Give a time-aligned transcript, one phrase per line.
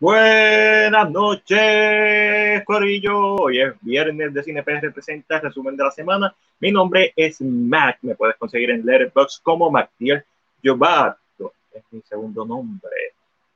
[0.00, 3.34] Buenas noches, Corillo.
[3.34, 6.32] Hoy es viernes de CinePR representa el resumen de la semana.
[6.60, 7.98] Mi nombre es Mac.
[8.02, 10.24] Me puedes conseguir en Letterboxd como MacDiel
[10.62, 11.52] Yobato.
[11.72, 12.92] Es mi segundo nombre.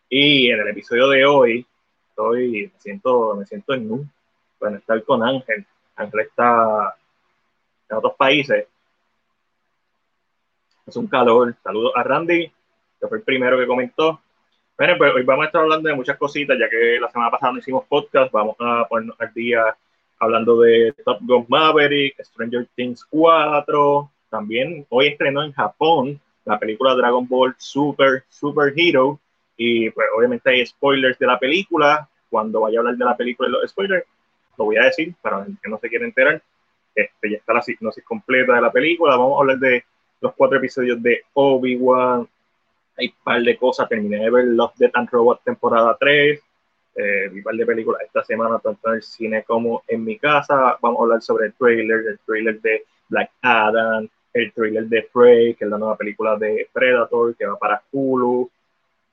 [0.09, 1.65] Y en el episodio de hoy,
[2.09, 4.13] estoy, me siento, me siento en un.
[4.59, 5.65] Bueno, estar con Ángel.
[5.95, 6.97] Ángel está
[7.89, 8.67] en otros países.
[10.89, 11.55] Es un calor.
[11.63, 12.51] Saludos a Randy,
[12.99, 14.22] que fue el primero que comentó.
[14.83, 17.53] Bueno, pues hoy vamos a estar hablando de muchas cositas, ya que la semana pasada
[17.53, 19.77] no hicimos podcast, vamos a ponernos al día
[20.19, 26.97] hablando de Top Gun Maverick, Stranger Things 4, también hoy estrenó en Japón la película
[26.97, 29.21] Dragon Ball Super Super Hero,
[29.57, 33.49] y pues obviamente hay spoilers de la película, cuando vaya a hablar de la película
[33.49, 34.05] los spoilers,
[34.59, 36.43] lo voy a decir para los que no se quieren enterar,
[36.93, 39.85] este, ya está la sinopsis completa de la película, vamos a hablar de
[40.21, 42.27] los cuatro episodios de Obi-Wan,
[43.03, 46.41] hay un par de cosas, terminé de ver Love, Death and Robot temporada 3,
[46.95, 50.19] eh, vi un par de películas esta semana, tanto en el cine como en mi
[50.19, 50.77] casa.
[50.81, 55.55] Vamos a hablar sobre el trailer, el trailer de Black Adam, el trailer de Prey,
[55.55, 58.51] que es la nueva película de Predator, que va para Hulu.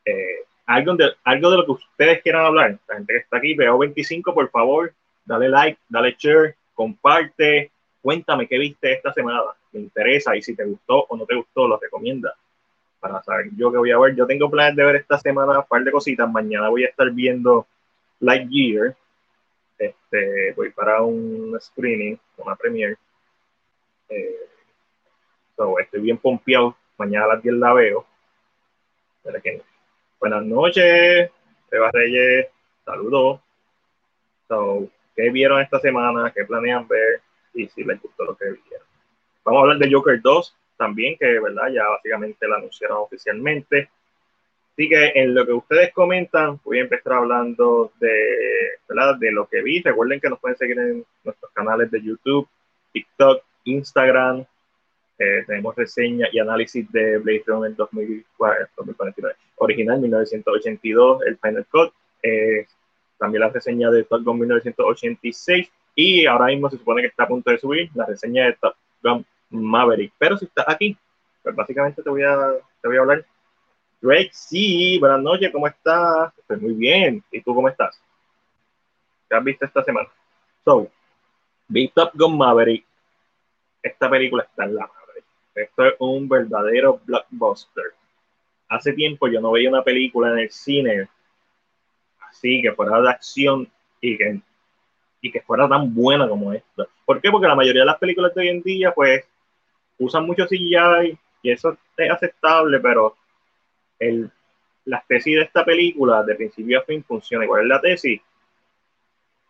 [0.05, 3.55] Eh, algo, de, algo de lo que ustedes quieran hablar, la gente que está aquí,
[3.55, 4.93] veo 25, por favor,
[5.25, 10.65] dale like, dale share, comparte, cuéntame qué viste esta semana, me interesa y si te
[10.65, 12.35] gustó o no te gustó, lo recomienda
[12.99, 14.15] para saber yo que voy a ver.
[14.15, 16.29] Yo tengo planes de ver esta semana un par de cositas.
[16.29, 17.67] Mañana voy a estar viendo
[18.19, 18.95] Lightyear.
[19.77, 22.97] Este, voy para un screening, una premiere.
[24.09, 24.35] Eh,
[25.81, 26.75] estoy bien pompeado.
[26.97, 28.05] Mañana a las 10 la veo.
[30.19, 31.31] Buenas noches,
[31.71, 32.47] Eva Reyes.
[32.83, 33.39] Saludos.
[34.47, 36.31] So, ¿Qué vieron esta semana?
[36.31, 37.21] ¿Qué planean ver?
[37.53, 38.87] Y si les gustó lo que vieron.
[39.43, 43.89] Vamos a hablar de Joker 2 también, que verdad ya básicamente la anunciaron oficialmente.
[44.71, 48.15] Así que en lo que ustedes comentan, voy a empezar hablando de,
[48.87, 49.17] ¿verdad?
[49.19, 49.81] de lo que vi.
[49.81, 52.47] Recuerden que nos pueden seguir en nuestros canales de YouTube,
[52.93, 54.45] TikTok, Instagram.
[55.19, 61.93] Eh, tenemos reseña y análisis de Blade Runner 2049, original 1982, el Final Cut.
[62.23, 62.65] Eh,
[63.17, 65.69] también la reseña de Top Gun 1986.
[65.93, 68.75] Y ahora mismo se supone que está a punto de subir la reseña de Top
[69.03, 70.13] Gun Maverick.
[70.17, 70.97] Pero si estás aquí,
[71.43, 73.25] pues básicamente te voy a, te voy a hablar.
[74.01, 76.31] Drake, sí, buenas noches, ¿cómo estás?
[76.37, 77.23] Estoy muy bien.
[77.31, 78.01] ¿Y tú cómo estás?
[79.29, 80.09] ¿Qué has visto esta semana?
[80.63, 80.89] So,
[81.67, 82.85] vi Top Gun Maverick.
[83.83, 85.23] Esta película está en la madre.
[85.55, 87.93] Esto es un verdadero blockbuster.
[88.69, 91.09] Hace tiempo yo no veía una película en el cine
[92.29, 93.67] así que fuera de acción
[94.01, 94.39] y que,
[95.21, 96.87] y que fuera tan buena como esta.
[97.05, 97.29] ¿Por qué?
[97.29, 99.25] Porque la mayoría de las películas de hoy en día, pues,
[99.99, 103.15] usan mucho CGI y eso es aceptable, pero
[103.99, 104.29] el,
[104.85, 107.45] la tesis de esta película, de principio a fin, funciona.
[107.45, 108.21] ¿Cuál es la tesis?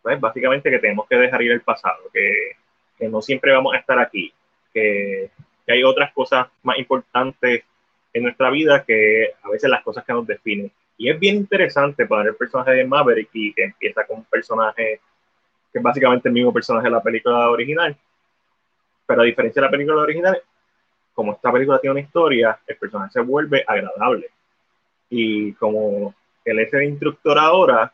[0.02, 2.52] Pues básicamente que tenemos que dejar ir el pasado, que,
[2.98, 4.34] que no siempre vamos a estar aquí,
[4.74, 5.30] que,
[5.66, 7.64] que, hay otras cosas más importantes
[8.14, 10.72] en nuestra vida que a veces las cosas que nos definen.
[10.98, 15.00] Y es bien interesante poner el personaje de Maverick y que empieza con un personaje
[15.72, 17.96] que es básicamente el mismo personaje de la película original,
[19.10, 20.40] pero a diferencia de la película original,
[21.16, 24.30] como esta película tiene una historia, el personaje se vuelve agradable.
[25.10, 26.14] Y como
[26.46, 27.92] él es el instructor ahora,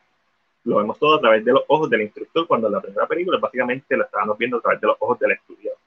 [0.66, 3.38] lo vemos todo a través de los ojos del instructor, cuando en la primera película
[3.38, 5.80] básicamente lo estábamos viendo a través de los ojos del estudiante.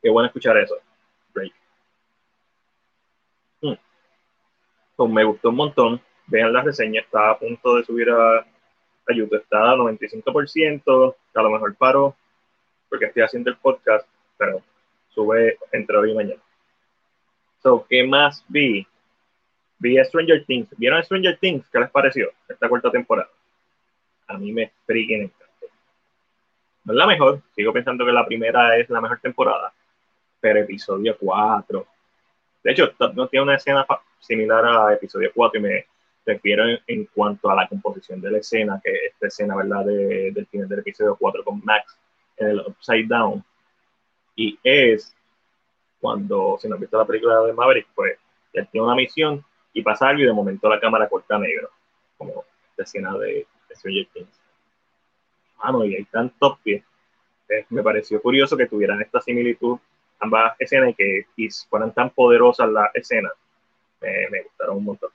[0.00, 0.76] Qué bueno escuchar eso.
[1.34, 1.52] Break.
[3.62, 3.74] Hmm.
[4.94, 6.00] Pues me gustó un montón.
[6.28, 11.42] Vean la reseña, está a punto de subir a, a YouTube, está a 95%, a
[11.42, 12.14] lo mejor paro
[12.96, 14.08] porque estoy haciendo el podcast,
[14.38, 14.62] pero
[15.10, 16.40] sube entre hoy y mañana.
[17.62, 18.86] So, ¿qué más vi?
[19.78, 20.68] Vi Stranger Things.
[20.78, 21.68] ¿Vieron Stranger Things?
[21.68, 23.28] ¿Qué les pareció esta cuarta temporada?
[24.28, 25.66] A mí me freaking encantó.
[26.84, 29.74] No es la mejor, sigo pensando que la primera es la mejor temporada,
[30.40, 31.86] pero episodio 4.
[32.64, 33.86] De hecho, no tiene una escena
[34.20, 35.86] similar a episodio 4 y me
[36.24, 40.46] refiero en, cuanto a la composición de la escena, que esta escena, ¿verdad?, de, del
[40.46, 41.98] final del episodio 4 con Max
[42.36, 43.44] en el Upside Down.
[44.34, 45.14] Y es
[46.00, 48.18] cuando, si no has visto la película de Maverick, pues
[48.52, 51.70] él tiene una misión y pasa algo y de momento la cámara corta negro,
[52.16, 52.44] como
[52.76, 54.40] la escena de, Stranger Things.
[55.62, 56.82] Mano, y hay tantos pies.
[57.48, 59.78] Eh, me pareció curioso que tuvieran esta similitud
[60.20, 63.32] ambas escenas y que y fueran tan poderosas las escenas.
[64.00, 65.10] me gustaron un montón.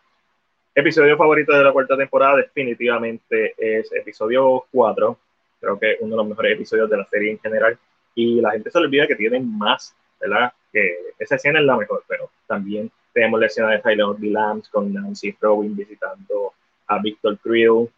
[0.73, 5.17] Episodio favorito de la cuarta temporada definitivamente es episodio 4,
[5.61, 7.77] creo que uno de los mejores episodios de la serie en general.
[8.15, 10.51] Y la gente se olvida que tienen más, ¿verdad?
[10.73, 14.27] Que esa escena es la mejor, pero también tenemos la escena de Tyler D.
[14.27, 16.53] Lambs con Nancy Robin visitando
[16.87, 17.89] a Victor Creel,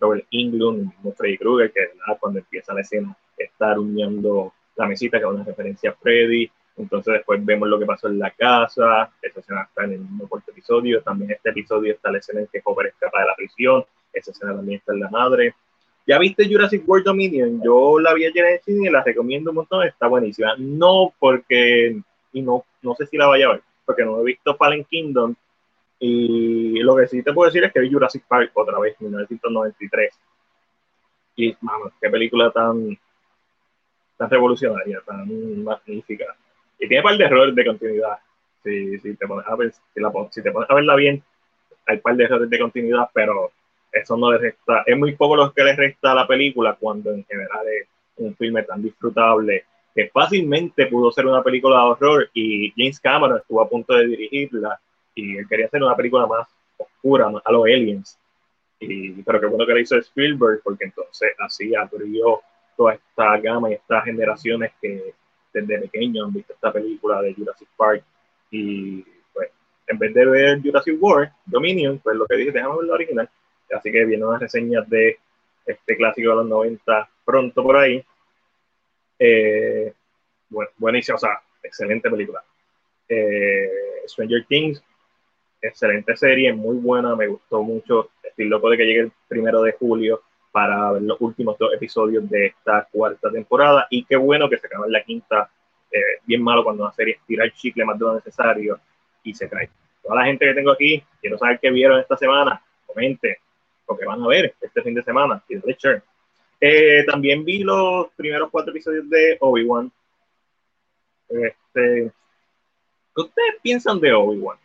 [0.00, 1.90] Robert Englund, Freddy Krueger, que
[2.20, 6.50] cuando empieza la escena está rumiando la mesita, que es una referencia a Freddy.
[6.76, 10.28] Entonces después vemos lo que pasó en la casa, esa escena está en el mismo
[10.28, 13.84] cuarto episodio, también este episodio está la escena en que Hopper escapa de la prisión,
[14.12, 15.54] esa escena también está en la madre.
[16.06, 17.60] ¿Ya viste Jurassic World Dominion?
[17.64, 20.54] Yo la vi ayer en cine y la recomiendo un montón, está buenísima.
[20.56, 22.00] No porque,
[22.32, 25.34] y no, no sé si la vaya a ver, porque no he visto Fallen Kingdom,
[25.98, 29.08] y lo que sí te puedo decir es que vi Jurassic Park otra vez, en
[29.08, 30.14] 1993.
[31.36, 32.98] Y, mano, qué película tan,
[34.16, 36.36] tan revolucionaria, tan magnífica.
[36.78, 38.18] Y tiene un par de errores de continuidad.
[38.62, 41.22] Si, si, si, si te pones a verla bien,
[41.86, 43.52] hay un par de errores de continuidad, pero
[44.00, 44.82] eso no le resta.
[44.86, 48.34] Es muy poco lo que le resta a la película cuando en general es un
[48.36, 49.64] filme tan disfrutable
[49.94, 54.06] que fácilmente pudo ser una película de horror y James Cameron estuvo a punto de
[54.06, 54.78] dirigirla
[55.14, 56.46] y él quería hacer una película más
[56.76, 58.18] oscura, a los aliens.
[58.78, 62.42] Y, pero qué bueno que le hizo Spielberg, porque entonces así abrió
[62.76, 65.14] toda esta gama y estas generaciones que
[65.54, 68.04] desde pequeño han visto esta película de Jurassic Park.
[68.50, 69.02] Y
[69.32, 69.48] pues,
[69.86, 73.30] en vez de ver Jurassic World, Dominion, pues lo que dije, déjame ver la original.
[73.74, 75.18] Así que vienen unas reseñas de
[75.64, 78.04] este clásico de los 90 pronto por ahí.
[79.18, 79.92] Eh,
[80.48, 82.42] bueno, buenísima, o sea, excelente película.
[83.08, 83.70] Eh,
[84.06, 84.82] Stranger Things,
[85.60, 88.10] excelente serie, muy buena, me gustó mucho.
[88.22, 90.22] Estoy loco de que llegue el primero de julio
[90.52, 93.86] para ver los últimos dos episodios de esta cuarta temporada.
[93.90, 95.50] Y qué bueno que se acaba en la quinta.
[95.90, 98.80] Eh, bien malo cuando una serie estira el chicle más de lo necesario
[99.22, 99.70] y se cae.
[100.02, 102.62] Toda la gente que tengo aquí, quiero saber qué vieron esta semana.
[102.86, 103.40] Comente
[103.88, 105.42] lo que van a ver este fin de semana.
[106.60, 109.90] Eh, también vi los primeros cuatro episodios de Obi-Wan.
[111.28, 112.10] Este,
[113.14, 114.58] ¿Qué ustedes piensan de Obi-Wan?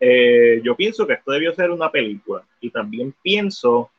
[0.00, 3.90] Eh, yo pienso que esto debió ser una película y también pienso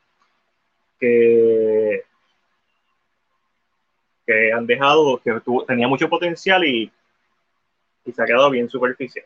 [1.00, 2.02] que,
[4.26, 6.92] que han dejado, que tenía mucho potencial y,
[8.04, 9.24] y se ha quedado bien superficial.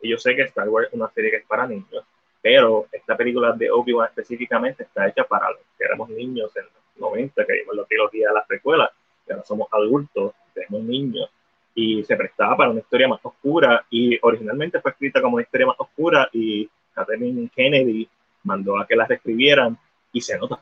[0.00, 2.04] Y yo sé que Star Wars es una serie que es para niños,
[2.42, 7.12] pero esta película de Obi-Wan específicamente está hecha para los que éramos niños en los
[7.12, 8.90] 90, que vimos la trilogía de las precuelas,
[9.26, 11.30] que ahora somos adultos, tenemos niños
[11.74, 15.66] y se prestaba para una historia más oscura y originalmente fue escrita como una historia
[15.66, 18.08] más oscura y Kathleen Kennedy
[18.44, 19.76] mandó a que la reescribieran
[20.12, 20.58] y se nota,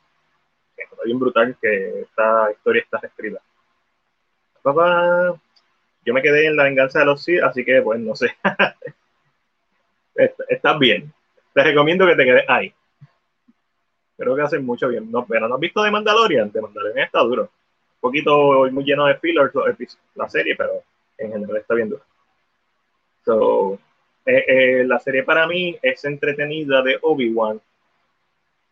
[0.75, 3.41] se nota bien brutal que esta historia está reescrita.
[4.63, 5.39] Papá,
[6.05, 8.35] yo me quedé en la venganza de los Sith, así que pues no sé.
[10.49, 11.13] Estás bien.
[11.55, 12.75] Te recomiendo que te quedes ahí.
[14.17, 15.11] Creo que hacen mucho bien.
[15.11, 16.51] No, pero no has visto de Mandalorian.
[16.51, 17.43] De Mandalorian está duro.
[17.43, 19.53] Un poquito muy lleno de fillers
[20.15, 20.83] la serie, pero
[21.17, 22.03] en general está bien dura.
[23.25, 23.79] So,
[24.27, 27.61] eh, eh, la serie para mí es entretenida de Obi-Wan,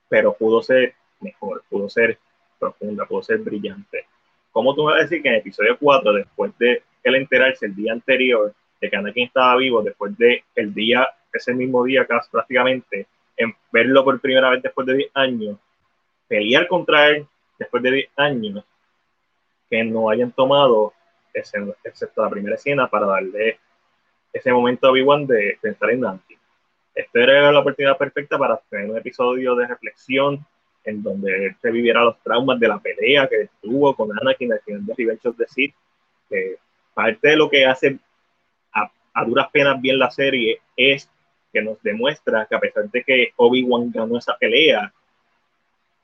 [0.09, 2.19] pero pudo ser mejor, pudo ser
[2.59, 4.07] profunda, pudo ser brillante.
[4.51, 7.75] ¿Cómo tú vas a decir que en el episodio 4, después de él enterarse el
[7.75, 12.31] día anterior de que Anakin estaba vivo, después de el día, ese mismo día casi
[12.31, 13.07] prácticamente,
[13.37, 15.59] en verlo por primera vez después de 10 años,
[16.29, 17.27] pelear contra él
[17.59, 18.65] después de 10 años,
[19.71, 20.93] que no hayan tomado
[21.33, 23.59] excepto la primera escena, para darle
[24.33, 26.39] ese momento a Obi-Wan de pensar en Anakin.
[26.95, 30.45] Esta era la oportunidad perfecta para tener un episodio de reflexión
[30.85, 34.61] en donde él se viviera los traumas de la pelea que tuvo con Anakin al
[34.61, 35.75] final de Revenge of the Sith.
[36.95, 37.99] parte de lo que hace
[38.73, 41.09] a, a, duras penas bien la serie es
[41.53, 44.93] que nos demuestra que a pesar de que Obi-Wan ganó esa pelea,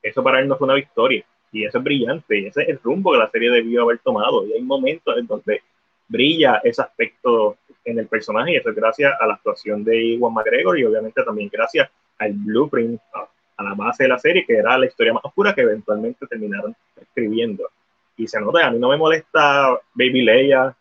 [0.01, 2.79] eso para él no fue una victoria y eso es brillante, y ese es el
[2.79, 4.45] rumbo que la serie debió haber tomado.
[4.45, 5.61] Y hay momentos en donde
[6.07, 10.33] brilla ese aspecto en el personaje, y eso es gracias a la actuación de Iwan
[10.33, 11.89] McGregor y obviamente también gracias
[12.19, 15.61] al blueprint, a, la base de la serie, que era la historia más oscura que
[15.61, 17.69] eventualmente terminaron escribiendo.
[18.15, 20.75] Y se nota, a mí no me molesta Baby Leia,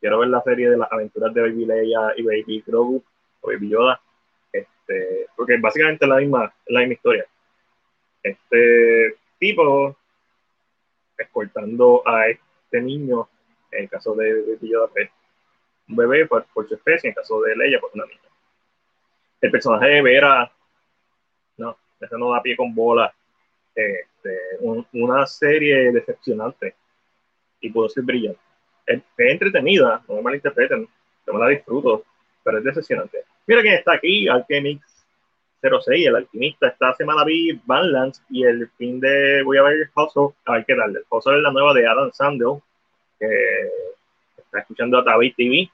[0.00, 3.02] quiero ver la serie de las aventuras de Baby Leia y Baby Grogu
[3.40, 4.00] o Baby Yoda,
[4.52, 7.26] este, porque básicamente es la misma, la misma historia.
[8.22, 9.96] Este tipo
[11.16, 13.28] escoltando a este niño,
[13.70, 14.58] en el caso de, de
[14.92, 15.10] pues,
[15.88, 18.20] un bebé por, su especie, en el caso de Leia, pues una niña.
[19.40, 20.50] El personaje de Vera,
[21.56, 23.12] no, eso no da pie con bola.
[23.74, 24.38] Este,
[24.92, 26.74] una serie decepcionante
[27.60, 28.40] y pudo ser brillante.
[28.86, 30.88] Es, entretenida, no me malinterpreten,
[31.26, 32.04] yo me la disfruto,
[32.42, 33.24] pero es decepcionante.
[33.46, 34.82] Mira quién está aquí, Alchemix
[35.62, 36.68] 06, el alquimista.
[36.68, 40.74] Esta semana vi Vanlands y el fin de voy a ver Hustle, a ver qué
[40.74, 40.96] tal.
[40.96, 42.60] El Hustle es la nueva de Adam Sandel,
[43.18, 43.26] que
[44.38, 45.70] está escuchando a David TV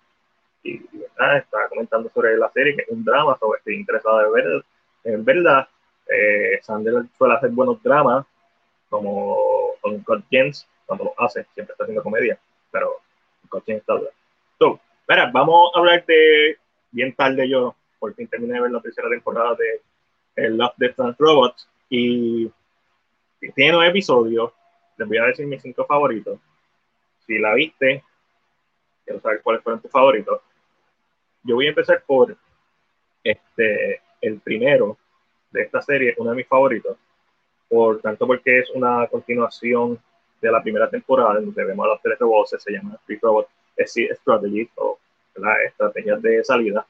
[0.65, 4.65] y está comentando sobre la serie, que es un drama, sobre estoy interesado de ver
[5.07, 5.69] en verdad,
[6.09, 8.27] eh, Sander suele hacer buenos dramas,
[8.89, 9.37] como
[9.81, 12.39] con Scott Jens, cuando lo hace, siempre está haciendo comedia,
[12.73, 12.97] pero
[13.47, 13.95] Scott Jens está
[15.09, 16.59] mira, vamos a hablar de,
[16.91, 19.81] bien tarde yo, por fin terminé de ver la tercera temporada de
[20.37, 22.51] el Love, Death and Robots, y
[23.55, 24.53] tiene un episodio,
[24.97, 26.39] les voy a decir mis cinco favoritos.
[27.27, 28.03] Si la viste,
[29.05, 30.41] quiero saber cuáles fueron tus favoritos.
[31.43, 32.37] Yo voy a empezar por
[33.25, 34.99] este, el primero
[35.51, 36.97] de esta serie, uno de mis favoritos,
[37.69, 39.99] por tanto porque es una continuación
[40.41, 43.19] de la primera temporada, donde vemos a los tres robots, se llama Free
[43.77, 44.99] Robot Strategy, o
[45.37, 46.87] la estrategia de salida.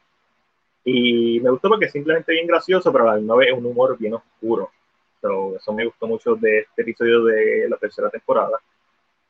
[0.85, 3.97] Y me gustó porque simplemente bien gracioso, pero a la misma vez es un humor
[3.99, 4.71] bien oscuro.
[5.21, 8.61] So, eso me gustó mucho de este episodio de la tercera temporada.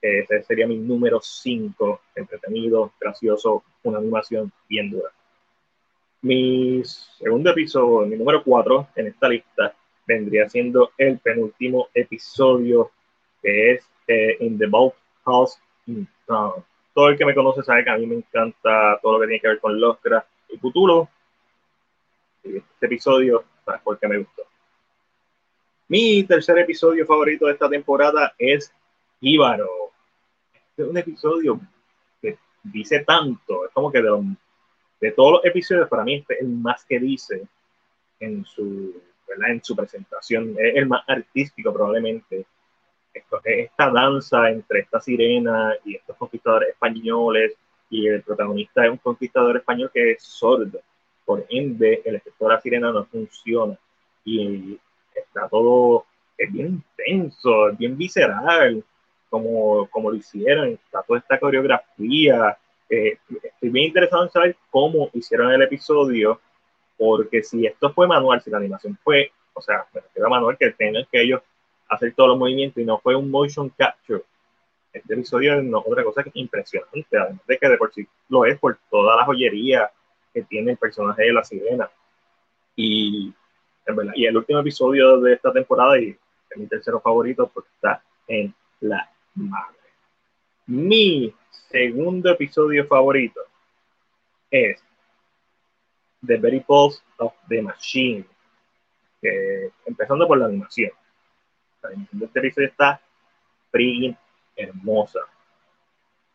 [0.03, 5.11] Ese sería mi número 5, entretenido, gracioso, una animación bien dura.
[6.23, 9.75] Mi segundo episodio, mi número 4 en esta lista,
[10.07, 12.91] vendría siendo el penúltimo episodio,
[13.43, 14.95] que es eh, In the Boat
[15.25, 16.65] House in Town.
[16.97, 19.41] Todo el que me conoce sabe que a mí me encanta todo lo que tiene
[19.43, 21.07] que ver con Lovecraft y Cthulhu.
[22.43, 24.45] Este episodio, ¿sabes por qué me gustó?
[25.89, 28.73] Mi tercer episodio favorito de esta temporada es
[29.21, 29.91] Íbaro.
[30.55, 31.61] Este es un episodio
[32.23, 34.35] que dice tanto, es como que de,
[34.99, 37.47] de todos los episodios, para mí este es el más que dice
[38.21, 39.03] en su,
[39.47, 42.47] en su presentación, es el más artístico probablemente.
[43.45, 47.55] Esta danza entre esta sirena y estos conquistadores españoles,
[47.89, 50.81] y el protagonista es un conquistador español que es sordo,
[51.25, 53.77] por ende el efecto de la sirena no funciona.
[54.25, 54.79] Y
[55.15, 56.07] está todo,
[56.37, 58.83] es bien intenso, es bien visceral,
[59.29, 62.57] como, como lo hicieron, está toda esta coreografía.
[62.89, 66.41] Eh, estoy bien interesado en saber cómo hicieron el episodio,
[66.97, 70.57] porque si esto fue manual, si la animación fue, o sea, me refiero a manual,
[70.59, 71.43] que tengan que ellos
[71.89, 74.23] hacer todos los movimientos y no fue un motion capture.
[74.93, 78.45] Este episodio es otra cosa que es impresionante, además de que de por sí lo
[78.45, 79.91] es por toda la joyería
[80.33, 81.91] que tiene el personaje de la sirena.
[82.75, 83.33] Y
[84.15, 86.17] y el último episodio de esta temporada, y
[86.51, 89.77] es mi tercero favorito, porque está en la madre.
[90.67, 91.33] Mi
[91.71, 93.41] segundo episodio favorito
[94.51, 94.83] es
[96.27, 98.25] The Very Pulse of the Machine.
[99.87, 100.91] empezando por la animación.
[101.89, 103.01] La animación de este está
[103.71, 104.17] freaking
[104.57, 105.21] hermosa.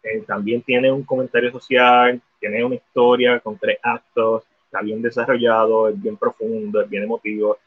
[0.04, 5.90] Eh, también tiene un comentario social, tiene una historia con tres actos, está bien desarrollado,
[5.90, 7.58] es bien profundo, es bien emotivo,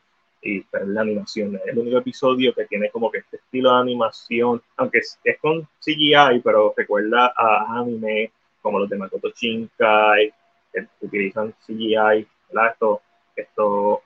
[0.43, 3.81] y pero la animación es el único episodio que tiene como que este estilo de
[3.81, 10.33] animación, aunque es, con CGI, pero recuerda a anime como los de Makoto Shinkai,
[10.73, 12.73] que utilizan CGI, ¿verdad?
[12.73, 12.99] Estos,
[13.37, 13.99] estos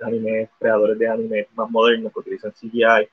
[0.00, 3.08] animes, creadores de anime más modernos que utilizan CGI,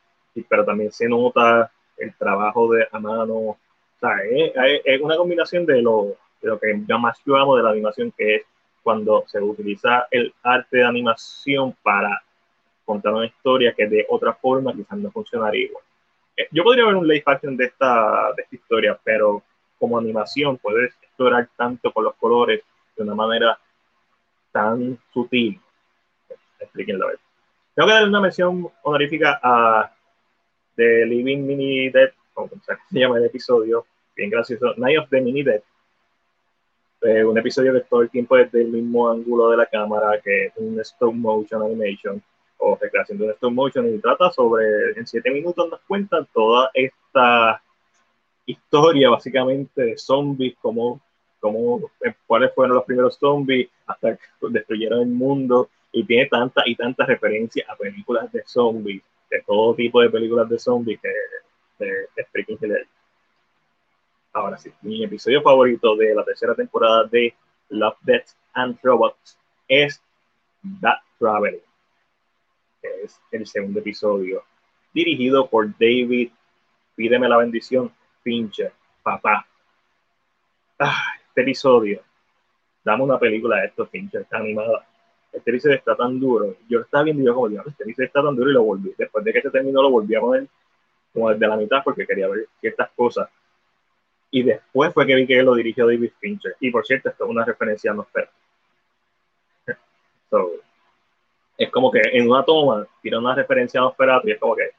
[0.47, 3.57] pero también se nota el trabajo de a mano, o
[3.99, 7.63] sea, es, es una combinación de lo, de lo que yo más yo amo de
[7.63, 8.43] la animación, que es
[8.81, 12.21] cuando se utiliza el arte de animación para
[12.85, 15.83] contar una historia que de otra forma quizás no funcionaría igual.
[16.35, 19.43] Eh, yo podría ver un live action de esta, de esta historia, pero
[19.77, 22.63] como animación puedes explorar tanto con los colores
[22.95, 23.59] de una manera
[24.51, 25.59] tan sutil.
[26.59, 27.07] Explíquenlo.
[27.75, 29.91] Tengo que dar una mención honorífica a
[30.75, 33.85] The Living Mini Dead, como se llama el episodio,
[34.15, 35.61] bien gracioso, Night of the Mini Dead,
[37.01, 40.47] eh, un episodio que todo el tiempo es del mismo ángulo de la cámara, que
[40.47, 42.21] es un stop motion animation
[42.57, 46.69] o recreación de un stop motion y trata sobre, en siete minutos nos cuentan toda
[46.73, 47.61] esta
[48.45, 50.99] historia básicamente de zombies, como,
[51.39, 51.89] como
[52.27, 57.07] cuáles fueron los primeros zombies hasta que destruyeron el mundo y tiene tantas y tantas
[57.07, 62.87] referencias a películas de zombies, de todo tipo de películas de zombies que freaking hilarious.
[64.33, 67.33] Ahora sí, mi episodio favorito de la tercera temporada de
[67.69, 70.01] Love, Death and Robots es
[70.81, 71.61] That Traveling,
[72.81, 74.43] es el segundo episodio,
[74.93, 76.31] dirigido por David,
[76.95, 77.91] pídeme la bendición,
[78.23, 79.47] Fincher, papá.
[80.77, 82.01] Ah, este episodio,
[82.83, 84.85] dame una película de estos está animada.
[85.31, 86.55] Este episodio está tan duro.
[86.67, 88.93] Yo estaba viendo yo como, este episodio está tan duro y lo volví.
[88.97, 90.47] Después de que se terminó, lo volví a poner
[91.13, 93.29] como desde la mitad porque quería ver ciertas cosas
[94.31, 96.55] y después fue que vi que lo dirigió David Fincher.
[96.59, 98.33] Y por cierto, esto es una referencia a Nosferatu.
[100.29, 100.51] So,
[101.57, 104.69] es como que en una toma tira una referencia a Nosferatu y es como que.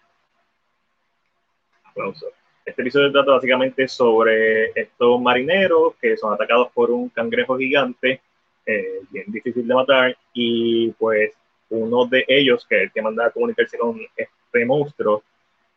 [1.85, 2.26] Aplauso.
[2.64, 8.21] Este episodio trata básicamente sobre estos marineros que son atacados por un cangrejo gigante,
[8.70, 11.32] eh, bien difícil de matar, y pues
[11.70, 15.22] uno de ellos, que es el que manda a comunicarse con este monstruo,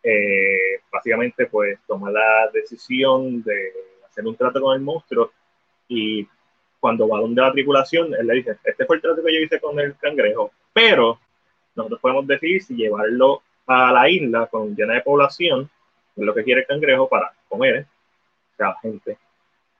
[0.03, 3.71] eh, básicamente pues toma la decisión de
[4.05, 5.31] hacer un trato con el monstruo
[5.87, 6.27] y
[6.79, 9.59] cuando va donde la tripulación, él le dice, este fue el trato que yo hice
[9.59, 11.19] con el cangrejo, pero
[11.75, 15.69] nosotros podemos decidir si llevarlo a la isla con llena de población,
[16.15, 17.85] es lo que quiere el cangrejo para comer,
[18.53, 19.17] o sea, gente,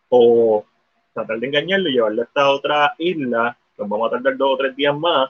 [0.10, 0.66] o
[1.14, 4.58] tratar de engañarlo y llevarlo a esta otra isla, nos vamos a tardar dos o
[4.58, 5.30] tres días más,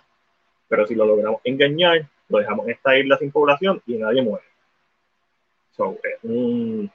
[0.68, 4.46] pero si lo logramos engañar, lo dejamos en esta isla sin población y nadie muere.
[5.72, 6.90] So, es,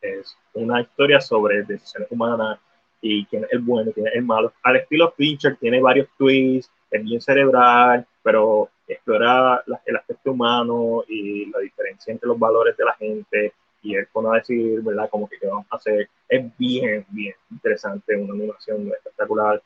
[0.00, 2.58] es una historia sobre decisiones humanas
[3.00, 4.52] y quién es el bueno, quién es el malo.
[4.62, 11.46] Al estilo Fincher, tiene varios twists, es bien cerebral, pero explora el aspecto humano y
[11.46, 13.52] la diferencia entre los valores de la gente
[13.82, 15.08] y él pone a decir, ¿verdad?
[15.10, 16.08] Como que qué vamos a hacer.
[16.28, 19.62] Es bien, bien interesante, una animación espectacular,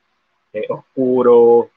[0.52, 1.70] es oscuro,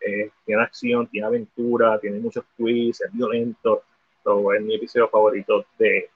[0.46, 3.84] tiene acción, tiene aventura, tiene muchos twists, es violento.
[4.24, 6.10] So, es mi episodio favorito de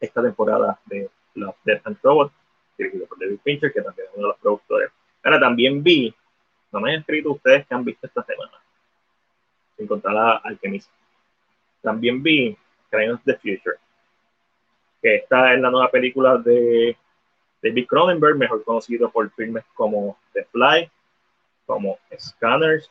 [0.00, 2.32] esta temporada de Love, Death and Robots,
[2.78, 4.90] dirigido por David Fincher, que también es uno de los productores.
[5.22, 6.14] Ahora también vi,
[6.72, 8.52] no me han escrito ustedes que han visto esta semana,
[9.76, 10.90] sin contar a Alchemist.
[11.82, 12.56] También vi
[12.90, 13.76] Crime of the Future,
[15.02, 16.96] que esta es la nueva película de
[17.62, 20.90] David Cronenberg, mejor conocido por filmes como The Fly,
[21.66, 22.90] como Scanners,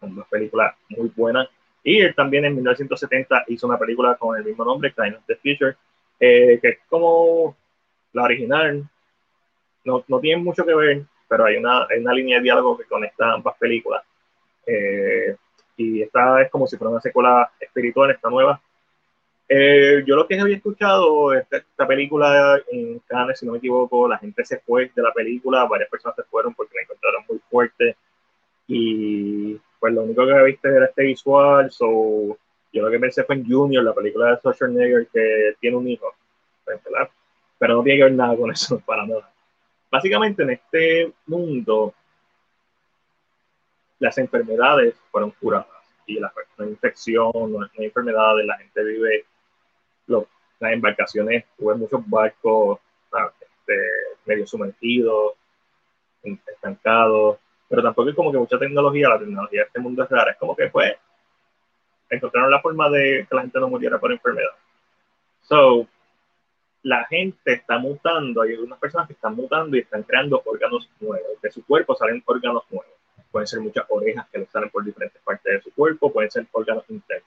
[0.00, 1.48] una película muy buena.
[1.84, 5.36] Y él también en 1970 hizo una película con el mismo nombre, Crime of the
[5.36, 5.76] Future,
[6.18, 7.56] eh, que es como
[8.12, 8.88] la original.
[9.84, 12.84] No, no tiene mucho que ver, pero hay una, hay una línea de diálogo que
[12.84, 14.02] conecta ambas películas.
[14.66, 15.36] Eh,
[15.76, 18.60] y esta es como si fuera una secuela espiritual, esta nueva.
[19.54, 24.08] Eh, yo lo que había escuchado, esta, esta película en Cannes, si no me equivoco,
[24.08, 27.38] la gente se fue de la película, varias personas se fueron porque la encontraron muy
[27.50, 27.96] fuerte.
[28.66, 32.38] Y pues lo único que visto era este visual, so,
[32.72, 36.14] yo lo que pensé fue en Junior, la película de Schwarzenegger que tiene un hijo,
[37.58, 39.30] pero no tiene que ver nada con eso, para nada.
[39.90, 41.92] Básicamente en este mundo
[43.98, 45.66] las enfermedades fueron curadas
[46.06, 47.32] y la, hay infección,
[47.78, 49.26] hay enfermedades, la gente vive,
[50.60, 52.78] las embarcaciones, tuve muchos barcos
[53.40, 53.74] este,
[54.26, 55.34] medio sumergidos,
[56.22, 60.32] estancados, pero tampoco es como que mucha tecnología, la tecnología de este mundo es rara,
[60.32, 60.94] es como que pues
[62.10, 64.50] encontraron la forma de que la gente no muriera por enfermedad.
[65.42, 65.86] So,
[66.82, 71.40] la gente está mutando, hay algunas personas que están mutando y están creando órganos nuevos,
[71.40, 72.92] de su cuerpo salen órganos nuevos
[73.32, 76.46] pueden ser muchas orejas que le salen por diferentes partes de su cuerpo, pueden ser
[76.52, 77.26] órganos internos.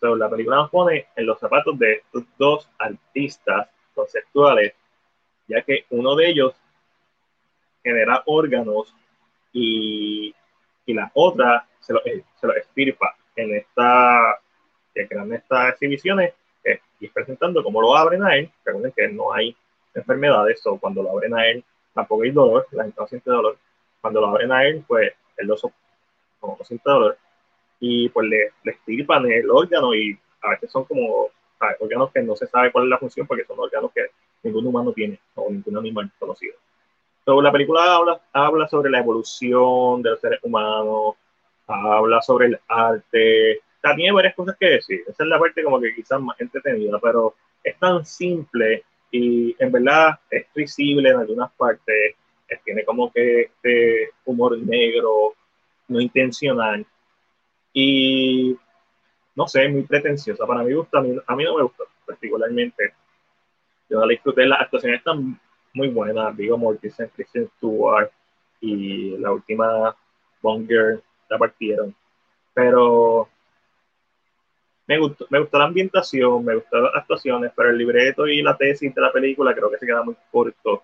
[0.00, 4.74] So, la película nos pone en los zapatos de estos dos artistas conceptuales,
[5.48, 6.54] ya que uno de ellos
[7.82, 8.94] genera órganos
[9.52, 10.34] y,
[10.86, 14.40] y la otra se los se lo estirpa en esta
[14.94, 16.34] que crean estas exhibiciones
[16.64, 18.50] eh, y presentando cómo lo abren a él.
[18.64, 19.56] Recuerden que no hay
[19.94, 23.58] enfermedades, o cuando lo abren a él tampoco hay dolor, la gente no siente dolor.
[24.00, 25.72] Cuando lo abren a él, pues el oso
[26.38, 27.18] como dolor
[27.80, 31.28] y pues le, le estirpan el órgano y a veces son como
[31.80, 34.06] órganos que no se sabe cuál es la función porque son órganos que
[34.42, 36.54] ningún humano tiene o ningún animal conocido.
[37.20, 41.16] Entonces, la película habla, habla sobre la evolución de los seres humanos,
[41.66, 45.02] habla sobre el arte, hay varias cosas que decir.
[45.06, 49.72] Esa es la parte como que quizás más entretenida, pero es tan simple y en
[49.72, 52.16] verdad es visible en algunas partes
[52.64, 55.34] tiene como que este humor negro,
[55.88, 56.84] no intencional.
[57.80, 58.58] Y
[59.36, 60.44] no sé, muy pretenciosa.
[60.44, 62.92] Para mí gusta, a mí, a mí no me gusta particularmente.
[63.88, 65.40] Yo la disfruté, las actuaciones están
[65.74, 66.36] muy buenas.
[66.36, 68.10] Vigo Mortensen, Christian Stewart
[68.60, 69.94] y la última
[70.42, 71.94] Bonger la partieron.
[72.52, 73.28] Pero
[74.88, 78.56] me gustó, me gustó la ambientación, me gustaron las actuaciones, pero el libreto y la
[78.56, 80.82] tesis de la película creo que se queda muy corto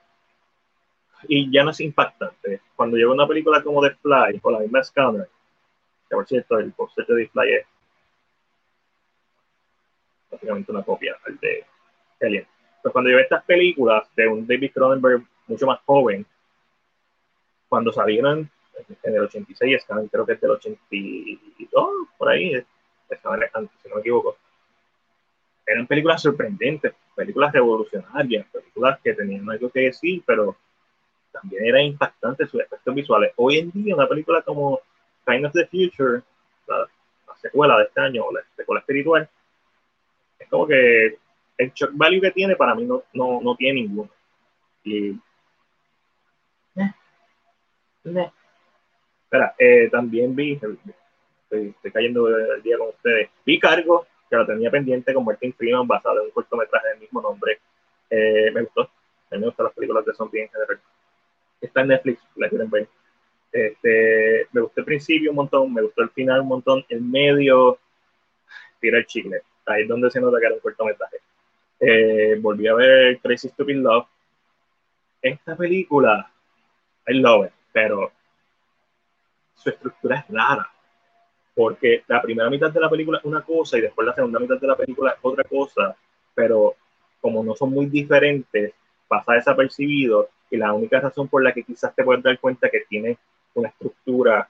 [1.26, 2.60] y ya no es impactante.
[2.76, 5.28] Cuando llega una película como The Fly o la misma Scanner,
[6.08, 7.66] que por cierto el poster de Fly es
[10.30, 11.64] básicamente una copia del de
[12.20, 12.46] Alien.
[12.82, 16.26] Pues cuando yo estas películas de un David Cronenberg mucho más joven,
[17.68, 18.50] cuando salieron
[19.02, 22.52] en el 86, Scanner creo que es del 82, por ahí,
[23.12, 23.50] Scanner
[23.82, 24.36] si no me equivoco,
[25.66, 30.56] eran películas sorprendentes, películas revolucionarias, películas que tenían algo que decir, pero
[31.32, 33.32] también era impactante sus efectos visuales.
[33.36, 34.80] Hoy en día, una película como
[35.26, 36.22] Kind of the Future,
[36.66, 36.86] la,
[37.40, 39.28] secuela de este año, o la secuela espiritual,
[40.38, 41.18] es como que
[41.58, 44.10] el shock value que tiene para mí no, no, no tiene ninguno.
[44.82, 45.10] Y.
[45.10, 46.92] Eh,
[48.04, 48.32] eh.
[49.24, 53.30] Espera, eh, también vi estoy, cayendo el día con ustedes.
[53.44, 57.20] Vi Cargo, que lo tenía pendiente con Martin Freeman, basado en un cortometraje del mismo
[57.20, 57.58] nombre.
[58.10, 58.82] Me gustó.
[58.82, 60.80] A mí me gustan las películas de zombie en general.
[61.60, 62.88] Está en Netflix, la quieren ver.
[63.54, 67.78] Este, me gustó el principio un montón, me gustó el final un montón, el medio,
[68.80, 69.42] tira el chicle.
[69.66, 71.18] Ahí es donde se nota que era un cortometraje.
[71.78, 74.08] Eh, volví a ver Crazy Stupid Love.
[75.22, 76.28] Esta película,
[77.06, 78.10] I love it, pero
[79.54, 80.68] su estructura es rara.
[81.54, 84.58] Porque la primera mitad de la película es una cosa y después la segunda mitad
[84.58, 85.96] de la película es otra cosa,
[86.34, 86.74] pero
[87.20, 88.72] como no son muy diferentes,
[89.06, 92.80] pasa desapercibido y la única razón por la que quizás te puedes dar cuenta que
[92.88, 93.16] tiene
[93.54, 94.48] una estructura,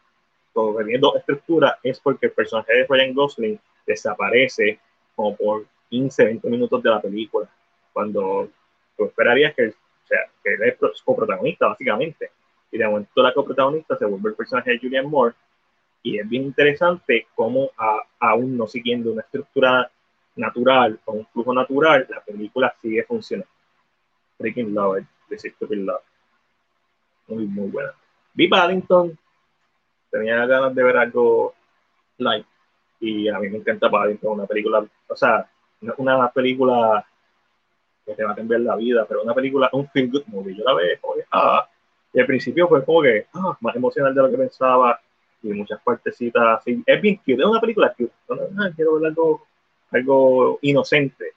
[0.54, 4.78] o dos estructuras, es porque el personaje de Ryan Gosling desaparece
[5.14, 7.48] como por 15, 20 minutos de la película,
[7.92, 8.48] cuando
[8.96, 12.30] tú esperarías que, o sea, que él es coprotagonista, básicamente.
[12.70, 15.34] Y de momento la coprotagonista se vuelve el personaje de Julian Moore,
[16.02, 17.70] y es bien interesante cómo,
[18.20, 19.90] aún no siguiendo una estructura
[20.36, 23.50] natural o un flujo natural, la película sigue funcionando.
[24.38, 26.02] Breaking Love, de Stupid Love.
[27.28, 27.94] Muy, muy buena.
[28.34, 29.16] Vi Paddington,
[30.10, 31.54] tenía ganas de ver algo
[32.18, 32.46] light,
[33.00, 35.48] y a mí me encanta Paddington, una película, o sea,
[35.98, 37.06] una película
[38.04, 40.56] que te va a cambiar la vida, pero una película, un feel good movie.
[40.56, 40.98] Yo la veo,
[41.32, 41.68] ah,
[42.12, 45.00] y al principio fue como que, ah, más emocional de lo que pensaba,
[45.42, 46.82] y muchas partecitas así.
[46.86, 48.12] Es bien cute, es una película cute.
[48.58, 49.46] Ah, quiero ver algo,
[49.90, 51.32] algo inocente.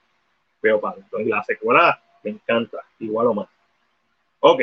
[0.62, 1.22] Veo Paddington.
[1.22, 3.50] Y la secuela me encanta, igual o más.
[4.40, 4.62] Ok,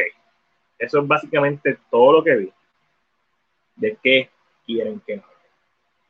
[0.85, 2.53] eso es básicamente todo lo que vi.
[3.77, 4.31] ¿De qué
[4.67, 5.25] quieren que hable?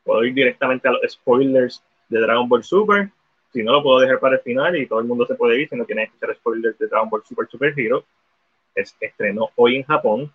[0.05, 3.11] Puedo ir directamente a los spoilers de Dragon Ball Super
[3.55, 5.69] si no, lo puedo dejar para el final y todo el mundo se puede ir
[5.69, 8.05] si no quieren escuchar spoilers de Dragon Ball Super Super Hero.
[8.75, 10.33] Es, estrenó hoy en Japón.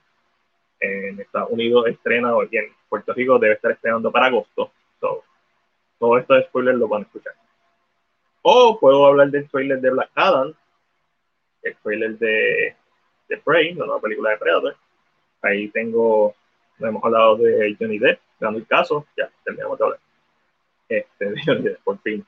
[0.80, 4.72] En Estados Unidos estrena hoy en Puerto Rico debe estar estrenando para agosto.
[5.02, 5.26] So,
[6.00, 7.34] todo esto de spoilers lo van a escuchar.
[8.42, 10.54] O puedo hablar del trailer de Black Adam,
[11.64, 12.78] el trailer de,
[13.30, 14.76] de Prey, la nueva película de Predator.
[15.42, 16.36] Ahí tengo,
[16.80, 20.00] hemos hablado de Johnny Depp, dando el caso, ya terminamos de hablar.
[20.90, 22.26] Este, de Johnny Depp, por fin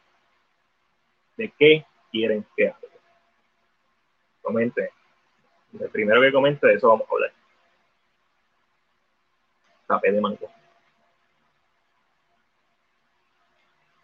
[1.41, 2.87] de qué quieren que hable.
[4.41, 4.91] Comente.
[5.79, 7.31] El primero que comente, de eso vamos a hablar.
[9.87, 10.51] Tapé de mango.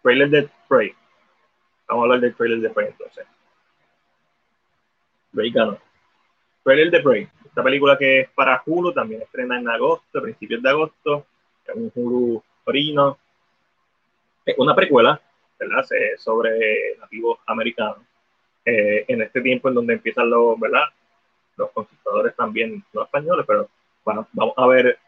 [0.02, 0.94] Trailer de Prey.
[1.86, 3.26] Vamos a hablar del trailer de Prey entonces.
[5.32, 5.78] Prey ganó.
[6.68, 7.26] Trailer de Prey.
[7.46, 11.26] Esta película que es para Hulu, también estrena en agosto, principios de agosto.
[11.66, 13.16] Es un Hulu orino.
[14.44, 15.18] Es una precuela
[15.58, 15.86] ¿verdad?
[16.18, 18.00] sobre nativos americanos.
[18.66, 20.82] Eh, en este tiempo en donde empiezan los, ¿verdad?
[21.56, 23.70] Los conquistadores también, no españoles, pero
[24.04, 24.98] bueno, vamos a ver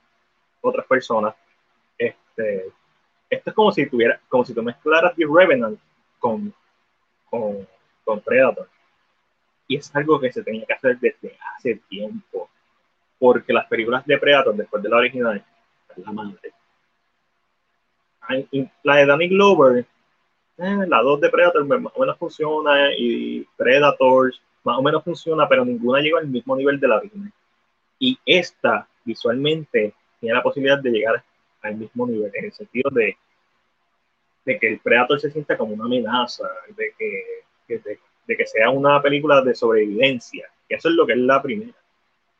[0.62, 1.35] otras personas.
[1.99, 2.70] Este,
[3.29, 5.79] esto es como si tuviera, como si tú mezclaras The Revenant
[6.18, 6.55] con,
[7.29, 7.68] con,
[8.03, 8.66] con Predator.
[9.70, 12.50] Y es algo que se tenía que hacer desde hace tiempo.
[13.20, 15.44] Porque las películas de Predator, después de la original,
[15.96, 16.52] la madre.
[18.83, 19.87] La de Danny Glover
[20.59, 25.48] eh, la 2 de Predator más o menos funciona y Predators más o menos funciona,
[25.48, 27.33] pero ninguna llega al mismo nivel de la original.
[28.00, 31.22] Y esta visualmente tiene la posibilidad de llegar
[31.62, 33.16] al mismo nivel, en el sentido de,
[34.44, 37.44] de que el Predator se sienta como una amenaza, de que,
[38.26, 40.48] que sea una película de sobrevivencia.
[40.68, 41.72] Y eso es lo que es la primera.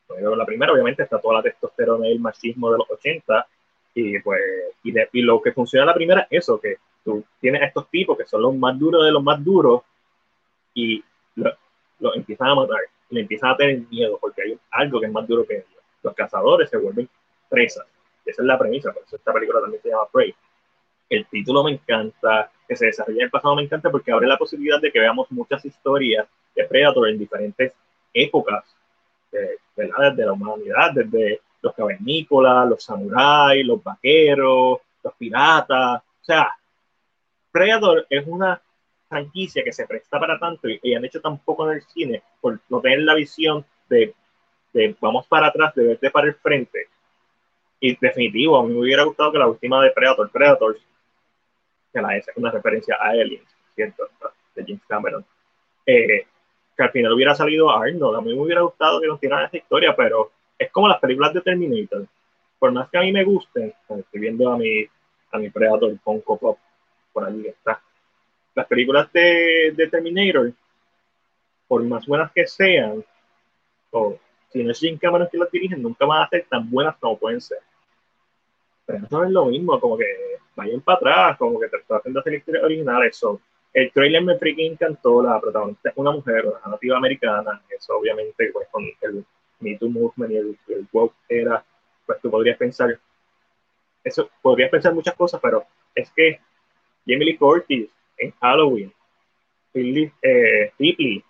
[0.07, 3.47] Pero la primera, obviamente, está toda la testosterona y el machismo de los 80.
[3.95, 4.41] Y pues,
[4.83, 8.17] y, y lo que funciona la primera es eso, que tú tienes a estos tipos
[8.17, 9.81] que son los más duros de los más duros
[10.73, 11.03] y
[11.35, 11.55] los
[12.01, 15.11] lo empiezan a matar, y le empiezan a tener miedo porque hay algo que es
[15.11, 15.67] más duro que ellos.
[16.03, 17.07] Los cazadores se vuelven
[17.47, 17.85] presas.
[18.25, 20.33] Esa es la premisa, por eso esta película también se llama Prey.
[21.11, 24.37] El título me encanta, que se desarrolla en el pasado me encanta porque abre la
[24.37, 27.73] posibilidad de que veamos muchas historias de Predator en diferentes
[28.13, 28.63] épocas
[29.29, 36.01] de, de la humanidad, desde los cavernícolas, los samuráis, los vaqueros, los piratas.
[36.01, 36.55] O sea,
[37.51, 38.61] Predator es una
[39.09, 42.57] franquicia que se presta para tanto y, han hecho tan poco en el cine por
[42.69, 44.13] no tener la visión de,
[44.71, 46.87] de, vamos para atrás, de verte para el frente.
[47.81, 50.79] Y definitivo, a mí me hubiera gustado que la última de Predator, Predators,
[51.93, 54.07] que la es una referencia a Aliens, ¿cierto?
[54.55, 55.25] De James Cameron.
[55.85, 56.25] Eh,
[56.75, 58.17] que al final hubiera salido Arnold.
[58.17, 61.33] A mí me hubiera gustado que nos tiraran esa historia, pero es como las películas
[61.33, 62.05] de Terminator.
[62.59, 64.85] Por más que a mí me gusten, estoy viendo a mi,
[65.31, 66.57] a mi Predator con Pop
[67.11, 67.81] por ahí está.
[68.55, 70.53] Las películas de, de, Terminator,
[71.67, 73.03] por más buenas que sean,
[73.91, 74.17] o
[74.49, 77.17] si no es Jim Cameron que las dirigen, nunca van a ser tan buenas como
[77.17, 77.59] pueden ser.
[78.85, 80.05] Pero eso es lo mismo, como que
[80.61, 83.17] vayan para atrás, como que traten de hacer historias originales.
[83.17, 83.39] So,
[83.73, 88.49] el trailer me freaking encantó, la protagonista es una mujer, una nativa americana, eso obviamente
[88.51, 89.25] pues con el
[89.59, 91.63] Me Too Movement y el, el woke era,
[92.05, 92.99] pues tú podrías pensar,
[94.03, 96.39] eso, podrías pensar muchas cosas, pero es que
[97.07, 98.93] Jamie Lee Curtis en Halloween,
[99.71, 100.73] Philip eh,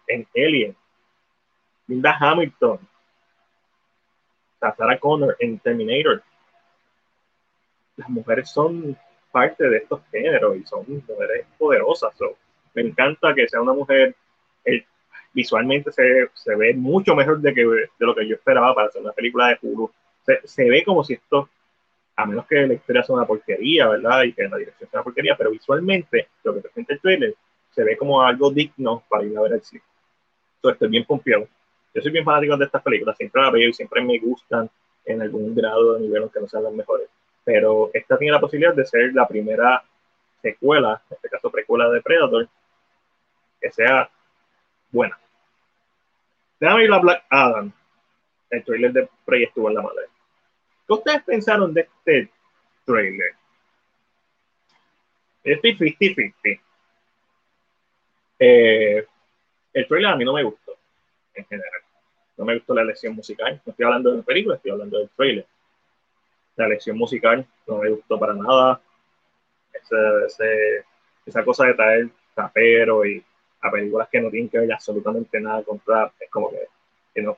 [0.07, 0.75] en Alien,
[1.87, 2.79] Linda Hamilton,
[4.59, 6.23] Sarah Connor en Terminator.
[7.97, 8.97] Las mujeres son
[9.31, 12.13] parte de estos géneros y son mujeres poderosas.
[12.73, 14.15] me encanta que sea una mujer,
[14.65, 14.85] eh,
[15.33, 19.01] visualmente se, se, ve mucho mejor de, que, de lo que yo esperaba para hacer
[19.01, 19.91] una película de Hulu.
[20.25, 21.49] Se, se ve como si esto,
[22.15, 24.23] a menos que la historia sea una porquería, ¿verdad?
[24.23, 27.35] Y que la dirección sea una porquería, pero visualmente lo que presenta el trailer
[27.71, 29.83] se ve como algo digno para ir a ver el cine.
[30.57, 31.47] Entonces estoy bien confiado.
[31.93, 34.69] Yo soy bien fanático de estas películas, siempre las veo y siempre me gustan
[35.05, 37.07] en algún grado de nivel, aunque no sean las mejores
[37.43, 39.83] pero esta tiene la posibilidad de ser la primera
[40.41, 42.47] secuela, en este caso precuela de Predator,
[43.59, 44.09] que sea
[44.91, 45.17] buena.
[46.59, 47.71] Déjame ir a Black Adam,
[48.49, 50.05] el trailer de Prey estuvo en la madre.
[50.85, 52.29] ¿Qué ustedes pensaron de este
[52.85, 53.33] trailer?
[55.43, 56.61] Estoy 50-50.
[58.43, 59.07] Eh,
[59.73, 60.75] el trailer a mí no me gustó,
[61.33, 61.81] en general.
[62.37, 63.61] No me gustó la elección musical.
[63.65, 65.45] No estoy hablando de la película, estoy hablando del trailer
[66.55, 68.81] la elección musical no me gustó para nada.
[71.25, 73.23] esa cosa de traer tapero y
[73.61, 77.37] a películas que no tienen que ver absolutamente nada con rap, es como que, no.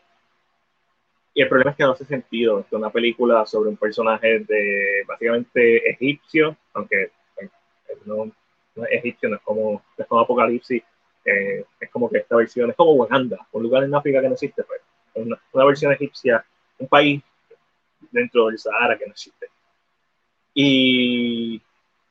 [1.34, 2.60] Y el problema es que no hace sentido.
[2.60, 7.12] Es una película sobre un personaje de básicamente egipcio, aunque
[8.06, 10.84] no, es egipcio, no es como, es como Apocalipsis,
[11.26, 14.34] eh, es como que esta versión es como Wakanda, un lugar en África que no
[14.34, 14.82] existe, pues.
[15.16, 16.46] Una, una versión egipcia,
[16.80, 17.22] un país
[18.12, 19.48] dentro del Sahara que no existe.
[20.54, 21.62] Y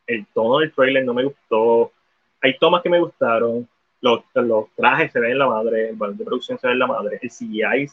[0.07, 1.92] el tono del trailer no me gustó.
[2.40, 3.68] Hay tomas que me gustaron.
[4.00, 6.81] Los, los trajes se ven en la madre, el valor de producción se ve en
[6.81, 7.88] la madre, el CGI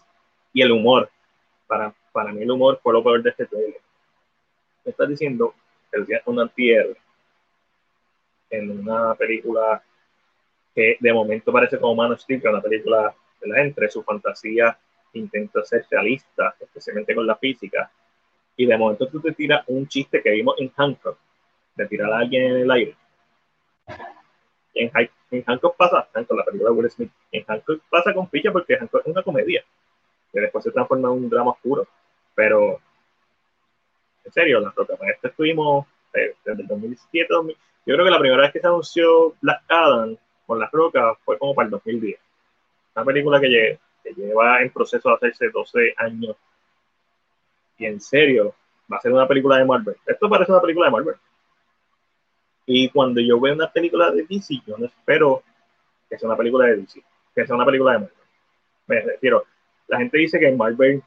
[0.53, 1.09] y el humor.
[1.67, 3.79] Para, para mí el humor fue lo peor de este trailer.
[4.83, 5.53] Me estás diciendo
[5.91, 6.95] que es un antihéroe
[8.49, 9.83] en una película
[10.73, 14.77] que de momento parece como Man of Steel, que es una película entre su fantasía
[15.13, 17.91] intenta ser realista, especialmente con la física,
[18.55, 21.17] y de momento tú te tiras un chiste que vimos en Hancock,
[21.75, 22.95] de tirar a alguien en el aire.
[24.73, 24.91] En,
[25.31, 28.77] en Hancock pasa, tanto la película de Will Smith, en Hancock pasa con ficha porque
[28.77, 29.63] Hancock es una comedia,
[30.31, 31.87] que después se transforma en un drama oscuro,
[32.35, 32.79] pero
[34.25, 37.27] en serio, la roca, esto estuvimos eh, desde el 2007,
[37.85, 41.37] yo creo que la primera vez que se anunció Black Adam con la roca fue
[41.37, 42.19] como para el 2010.
[42.95, 46.35] Una película que, que lleva en proceso de hacerse 12 años.
[47.77, 48.55] Y en serio,
[48.91, 49.95] va a ser una película de Marvel.
[50.05, 51.15] Esto parece una película de Marvel.
[52.65, 55.43] Y cuando yo veo una película de DC, yo no espero
[56.09, 58.17] que sea una película de DC, que sea una película de Marvel.
[58.87, 59.45] Me refiero,
[59.87, 61.01] la gente dice que Marvel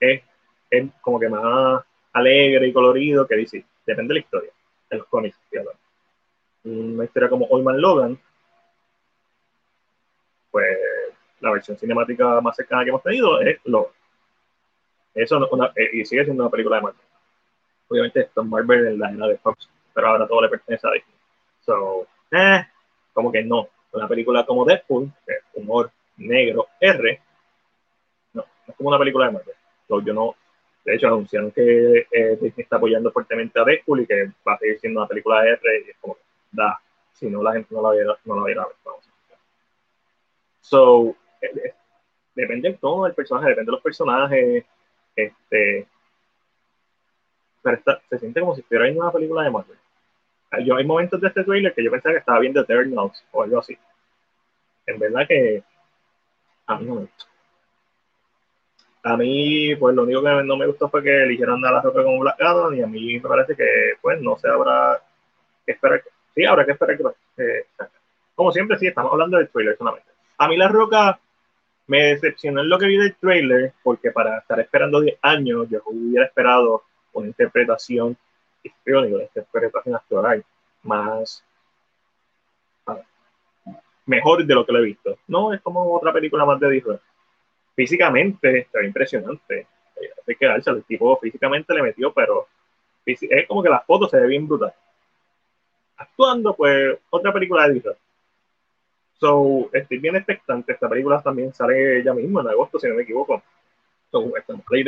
[0.00, 0.22] es,
[0.70, 3.64] es como que más alegre y colorido que DC.
[3.86, 4.50] Depende de la historia,
[4.90, 5.38] de los cómics.
[6.64, 8.18] Una historia como Old Man Logan,
[10.50, 10.78] pues
[11.42, 13.92] la versión cinemática más cercana que hemos tenido es lo
[15.14, 15.44] Eso
[15.76, 17.00] eh, y sigue siendo una película de Marvel.
[17.88, 20.92] Obviamente esto es Marvel en la era de Fox, pero ahora todo le pertenece a
[20.92, 21.14] Disney.
[21.60, 22.64] So, eh,
[23.12, 23.68] como que no.
[23.92, 27.20] Una película como Deadpool, que es humor negro R,
[28.32, 29.54] no, es como una película de Marvel.
[30.06, 30.34] yo no,
[30.84, 34.58] de hecho, anunciaron que eh, Disney está apoyando fuertemente a Deadpool y que va a
[34.58, 36.16] seguir siendo una película de R y es como,
[36.50, 36.80] da,
[37.12, 39.02] si no la gente no la viera, no la viera, vamos.
[40.62, 41.16] So,
[42.34, 44.64] depende del tono del personaje, depende de los personajes.
[45.14, 45.86] Este,
[47.62, 47.78] pero
[48.10, 49.78] se siente como si estuviera viendo una película de Marvel.
[50.64, 53.58] Yo hay momentos de este trailer que yo pensaba que estaba viendo Eternals o algo
[53.60, 53.76] así.
[54.86, 55.62] En verdad que
[56.66, 57.24] a mí no me gustó.
[59.04, 62.04] A mí, pues lo único que no me gustó fue que eligieran a la roca
[62.04, 65.00] como Black Adam y a mí me parece que, pues, no se habrá
[65.66, 66.02] que esperar.
[66.34, 67.66] Sí, habrá que esperar que
[68.34, 70.08] Como siempre, sí, estamos hablando del trailer solamente.
[70.38, 71.18] A mí la roca
[71.92, 75.82] me decepcionó en lo que vi del trailer, porque para estar esperando 10 años, yo
[75.84, 78.16] hubiera esperado una interpretación
[78.62, 80.42] histriónica, una interpretación actoral
[80.84, 81.44] más
[84.06, 85.18] mejor de lo que lo he visto.
[85.28, 86.96] No es como otra película más de Disney.
[87.76, 89.66] Físicamente está impresionante.
[90.26, 92.48] Hay que darse, el tipo físicamente le metió, pero
[93.04, 94.72] es como que la foto se ve bien brutal.
[95.98, 97.94] Actuando, pues, otra película de Disney.
[99.22, 100.72] So, estoy bien expectante.
[100.72, 103.40] Esta película también sale ya mismo en agosto, si no me equivoco.
[104.10, 104.84] So, estamos que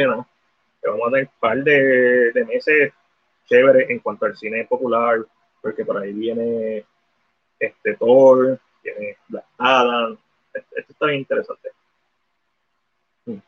[0.88, 2.92] vamos a tener un par de, de, meses
[3.46, 5.24] chévere en cuanto al cine popular,
[5.62, 6.84] porque por ahí viene
[7.60, 10.18] este Thor, tiene Black Adam,
[10.52, 11.70] esto, está bien interesante.
[13.26, 13.38] Hmm.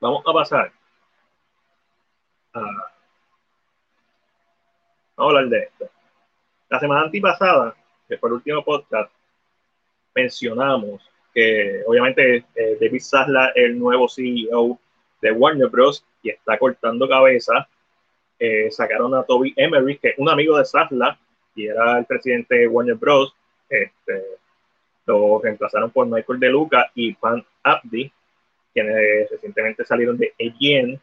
[0.00, 0.72] Vamos a pasar
[2.54, 2.60] a,
[5.18, 5.88] a hablar de esto.
[6.68, 7.76] La semana antipasada,
[8.08, 9.12] que fue el último podcast,
[10.14, 11.00] mencionamos
[11.34, 14.78] que obviamente eh, David Sasla el nuevo CEO
[15.20, 16.04] de Warner Bros.
[16.22, 17.68] y está cortando cabeza.
[18.38, 21.18] Eh, sacaron a Toby Emery, que es un amigo de Sasla
[21.54, 23.34] y era el presidente de Warner Bros.
[23.68, 24.22] Este,
[25.06, 28.12] lo reemplazaron por Michael De Luca y Pan Abdi,
[28.74, 31.00] quienes recientemente salieron de AGN.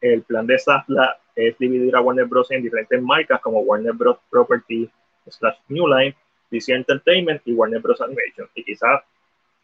[0.00, 2.50] El plan de Sasla es dividir a Warner Bros.
[2.50, 4.18] en diferentes marcas como Warner Bros.
[4.30, 4.88] Property
[5.28, 6.14] slash New Line,
[6.52, 8.00] DC Entertainment y Warner Bros.
[8.00, 8.48] Animation.
[8.54, 9.02] Y quizás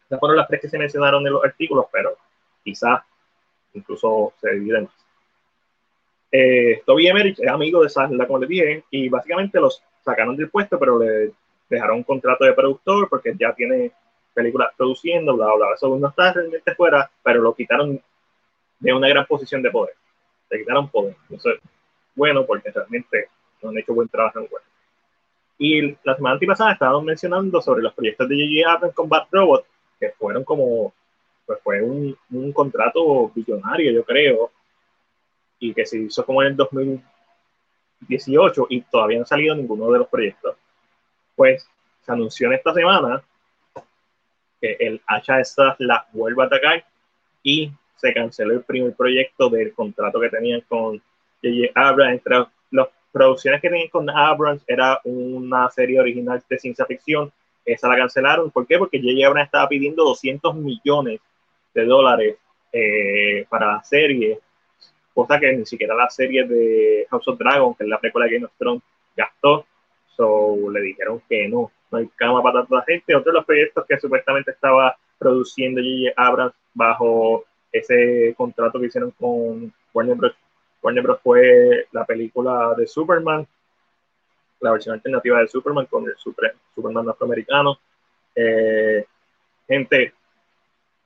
[0.05, 2.17] esas fueron las tres que se mencionaron en los artículos, pero
[2.63, 3.01] quizás
[3.73, 4.93] incluso se dividen más.
[6.31, 10.49] Eh, Toby Emmerich es amigo de Sandler, como les dije, y básicamente los sacaron del
[10.49, 11.31] puesto, pero le
[11.69, 13.91] dejaron un contrato de productor porque ya tiene
[14.33, 18.01] películas produciendo, bla, bla, Eso no está realmente fuera, pero lo quitaron
[18.79, 19.95] de una gran posición de poder.
[20.49, 21.15] Le quitaron poder.
[21.29, 21.59] Eso es
[22.15, 23.29] bueno porque realmente
[23.61, 24.63] no han hecho buen trabajo en web.
[25.61, 28.71] Y la semana antipasada estábamos mencionando sobre los proyectos de J.J.
[28.71, 29.65] Abrams con Bad Robot,
[29.99, 30.93] que fueron como,
[31.45, 34.51] pues fue un, un contrato billonario, yo creo,
[35.59, 39.99] y que se hizo como en el 2018 y todavía no ha salido ninguno de
[39.99, 40.55] los proyectos.
[41.35, 41.67] Pues
[42.05, 43.21] se anunció en esta semana
[44.61, 45.45] que el hacha de
[45.79, 46.85] la vuelve a atacar
[47.43, 50.99] y se canceló el primer proyecto del contrato que tenían con
[51.43, 51.71] J.J.
[51.75, 52.13] Abrams.
[52.13, 57.31] Entre las producciones que tenían con Abrams era una serie original de ciencia ficción
[57.73, 58.51] esa la cancelaron.
[58.51, 58.77] ¿Por qué?
[58.77, 59.27] Porque J.J.
[59.27, 61.19] Abrams estaba pidiendo 200 millones
[61.73, 62.37] de dólares
[62.71, 64.39] eh, para la serie,
[65.13, 68.33] cosa que ni siquiera la serie de House of Dragon, que es la película de
[68.33, 68.81] Game of Thrones,
[69.15, 69.65] gastó.
[70.15, 73.15] So, le dijeron que no, no hay cama para tanta gente.
[73.15, 76.13] Otro de los proyectos que supuestamente estaba produciendo J.J.
[76.21, 80.35] Abrams bajo ese contrato que hicieron con Warner Bros.
[80.81, 81.19] Warner Bros.
[81.23, 83.47] fue la película de Superman,
[84.59, 87.79] la versión alternativa de Superman con el Superman afroamericano.
[88.35, 89.05] Eh,
[89.67, 90.13] gente,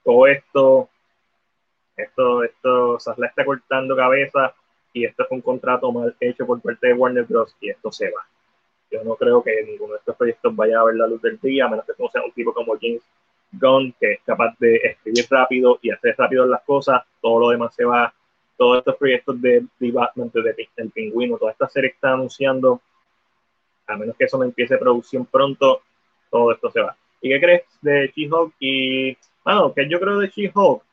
[0.03, 0.89] todo esto,
[1.95, 4.53] esto, esto, Sasla está cortando cabeza
[4.93, 7.55] y esto fue un contrato mal hecho por parte de Warner Bros.
[7.59, 8.25] y esto se va.
[8.91, 11.65] Yo no creo que ninguno de estos proyectos vaya a ver la luz del día,
[11.65, 13.01] a menos que sea un tipo como James
[13.53, 17.73] Gunn, que es capaz de escribir rápido y hacer rápido las cosas, todo lo demás
[17.73, 18.13] se va.
[18.57, 22.81] Todos estos proyectos de, de Batman, de, El Pingüino, toda esta serie que está anunciando,
[23.87, 25.81] a menos que eso no empiece producción pronto,
[26.29, 26.95] todo esto se va.
[27.21, 28.53] ¿Y qué crees de She-Hulk?
[28.59, 30.83] Y, bueno, ¿qué yo creo de She-Hulk?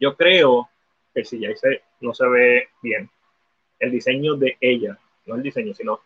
[0.00, 0.68] Yo creo
[1.14, 3.08] que si ya se, no se ve bien.
[3.78, 6.00] El diseño de ella, no el diseño, sino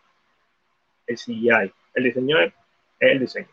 [1.07, 1.71] el CGI.
[1.93, 2.53] El diseño es,
[2.99, 3.47] el diseño.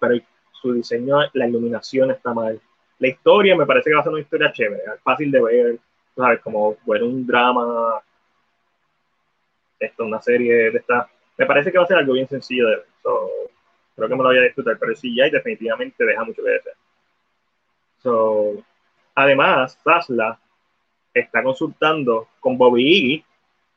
[0.00, 2.60] Pero su diseño, la iluminación está mal.
[2.98, 5.78] La historia me parece que va a ser una historia chévere, fácil de ver,
[6.16, 6.40] ¿sabes?
[6.40, 8.02] Como ver un drama
[9.78, 11.08] esto, una serie de esta.
[11.36, 12.86] Me parece que va a ser algo bien sencillo de ver.
[13.96, 16.76] creo que me lo voy a disfrutar, pero sí, ya definitivamente deja mucho que desear.
[18.02, 18.62] So,
[19.14, 20.38] además, Sasla
[21.12, 23.24] está consultando con Bobby Iggy,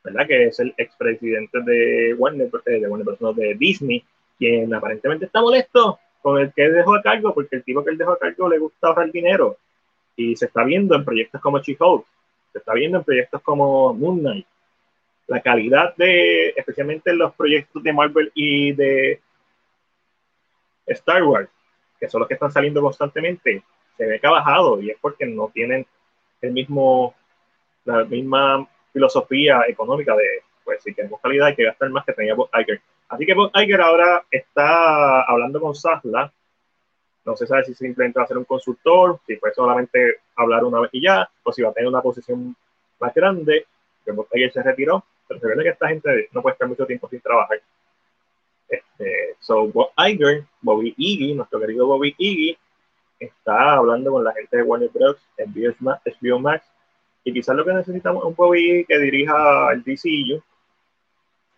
[0.03, 0.27] ¿verdad?
[0.27, 3.35] Que es el expresidente de Warner, eh, de Warner Bros.
[3.35, 4.03] de Disney,
[4.37, 7.97] quien aparentemente está molesto con el que dejó a cargo, porque el tipo que él
[7.97, 9.57] dejó a cargo le gusta ahorrar dinero.
[10.15, 12.05] Y se está viendo en proyectos como She-Hulk,
[12.51, 14.47] se está viendo en proyectos como Moon Knight,
[15.27, 19.21] la calidad de, especialmente en los proyectos de Marvel y de
[20.87, 21.49] Star Wars,
[21.99, 23.63] que son los que están saliendo constantemente,
[23.97, 25.85] se ve que ha bajado y es porque no tienen
[26.41, 27.15] el mismo,
[27.85, 32.35] la misma filosofía económica de, pues si queremos calidad hay que gastar más que tenía
[32.35, 32.81] Bob Iger.
[33.09, 36.31] Así que Bob Iger ahora está hablando con Sasla,
[37.25, 40.81] no se sabe si simplemente va a ser un consultor, si fue solamente hablar una
[40.81, 42.55] vez y ya, o si va a tener una posición
[42.99, 43.65] más grande,
[44.05, 46.85] que Bob Iger se retiró, pero se ve que esta gente no puede estar mucho
[46.85, 47.61] tiempo sin trabajar.
[48.69, 52.57] Este, so, Bob Iger, Bobby Iggy, nuestro querido Bobby Iggy,
[53.19, 56.65] está hablando con la gente de Warner Bros., HBO Max,
[57.23, 60.41] y quizás lo que necesitamos es un Bobby que dirija el DCU,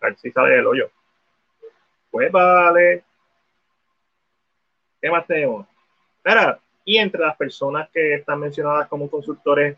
[0.00, 0.90] a ver si sale del hoyo.
[2.10, 3.04] Pues vale.
[5.00, 5.66] ¿Qué más tenemos?
[6.16, 9.76] Espera, y entre las personas que están mencionadas como consultores,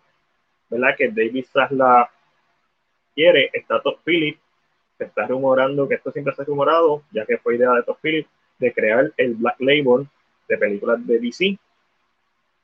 [0.69, 0.97] ¿verdad?
[0.97, 2.11] Que David Sasla
[3.15, 4.41] quiere, está Top Phillips,
[4.99, 7.99] se está rumorando, que esto siempre se ha rumorado, ya que fue idea de Top
[8.03, 8.29] Phillips,
[8.59, 10.09] de crear el Black Label
[10.49, 11.59] de películas de DC.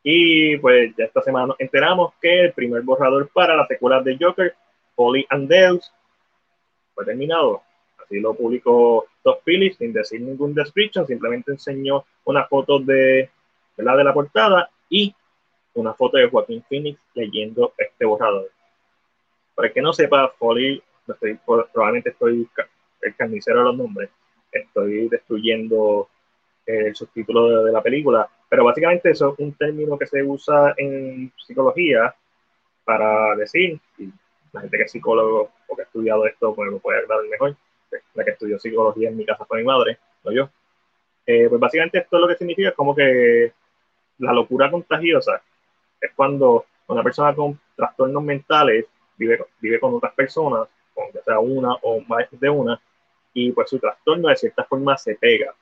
[0.02, 4.16] Y pues ya esta semana nos enteramos que el primer borrador para la secuela de
[4.18, 4.54] Joker
[4.94, 5.92] Polly and Deus
[6.94, 7.62] fue terminado.
[8.08, 13.28] Así lo publicó Top Phillips sin decir ningún description, simplemente enseñó una foto de,
[13.76, 15.14] la de la portada y
[15.74, 18.50] una foto de Joaquín Phoenix leyendo este borrador.
[19.54, 22.48] Para el que no sepa, Foley, estoy, probablemente estoy
[23.02, 24.08] el carnicero de los nombres,
[24.50, 26.08] estoy destruyendo
[26.64, 31.30] el subtítulo de, la película, pero básicamente eso es un término que se usa en
[31.36, 32.14] psicología
[32.84, 34.10] para decir, y
[34.52, 37.54] la gente que es psicólogo o que ha estudiado esto pues lo puede aclarar mejor,
[38.14, 40.50] la que estudió psicología en mi casa fue mi madre, no yo.
[41.26, 43.52] Eh, pues básicamente esto lo que significa es como que
[44.18, 45.42] la locura contagiosa
[46.00, 48.86] es cuando una persona con trastornos mentales
[49.16, 52.80] vive, vive con otras personas, con ya sea una o más de una,
[53.34, 55.54] y pues su trastorno de cierta forma se pega.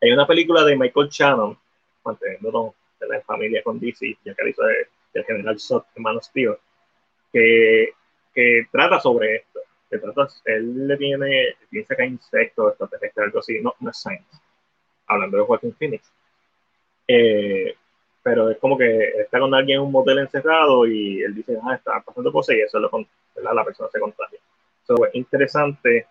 [0.00, 1.58] Hay una película de Michael Shannon,
[2.04, 4.62] manteniendo la familia con DC, ya que hizo
[5.14, 6.58] el general Sot, hermano Steve,
[7.32, 7.92] que,
[8.34, 9.60] que trata sobre esto.
[9.98, 14.38] Trata, él le tiene, piensa que hay insectos, extraterrestres, algo así, no, no es science,
[15.06, 16.10] hablando de Joaquin Phoenix.
[17.06, 17.74] Eh,
[18.22, 21.74] pero es como que está con alguien en un motel encerrado y él dice, ah,
[21.74, 23.06] está pasando cosas y eso es lo que
[23.42, 24.38] la persona se contagia.
[24.86, 26.06] So, es interesante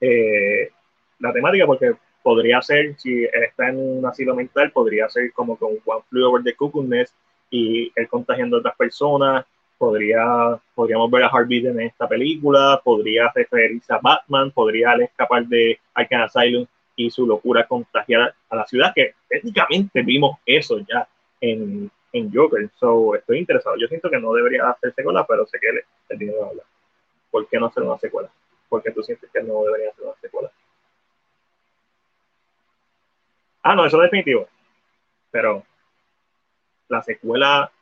[0.00, 0.70] eh,
[1.18, 5.72] la temática porque podría ser, si está en un asilo mental, podría ser como con
[5.84, 7.14] One Flew Over the Cuckoo Nest
[7.50, 9.44] y él contagiando a otras personas.
[9.80, 15.80] Podría, podríamos ver a Harvey en esta película, podría referirse a Batman, podría escapar de
[15.94, 16.66] Arkham Asylum
[16.96, 21.08] y su locura contagiar a la ciudad, que técnicamente vimos eso ya
[21.40, 22.68] en, en Joker.
[22.78, 23.76] So, estoy interesado.
[23.78, 25.80] Yo siento que no debería hacer secuela, pero sé que él,
[26.18, 26.66] tiene que hablar.
[27.30, 28.28] ¿Por qué no hacer una secuela?
[28.68, 30.50] Porque tú sientes que no debería hacer una secuela.
[33.62, 34.46] Ah, no, eso es definitivo.
[35.30, 35.64] Pero
[36.88, 37.72] la secuela.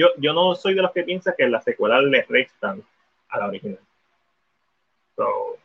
[0.00, 2.82] Yo, yo no soy de los que piensan que la secuela le restan
[3.28, 3.78] a la original.
[5.14, 5.58] So,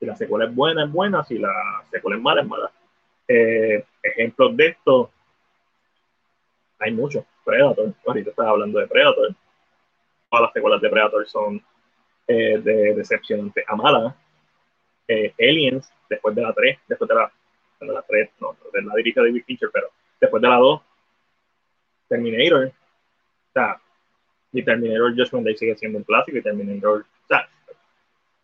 [0.00, 1.22] si la secuela es buena, es buena.
[1.22, 1.52] Si la
[1.90, 2.70] secuela es mala, es mala.
[3.28, 5.10] Eh, ejemplos de esto,
[6.78, 7.22] hay muchos.
[7.44, 9.34] Predator, ahorita estaba hablando de Predator.
[10.30, 11.62] Todas las secuelas de Predator son
[12.26, 14.16] eh, de decepcionante a mala.
[15.06, 17.30] Eh, Aliens, después de la 3, después de la,
[17.78, 19.88] de la 3, no, de la dirige David Fincher, pero
[20.18, 20.80] después de la 2,
[22.08, 22.72] Terminator,
[23.60, 23.80] sea,
[24.52, 27.48] y Terminator Judgment Day sigue siendo un clásico y Terminator, o sea,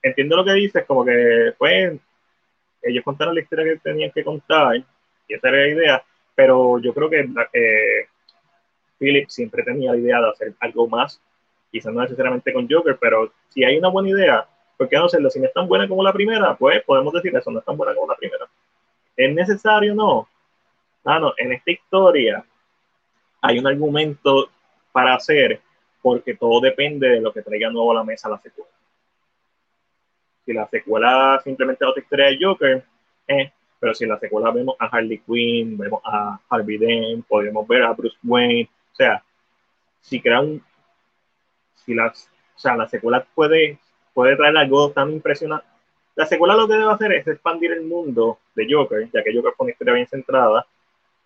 [0.03, 1.99] entiendo lo que dices, como que, pues,
[2.83, 6.05] ellos contaron la historia que tenían que contar, y esa era la idea,
[6.35, 8.09] pero yo creo que eh,
[8.99, 11.21] Philip siempre tenía la idea de hacer algo más,
[11.71, 14.47] quizás no necesariamente con Joker, pero si hay una buena idea,
[14.77, 15.31] ¿por qué no hacerlo?
[15.31, 17.77] Si no es tan buena como la primera, pues podemos decir eso, no es tan
[17.77, 18.47] buena como la primera.
[19.17, 19.95] ¿Es necesario?
[19.95, 20.29] No.
[21.05, 22.45] Ah, no, en esta historia
[23.41, 24.51] hay un argumento
[24.93, 25.61] para hacer
[26.01, 28.73] porque todo depende de lo que traiga nuevo a la mesa la secuela
[30.45, 32.85] si la secuela simplemente otra historia de Joker,
[33.29, 37.67] eh, pero si en la secuela vemos a Harley Quinn, vemos a Harvey Dent, podemos
[37.67, 39.23] ver a Bruce Wayne, o sea,
[40.01, 40.61] si crean,
[41.75, 43.79] si las, o sea, la secuela puede,
[44.15, 45.67] puede traer algo tan impresionante.
[46.15, 49.53] La secuela lo que debe hacer es expandir el mundo de Joker, ya que Joker
[49.57, 50.67] fue una historia bien centrada,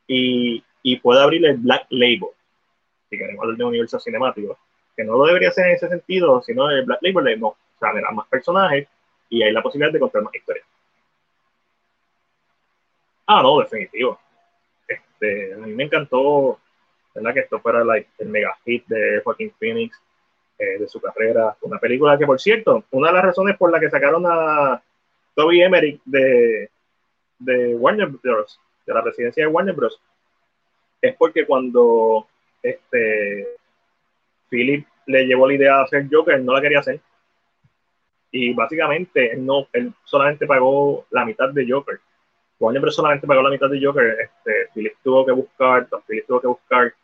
[0.07, 2.31] y, y puede abrir el Black Label,
[3.09, 4.59] si queremos hablar de un universo cinemático,
[4.97, 7.93] que no lo debería hacer en ese sentido, sino el Black Label, no, o sea,
[8.13, 8.89] más personajes,
[9.29, 10.67] y hay la posibilidad de contar más historias.
[13.27, 14.19] Ah, no, definitivo.
[14.87, 16.61] Este, a mí me encantó
[17.15, 17.35] ¿verdad?
[17.35, 17.83] que esto fuera
[18.19, 20.01] el mega hit de Joaquin Phoenix
[20.59, 21.57] eh, de su carrera.
[21.63, 24.81] Una película que, por cierto, una de las razones por la que sacaron a
[25.35, 26.71] Toby Emmerich de,
[27.39, 30.01] de Warner Bros., de la presidencia de Warner Bros.,
[31.03, 32.27] es porque cuando
[32.63, 33.49] este,
[34.49, 37.01] Philip le llevó la idea de hacer Joker, no la quería hacer
[38.37, 41.99] y básicamente él, no, él solamente pagó la mitad de Joker.
[42.59, 44.17] Warner solamente pagó la mitad de Joker.
[44.21, 46.95] Este, Philip tuvo que buscar, Philip tuvo que buscar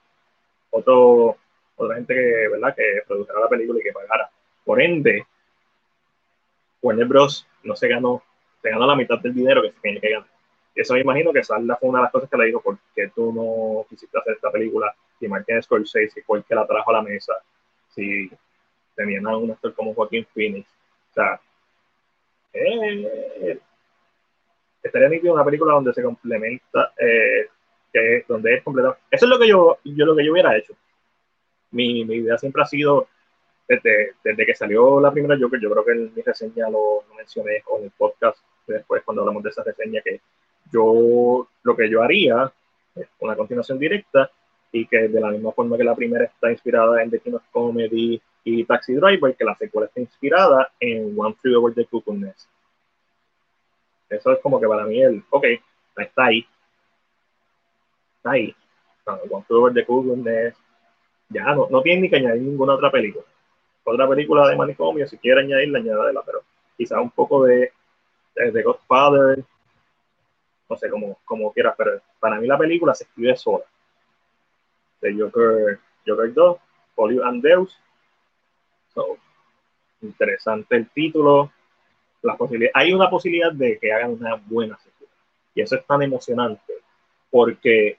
[0.71, 1.37] otro,
[1.77, 2.75] otra gente que, ¿verdad?
[2.75, 4.31] que produjera la película y que pagara.
[4.65, 5.27] Por ende,
[6.81, 7.47] Warner Bros.
[7.63, 8.23] no se ganó,
[8.61, 10.32] se ganó la mitad del dinero que se tenía que ganar.
[10.75, 13.09] Eso me imagino que Salda fue una de las cosas que le dijo, ¿por qué
[13.15, 14.95] tú no quisiste hacer esta película?
[15.19, 17.35] Si Martin Scorsese fue el que la trajo a la mesa,
[17.89, 18.31] si
[18.97, 20.67] tenían a un actor como Joaquín Phoenix,
[21.11, 21.41] o sea,
[22.55, 23.59] eh,
[24.83, 27.49] estaría nítido una película donde se complementa, eh,
[28.27, 28.97] donde es completado.
[29.11, 30.75] Eso es lo que yo, yo, lo que yo hubiera hecho.
[31.71, 33.09] Mi, mi idea siempre ha sido,
[33.69, 37.63] desde, desde, que salió la primera Joker, yo creo que en mi reseña lo, mencioné
[37.63, 40.21] con el podcast, después cuando hablamos de esa reseña, que
[40.73, 42.53] yo lo que yo haría,
[43.21, 44.31] una continuación directa,
[44.73, 47.43] y que de la misma forma que la primera está inspirada en The King of
[47.53, 52.15] Comedy y Taxi Driver, que la secuela está inspirada en One Flew Over the Cuckoo
[52.15, 52.49] Nest.
[54.09, 55.45] Eso es como que para mí el, ok,
[55.97, 56.47] está ahí.
[58.17, 58.55] Está ahí.
[59.31, 60.59] One Flew Over the Cuckoo Nest.
[61.29, 63.25] Ya no, no tiene ni que añadir ninguna otra película.
[63.85, 66.43] Otra película de manicomio, si quiere añadirla, añádela, pero
[66.77, 67.73] quizás un poco de,
[68.35, 69.45] de, Godfather,
[70.73, 73.65] no sé, como, como quieras, pero para mí la película se escribe sola.
[75.01, 76.59] De Joker, Joker 2,
[76.95, 77.79] Polio and Deus,
[80.03, 81.53] interesante el título.
[82.23, 85.13] La posibilidad, hay una posibilidad de que hagan una buena secuela.
[85.55, 86.73] Y eso es tan emocionante
[87.31, 87.99] porque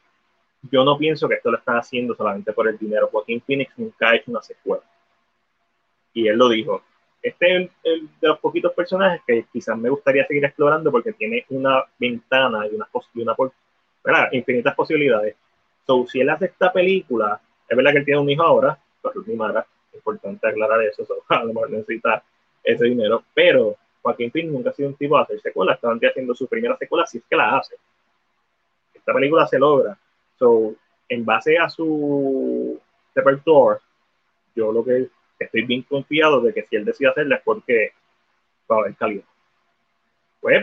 [0.71, 3.09] yo no pienso que esto lo están haciendo solamente por el dinero.
[3.11, 4.83] Joaquín Phoenix nunca ha hecho una secuela.
[6.13, 6.83] Y él lo dijo.
[7.23, 11.45] Este es el, de los poquitos personajes que quizás me gustaría seguir explorando porque tiene
[11.49, 13.35] una ventana y una, y una
[14.03, 14.27] ¿verdad?
[14.33, 15.37] infinitas posibilidades.
[15.87, 19.27] So, si él hace esta película, es verdad que él tiene un hijo ahora, Ruth
[19.27, 22.23] Mara, importante aclarar eso, a lo mejor necesita
[22.61, 26.35] ese dinero, pero Joaquín Phoenix nunca ha sido un tipo de hacer secuelas, estaban haciendo
[26.35, 27.75] su primera secuela si es que la hace.
[28.93, 29.97] Esta película se logra.
[30.37, 30.75] So,
[31.07, 32.79] en base a su
[33.15, 33.79] repertoire,
[34.55, 35.07] yo lo que
[35.43, 37.93] estoy bien confiado de que si él decide hacerla es porque
[38.69, 39.23] va a haber calidad.
[40.41, 40.61] Pues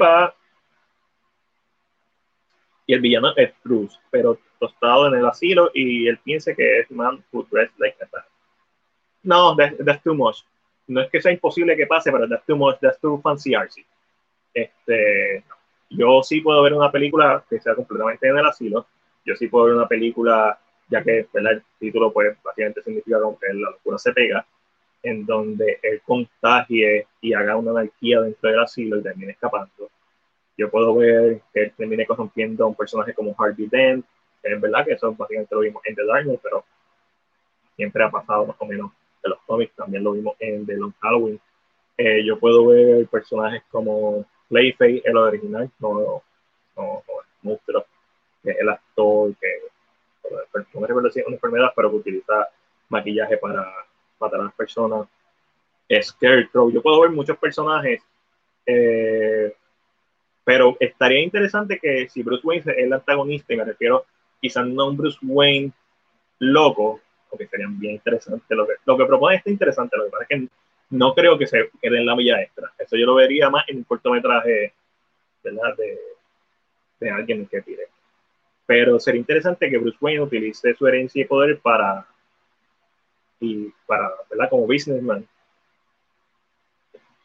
[2.86, 6.90] Y el villano es Bruce, pero tostado en el asilo y él piensa que es
[6.90, 8.06] man who dressed like a
[9.22, 10.38] no, that's, too much.
[10.86, 13.84] No es que sea imposible que pase, pero that's too much, that's too fancy artsy.
[14.52, 15.44] Este,
[15.90, 18.86] yo sí puedo ver una película que sea completamente en el asilo.
[19.24, 20.58] Yo sí puedo ver una película,
[20.88, 24.44] ya que el título pues básicamente significa que la locura se pega,
[25.02, 29.90] en donde él contagie y haga una anarquía dentro del asilo y termine escapando.
[30.56, 34.04] Yo puedo ver que él termine corrompiendo a un personaje como Harvey Dent,
[34.42, 36.64] que es verdad que eso básicamente lo vimos en The Dark pero
[37.76, 38.92] siempre ha pasado más o menos
[39.22, 41.40] de los cómics, también lo vimos en The Long Halloween.
[41.96, 46.22] Eh, yo puedo ver personajes como Clayface, el original, no, no,
[46.76, 47.02] no
[47.42, 47.84] monstruo,
[48.42, 49.48] que es el actor que
[50.74, 52.48] no recuerdo si es una enfermedad, pero que utiliza
[52.88, 53.66] maquillaje para
[54.20, 55.08] matar a las personas.
[56.02, 58.00] Scarecrow, yo puedo ver muchos personajes,
[58.64, 59.52] eh,
[60.44, 64.04] pero estaría interesante que si Bruce Wayne es el antagonista, y me refiero
[64.40, 65.72] quizás no un Bruce Wayne
[66.38, 68.56] loco, porque serían bien interesantes.
[68.56, 70.48] Lo que, lo que propone está interesante, lo que pasa es que
[70.90, 72.70] no creo que se quede en la milla extra.
[72.78, 74.72] Eso yo lo vería más en un cortometraje
[75.42, 75.76] ¿verdad?
[75.76, 75.98] De,
[77.00, 77.86] de alguien que pide.
[78.66, 82.06] Pero sería interesante que Bruce Wayne utilice su herencia y poder para,
[83.40, 84.50] y para, ¿verdad?
[84.50, 85.26] Como businessman,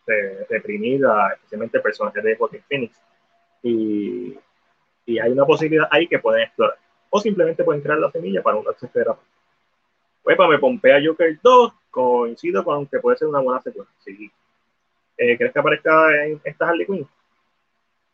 [0.07, 2.99] de, reprimir a especialmente personajes de Joaquin Phoenix.
[3.61, 4.37] Y,
[5.05, 6.77] y hay una posibilidad ahí que pueden explorar.
[7.09, 9.15] O simplemente pueden crear la semilla para una tercera
[10.25, 13.89] Uepa, me pompea Joker 2, coincido con que puede ser una buena secuela.
[14.03, 14.31] Sí.
[15.17, 17.07] Eh, ¿Crees que aparezca en esta Harley Quinn?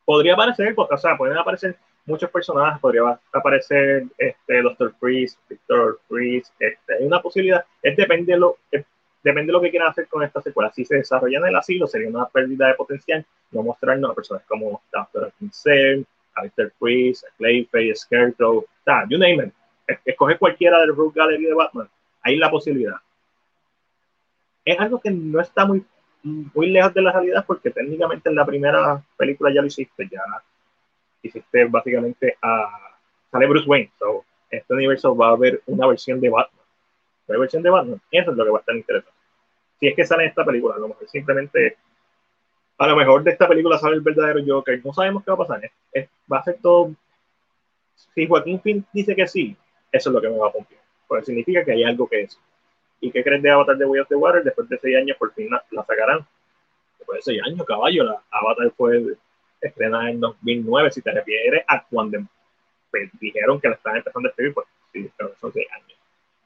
[0.04, 6.52] Podría aparecer, o sea, pueden aparecer muchos personajes, podría aparecer este Doctor Freeze, Victor Freeze,
[6.60, 8.58] este, hay una posibilidad, es depende de lo,
[9.24, 10.72] depende de lo que quieran hacer con esta secuela.
[10.72, 14.43] Si se desarrolla en el asilo, sería una pérdida de potencial no mostrarnos a personas
[14.47, 16.04] como Doctor Cell,
[16.36, 18.66] a Victor Freeze, a Clayface, a Scarecrow,
[19.10, 19.54] you name it.
[20.06, 21.89] Escoge cualquiera del Rogue Gallery de Batman
[22.22, 22.97] hay la posibilidad.
[24.64, 25.84] Es algo que no está muy,
[26.24, 30.22] muy lejos de la realidad porque técnicamente en la primera película ya lo hiciste, ya
[31.22, 32.98] hiciste básicamente a...
[33.32, 36.66] Sale Bruce Wayne, so, este universo va a haber una versión de Batman.
[37.28, 38.02] ¿Una versión de Batman?
[38.12, 39.18] Eso es lo que va a estar interesante.
[39.80, 41.78] Si es que sale en esta película, a lo mejor simplemente
[42.78, 44.82] a lo mejor de esta película sale el verdadero Joker.
[44.84, 45.62] No sabemos qué va a pasar.
[46.32, 46.94] va a ser todo.
[48.16, 49.56] Si Joaquín Finn dice que sí,
[49.92, 52.40] eso es lo que me va a cumplir pues significa que hay algo que es.
[53.02, 54.46] ¿Y qué crees de Avatar de Way of the Water?
[54.46, 56.26] Después de seis años por fin la, sacarán.
[56.98, 59.18] Después de seis años, caballo, la Avatar fue
[59.62, 62.20] estrenada en 2009, si te refieres a cuando
[63.20, 65.97] dijeron que la estaban empezando a escribir, pues sí, pero son seis años.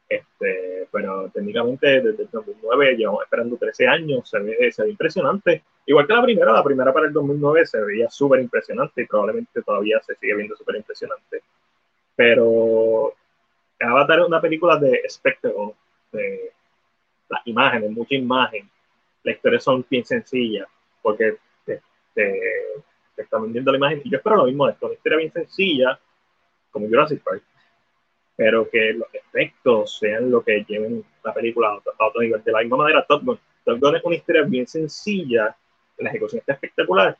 [0.08, 5.64] Este, pero técnicamente desde el 2009 llevamos esperando 13 años, se ve, se ve impresionante.
[5.88, 9.62] Igual que la primera, la primera para el 2009 se veía súper impresionante y probablemente
[9.64, 11.42] todavía se sigue viendo súper impresionante.
[12.16, 13.14] Pero
[13.80, 15.76] Avatar es una película de espectáculo,
[16.12, 16.52] de
[17.30, 18.70] las imágenes, mucha imagen.
[19.24, 20.68] Las historias son bien sencillas,
[21.02, 21.82] porque te,
[23.16, 24.02] te, están vendiendo la imagen.
[24.04, 26.00] Y yo espero lo mismo de esto, una historia bien sencilla,
[26.72, 27.44] como Jurassic Park,
[28.36, 32.44] pero que los efectos sean lo que lleven la película a otro, nivel.
[32.44, 33.40] De la misma manera, Top Gun.
[33.64, 35.56] Top Gun es una historia bien sencilla,
[35.98, 37.18] la ejecución está espectacular,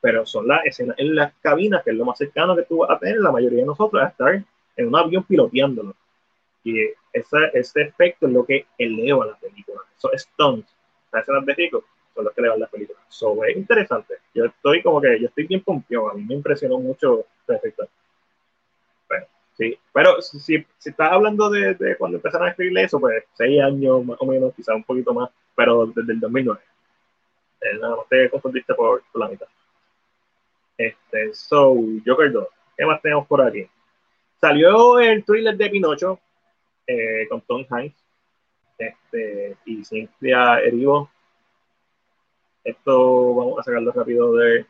[0.00, 2.90] pero son las escenas en las cabinas, que es lo más cercano que tú vas
[2.90, 4.42] a tener, la mayoría de nosotros, a estar
[4.76, 5.94] en un avión piloteándolo.
[6.64, 6.80] Y
[7.12, 9.80] ese, ese efecto es lo que eleva la película.
[9.96, 10.68] Esos stunts,
[11.12, 11.84] escenas de rico,
[12.16, 12.98] son los que elevan la película.
[13.08, 14.14] So, es interesante.
[14.34, 16.10] Yo estoy como que, yo estoy bien pompión.
[16.10, 17.86] A mí me impresionó mucho ese efecto.
[19.08, 19.78] Bueno, sí.
[19.92, 24.16] Pero si, si, estás hablando de, cuando empezaron a escribir eso, pues seis años más
[24.20, 26.60] o menos, quizás un poquito más, pero desde el 2009.
[27.60, 29.46] Eh, nada más te confundiste por, por la mitad.
[30.78, 32.48] Este, so, Joker 2.
[32.76, 33.68] ¿Qué más tenemos por aquí?
[34.40, 36.20] Salió el thriller de Pinocho
[36.86, 37.96] eh, con Tom Hanks
[38.78, 41.10] este, y Cynthia Erivo.
[42.66, 44.66] Esto vamos a sacarlo rápido de,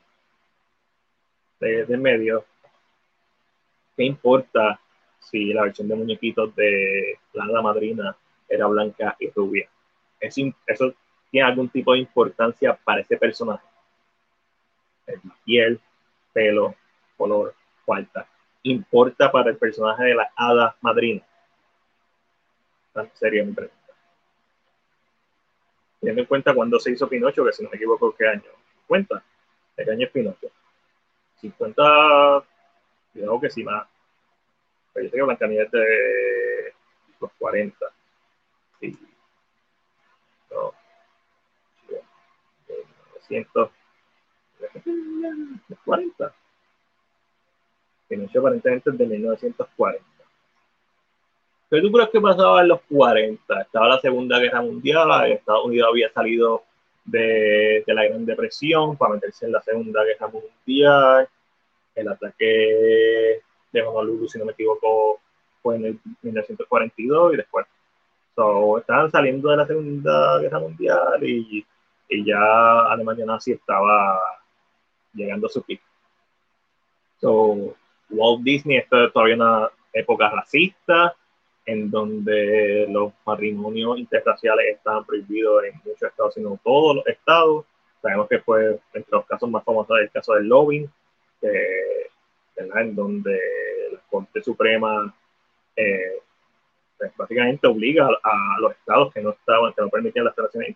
[1.61, 2.45] de, medio.
[3.97, 4.79] ¿Qué importa
[5.19, 8.17] si la versión de muñequitos de la madrina
[8.49, 9.69] era blanca y rubia?
[10.21, 10.37] Es,
[10.67, 10.95] eso
[11.31, 13.65] tiene algún tipo de importancia para ese personaje.
[15.45, 15.81] Piel,
[16.33, 16.75] pelo,
[17.17, 18.29] color, falta
[18.71, 21.23] importa para el personaje de la hada madrina?
[23.15, 23.86] sería mi pregunta.
[26.01, 28.51] Teniendo en cuenta cuándo se hizo Pinocho, que si no me equivoco, ¿qué año?
[28.89, 29.23] ¿50?
[29.77, 30.49] ¿De qué año es Pinocho?
[31.41, 32.45] 50,
[33.15, 33.87] digamos que sí más.
[34.93, 36.75] Pero yo tengo Blancanieves de
[37.21, 37.87] los 40.
[38.81, 38.99] Sí.
[40.51, 40.73] No.
[43.29, 43.71] 900.
[45.85, 46.35] 40.
[48.09, 50.16] Pinocho aparentemente es de 1940.
[51.69, 53.61] ¿Qué tú crees que pasaba en los 40?
[53.61, 56.63] Estaba la Segunda Guerra Mundial, Estados Unidos había salido
[57.05, 61.29] de, de, la Gran Depresión para meterse en la Segunda Guerra Mundial.
[61.95, 63.41] El ataque
[63.73, 65.21] de Honolulu, si no me equivoco,
[65.61, 67.67] fue en el 1942 y después.
[68.37, 71.67] So, estaban saliendo de la Segunda Guerra Mundial y,
[72.09, 74.21] y ya Alemania nazi estaba
[75.15, 75.83] llegando a su pico.
[77.21, 77.75] So,
[78.11, 81.17] Walt Disney, esto es todavía una época racista,
[81.67, 87.65] en donde los matrimonios interraciales estaban prohibidos en muchos estados, sino todos los estados.
[88.01, 90.89] Sabemos que fue entre los casos más famosos el caso del lobbying,
[91.43, 93.39] en donde
[93.93, 95.15] la Corte Suprema
[95.75, 96.23] eh,
[96.97, 100.75] pues, básicamente obliga a, los estados que no estaban, que no permitían las relaciones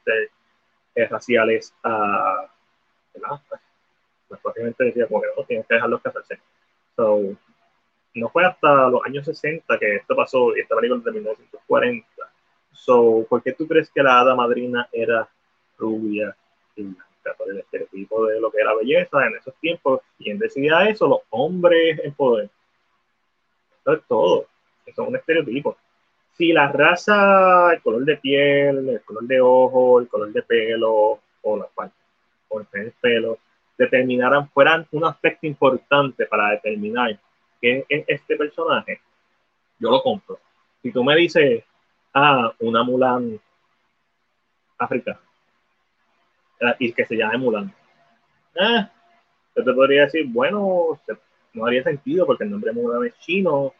[0.95, 2.47] interraciales a,
[4.29, 6.39] pues, básicamente decía como que no, tienen que dejarlos casarse
[8.15, 12.07] no fue hasta los años 60 que esto pasó y esta película de 1940.
[12.73, 15.29] So, ¿por qué tú crees que la hada madrina era
[15.79, 16.35] rubia
[16.77, 17.05] y blanca?
[17.37, 20.01] Por el estereotipo de lo que era belleza en esos tiempos.
[20.19, 21.07] ¿Quién decía eso?
[21.07, 22.49] Los hombres en poder.
[23.81, 24.47] Eso es todo.
[24.87, 25.77] Eso es un estereotipo.
[26.33, 31.21] Si la raza, el color de piel, el color de ojo, el color de pelo,
[31.43, 31.95] o la parte,
[32.49, 33.39] o el pelo,
[33.77, 37.19] determinaran, fueran un aspecto importante para determinar
[37.61, 39.01] quién es este personaje,
[39.79, 40.39] yo lo compro.
[40.83, 41.65] Si tú me dices,
[42.15, 43.41] ah, una Mulan
[44.79, 45.21] africana,
[46.61, 47.75] eh, y que se llame Mulan,
[48.55, 48.89] eh,
[49.57, 51.01] yo te podría decir, bueno,
[51.53, 53.75] no haría sentido porque el nombre Mulan es chino,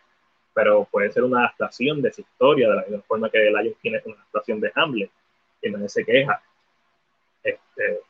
[0.53, 4.03] pero puede ser una adaptación de esa historia, de la misma forma que Lion tiene
[4.05, 5.11] una adaptación de Hamlet,
[5.63, 6.43] y nadie se queja.
[7.43, 8.01] Este,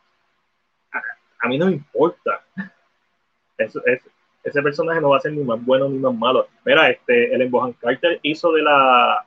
[1.40, 2.44] a mí no me importa.
[3.58, 4.02] Eso, es,
[4.42, 6.48] ese personaje no va a ser ni más bueno ni más malo.
[6.64, 9.26] Mira, este, el Bohan Carter hizo de la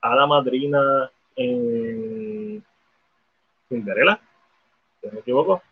[0.00, 2.62] hada madrina en
[3.68, 4.20] Cinderella,
[5.00, 5.62] si no me equivoco.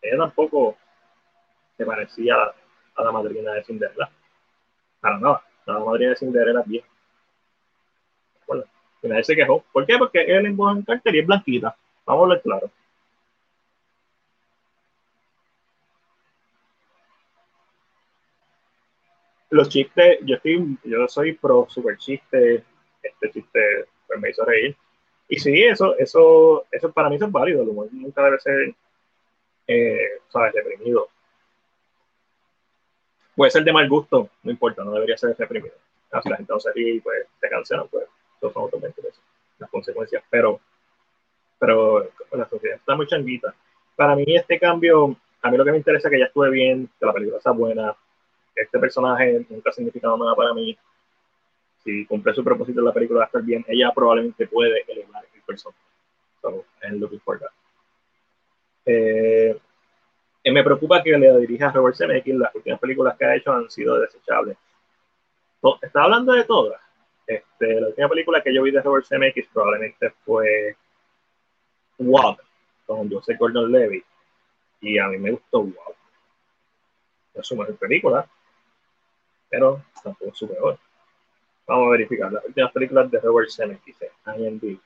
[0.00, 0.76] Ella tampoco
[1.76, 2.34] se parecía
[2.94, 4.10] a la madrina de Cinderella.
[5.00, 6.84] Para nada, la madrina de Cinderella bien.
[8.46, 8.64] Bueno,
[9.02, 9.64] y nadie se quejó.
[9.72, 9.98] ¿Por qué?
[9.98, 11.76] Porque Ellen Bohan Carter es blanquita.
[12.06, 12.70] Vamos a ver claro.
[19.52, 22.64] Los chistes, yo estoy, yo soy pro super chiste,
[23.02, 24.74] este chiste pues me hizo reír.
[25.28, 28.74] Y sí, eso, eso, eso para mí es válido, el humor nunca debe ser,
[29.66, 31.08] eh, sabes, reprimido.
[33.36, 35.74] Puede ser de mal gusto, no importa, no debería ser reprimido.
[36.22, 39.18] Si la gente no se ríe y pues te cancelan, pues eso son automáticamente
[39.58, 40.22] las consecuencias.
[40.30, 40.60] Pero,
[41.58, 43.54] pero la sociedad está muy changuita.
[43.96, 46.88] Para mí este cambio, a mí lo que me interesa es que ya estuve bien,
[46.98, 47.94] que la película está buena,
[48.54, 50.76] este personaje nunca ha significado nada para mí.
[51.84, 55.42] Si cumple su propósito en la película va estar bien, ella probablemente puede elevar el
[55.42, 55.80] personaje.
[56.40, 57.50] So, I'm looking for that.
[60.44, 62.34] Me preocupa que le dirija a Robert Zemeckis.
[62.34, 64.56] Las últimas películas que ha hecho han sido desechables.
[65.80, 66.80] Está hablando de todas.
[67.26, 70.76] Este, la última película que yo vi de Robert Zemeckis probablemente fue
[71.98, 72.36] Wow,
[72.86, 74.04] con Joseph Gordon-Levitt.
[74.80, 75.94] Y a mí me gustó Wow.
[77.34, 78.28] Es su película
[79.52, 80.78] pero tampoco es su peor.
[81.66, 82.32] Vamos a verificar.
[82.32, 84.78] Las últimas películas de Robert Zemeckis, dice IMDb.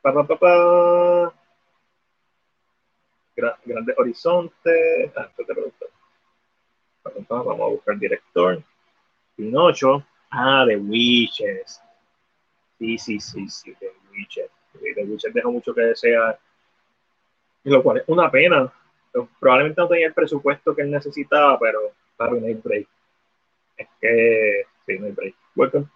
[0.00, 1.34] Pa, pa, pa, pa.
[3.64, 5.12] Grande Horizonte.
[5.16, 5.86] Ah, te pregunto.
[7.28, 8.62] Vamos a buscar director.
[9.34, 10.06] Pinocho.
[10.30, 11.82] Ah, The Witches.
[12.78, 14.50] Sí, sí, sí, sí, The Witches.
[14.80, 16.38] The Witches deja mucho que desear.
[17.64, 18.72] Lo cual es una pena.
[19.40, 21.92] Probablemente no tenía el presupuesto que él necesitaba, pero
[22.22, 22.88] para un break.
[23.76, 25.34] Es que, sí, no hay break.
[25.56, 25.88] Welcome,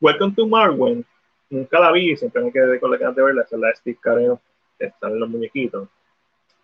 [0.00, 1.04] Welcome to Marwen.
[1.50, 3.42] Nunca la vi, siempre me quedé con la ganas de verla.
[3.42, 4.38] Esa es la de Steve Carell,
[4.78, 5.88] que están en los muñequitos.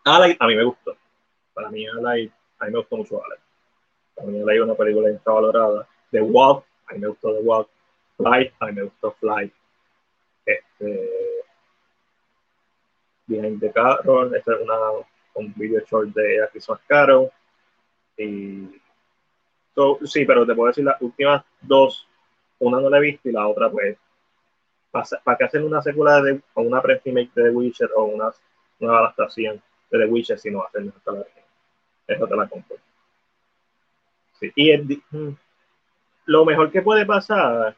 [0.05, 0.97] Alay, a mí me gustó.
[1.55, 3.39] Para mí, Alay, a mí me gustó mucho Alay.
[4.15, 5.89] Para mí, Alay es una película infravalorada.
[6.11, 7.69] The Walk, a mí me gustó The Walk.
[8.17, 9.53] Fly, a mí me gustó Fly.
[10.45, 11.11] Este,
[13.27, 14.77] Behind the Carol, este es una,
[15.35, 17.31] un video short de Christmas Carol.
[18.17, 18.81] Y,
[20.05, 22.07] sí, pero te puedo decir las últimas dos,
[22.59, 23.97] una no la he visto y la otra pues,
[24.91, 28.31] para, que hacen una secuela de, o una pre-remake de The Witcher o una
[28.79, 31.25] nueva adaptación de The Witcher si no hacen esta la
[32.07, 32.77] Eso te la compro.
[34.39, 35.37] Sí, y mm,
[36.27, 37.77] lo mejor que puede pasar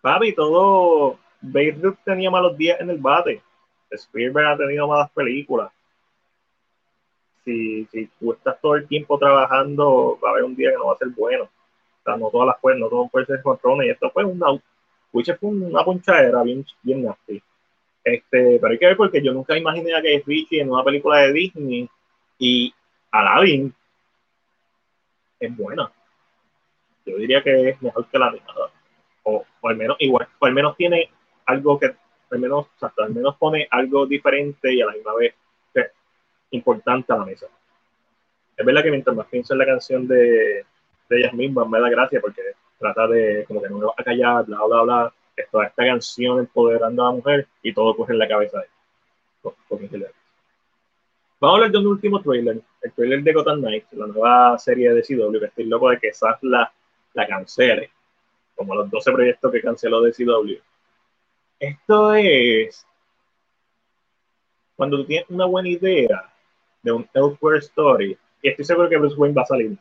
[0.00, 1.18] Papi, todo.
[1.42, 3.42] Beirut tenía malos días en el bate.
[3.90, 5.70] Spielberg ha tenido malas películas.
[7.44, 10.86] Si, si tú estás todo el tiempo trabajando, va a haber un día que no
[10.86, 11.44] va a ser bueno.
[11.44, 13.84] O sea, no todas las puertas, no todo puede ser control.
[13.84, 14.46] Y esto fue una,
[15.10, 17.42] fue una ponchadera bien, bien nasty.
[18.02, 21.18] Este, pero hay que ver porque yo nunca imaginé a que Richie en una película
[21.18, 21.88] de Disney
[22.38, 22.74] y
[23.10, 23.74] Aladdin
[25.38, 25.90] es buena.
[27.04, 28.70] Yo diría que es mejor que la animada
[29.22, 31.10] o, al menos igual, o al menos tiene
[31.46, 31.94] algo que,
[32.30, 35.34] al menos, al menos pone algo diferente y a la misma vez
[36.50, 37.46] importante a la mesa.
[38.56, 40.64] Es verdad que mientras más pienso en la canción de,
[41.08, 42.42] de mismas me da gracia porque
[42.78, 45.14] trata de como que no me va a callar, bla, bla, bla,
[45.50, 50.06] toda esta canción empoderando a la mujer y todo coge en la cabeza de ella.
[51.40, 54.92] Vamos a hablar de un último trailer, el trailer de Gotham Knights, la nueva serie
[54.92, 56.70] de CW, que estoy loco de que esas la,
[57.14, 57.90] la cancele
[58.54, 60.60] como los 12 proyectos que canceló de CW.
[61.58, 62.86] Esto es
[64.76, 66.30] cuando tú tienes una buena idea
[66.82, 69.76] de un Elsewhere Story, y estoy seguro que Bruce Wayne va a salir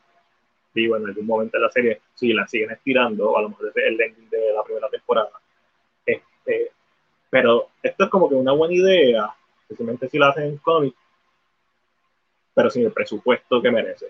[0.74, 3.84] digo, en algún momento de la serie, si la siguen estirando, a lo mejor es
[3.84, 5.32] el ending de la primera temporada.
[6.06, 6.72] Este,
[7.30, 9.30] pero esto es como que una buena idea,
[9.62, 10.96] especialmente si la hacen en cómic,
[12.54, 14.08] pero sin el presupuesto que merece.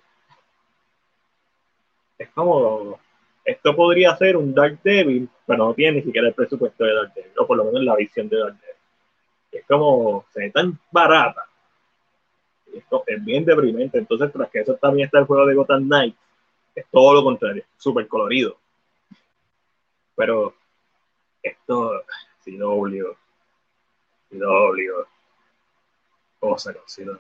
[2.18, 3.00] Es como
[3.46, 7.14] esto podría ser un Dark Devil, pero no tiene ni siquiera el presupuesto de Dark
[7.14, 8.76] Devil, o por lo menos la visión de Dark Devil.
[9.52, 11.49] Es como, se ve tan barata.
[12.74, 13.98] Esto es bien deprimente.
[13.98, 16.16] Entonces, tras que eso también está el juego de Gotham Knight,
[16.76, 18.58] es todo lo contrario, súper colorido.
[20.16, 20.54] Pero
[21.42, 22.04] esto,
[22.44, 23.16] si no obligó,
[24.30, 25.08] si no obligó,
[26.40, 27.20] cosa no,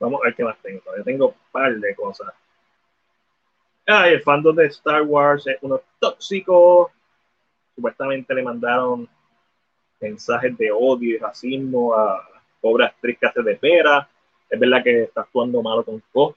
[0.00, 0.80] Vamos a ver qué más tengo.
[0.80, 2.34] Todavía tengo un par de cosas
[3.86, 6.90] el fandom de Star Wars es uno tóxico.
[7.74, 9.08] Supuestamente le mandaron
[10.00, 12.28] mensajes de odio y racismo a
[12.62, 14.08] pobre actriz que hace de Pera.
[14.48, 16.34] Es verdad que está actuando malo con Poe,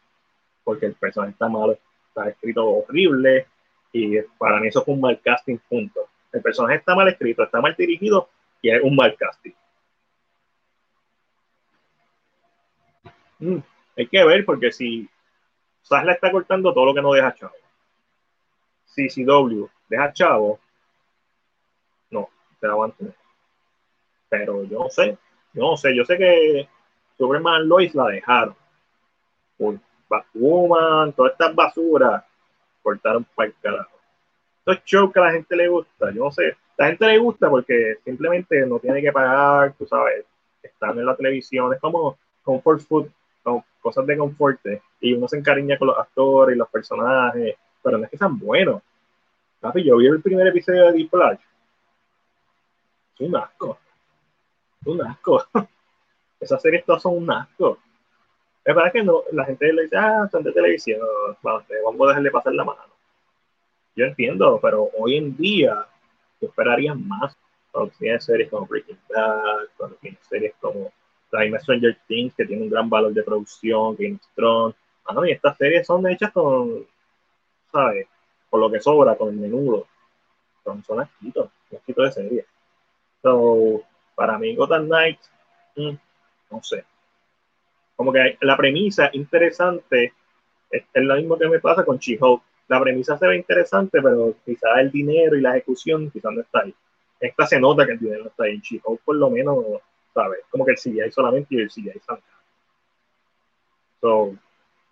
[0.63, 1.78] porque el personaje está malo,
[2.09, 3.47] está escrito horrible,
[3.93, 6.09] y para mí eso fue un mal casting, punto.
[6.34, 8.30] El personaje está mal escrito, está mal dirigido
[8.61, 9.53] y es un mal casting.
[13.39, 13.59] Mm,
[13.97, 15.07] hay que ver, porque si
[15.82, 17.53] Sasla está cortando todo lo que no deja chavo.
[18.86, 20.59] CCW deja chavo,
[22.09, 23.15] no, se la van a tener.
[24.30, 25.17] Pero yo no sé,
[25.56, 26.68] no sé, yo sé que
[27.18, 28.56] Superman Lois la dejaron.
[29.58, 29.80] Por
[30.10, 32.24] Batwoman, todas estas basuras
[32.84, 33.97] cortaron para el carajo.
[34.60, 37.49] Estos shows que a la gente le gusta, yo no sé, la gente le gusta
[37.49, 40.26] porque simplemente no tiene que pagar, tú sabes,
[40.62, 43.08] están en la televisión, es como comfort food
[43.86, 44.60] cosas de confort
[44.99, 48.39] y uno se encariña con los actores y los personajes, pero no es que sean
[48.39, 48.82] buenos.
[49.60, 51.39] Papi, yo vi el primer episodio de Deep Flash.
[53.20, 53.78] Es un asco.
[54.86, 55.43] Un asco.
[56.39, 57.79] Esas series todas son un asco.
[58.63, 60.99] Es verdad que no, la gente le dice, ah, son de televisión,
[61.43, 62.81] vamos, a dejarle pasar la mano.
[63.95, 65.86] Yo entiendo, pero hoy en día
[66.39, 67.38] tú esperarías más
[67.71, 70.91] cuando tienes series como Breaking Bad, cuando tienes series como
[71.29, 74.75] Time Stranger Things, que tiene un gran valor de producción, Game of Thrones.
[75.27, 76.88] y estas series son hechas con,
[77.71, 78.07] ¿sabes?
[78.49, 79.86] Con lo que sobra, con el menudo.
[80.63, 82.45] Son, son asquitos, asquitos de serie.
[83.21, 83.83] So,
[84.16, 85.32] para mí, Gotham Knights,
[85.76, 85.95] mm,
[86.51, 86.84] no sé.
[87.95, 90.13] Como que la premisa interesante
[90.70, 92.41] es, lo mismo que me pasa con She-Hulk.
[92.68, 96.61] La premisa se ve interesante, pero quizás el dinero y la ejecución quizás no está
[96.61, 96.74] ahí.
[97.20, 98.55] Esta se nota que el dinero no está ahí.
[98.55, 99.63] En She-Hulk por lo menos,
[100.13, 100.39] ¿sabes?
[100.49, 102.20] Como que el CGI solamente y el CGI está
[104.01, 104.36] So,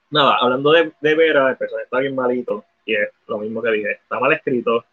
[0.09, 3.71] nada, hablando de, de Vera, el personaje está bien malito y es lo mismo que
[3.71, 4.86] dije, está mal escrito,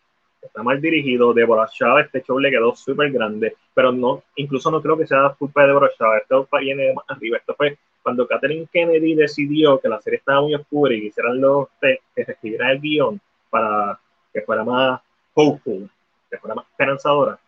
[0.42, 4.80] está mal dirigido, Deborah Shaw, este show le quedó súper grande, pero no, incluso no
[4.80, 8.66] creo que sea culpa de Deborah Shaw, esto viene más arriba, esto fue cuando Catherine
[8.72, 12.80] Kennedy decidió que la serie estaba muy oscura y quisieran los que se escribiera el
[12.80, 13.20] guion
[13.50, 13.98] para
[14.32, 15.00] que fuera más
[15.34, 15.88] hopeful,
[16.30, 17.38] que fuera más esperanzadora.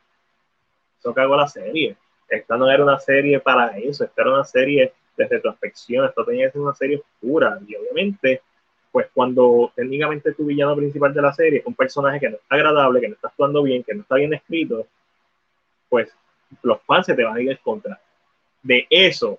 [0.99, 1.97] Eso cagó la serie.
[2.29, 6.47] Esta no era una serie para eso, esta era una serie de retrospección, esto tenía
[6.47, 8.43] que ser una serie oscura y obviamente
[8.93, 12.55] pues cuando técnicamente tu villano principal de la serie es un personaje que no está
[12.57, 14.87] agradable, que no está actuando bien, que no está bien escrito,
[15.89, 16.15] pues
[16.63, 17.99] los fans se te van a ir en contra.
[18.63, 19.39] De eso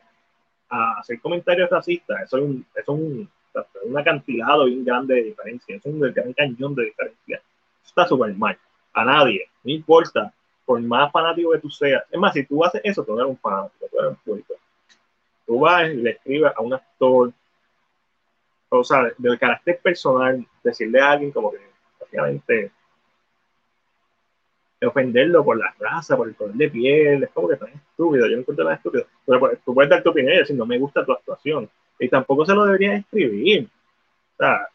[0.69, 3.29] a hacer comentarios racistas, eso es un, es un,
[3.83, 7.41] un acantilado bien grande de diferencia, es un gran cañón de diferencia.
[7.85, 8.57] está súper mal.
[8.93, 10.33] A nadie, no importa,
[10.65, 12.03] por más fanático que tú seas.
[12.11, 14.53] Es más, si tú haces eso, tú no eres un fanático, tú eres un público.
[15.45, 17.31] Tú vas y le escribes a un actor,
[18.79, 21.59] o sea, del carácter personal, decirle a alguien como que,
[21.99, 22.71] básicamente,
[24.83, 28.35] ofenderlo por la raza, por el color de piel, es como que tan estúpido, yo
[28.35, 29.05] no encuentro nada estúpido.
[29.25, 31.69] Pero pues, tú puedes dar tu opinión y decir, no me gusta tu actuación.
[31.99, 33.69] Y tampoco se lo deberías escribir.
[34.33, 34.67] O sea,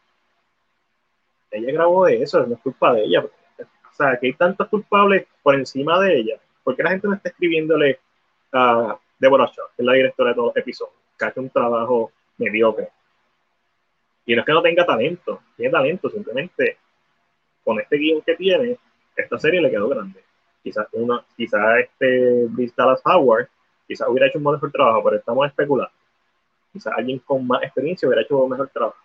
[1.51, 3.24] ella grabó eso, no es culpa de ella.
[3.24, 6.36] O sea, que hay tantos culpables por encima de ella.
[6.62, 7.99] ¿Por qué la gente no está escribiéndole
[8.53, 12.12] a Deborah Shaw, que es la directora de todos los episodios, que hace un trabajo
[12.38, 12.90] mediocre?
[14.29, 16.76] Y no es que no tenga talento, tiene talento, simplemente
[17.64, 18.79] con este guion que tiene,
[19.16, 20.22] esta serie le quedó grande.
[20.62, 23.49] Quizás una, quizás este Dallas Howard,
[23.87, 25.95] quizás hubiera hecho un mejor trabajo, pero estamos especulando.
[26.70, 28.99] Quizás alguien con más experiencia hubiera hecho un mejor trabajo.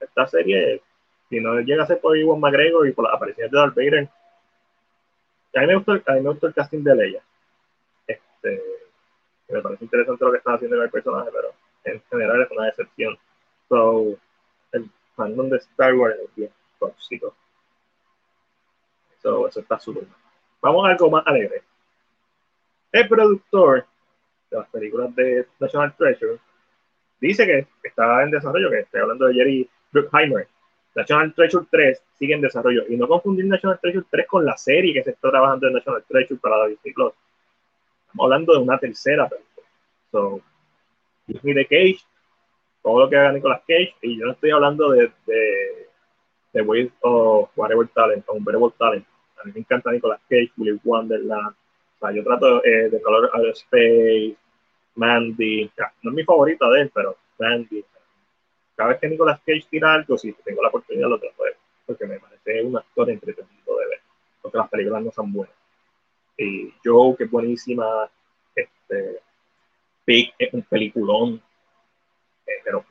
[0.00, 0.80] Esta serie,
[1.28, 4.08] si no llega a ser por Iwan McGregor y por las apariciones de Darth Vader,
[5.56, 7.22] a mí me gustó, a mí me gustó el casting de Leia.
[8.06, 8.62] Este,
[9.50, 11.48] me parece interesante lo que están haciendo el personaje, pero
[11.84, 13.18] en general es una decepción.
[13.68, 14.16] So,
[15.14, 17.34] fandom de Star Wars es bien tóxico.
[19.18, 20.04] eso está súper
[20.60, 21.62] Vamos a algo más alegre.
[22.90, 23.86] El productor
[24.50, 26.38] de las películas de National Treasure
[27.20, 30.48] dice que está en desarrollo, que estoy hablando de Jerry Bruckheimer.
[30.94, 32.84] National Treasure 3 sigue en desarrollo.
[32.88, 36.04] Y no confundir National Treasure 3 con la serie que se está trabajando en National
[36.08, 36.92] Treasure para la Disney.
[36.92, 37.12] Estamos
[38.20, 39.66] hablando de una tercera película.
[40.12, 40.40] So,
[41.26, 42.04] Disney de Cage
[42.84, 45.88] todo lo que haga Nicolas Cage, y yo no estoy hablando de, de,
[46.52, 49.06] de With o Whatever Talent, o Unbearable Talent.
[49.40, 51.54] A mí me encanta Nicolas Cage, Willy Wonderland.
[51.54, 54.36] O sea, yo trato eh, de Color of Space,
[54.96, 55.70] Mandy.
[56.02, 57.82] no es mi favorita de él, pero Mandy.
[58.76, 61.58] Cada vez que Nicolas Cage tira algo, si tengo la oportunidad lo trato de ver,
[61.86, 64.00] porque me parece un actor entretenido de ver,
[64.42, 65.56] porque las películas no son buenas.
[66.36, 68.10] Y Joe, que es buenísima,
[68.54, 69.20] este,
[70.04, 71.40] Pig es un peliculón,
[72.64, 72.84] pero,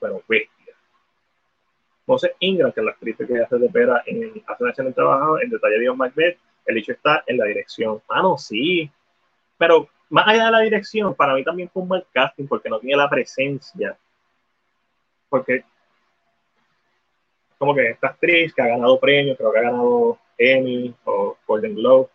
[0.00, 0.74] pero bestia.
[2.06, 5.40] José Ingram, que es la actriz que hace de pera en hace una excelente trabajo
[5.40, 8.00] en Detalle de Macbeth, el hecho está en la dirección.
[8.08, 8.90] Ah, no, sí.
[9.58, 12.78] Pero más allá de la dirección, para mí también fue un mal casting porque no
[12.78, 13.96] tiene la presencia.
[15.28, 15.64] Porque
[17.58, 21.74] como que esta actriz que ha ganado premios, creo que ha ganado Emmy o Golden
[21.74, 22.08] Globe.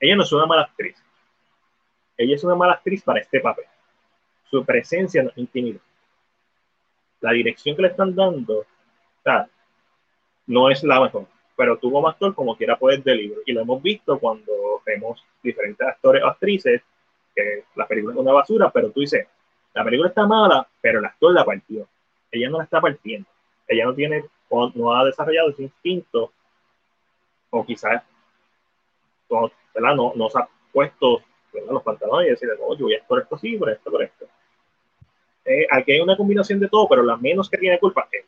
[0.00, 0.96] ella no es una mala actriz
[2.18, 3.64] ella es una mala actriz para este papel.
[4.50, 5.80] Su presencia no es
[7.20, 8.66] La dirección que le están dando
[10.46, 13.38] no es la mejor, pero tú como actor como quiera puedes deliver.
[13.46, 16.82] Y lo hemos visto cuando vemos diferentes actores o actrices
[17.34, 19.26] que la película es una basura, pero tú dices,
[19.74, 21.86] la película está mala, pero el actor la partió.
[22.32, 23.28] Ella no la está partiendo.
[23.66, 26.32] Ella no tiene o no ha desarrollado ese instinto
[27.50, 28.02] o quizás
[29.28, 33.38] no, no se ha puesto los pantalones y decir, oh, yo voy a por esto
[33.38, 34.26] sí, por esto, por esto.
[35.44, 38.24] Eh, aquí hay una combinación de todo, pero la menos que tiene culpa es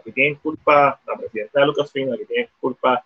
[0.00, 3.04] Aquí tienen culpa la presidenta de Lucasfilm, aquí tienen culpa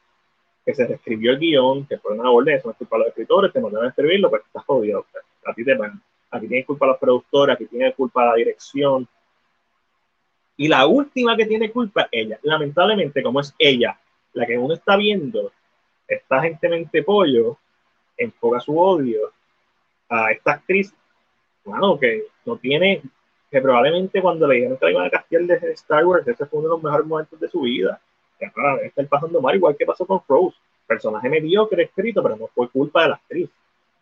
[0.64, 3.09] que se reescribió el guion, que fue una orden, eso no es culpa de los
[3.09, 5.05] escritores, te mandaron a escribirlo, pues estás jodido.
[5.45, 6.01] A ti te van.
[6.31, 9.07] Aquí tienen culpa los productores, aquí tiene culpa la dirección.
[10.57, 12.39] Y la última que tiene culpa ella.
[12.43, 13.99] Lamentablemente, como es ella
[14.33, 15.53] la que uno está viendo,
[16.09, 17.59] esta gente mente pollo,
[18.17, 19.33] enfoca su odio
[20.09, 20.95] a esta actriz,
[21.65, 23.03] bueno, que no tiene,
[23.51, 26.59] que probablemente cuando le dijeron que la iban a castigar de Star Wars, ese fue
[26.59, 28.01] uno de los mejores momentos de su vida.
[28.39, 30.57] Que ahora está pasando mal, igual que pasó con Rose.
[30.87, 33.49] Personaje mediocre escrito, pero no fue culpa de la actriz.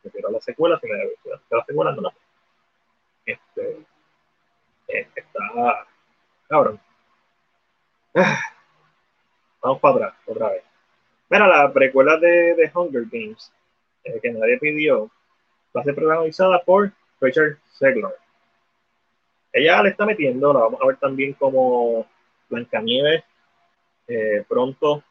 [0.02, 1.12] refiero a la secuela, si me de
[1.50, 2.12] la secuela, no la
[3.24, 3.78] Este,
[4.88, 5.86] eh, está
[6.48, 6.80] cabrón.
[9.62, 10.64] Vamos para atrás, otra vez.
[11.30, 13.52] Mira, la precuela de, de Hunger Games,
[14.04, 15.10] eh, que nadie pidió,
[15.76, 18.14] va a ser protagonizada por Richard Segler.
[19.52, 22.06] Ella le está metiendo, la vamos a ver también como
[22.48, 23.24] Blancanieves
[24.08, 25.02] eh, pronto.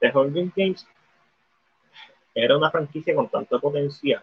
[0.00, 0.86] The Hunger Games
[2.34, 4.22] era una franquicia con tanto potencial,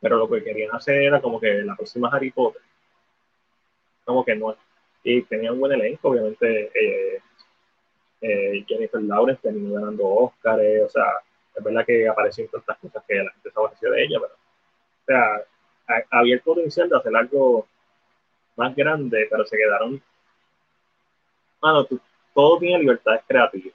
[0.00, 2.62] pero lo que querían hacer era como que la próxima Harry Potter,
[4.04, 4.56] como que no.
[5.02, 6.70] Y tenía un buen elenco, obviamente.
[6.74, 7.20] Eh,
[8.22, 11.04] eh, Jennifer Lawrence terminó ganando Oscars, o sea,
[11.54, 15.04] es verdad que apareció en tantas cosas que la gente se de ella, pero, o
[15.04, 17.66] sea, había el potencial de hacer algo
[18.56, 20.02] más grande, pero se quedaron.
[21.60, 21.86] Mano,
[22.34, 23.74] todo tiene libertades creativas.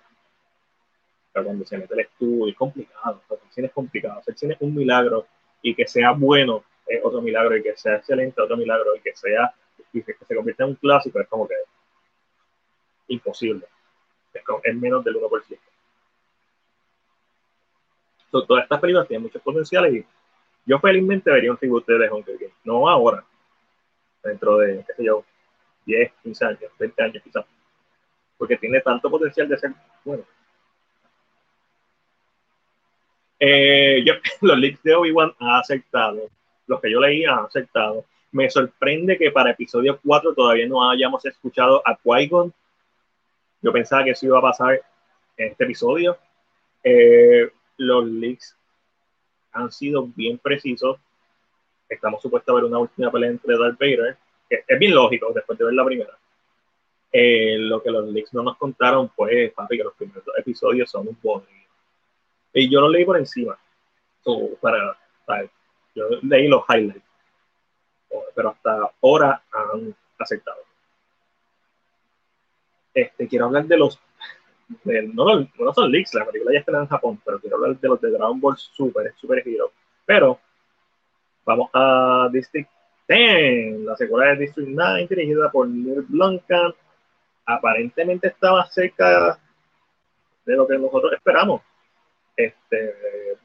[1.33, 3.21] Pero cuando se mete el estudio, es complicado.
[3.29, 4.19] el cine es complicado.
[4.19, 5.27] Hacer cine es un milagro
[5.61, 9.13] y que sea bueno es otro milagro y que sea excelente otro milagro y que
[9.13, 9.53] sea
[9.91, 11.55] y que se convierta en un clásico es como que
[13.09, 13.65] imposible.
[14.33, 15.59] Es, menos del 1%.
[18.29, 20.05] todas estas películas tienen muchos potenciales y
[20.65, 22.55] yo felizmente vería un reboot de The Hunger Games.
[22.63, 23.23] No ahora,
[24.23, 25.23] dentro de, qué sé yo,
[25.85, 27.45] 10, 15 años, 20 años quizás.
[28.37, 29.71] Porque tiene tanto potencial de ser
[30.03, 30.23] bueno.
[33.39, 34.03] Eh,
[34.41, 36.29] los leaks de Obi-Wan han aceptado,
[36.67, 38.05] los que yo leí han aceptado.
[38.31, 42.53] Me sorprende que para episodio 4 todavía no hayamos escuchado a Qui-Gon.
[43.67, 44.81] Yo pensaba que eso iba a pasar
[45.35, 46.17] en este episodio.
[46.81, 48.55] Eh, los leaks
[49.51, 50.97] han sido bien precisos
[51.89, 54.17] estamos supuestos a ver una última pelea entre Darth Vader,
[54.49, 56.17] que es bien lógico después de ver la primera.
[57.11, 61.09] Eh, lo que los leaks no nos contaron fue, papi, que los primeros episodios son
[61.09, 61.67] un bodrio.
[62.53, 63.59] Y yo lo leí por encima.
[64.61, 64.97] para,
[65.93, 67.03] yo leí los highlights.
[68.33, 70.66] Pero hasta ahora han aceptado.
[72.97, 73.99] Este, quiero hablar de los.
[75.13, 78.01] no, no, son leaks, la película ya está en Japón, pero quiero hablar de los
[78.01, 79.71] de Dragon Ball Super, Super Hero.
[80.05, 80.39] Pero
[81.47, 82.69] Vamos a District
[83.07, 86.75] 10, la secuela de District 9, dirigida por Neil Blomkamp.
[87.45, 89.39] Aparentemente estaba cerca
[90.45, 91.61] de lo que nosotros esperamos.
[92.35, 92.93] Este,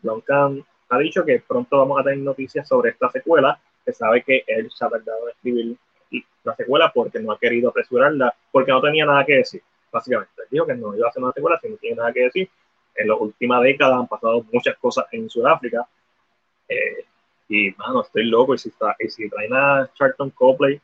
[0.02, 4.42] Blomkamp ha dicho que pronto vamos a tener noticias sobre esta secuela, que sabe que
[4.48, 5.76] él se ha tardado en escribir
[6.44, 10.42] la secuela porque no ha querido apresurarla, porque no tenía nada que decir, básicamente.
[10.50, 12.50] Dijo que no iba a hacer una secuela si no tiene nada que decir.
[12.94, 15.86] En las últimas décadas han pasado muchas cosas en Sudáfrica.
[16.68, 17.04] Eh,
[17.48, 18.54] y, mano, estoy loco.
[18.54, 20.80] Y si, está, y si traen a Charlton Copley,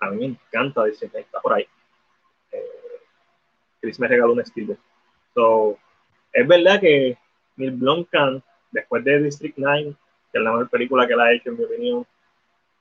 [0.00, 1.66] a mí me encanta decir que está por ahí.
[2.52, 2.62] Eh,
[3.80, 4.76] Chris me regaló un estilo.
[5.34, 5.78] So,
[6.32, 7.16] es verdad que
[7.56, 9.94] Neil Blomkamp, después de District 9,
[10.32, 12.06] que es la mejor película que él ha hecho, en mi opinión,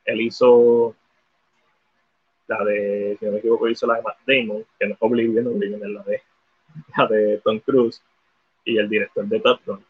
[0.07, 0.95] él hizo
[2.47, 5.47] la de, si no me equivoco, hizo la de Matt Damon, que no es Oblivion,
[5.47, 6.21] Oblivion es la de,
[6.97, 8.01] la de Tom Cruise,
[8.63, 9.85] y el director de Top Gun.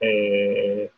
[0.00, 0.90] Eh,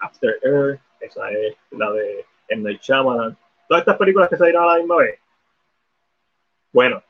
[0.00, 2.62] After Earth, esa es la de M.
[2.62, 3.36] Night Shyamalan.
[3.68, 5.18] Todas estas películas que salieron a la misma vez.
[6.72, 7.02] Bueno,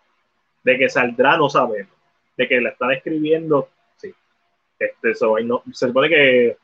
[0.62, 1.92] de que saldrá no sabemos.
[2.36, 4.14] De que la están escribiendo, sí.
[4.78, 5.12] Este,
[5.44, 6.56] no, se supone que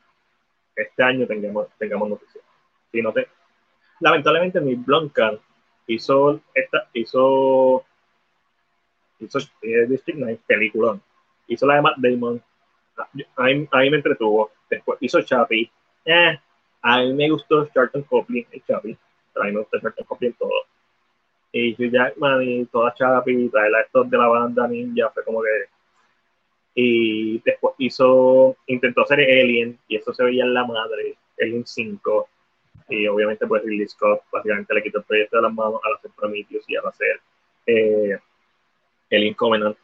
[0.77, 2.43] este año tengamos, tengamos noticias.
[2.91, 3.27] Si no te,
[3.99, 5.41] lamentablemente mi Blomkamp
[5.87, 7.83] hizo esta, hizo
[9.19, 10.99] hizo eh, District 9, película.
[11.47, 12.41] Hizo la de Matt Damon.
[13.35, 14.51] Ahí, ahí me entretuvo.
[14.69, 15.71] Después hizo Chappie
[16.07, 16.39] eh,
[16.81, 18.97] a mí me gustó Charlton Copley, el Chapi,
[19.33, 20.51] pero a mí me gusta Charlton Copley en todo.
[21.51, 25.49] Y Hugh Jackman y toda Chapi, traerla estos de la banda Ninja, fue como que.
[26.79, 32.29] Y después hizo, intentó hacer Alien, y eso se veía en la madre, Alien 5.
[32.89, 36.11] Y obviamente, pues Ridley Scott básicamente le quitó el proyecto de las manos al hacer
[36.15, 37.19] Prometheus y al hacer
[37.65, 38.19] eh,
[39.09, 39.75] Alien Covenant.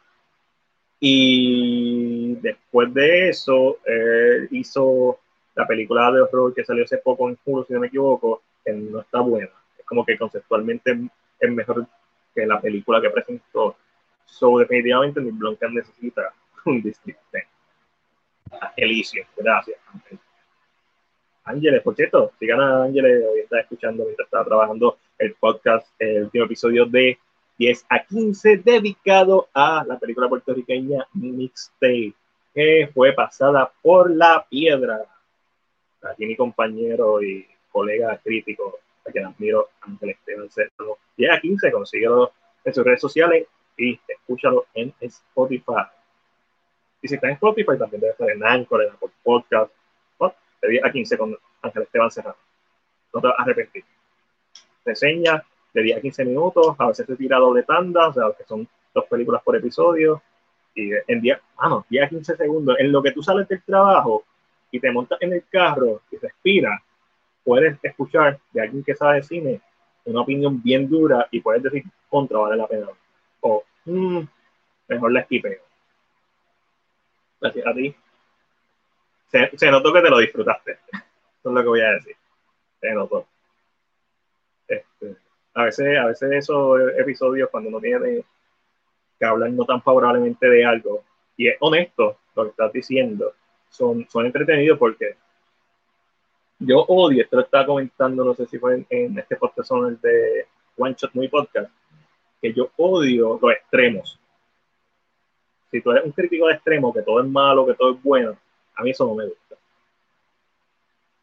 [0.99, 5.17] Y después de eso, eh, hizo
[5.55, 8.71] la película de horror que salió hace poco en julio, si no me equivoco, que
[8.71, 9.49] no está buena.
[9.79, 10.95] Es como que conceptualmente
[11.39, 11.87] es mejor
[12.35, 13.77] que la película que presentó.
[14.25, 16.31] So, definitivamente, Blomkamp necesita
[16.65, 17.45] un District 10.
[18.77, 19.79] Elicio, gracias.
[21.45, 26.23] Ángeles, por cierto, sigan a Ángeles, hoy está escuchando mientras estaba trabajando el podcast, el
[26.23, 27.17] último episodio de
[27.57, 32.13] 10 a 15, dedicado a la película puertorriqueña Mixtape,
[32.53, 35.05] que fue pasada por la piedra
[36.03, 41.71] aquí mi compañero y colega crítico, a quien admiro, Ángel Esteban Serrano, llega a 15,
[41.71, 42.31] consíguelo
[42.63, 43.47] en sus redes sociales,
[43.77, 45.87] y escúchalo en Spotify.
[47.03, 49.71] Y si está en Spotify, también debe estar en Anchor, en Apple Podcast,
[50.61, 52.37] de 10 a 15 con Ángel Esteban Serrano.
[53.13, 53.83] No te vas a arrepentir.
[54.85, 55.43] Reseña
[55.73, 58.65] de 10 a 15 minutos, a veces se tira doble tanda, o sea, que son
[58.93, 60.21] dos películas por episodio,
[60.73, 64.23] y en 10, vamos, 10 a 15 segundos, en lo que tú sales del trabajo
[64.71, 66.81] y te montas en el carro y respiras,
[67.43, 69.61] puedes escuchar de alguien que sabe de cine
[70.05, 72.87] una opinión bien dura y puedes decir contra vale la pena
[73.41, 74.19] o mm,
[74.87, 75.59] mejor la esquipeo.
[77.43, 77.93] Gracias a ti.
[79.27, 80.71] Se, se, notó que te lo disfrutaste.
[80.71, 82.15] Eso es lo que voy a decir.
[82.79, 83.27] Se notó.
[84.65, 85.17] Este,
[85.53, 88.23] a veces, a veces esos episodios cuando uno tiene
[89.19, 91.03] que hablar no tan favorablemente de algo
[91.35, 93.33] y es honesto lo que estás diciendo,
[93.69, 95.17] son, son entretenidos porque
[96.59, 99.99] yo odio, esto lo estaba comentando, no sé si fue en, este podcast o el
[99.99, 100.45] de
[100.77, 101.69] One Shot Muy Podcast,
[102.41, 104.17] que yo odio los extremos.
[105.73, 108.37] Si tú eres un crítico de extremo, que todo es malo, que todo es bueno,
[108.75, 109.55] a mí eso no me gusta.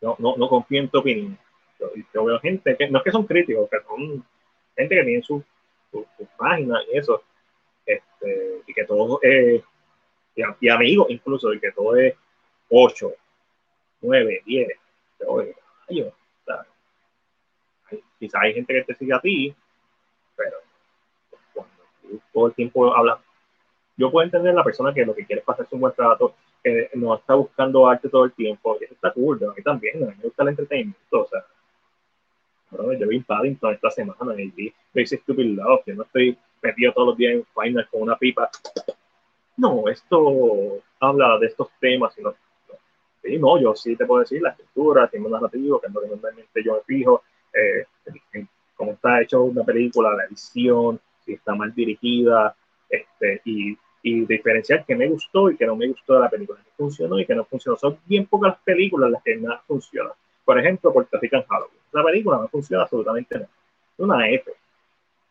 [0.00, 1.38] No, no, no confío en tu opinión.
[2.12, 4.24] Yo, veo gente que no es que son críticos, que son
[4.76, 5.40] gente que tiene su,
[5.92, 6.04] su,
[6.36, 7.22] página y eso,
[7.86, 9.62] este, y que todo es,
[10.34, 12.16] y, amigos incluso, y que todo es
[12.70, 13.12] 8,
[14.00, 14.68] 9, 10
[15.28, 15.54] oye,
[16.02, 16.12] o
[18.18, 19.54] quizás hay gente que te sigue a ti,
[20.34, 20.56] pero
[21.54, 21.72] cuando
[22.02, 23.20] tú todo el tiempo hablas,
[24.00, 26.90] yo puedo entender la persona que lo que quiere es pasarse un buen trato, que
[26.94, 30.06] no está buscando arte todo el tiempo, y eso está cool, a mí también, a
[30.06, 31.44] mí me gusta el entretenimiento, o sea,
[32.98, 37.08] yo vi Paddington esta semana y vi Basic Stupid Love, yo no estoy metido todos
[37.08, 38.48] los días en Final con una pipa.
[39.56, 42.34] No, esto habla de estos temas, sino
[43.22, 46.00] Sí, no, yo sí te puedo decir la escritura, el tema narrativo, que es lo
[46.06, 47.22] normalmente yo me fijo,
[47.52, 47.84] eh,
[48.74, 52.56] cómo está hecho una película, la edición, si está mal dirigida,
[52.88, 56.60] este, y, y diferenciar qué me gustó y qué no me gustó de la película,
[56.64, 57.76] que funcionó y que no funcionó.
[57.76, 60.10] Son bien pocas películas las que nada funciona.
[60.44, 61.80] Por ejemplo, Puerto Rican Halloween.
[61.92, 63.48] La película no funciona absolutamente nada.
[63.98, 64.50] Una F.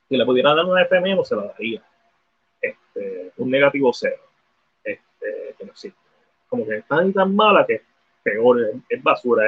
[0.07, 1.83] Si le pudiera dar una F menos, se la daría.
[2.61, 4.21] Este, un negativo cero.
[4.83, 5.93] Este, que
[6.47, 7.81] como que es tan tan mala que
[8.23, 9.43] peor, es, basura,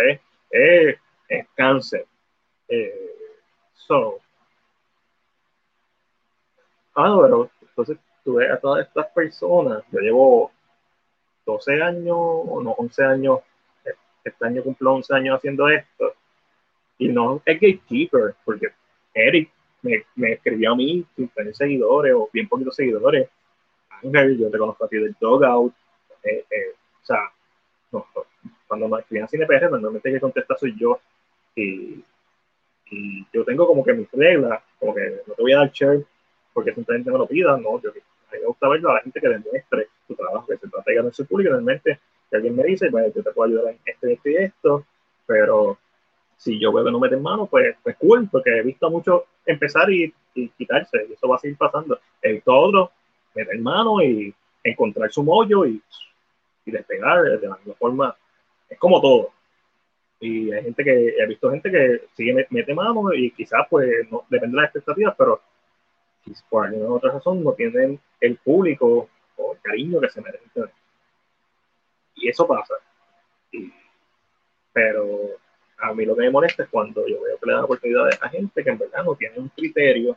[0.49, 0.97] es,
[1.27, 2.05] es, cáncer.
[2.67, 3.15] Eh,
[3.73, 4.19] so,
[6.95, 10.51] ah, pero entonces tuve a todas estas personas, yo llevo
[11.45, 13.39] 12 años, o no, 11 años,
[14.23, 16.13] este año cumplo 11 años haciendo esto,
[16.97, 18.67] y no es gatekeeper, porque
[19.13, 19.49] Eric
[19.81, 23.29] me, me escribió a mí sin tener seguidores o bien poquitos seguidores.
[24.03, 25.73] Ángel, yo te conozco a ti del Dogout,
[26.23, 27.31] eh, eh, o sea,
[27.91, 28.05] no,
[28.67, 30.99] cuando me escriben a CinePR, normalmente el que contesta soy yo.
[31.55, 32.03] Y,
[32.91, 36.05] y, yo tengo como que mis reglas, como que no te voy a dar share
[36.53, 37.81] porque simplemente me lo pidan, no.
[37.81, 37.91] Yo,
[38.35, 40.83] a mí me gusta verlo a la gente que demuestre su trabajo, que se trata
[40.91, 41.51] de ganar su público.
[41.51, 44.35] Realmente, si alguien me dice, pues yo te puedo ayudar en esto y esto y
[44.35, 44.85] esto,
[45.25, 45.77] pero
[46.37, 49.91] si yo veo que no meten mano, pues, pues cool, porque he visto mucho empezar
[49.91, 51.99] y, y quitarse, y eso va a seguir pasando.
[52.21, 52.89] He visto a otros
[53.33, 54.33] meter mano y
[54.63, 55.81] encontrar su mollo y
[56.65, 58.15] y despegar de la misma forma.
[58.69, 59.31] Es como todo.
[60.19, 64.23] Y hay gente que, he visto gente que sigue, mete mano y quizás pues no,
[64.29, 65.41] depende de las expectativas, pero
[66.49, 70.69] por alguna otra razón no tienen el público o el cariño que se merecen
[72.15, 72.75] Y eso pasa.
[74.73, 75.07] pero
[75.79, 78.29] a mí lo que me molesta es cuando yo veo que le dan oportunidades a
[78.29, 80.15] gente que en verdad no tiene un criterio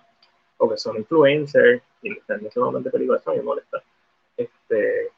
[0.59, 3.83] o que son influencers y que están solamente películas, eso me molesta.
[4.37, 5.11] Este,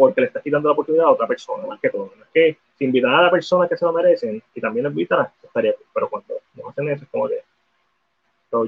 [0.00, 2.12] porque le estás quitando la oportunidad a otra persona, más que todo.
[2.16, 4.90] No es que si invitan a la persona que se lo merecen y también lo
[4.90, 7.42] invitan, estaría Pero cuando no hacen eso, es como que.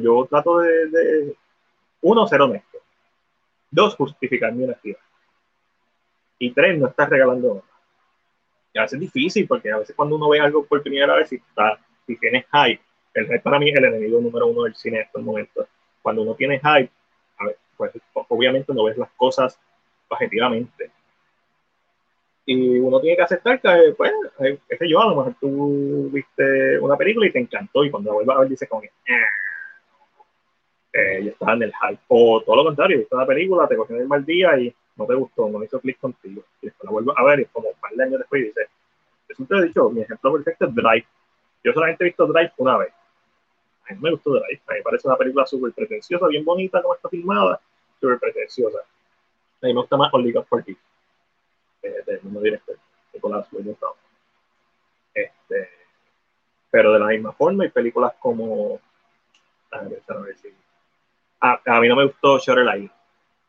[0.01, 1.35] Yo trato de,
[2.01, 2.79] uno, ser honesto.
[3.71, 4.99] Dos, justificar mi honestidad.
[6.39, 7.67] Y tres, no estás regalando nada.
[8.75, 11.29] Y a veces es difícil, porque a veces cuando uno ve algo por primera vez,
[11.29, 12.83] si, está, si tienes hype,
[13.15, 15.67] el hype para mí es el enemigo número uno del cine en estos momentos.
[16.01, 16.91] Cuando uno tiene hype,
[17.39, 17.93] a ver, pues
[18.29, 19.59] obviamente no ves las cosas
[20.09, 20.91] objetivamente
[22.45, 26.79] y uno tiene que aceptar que, pues, qué sé yo, a lo mejor tú viste
[26.81, 29.15] una película y te encantó y cuando la vuelvas a ver dices como que, ah,
[30.93, 32.03] eh, ya estás en el hype.
[32.09, 35.15] O todo lo contrario, viste una película, te cogió el mal día y no te
[35.15, 36.43] gustó, no hizo clic contigo.
[36.61, 38.69] Y después la vuelves a ver y como un par de años después y dices,
[39.29, 41.07] yo siempre he dicho, mi ejemplo perfecto es Drive.
[41.65, 42.93] Yo solamente he visto Drive una vez.
[43.89, 44.61] A mí me gustó Drive.
[44.67, 47.61] A mí me parece una película súper pretenciosa, bien bonita como está filmada,
[48.01, 48.79] súper pretenciosa.
[48.79, 50.79] A mí me gusta más Only God Forgive
[51.83, 52.77] del mismo director,
[53.13, 53.77] Nicolás William
[55.15, 55.69] Este,
[56.71, 58.81] pero de la misma forma, hay películas como,
[59.71, 60.03] a ver,
[61.43, 62.91] a, a mí no me gustó Shutter Island.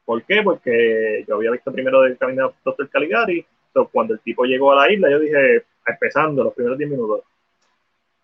[0.04, 0.42] ¿Por qué?
[0.44, 2.90] Porque yo había visto primero el camino de Dr.
[2.90, 6.90] Caligari, entonces cuando el tipo llegó a la isla, yo dije, empezando los primeros 10
[6.90, 7.22] minutos,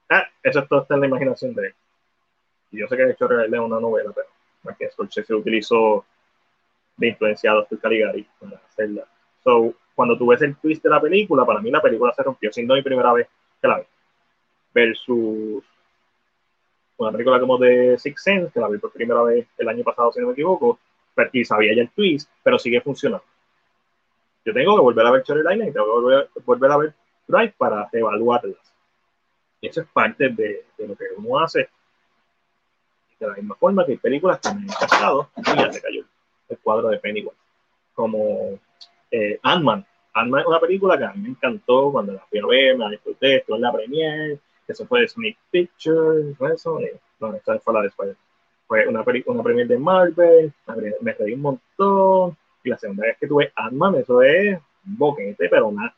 [0.10, 1.76] ah, eso está en la imaginación de él.
[2.72, 6.06] Y yo sé que hecho es una novela, pero que se utilizó
[6.98, 7.80] de influencia a Dr.
[7.80, 9.06] Caligari para hacerla.
[9.44, 12.52] So, cuando tú ves el twist de la película, para mí la película se rompió,
[12.52, 13.28] siendo mi primera vez
[13.62, 13.86] que la vi.
[14.74, 15.64] Versus
[17.00, 20.12] una película como de Six Sense, que la vi por primera vez el año pasado,
[20.12, 20.80] si no me equivoco,
[21.34, 23.26] y sabía ya el twist, pero sigue funcionando.
[24.46, 26.94] Yo tengo que volver a ver Cherry Line y tengo que volver, a ver
[27.28, 28.58] Drive para evaluarlas.
[29.62, 31.70] Y eso es parte de, de, lo que uno hace.
[33.20, 36.06] De la misma forma que hay películas que me han encantado y ya se cayó
[36.48, 37.36] el cuadro de Pennywise.
[37.94, 38.60] Como
[39.12, 39.86] eh, Ant-Man.
[40.14, 42.86] Ant-Man es una película que a mí me encantó cuando la fui a ver, me
[42.86, 44.40] la disfruté, estuve en la premiere,
[44.72, 46.80] eso fue Sonic Pictures, eso,
[47.20, 48.16] no, esa fue la de spider
[48.70, 50.54] fue una, una premier de Marvel,
[51.02, 55.70] me reí un montón, y la segunda vez que tuve Ant-Man, eso es boquete, pero
[55.70, 55.92] una,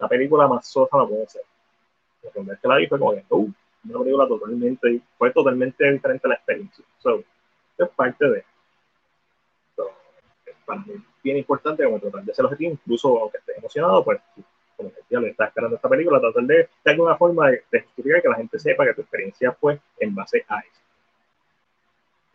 [0.00, 1.42] la película más sosa no puede ser.
[2.24, 3.52] La segunda vez que la vi fue como que, uh,
[3.84, 6.84] una película totalmente, fue totalmente diferente a la experiencia.
[6.98, 7.22] So,
[7.78, 8.44] es parte de
[9.76, 9.88] so,
[10.66, 14.20] para mí bien importante como tratar de ser objetivo, incluso aunque esté emocionado, pues
[14.78, 17.84] como que ya le está esperando esta película, tratar de, de alguna forma de, de
[18.22, 20.78] que la gente sepa que tu experiencia fue en base a eso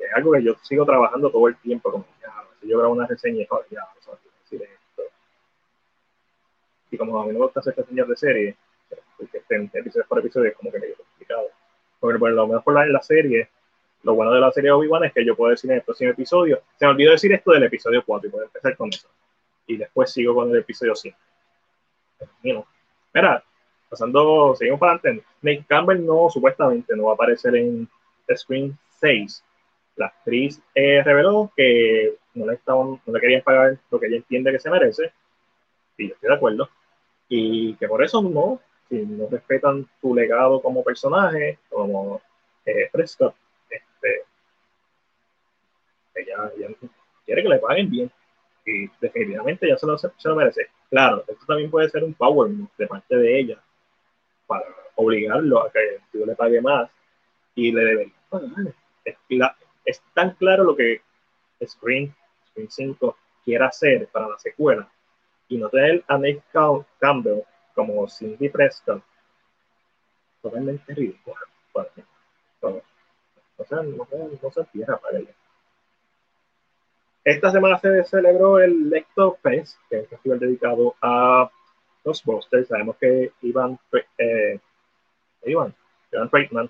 [0.05, 3.07] es algo que yo sigo trabajando todo el tiempo, como ya, si yo grabo una
[3.07, 5.03] reseña ya, o decir esto.
[6.91, 8.55] Y como a mí no me gusta hacer reseñas de serie,
[9.17, 11.47] porque estén episodios por episodio es como que medio complicado.
[11.99, 13.49] Porque por lo menos por la, la serie,
[14.03, 16.61] lo bueno de la serie Obi-Wan es que yo puedo decir en el próximo episodio,
[16.77, 19.07] se me olvidó decir esto del episodio 4 y puedo empezar con eso.
[19.67, 21.17] Y después sigo con el episodio 5.
[23.13, 23.43] Mira,
[23.89, 25.25] pasando, seguimos para adelante.
[25.41, 27.87] Nick Campbell no, supuestamente, no va a aparecer en
[28.35, 29.43] Screen 6
[29.95, 34.17] la actriz eh, reveló que no le, estaban, no le querían pagar lo que ella
[34.17, 35.11] entiende que se merece,
[35.97, 36.69] y yo estoy de acuerdo,
[37.29, 38.59] y que por eso no,
[38.89, 42.21] si no respetan su legado como personaje, como
[42.65, 43.35] eh, Prescott,
[43.69, 44.23] este,
[46.15, 46.51] ella,
[47.25, 48.11] quiere que le paguen bien,
[48.65, 50.67] y definitivamente ya se lo, se lo merece.
[50.89, 53.61] Claro, esto también puede ser un power de parte de ella
[54.47, 54.63] para
[54.95, 56.89] obligarlo a que yo le pague más
[57.55, 58.49] y le debería pagar.
[59.29, 61.01] La, es tan claro lo que
[61.65, 62.13] Screen,
[62.49, 64.89] Screen 5 quiere hacer para la secuela
[65.47, 66.41] y no tener a Nick
[66.99, 67.41] Campbell
[67.75, 69.03] como Cindy Preston
[70.41, 71.35] totalmente ridículo
[71.71, 72.03] para mí.
[72.61, 74.07] o sea, no,
[74.41, 75.33] no se empieza para ella.
[77.23, 81.49] Esta semana se celebró el Lecto Fest, que es un festival dedicado a
[82.03, 82.67] los Busters.
[82.67, 83.79] Sabemos que Ivan,
[84.17, 84.59] eh,
[85.45, 85.73] Ivan,
[86.11, 86.69] Ivan Reitman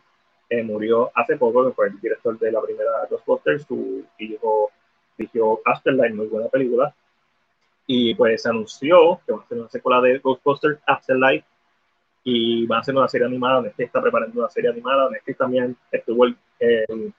[0.49, 4.71] eh, murió hace poco, que fue el director de la primera Ghostbusters, su hijo
[5.17, 6.93] dirigió Afterlife, muy buena película,
[7.87, 11.45] y pues se anunció que va a ser una secuela de Ghostbusters Afterlife.
[12.25, 15.75] Y va a ser una serie animada, Netflix está preparando una serie animada, Netflix también
[15.91, 17.13] estuvo el, el,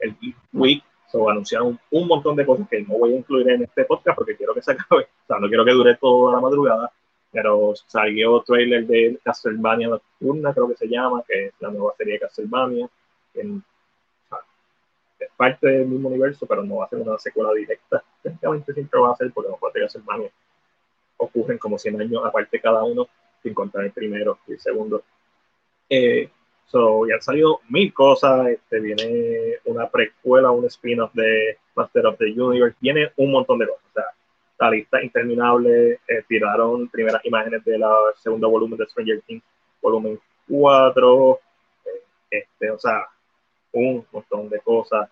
[0.00, 0.16] el
[0.52, 0.82] Week,
[1.12, 4.34] so anunciaron un, montón de cosas que no voy a incluir en este podcast porque
[4.34, 6.90] quiero que se acabe, o sea, no quiero que dure toda la madrugada,
[7.30, 12.14] pero salió trailer de Castlevania Nocturna, creo que se llama, que es la nueva serie
[12.14, 12.88] de Castlevania.
[13.34, 13.62] En,
[15.18, 18.02] es parte del mismo universo, pero no va a ser una secuela directa.
[18.22, 20.30] Técnicamente siempre va a ser porque los juegos de Castlevania
[21.18, 23.06] ocurren como 100 años aparte cada uno,
[23.42, 25.02] sin contar el primero y el segundo.
[25.88, 26.28] Eh,
[26.66, 28.48] so, ya han salido mil cosas.
[28.48, 32.76] Este, viene una precuela, un spin-off de Master of the Universe.
[32.80, 33.82] Viene un montón de cosas.
[33.90, 34.04] O sea,
[34.58, 36.00] la lista interminable.
[36.06, 39.42] Eh, tiraron primeras imágenes de la segunda volumen de Stranger Things,
[39.80, 40.18] volumen
[40.48, 41.40] 4.
[41.84, 41.90] Eh,
[42.30, 43.06] este, o sea,
[43.72, 45.08] un montón de cosas.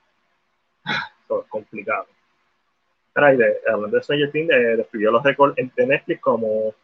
[1.29, 2.07] Todo es complicado.
[3.15, 6.75] hablando de Stranger Things, eh, describió los récords en Netflix como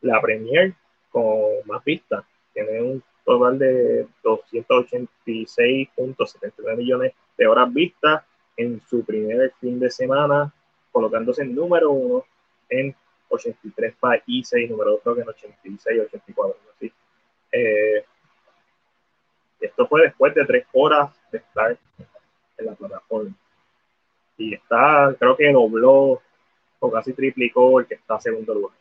[0.00, 0.72] la premier
[1.10, 1.34] con
[1.66, 2.24] más vistas.
[2.52, 8.22] Tiene un total de 286.79 millones de horas vistas
[8.56, 10.52] en su primer fin de semana
[10.92, 12.24] colocándose en número uno
[12.68, 12.94] en
[13.28, 16.56] 83 países y número dos en 86, 84.
[16.76, 16.92] Así.
[17.50, 18.04] Eh,
[19.60, 21.76] esto fue después de tres horas de estar
[22.58, 23.34] en la plataforma.
[24.36, 26.20] Y está, creo que dobló
[26.78, 28.76] o casi triplicó el que está en segundo lugar.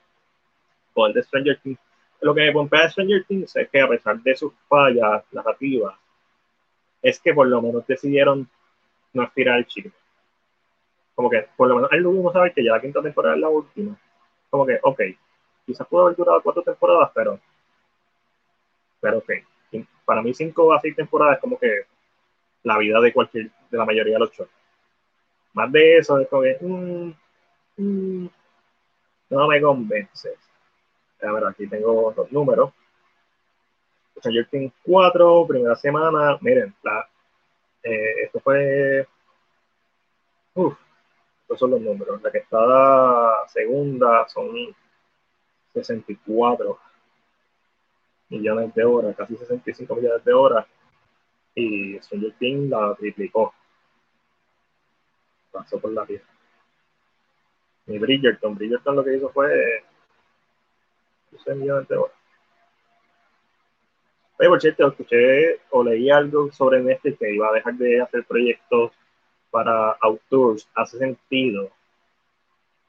[0.93, 1.79] Con de Stranger Things.
[2.23, 5.95] Lo que pompea Stranger Things es que a pesar de sus fallas narrativas,
[7.01, 8.49] es que por lo menos decidieron
[9.13, 9.91] no estirar el chile
[11.15, 13.41] como que por lo menos él lo mismo saber que ya la quinta temporada es
[13.41, 13.97] la última.
[14.49, 15.01] Como que, ok,
[15.65, 17.39] quizás pudo haber durado cuatro temporadas, pero,
[18.99, 19.31] pero ok.
[20.05, 21.85] Para mí cinco a seis temporadas es como que
[22.63, 24.49] la vida de cualquier, de la mayoría de los shows.
[25.53, 27.13] Más de eso, es como que, mm,
[27.77, 28.29] mm,
[29.29, 30.37] no me convences.
[31.23, 32.71] A ver, aquí tengo los números.
[34.17, 36.37] Stranger Things 4, primera semana.
[36.41, 36.73] Miren,
[37.83, 39.07] eh, esto fue.
[40.55, 40.77] Uf,
[41.41, 42.21] estos son los números.
[42.21, 44.75] La que está segunda son
[45.73, 46.79] 64
[48.29, 50.65] millones de horas, casi 65 millones de horas.
[51.55, 51.99] Y
[52.39, 53.53] Things la triplicó.
[55.51, 56.25] Pasó por la pieza.
[57.87, 59.83] Y Bridgerton, Bridgerton lo que hizo fue
[61.33, 62.15] 12 millones de horas.
[64.39, 68.25] Oye, por cierto, escuché o leí algo sobre Netflix que iba a dejar de hacer
[68.25, 68.91] proyectos
[69.51, 70.67] para autores.
[70.73, 71.69] Hace sentido.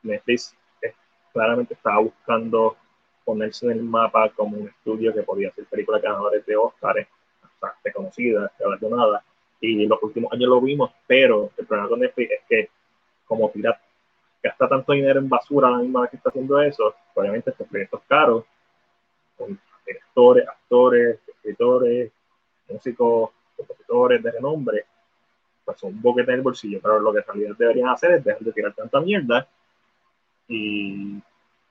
[0.02, 0.94] Netflix eh,
[1.32, 2.76] claramente estaba buscando
[3.24, 7.60] ponerse en el mapa como un estudio que podía hacer películas ganadoras de Oscar, o
[7.60, 8.50] sea, reconocidas,
[8.90, 9.24] nada.
[9.60, 12.70] Y en los últimos años lo vimos, pero el problema con Netflix es que
[13.26, 13.80] como pirata
[14.44, 18.02] gasta tanto dinero en basura la misma vez que está haciendo eso, obviamente estos proyectos
[18.06, 18.44] caros,
[19.38, 22.12] con directores, actores, escritores,
[22.68, 24.84] músicos, compositores de renombre,
[25.64, 28.24] pues son un boquete en el bolsillo, pero lo que en realidad deberían hacer es
[28.24, 29.48] dejar de tirar tanta mierda
[30.46, 31.16] y,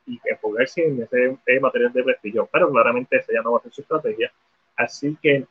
[0.08, 3.72] y enfocarse en ese material de prestigio, pero claramente esa ya no va a ser
[3.72, 4.34] su estrategia,
[4.76, 5.46] así que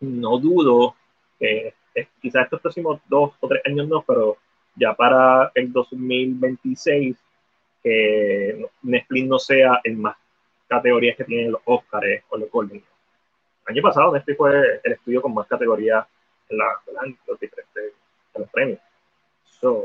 [0.00, 0.94] no dudo
[1.38, 1.74] que
[2.20, 4.38] quizás estos próximos dos o tres años no, pero
[4.76, 7.16] ya para el 2026
[7.82, 10.16] que Netflix no sea en más
[10.68, 12.78] categorías que tienen los Oscars o los Golden.
[12.78, 16.06] El año pasado Netflix fue el estudio con más categorías
[16.48, 16.66] en, la,
[17.26, 17.92] los diferentes
[18.36, 18.80] los premios.
[19.44, 19.84] So,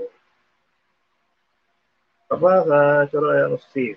[2.30, 3.10] ¿qué pasa?
[3.12, 3.96] Yo sí, eh,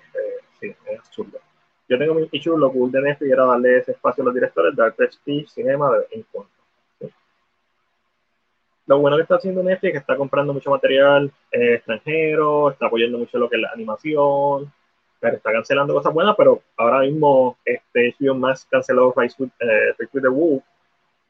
[0.59, 1.39] sí, es absurdo.
[1.87, 4.75] Yo tengo mi issue, lo cool de Netflix era darle ese espacio a los directores,
[4.75, 6.54] dar prestige, cinema en cuando
[8.87, 12.85] lo bueno que está haciendo Netflix es que está comprando mucho material eh, extranjero, está
[12.85, 14.71] apoyando mucho lo que es la animación,
[15.19, 19.95] pero está cancelando cosas buenas, pero ahora mismo este HBO más canceló Rise with, eh,
[19.97, 20.63] the Wolf,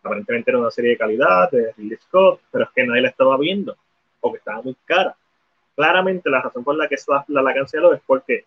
[0.03, 3.38] aparentemente era una serie de calidad de Ridley Scott, pero es que nadie la estaba
[3.38, 3.77] viendo,
[4.19, 5.15] porque estaba muy cara.
[5.76, 6.95] Claramente la razón por la que
[7.27, 8.45] la, la canceló es porque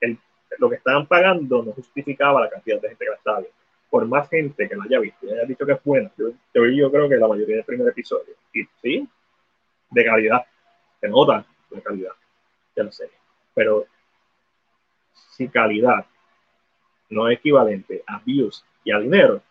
[0.00, 0.18] el,
[0.58, 3.58] lo que estaban pagando no justificaba la cantidad de gente que la estaba viendo
[3.90, 6.28] por más gente que la haya visto y haya dicho que es buena, yo,
[6.66, 9.08] yo, creo que la mayoría del primer episodio, y sí,
[9.90, 10.44] de calidad,
[11.00, 12.12] se nota la calidad
[12.76, 13.14] de la serie.
[13.54, 13.86] Pero
[15.12, 16.04] si calidad
[17.10, 19.42] no es equivalente a views y a dinero,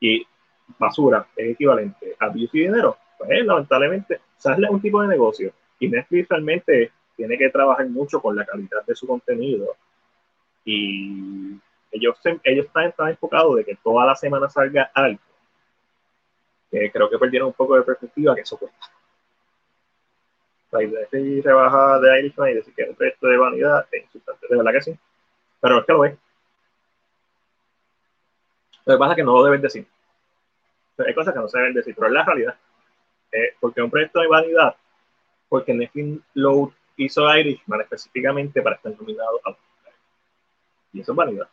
[0.00, 0.26] y
[0.78, 4.70] basura es equivalente a views y dinero, pues lamentablemente, ¿sabes?
[4.70, 5.52] un tipo de negocio.
[5.78, 9.76] Y Netflix realmente tiene que trabajar mucho con la calidad de su contenido
[10.64, 11.58] y
[11.94, 15.20] ellos, ellos están, están enfocados de que toda la semana salga algo.
[16.70, 18.90] Que creo que perdieron un poco de perspectiva que eso cuesta.
[20.72, 24.02] La idea de rebaja de Irishman y decir que es un proyecto de vanidad es
[24.02, 24.98] insultante, de verdad que sí.
[25.60, 26.18] Pero es que lo es.
[28.84, 29.86] Lo que pasa es que no lo deben decir.
[30.98, 32.56] Hay cosas que no se deben decir, pero es la realidad.
[33.30, 34.74] Eh, porque un proyecto de vanidad,
[35.48, 39.56] porque Netflix lo hizo Irishman específicamente para estar nominado a
[40.92, 41.48] Y eso es vanidad.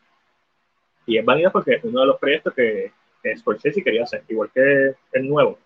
[1.12, 2.94] Y es válido porque es uno de los proyectos que,
[3.36, 5.60] Scorsese quería hacer, igual que el nuevo.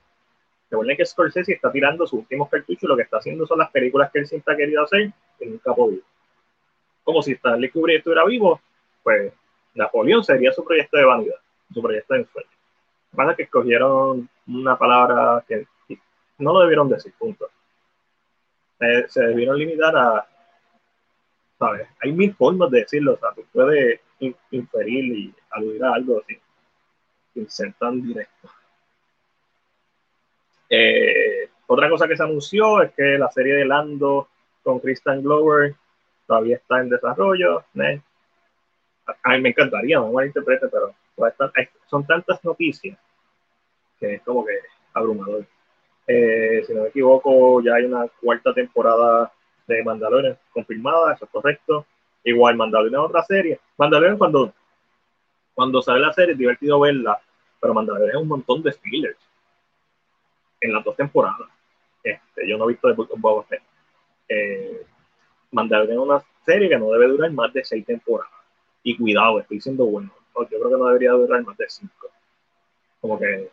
[0.71, 3.69] Recuerden que Scorsese está tirando sus últimos cartuchos y lo que está haciendo son las
[3.69, 6.01] películas que él siempre ha querido hacer y nunca ha podido.
[7.03, 8.59] Como si Stanley Kubrick estuviera vivo,
[9.03, 9.31] pues
[9.75, 11.35] Napoleón sería su proyecto de vanidad,
[11.71, 12.49] su proyecto de ensueño.
[13.11, 15.67] Que pasa que escogieron una palabra que
[16.39, 17.51] no lo debieron decir, punto.
[18.79, 20.27] Eh, se debieron limitar a,
[21.57, 21.87] ¿sabes?
[22.01, 23.99] Hay mil formas de decirlo, o sea, tú puedes
[24.51, 26.37] inferir y aludir a algo así,
[27.33, 28.49] sin ser tan directo.
[30.69, 34.27] Eh, otra cosa que se anunció es que la serie de Lando
[34.63, 35.75] con Kristen Glover
[36.27, 37.63] todavía está en desarrollo.
[39.23, 40.93] A mí me encantaría, no me interprete, pero
[41.87, 42.97] son tantas noticias
[43.99, 44.59] que es como que
[44.93, 45.45] abrumador.
[46.07, 49.31] Eh, si no me equivoco, ya hay una cuarta temporada
[49.67, 51.85] de Mandalorian confirmada, eso es correcto.
[52.23, 53.59] Igual Mandalorian es otra serie.
[53.77, 54.53] Mandalorian cuando,
[55.53, 57.19] cuando sale la serie es divertido verla,
[57.59, 59.19] pero Mandalorian es un montón de spoilers
[60.61, 61.49] en las dos temporadas.
[62.03, 63.61] Este, yo no he visto de Boba Fett.
[64.27, 64.85] Eh,
[65.51, 68.31] Mandalorian es una serie que no debe durar más de seis temporadas.
[68.83, 70.11] Y cuidado, estoy siendo bueno.
[70.35, 72.07] Yo creo que no debería durar más de cinco.
[73.01, 73.49] Como que,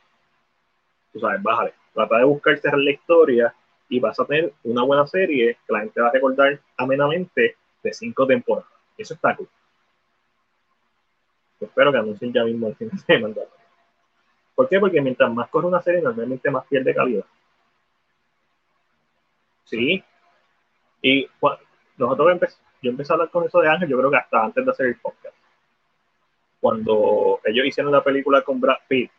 [1.13, 1.73] tú sabes, bájale.
[1.95, 3.55] Trata de buscar cerrar la historia
[3.93, 7.93] y vas a tener una buena serie que la gente va a recordar amenamente de
[7.93, 8.71] cinco temporadas.
[8.97, 9.47] Eso está cool.
[11.61, 13.35] espero que anuncien ya mismo el fin de semana.
[14.55, 14.81] ¿Por qué?
[14.81, 17.27] Porque mientras más corre una serie, normalmente más pierde calidad.
[19.65, 20.03] Sí.
[21.03, 21.29] Y
[21.99, 22.41] nosotros
[22.81, 24.87] yo empecé a hablar con eso de Ángel, yo creo que hasta antes de hacer
[24.87, 25.37] el podcast.
[26.63, 29.11] Cuando ellos hicieron la película con Brad Pitt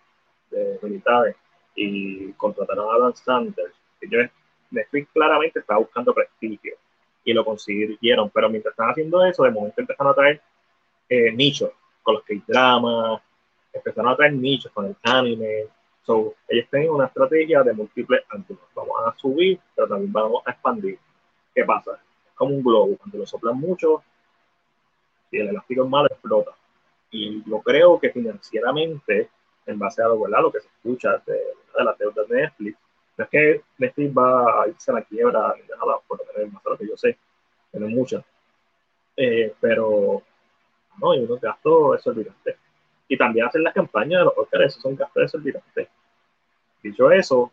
[0.49, 1.35] de militares
[1.75, 4.31] y contrataron a Dan Sanders, ellos,
[4.73, 6.75] Netflix claramente estaba buscando prestigio
[7.23, 10.41] y lo consiguieron, pero mientras estaban haciendo eso, de momento empezaron a traer
[11.09, 11.71] eh, nichos
[12.01, 13.21] con los que hay drama,
[13.71, 15.67] empezaron a traer nichos con el anime.
[16.05, 18.63] So, ellos tienen una estrategia de múltiples ángulos.
[18.75, 20.99] Vamos a subir, pero también vamos a expandir.
[21.55, 21.93] ¿Qué pasa?
[22.25, 22.97] Es como un globo.
[22.97, 24.03] Cuando lo soplan mucho,
[25.29, 26.51] si el elástico es malo, explota.
[27.09, 29.29] Y yo creo que financieramente,
[29.65, 32.77] en base a lo, lo que se escucha de, de las deudas de Netflix,
[33.17, 36.63] no es que Netflix va a irse a la quiebra, ni nada, por menos más
[36.63, 37.17] de lo que yo sé,
[37.71, 38.23] tiene muchas.
[39.15, 40.23] Eh, pero
[40.99, 42.57] no, hay unos gastos exorbitantes.
[43.07, 45.87] Y también hacen las campañas de los Oscars, esos son gastos exorbitantes.
[46.81, 47.51] Dicho eso,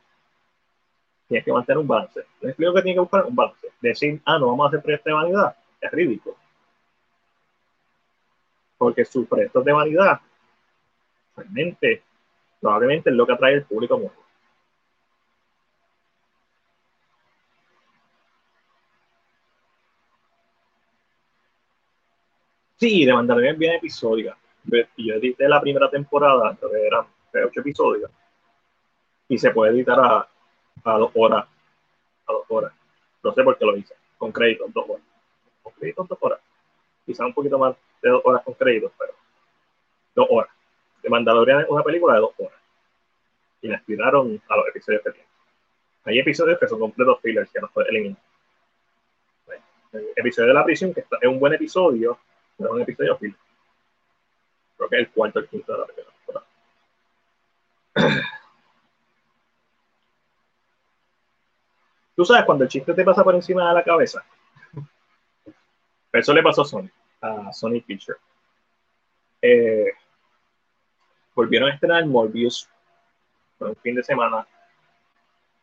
[1.28, 2.24] tienes que mantener un balance.
[2.41, 3.69] Les explico que tiene que buscar un balance.
[3.81, 6.37] Decir, ah, no vamos a hacer proyectos de vanidad, es ridículo.
[8.78, 10.20] Porque sus proyectos de vanidad,
[11.37, 12.03] realmente,
[12.61, 14.30] probablemente es lo que atrae al público nuevo.
[22.81, 24.35] Sí, de Mandalorian bien episódica.
[24.65, 27.05] Yo edité la primera temporada, que eran
[27.47, 28.11] ocho episodios.
[29.28, 30.27] Y se puede editar a,
[30.97, 31.44] dos horas.
[32.27, 32.73] A dos horas.
[33.23, 33.94] No sé por qué lo hice.
[34.16, 35.05] Con créditos, dos horas.
[35.62, 36.40] Con créditos, dos horas.
[37.05, 39.12] Quizá un poquito más de dos horas con créditos, pero
[40.15, 40.51] dos horas.
[41.02, 42.59] De Mandalorian es una película de dos horas.
[43.61, 45.31] Y la estiraron a los episodios que tienen.
[46.05, 48.23] Hay episodios que son completos fillers que no pueden eliminar.
[49.93, 52.19] El episodio de la prisión, que es un buen episodio,
[52.65, 53.35] era un episodio film.
[54.77, 56.11] Creo que es el cuarto o el quinto de la primera.
[62.16, 64.24] Tú sabes cuando el chiste te pasa por encima de la cabeza.
[66.12, 68.19] Eso le pasó a Sony, a Sony Picture.
[69.41, 69.93] Eh,
[71.35, 72.69] volvieron a estrenar Morbius
[73.59, 74.47] por un fin de semana.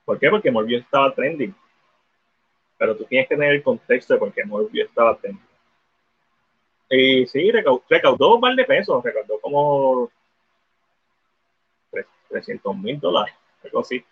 [0.06, 0.30] ¿Por qué?
[0.30, 1.54] Porque Morbius estaba trending.
[2.78, 5.44] Pero tú tienes que tener el contexto de por qué Morbius estaba trending.
[6.90, 10.10] Y sí, recaudó, un par de pesos, recaudó como
[12.30, 14.04] 300 mil dólares, algo así.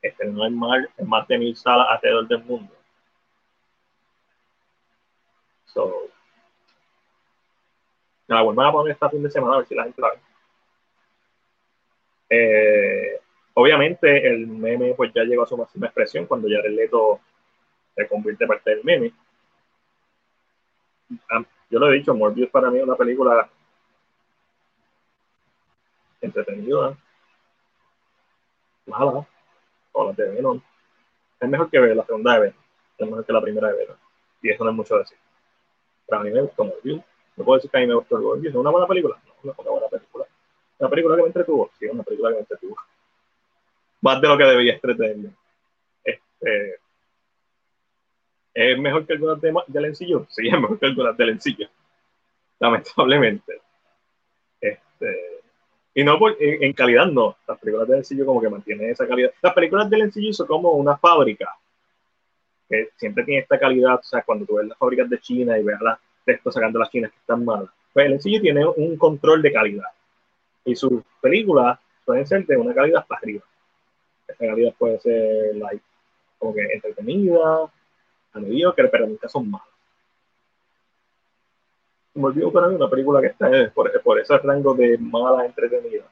[0.00, 2.72] Este no es más, es más de mil salas alrededor del mundo.
[5.66, 6.08] So,
[8.28, 10.18] la vuelvo a poner esta fin de semana a ver si la gente la ve.
[12.28, 13.20] Eh,
[13.54, 17.20] obviamente el meme pues ya llegó a su máxima expresión cuando ya el Leto
[17.94, 19.12] se convierte en parte del meme
[21.70, 23.48] yo lo he dicho, Morbius para mí es una película
[26.20, 26.96] entretenida,
[28.86, 29.26] mala,
[29.92, 30.60] o la de Venom.
[31.40, 32.62] Es mejor que ver la segunda de Venom,
[32.98, 33.96] es mejor que la primera de Venom.
[34.42, 35.18] Y eso no es mucho decir.
[36.06, 37.02] Pero a mí me gustó Morbius.
[37.36, 38.54] No puedo decir que a mí me gustó Morbius.
[38.54, 39.16] ¿Es una buena película?
[39.42, 40.26] No, es una buena película.
[40.78, 41.70] ¿Una película que me entretuvo?
[41.78, 42.76] Sí, una película que me entretuvo.
[44.02, 45.30] Más de lo que debía entretenerme.
[46.04, 46.80] Este,
[48.56, 50.26] ¿Es mejor que algunas de, de Lencillo?
[50.30, 51.68] Sí, es mejor que algunas de Lencillo.
[52.58, 53.60] Lamentablemente.
[54.58, 55.42] Este,
[55.92, 57.36] y no por, en, calidad, no.
[57.46, 59.30] Las películas de Lencillo como que mantienen esa calidad.
[59.42, 61.54] Las películas de Lencillo son como una fábrica
[62.66, 63.96] que siempre tiene esta calidad.
[63.96, 66.90] O sea, cuando tú ves las fábricas de China y ves las textos sacando las
[66.90, 69.90] chinas que están malas, pues Lencillo tiene un control de calidad.
[70.64, 73.44] Y sus películas pueden ser de una calidad para arriba.
[74.26, 75.84] Esa calidad puede ser like,
[76.38, 77.70] como que entretenida,
[78.40, 79.68] mediocre, pero nunca son malos.
[82.14, 86.04] Me olvidó para mí una película que está por, por ese rango de mala entretenida.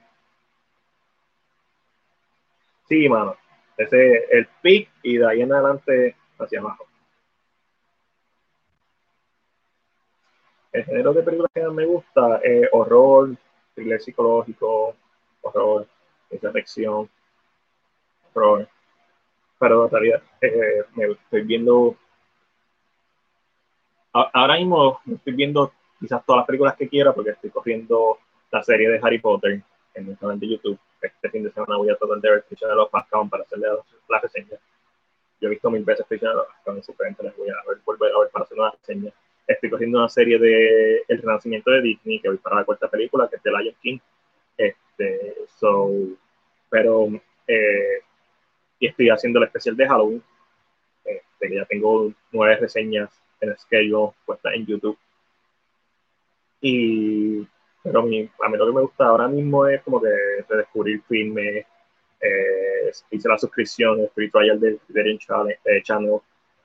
[2.87, 3.37] Sí, mano.
[3.77, 6.87] Ese es el pic y de ahí en adelante hacia abajo.
[10.73, 13.37] El género de películas que me gusta es horror,
[13.75, 14.95] thriller psicológico,
[15.41, 15.87] horror,
[16.29, 16.51] ciencia
[18.33, 18.69] horror.
[19.59, 21.97] Pero realidad eh, me estoy viendo
[24.15, 28.19] ahora mismo estoy viendo quizás todas las películas que quiera porque estoy corriendo
[28.51, 29.61] la serie de Harry Potter
[29.95, 30.79] en mi canal de YouTube.
[31.01, 33.69] Este fin de semana voy a tratar de ver Fiction de los Pascals para hacerle
[34.09, 34.57] la reseña.
[35.41, 38.13] Yo he visto mil veces Fiction de los Pascals, simplemente les voy a ver, volver
[38.15, 39.13] a ver para hacer una reseña.
[39.47, 43.29] Estoy corriendo una serie de El Renacimiento de Disney que voy para la cuarta película,
[43.29, 43.99] que es The Lion King.
[44.57, 45.91] Este, so,
[46.71, 47.09] pero,
[47.47, 48.01] eh,
[48.79, 50.23] y estoy haciendo el especial de Halloween,
[51.05, 54.99] este, que ya tengo nueve reseñas en schedule puesta en YouTube.
[56.61, 57.47] Y,
[57.83, 60.09] pero a mí lo que me gusta ahora mismo es como que
[60.49, 61.67] descubrir filmes,
[62.27, 65.59] Eh, hice la suscripción de Free Trial del Criterion Channel.
[65.65, 66.21] Eh, channel.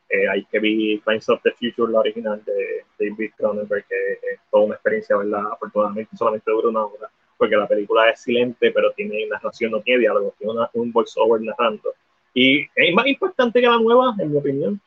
[0.09, 4.39] Eh, hay que vi Crimes of the Future, la original de David Cronenberg, que es
[4.49, 5.51] toda una experiencia, ¿verdad?
[5.51, 9.99] Afortunadamente solamente dura una hora, porque la película es silente, pero tiene narración, no tiene
[9.99, 11.93] diálogo, tiene una, un voiceover narrando.
[12.33, 14.81] Y es más importante que la nueva, en mi opinión.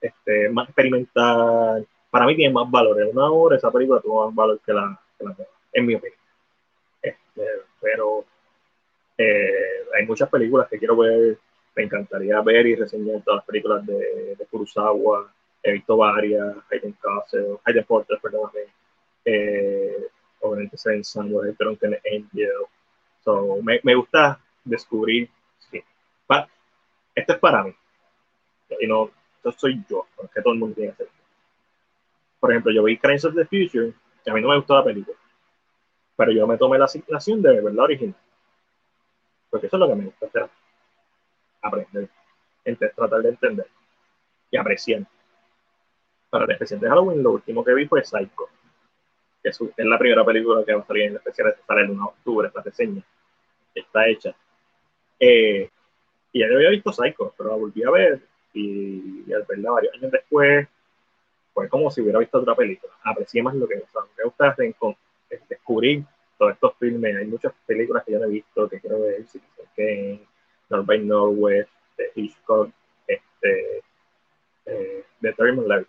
[0.00, 1.86] Este, más experimental.
[2.10, 3.00] Para mí tiene más valor.
[3.00, 5.36] En una hora esa película tuvo más valor que la, que la
[5.72, 6.18] en mi opinión.
[7.02, 7.42] Este,
[7.80, 8.24] pero
[9.18, 11.38] eh, hay muchas películas que quiero ver
[11.76, 15.30] me encantaría ver y reseñar todas las películas de, de Kurosawa.
[15.62, 18.60] He visto varias, Hayden Castle, Hayden Porter, perdóname.
[19.24, 20.06] Eh,
[20.40, 22.64] obviamente Seven Samuel, Drunken Angel.
[23.22, 25.28] So, me, me gusta descubrir,
[25.70, 25.82] sí.
[27.14, 27.74] esto es para mí.
[28.80, 29.10] Y no,
[29.48, 31.08] esto soy yo, porque todo el mundo tiene que hacer.
[32.40, 33.92] Por ejemplo, yo vi Crimes of the Future,
[34.24, 35.16] y a mí no me gustó la película.
[36.16, 38.16] Pero yo me tomé la asignación de ver la original.
[39.50, 40.48] Porque eso es lo que me gusta hacer
[41.62, 42.08] aprender,
[42.94, 43.66] tratar de entender
[44.50, 45.02] y apreciar.
[46.30, 48.48] Para el especial de Halloween, lo último que vi fue Psycho,
[49.42, 52.02] que es, la primera película que va a salir en el especial, sale el 1
[52.02, 53.02] de octubre, esta reseña,
[53.74, 54.34] está hecha.
[55.18, 55.70] Eh,
[56.32, 58.22] y ya yo había visto Psycho, pero la volví a ver
[58.56, 60.66] y, al verla varios años después,
[61.52, 62.92] fue como si hubiera visto otra película.
[63.04, 64.56] Aprecié más lo que me gusta
[65.48, 66.04] descubrir
[66.38, 67.16] todos estos filmes.
[67.16, 69.40] Hay muchas películas que yo no he visto que quiero ver, si
[70.68, 71.70] North by Norwest,
[72.14, 72.70] Hitchcock,
[73.06, 73.82] este,
[74.66, 75.84] eh, de Terry la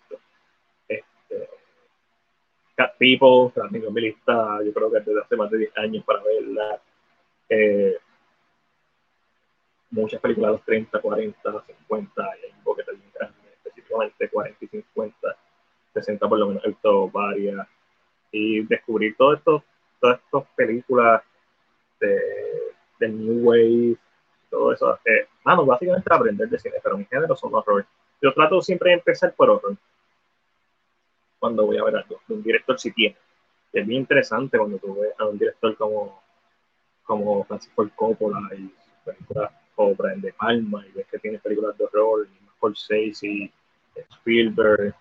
[0.88, 1.48] Este,
[2.76, 5.76] Cat People, la tengo en mi lista, yo creo que desde hace más de 10
[5.78, 6.80] años para verla.
[7.48, 7.96] Eh,
[9.90, 14.64] muchas películas de los 30, 40, 50, y hay un poquito bien grande, específicamente 40
[14.64, 15.36] y 50,
[15.94, 17.66] 60 por lo menos, he visto varias.
[18.30, 19.64] Y descubrir todo esto,
[20.00, 21.22] todas estas películas
[21.98, 22.20] de,
[22.98, 23.96] de New Wave,
[24.50, 24.98] todo eso.
[25.04, 27.86] Eh, mano, básicamente aprender de cine, pero mi género son horror.
[28.20, 29.76] Yo trato siempre de empezar por horror.
[31.38, 33.16] Cuando voy a ver algo, un director si tiene.
[33.72, 36.20] es bien interesante cuando tú ves a un director como,
[37.04, 38.70] como Francis Ford Coppola y
[39.04, 42.26] películas como Brian De Palma y ves que tiene películas de horror,
[43.22, 43.52] y
[44.10, 44.94] Spielberg.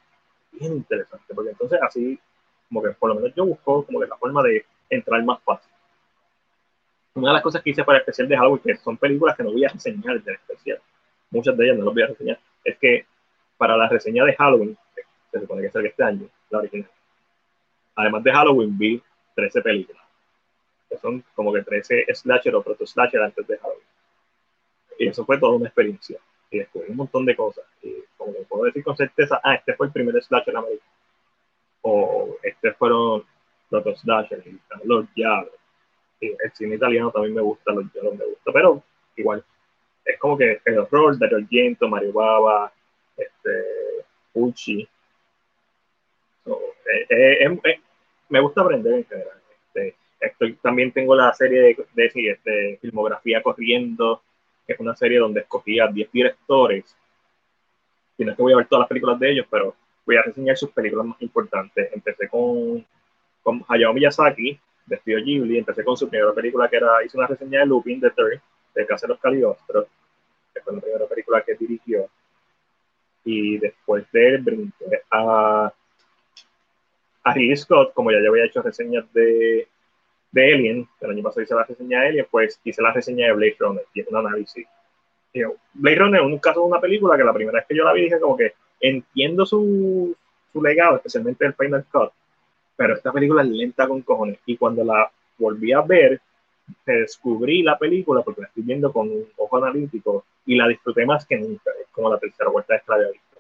[0.52, 2.20] Bien interesante, porque entonces así,
[2.68, 5.72] como que por lo menos yo busco como que la forma de entrar más fácil
[7.18, 9.44] una de las cosas que hice para el especial de Halloween, que son películas que
[9.44, 10.80] no voy a reseñar del especial,
[11.32, 13.06] muchas de ellas no las voy a reseñar, es que
[13.58, 15.02] para la reseña de Halloween, que
[15.32, 16.90] se supone que es este año, la original,
[17.96, 19.02] además de Halloween vi
[19.36, 20.04] 13 películas,
[20.90, 23.84] que son como que 13 slasher o proto slasher antes de Halloween.
[24.98, 26.20] Y eso fue toda una experiencia.
[26.50, 27.66] Y descubrí un montón de cosas.
[27.82, 30.92] Y como que puedo decir con certeza, ah, este fue el primer slasher americano.
[31.82, 33.24] O este fueron
[33.70, 35.54] proto slasher, y los diablos
[36.20, 38.84] el cine italiano también me gusta, los me gusta, pero
[39.16, 39.44] igual,
[40.06, 42.72] es como que el horror, Dario Argento, Mario Baba,
[43.16, 44.88] este, Pucci.
[46.46, 47.82] Eh, eh, eh,
[48.30, 49.42] me gusta aprender en general.
[49.68, 54.22] Este, estoy, también tengo la serie de, de, este, Filmografía Corriendo,
[54.68, 56.96] que es una serie donde escogía 10 directores.
[58.18, 59.74] Y no es que voy a ver todas las películas de ellos, pero
[60.06, 61.90] voy a reseñar sus películas más importantes.
[61.94, 62.86] Empecé con,
[63.42, 65.58] con Hayao Miyazaki, de Studio Ghibli.
[65.58, 68.42] Empecé con su primera película que era, hice una reseña de Lupin the Third,
[68.76, 69.88] de los Caliostros,
[70.54, 72.10] que fue la primera película que dirigió.
[73.24, 75.72] Y después de él brinqué a,
[77.24, 79.68] a Ridley Scott, como ya, ya había hecho reseñas de,
[80.32, 83.34] de Alien, el año pasado hice la reseña de Alien, pues hice la reseña de
[83.34, 84.68] Blade Runner, y es un análisis.
[85.74, 87.94] Blade Runner es un caso de una película que la primera vez que yo la
[87.94, 90.16] vi dije como que entiendo su,
[90.52, 92.12] su legado, especialmente el Final Cut,
[92.76, 94.40] pero esta película es lenta con cojones.
[94.46, 96.22] Y cuando la volví a ver,
[96.86, 101.26] descubrí la película porque la estoy viendo con un ojo analítico y la disfruté más
[101.26, 101.72] que nunca.
[101.82, 103.38] Es como la tercera vuelta de que la visto.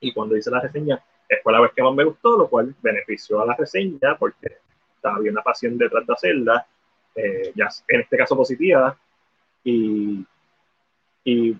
[0.00, 1.02] Y cuando hice la reseña,
[1.42, 4.58] fue la vez que más me gustó, lo cual benefició a la reseña porque
[5.04, 6.66] había una pasión detrás de hacerla,
[7.14, 8.96] eh, ya en este caso positiva,
[9.62, 10.24] y,
[11.24, 11.56] y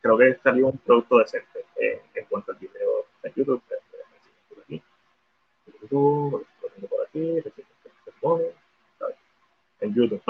[0.00, 3.62] creo que salió un producto decente eh, en cuanto al video en YouTube.
[5.82, 7.42] YouTube, lo tengo por aquí,
[9.80, 10.22] en YouTube.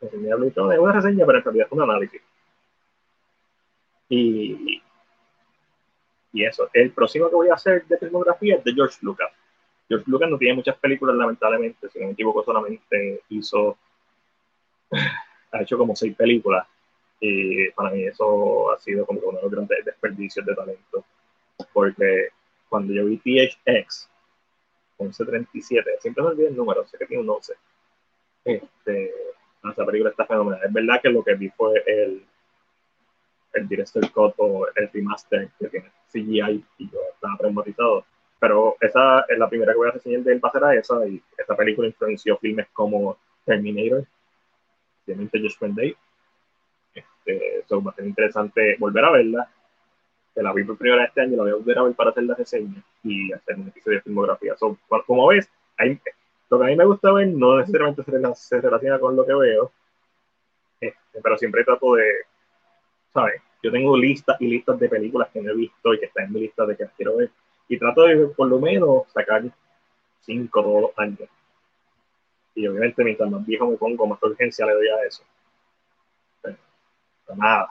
[0.00, 2.22] Reseña es una reseña, pero en realidad es un análisis.
[4.08, 4.82] Y,
[6.32, 9.30] y eso, el próximo que voy a hacer de filmografía es de George Lucas.
[9.90, 13.76] George Lucas no tiene muchas películas, lamentablemente, si no me equivoco, solamente hizo,
[15.52, 16.64] ha hecho como seis películas.
[17.18, 21.04] Y para mí eso ha sido como uno de los grandes desperdicios de talento.
[21.72, 22.28] Porque
[22.68, 24.08] cuando yo vi THX,
[25.00, 27.54] 1137, siempre me olvido el número, sé que tiene un 11.
[28.44, 29.12] Este,
[29.72, 30.60] esa película está fenomenal.
[30.64, 32.24] Es verdad que lo que vi fue el,
[33.54, 38.04] el director cut o el remaster que tiene CGI y yo estaba traumatizado.
[38.40, 41.54] Pero esa es la primera que voy a reseñar de él, a esa, y esta
[41.54, 44.04] película influenció filmes como Terminator,
[45.04, 45.96] obviamente Judgment Day.
[46.94, 49.50] Este, eso va a ser interesante volver a verla.
[50.34, 52.22] Que la vi por primera este año, la voy a volver a ver para hacer
[52.22, 54.54] la reseña y hacer un episodio de filmografía.
[55.06, 56.00] como ves, hay,
[56.48, 58.04] lo que a mí me gusta ver no necesariamente
[58.34, 59.72] se, relaciona con lo que veo,
[60.80, 62.04] este, pero siempre trato de,
[63.12, 63.42] ¿sabes?
[63.62, 66.32] Yo tengo listas y listas de películas que no he visto y que están en
[66.32, 67.30] mi lista de que quiero ver.
[67.70, 69.42] Y trato de, por lo menos, sacar
[70.20, 71.26] cinco todos los años.
[72.54, 75.22] Y obviamente, mientras más viejo me pongo, más urgencia le doy a eso.
[76.42, 76.56] Pero,
[77.36, 77.70] nada.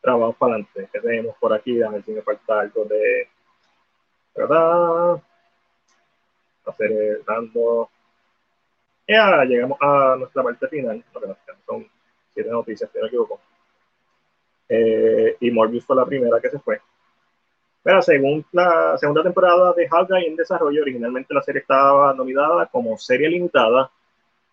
[0.00, 0.88] Pero vamos para adelante.
[0.92, 1.80] ¿Qué tenemos por aquí?
[1.82, 3.28] A ver si me falta algo de.
[4.34, 5.22] ¿Verdad?
[6.66, 7.88] Hacer dando
[9.06, 11.04] ya llegamos a nuestra parte final,
[11.66, 11.86] son
[12.32, 13.40] siete noticias, si no me equivoco.
[14.68, 16.80] Eh, y Morbius fue la primera que se fue.
[17.84, 22.96] Pero según la segunda temporada de Hawkeye en desarrollo, originalmente la serie estaba nominada como
[22.96, 23.90] serie limitada,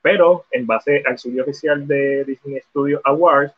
[0.01, 3.53] pero en base al estudio oficial de Disney Studio Awards,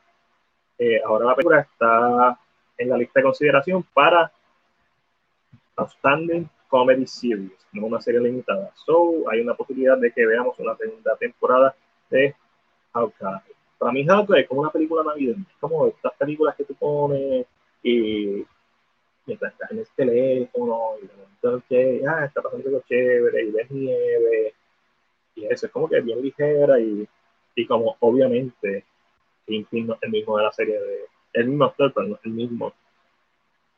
[0.78, 2.38] eh, ahora la película está
[2.78, 4.32] en la lista de consideración para
[5.78, 8.70] Outstanding Comedy Series, no una serie limitada.
[8.76, 11.76] So, hay una posibilidad de que veamos una segunda temporada
[12.12, 12.36] de
[12.94, 13.56] Hawkeye.
[13.80, 17.48] Para mí, Hawkeye es como una película navideña, es como estas películas que tú pones
[17.82, 18.46] y
[19.26, 21.08] mientras estás en el teléfono y
[21.68, 24.54] que ah, está pasando algo chévere y ves nieve
[25.36, 27.08] y eso es como que bien ligera y,
[27.56, 28.86] y como obviamente
[29.48, 29.68] es
[30.02, 31.00] el mismo de la serie de
[31.34, 32.74] el mismo actor pero no el mismo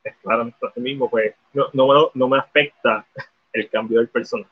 [0.05, 3.05] es claramente el mismo, pues no, no, no me afecta
[3.53, 4.49] el cambio del personaje.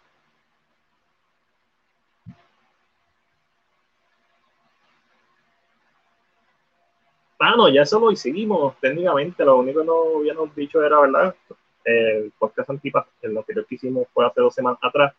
[7.45, 9.43] Ah, no, ya eso lo hicimos técnicamente.
[9.43, 11.35] Lo único que no habíamos dicho era, ¿verdad?
[11.83, 15.13] El podcast Antipas, el anterior que hicimos fue hace dos semanas atrás,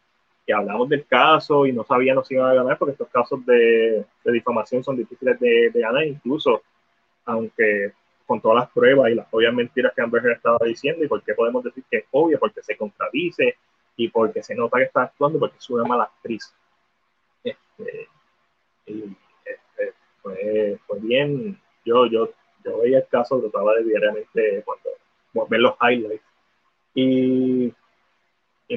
[0.46, 4.06] que hablamos del caso y no sabíamos si iban a ganar porque estos casos de,
[4.24, 6.62] de difamación son difíciles de, de, ganar, incluso
[7.26, 7.92] aunque
[8.24, 11.22] con todas las pruebas y las obvias mentiras que Amber Heard estaba diciendo y por
[11.22, 13.58] qué podemos decir que es obvio, porque se contradice
[13.98, 16.54] y porque se nota que está actuando porque es una mala actriz.
[17.44, 18.08] Este,
[18.86, 19.14] y
[19.44, 19.92] este,
[20.22, 22.30] fue, fue, bien, yo, yo,
[22.64, 26.24] yo veía el caso, trataba de diariamente cuando ver los highlights
[26.94, 27.72] y,
[28.68, 28.74] y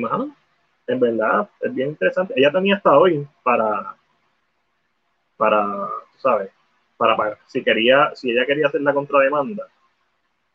[0.88, 2.34] en verdad es bien interesante.
[2.36, 3.96] Ella tenía hasta hoy para,
[5.38, 6.50] para, ¿sabes?
[6.98, 7.38] para pagar.
[7.46, 9.68] Si quería, si ella quería hacer la contrademanda,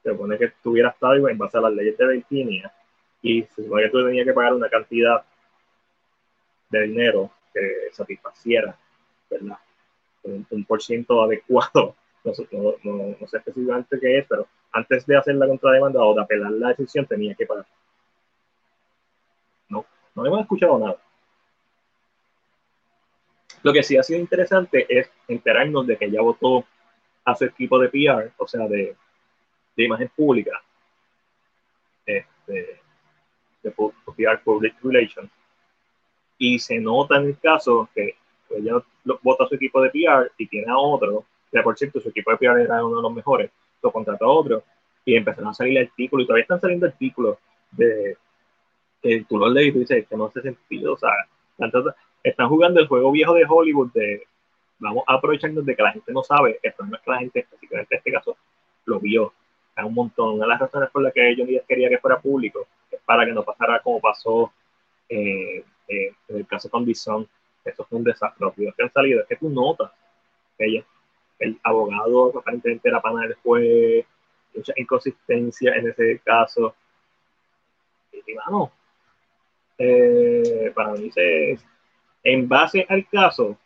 [0.02, 2.72] se supone que estuviera estado en base a las leyes de Virginia
[3.22, 5.22] y se supone que tú tenías que pagar una cantidad
[6.70, 8.76] de dinero que satisfaciera,
[9.30, 9.58] ¿verdad?
[10.24, 11.94] Un, por ciento adecuado.
[12.24, 12.32] No,
[12.84, 16.52] no, no, sé específicamente qué es, pero antes de hacer la contrademanda o de apelar
[16.52, 17.66] la decisión tenía que pagar.
[19.68, 19.84] No,
[20.14, 20.96] no hemos escuchado nada.
[23.62, 26.64] Lo que sí ha sido interesante es enterarnos de que ya votó
[27.24, 28.96] a su equipo de PR, o sea, de,
[29.76, 30.62] de imagen pública,
[32.04, 32.80] este,
[33.62, 35.30] de PR Public Relations,
[36.38, 38.16] y se nota en el caso que
[38.50, 38.82] ella
[39.22, 42.30] vota a su equipo de PR y tiene a otro, que por cierto su equipo
[42.30, 43.50] de PR era uno de los mejores,
[43.82, 44.64] lo contrató a otro,
[45.04, 47.38] y empezaron a salir artículos, y todavía están saliendo artículos
[47.70, 48.16] de
[49.02, 51.10] que tú lo lees y tú dices que no hace sentido, o sea,
[52.22, 54.22] están jugando el juego viejo de Hollywood de
[54.78, 57.40] vamos a aprovecharnos de que la gente no sabe, el problema es que la gente,
[57.40, 58.36] específicamente en este caso,
[58.84, 59.32] lo vio.
[59.74, 60.34] Hay un montón.
[60.34, 63.24] Una de las razones por las que Johnny Depp quería que fuera público es para
[63.24, 64.52] que no pasara como pasó
[65.08, 67.26] eh, eh, en el caso con Bison.
[67.64, 68.44] Eso fue un desastre.
[68.44, 69.90] Los videos que han salido es que tú notas
[70.58, 70.84] que
[71.42, 74.06] el abogado aparentemente era pana del juez,
[74.54, 76.74] mucha inconsistencia en ese caso.
[78.12, 78.70] Y, vamos,
[79.78, 81.58] eh, para mí se,
[82.22, 83.58] en base al caso,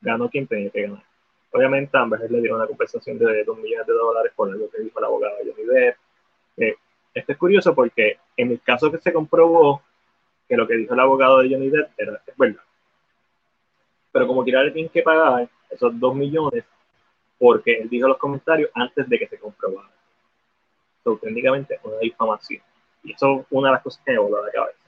[0.00, 1.04] ganó quien tenía que ganar.
[1.52, 4.98] Obviamente, Amber le dio una compensación de 2 millones de dólares por lo que dijo
[4.98, 5.96] el abogado Johnny Depp.
[6.56, 6.74] Eh,
[7.12, 9.82] esto es curioso porque en el caso que se comprobó
[10.48, 12.62] que lo que dijo el abogado de Johnny Depp era es verdad.
[14.12, 16.64] Pero como quiera le tienen que pagar esos 2 millones
[17.40, 19.88] porque él dijo los comentarios antes de que se comprobara.
[21.02, 22.62] So, técnicamente una difamación.
[23.02, 24.78] Y eso es una de las cosas que me voló a la cabeza.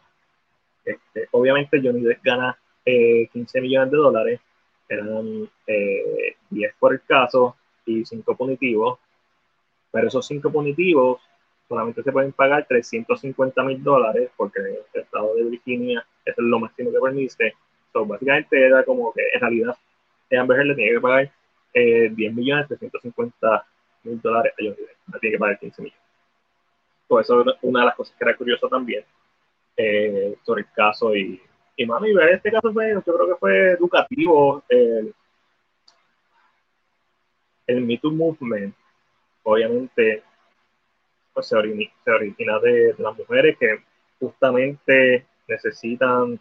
[0.84, 4.40] Este, obviamente Johnny Depp gana 15 eh, millones de dólares,
[4.86, 7.56] eran 10 eh, por el caso
[7.86, 8.98] y 5 punitivos,
[9.90, 11.22] pero esos 5 punitivos
[11.68, 16.92] solamente se pueden pagar 350 mil dólares porque el estado de Virginia es lo máximo
[16.92, 17.54] que permite.
[17.94, 19.76] So, básicamente era como que en realidad
[20.38, 21.32] Amber Heard le tiene que pagar
[21.74, 23.66] eh, 10 millones 350
[24.04, 25.20] mil dólares a Johnny Depp.
[25.20, 26.02] Tiene que pagar 15 millones.
[27.08, 29.04] Pues eso es una de las cosas que era curioso también
[29.76, 31.14] eh, sobre el caso.
[31.14, 31.40] Y,
[31.76, 34.62] y, y ver este caso fue, yo creo que fue educativo.
[34.68, 35.14] El,
[37.66, 38.74] el Me Too Movement,
[39.44, 40.22] obviamente,
[41.32, 43.82] pues se, origina, se origina de, de las mujeres que
[44.18, 46.38] justamente necesitan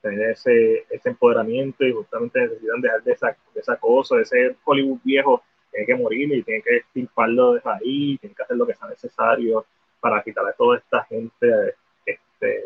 [0.00, 4.56] tener ese, ese empoderamiento y justamente necesitan dejar de esa, de esa cosa, de ese
[4.64, 8.66] Hollywood viejo, tiene que morir y tiene que estirparlo de ahí, tiene que hacer lo
[8.66, 9.66] que sea necesario
[10.00, 11.74] para quitarle a toda esta gente
[12.06, 12.64] este,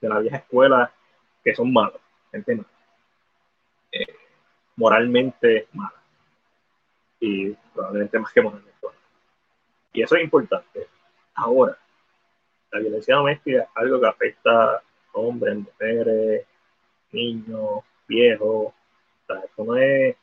[0.00, 0.92] de la vieja escuela
[1.42, 2.00] que son malos,
[2.30, 2.68] gente mala,
[3.92, 4.16] eh,
[4.76, 6.02] moralmente mala
[7.20, 8.74] y probablemente más que moralmente
[9.92, 10.86] Y eso es importante.
[11.34, 11.76] Ahora,
[12.70, 14.82] la violencia doméstica es algo que afecta
[15.14, 16.46] hombres, mujeres,
[17.12, 18.66] niños, viejos.
[18.66, 18.74] O
[19.26, 20.16] sea, esto no es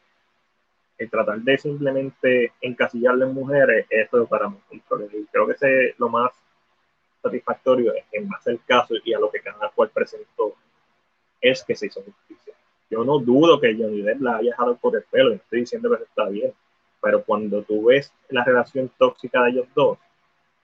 [0.97, 6.09] el tratar de simplemente encasillarle en mujeres, eso para mí Y creo que ese lo
[6.09, 6.31] más
[7.23, 10.55] satisfactorio es en más el caso y a lo que cada cual presentó
[11.39, 12.53] es que se hizo justicia.
[12.89, 16.03] Yo no dudo que Johnny Depp la haya dejado por el pelo, estoy diciendo que
[16.03, 16.53] está bien,
[17.01, 19.97] pero cuando tú ves la relación tóxica de ellos dos,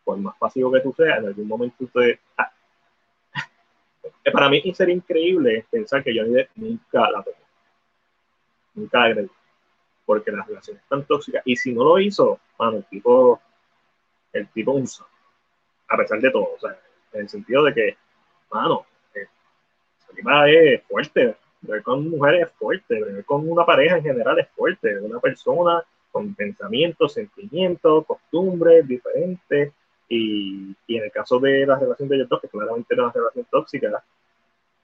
[0.03, 2.19] por más pasivo que tú seas, en algún momento te...
[4.31, 7.38] Para mí sería increíble pensar que Johnny Depp nunca la tocó.
[8.75, 9.31] Nunca la agredió.
[10.05, 11.41] Porque la relación es tan tóxica.
[11.45, 13.39] Y si no lo hizo, mano, el tipo,
[14.34, 15.05] el tipo usa.
[15.89, 16.53] A pesar de todo.
[16.55, 16.77] O sea,
[17.13, 17.97] en el sentido de que,
[18.51, 18.85] mano,
[19.15, 19.27] eh,
[20.75, 21.35] es fuerte.
[21.61, 23.03] Ver con mujeres es fuerte.
[23.03, 24.99] Ver con una pareja en general es fuerte.
[24.99, 29.73] Una persona con pensamientos, sentimientos, costumbres diferentes
[30.09, 34.03] y, en el caso de la relación de ellos que claramente era una relación tóxica,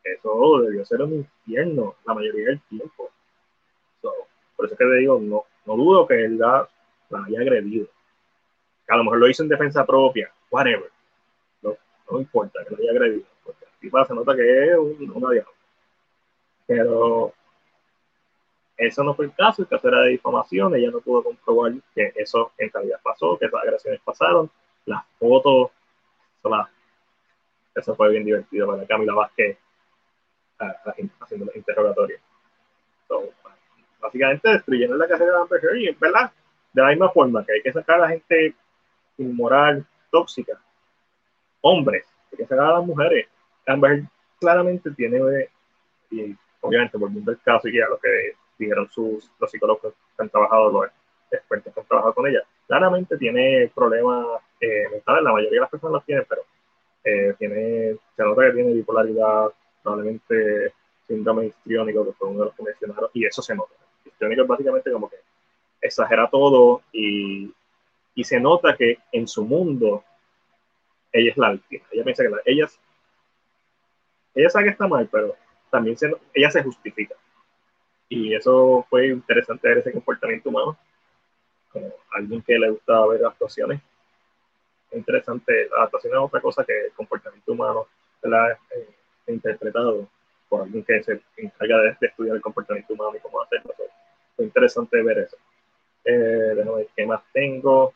[0.03, 3.09] eso debió ser un infierno la mayoría del tiempo.
[4.01, 6.67] por eso es que te digo, no, no dudo que él la,
[7.09, 7.87] la, haya agredido.
[8.89, 10.91] A lo mejor lo hizo en defensa propia, whatever.
[11.61, 11.77] No,
[12.11, 15.51] no importa que lo haya agredido, porque aquí se nota que es un, una diabla.
[16.67, 17.33] Pero
[18.75, 22.11] eso no fue el caso, el caso era de difamación, ella no pudo comprobar que
[22.15, 24.49] eso en realidad pasó, que esas agresiones pasaron
[24.85, 25.71] las fotos,
[27.75, 29.57] eso, fue bien divertido para Camila Vázquez
[31.19, 32.21] haciendo los interrogatorios.
[33.99, 36.31] básicamente destruyendo la carrera de Amber Heard, ¿verdad?
[36.73, 38.55] De la misma forma que hay que sacar a la gente
[39.17, 40.59] inmoral, tóxica,
[41.61, 43.27] hombres, hay que sacar a las mujeres.
[43.65, 44.03] Amber
[44.39, 45.49] claramente tiene,
[46.11, 50.29] y obviamente volviendo al caso y a lo que dijeron sus, los psicólogos que han
[50.29, 50.91] trabajado, los
[51.37, 54.25] expertos que han trabajado con ella, claramente tiene problemas
[54.59, 56.41] eh, mentales, la mayoría de las personas los tienen, pero
[57.03, 59.49] eh, tiene, se nota que tiene bipolaridad,
[59.81, 60.73] probablemente
[61.07, 63.73] síndrome histriónico, que fue uno de los que mencionaron, y eso se nota.
[64.05, 65.17] Histriónico es básicamente como que
[65.81, 67.53] exagera todo y,
[68.15, 70.03] y se nota que en su mundo
[71.11, 71.83] ella es la víctima.
[71.91, 72.67] Ella piensa que la, ella,
[74.33, 75.35] ella sabe que está mal, pero
[75.69, 77.15] también se, ella se justifica.
[78.09, 80.77] Y eso fue interesante ver ese comportamiento humano
[81.73, 83.81] como alguien que le gusta ver actuaciones.
[84.91, 87.87] Es interesante, la actuación es otra cosa que el comportamiento humano
[88.21, 88.89] la eh,
[89.27, 90.07] interpretado
[90.47, 93.73] por alguien que se encarga de, estudiar el comportamiento humano y cómo hacerlo.
[94.37, 95.37] Es interesante ver eso.
[96.05, 97.93] Eh, déjame ver qué más tengo.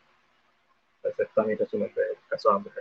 [1.03, 2.71] Ese está mi resumen del caso de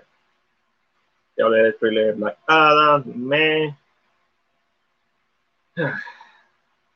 [1.36, 3.76] Ya hablé del trailer Black Adam, me...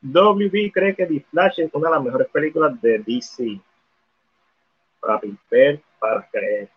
[0.03, 3.61] WB cree que The Flash es una de las mejores películas de DC
[5.01, 5.19] para
[5.49, 6.69] ver, para creer.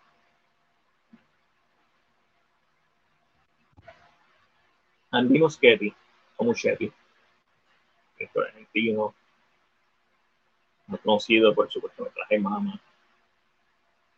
[5.10, 5.94] Andy Muschietti,
[6.36, 6.92] o Muschietti,
[8.20, 9.14] actor argentino,
[10.86, 12.80] muy conocido por su cortometraje Mama.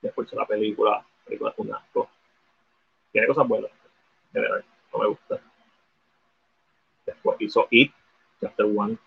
[0.00, 2.08] Después de la película, película es un asco.
[3.12, 5.40] Tiene cosas buenas, en general, no me gusta.
[7.04, 7.92] Después hizo It,
[8.40, 8.98] Chapter 1,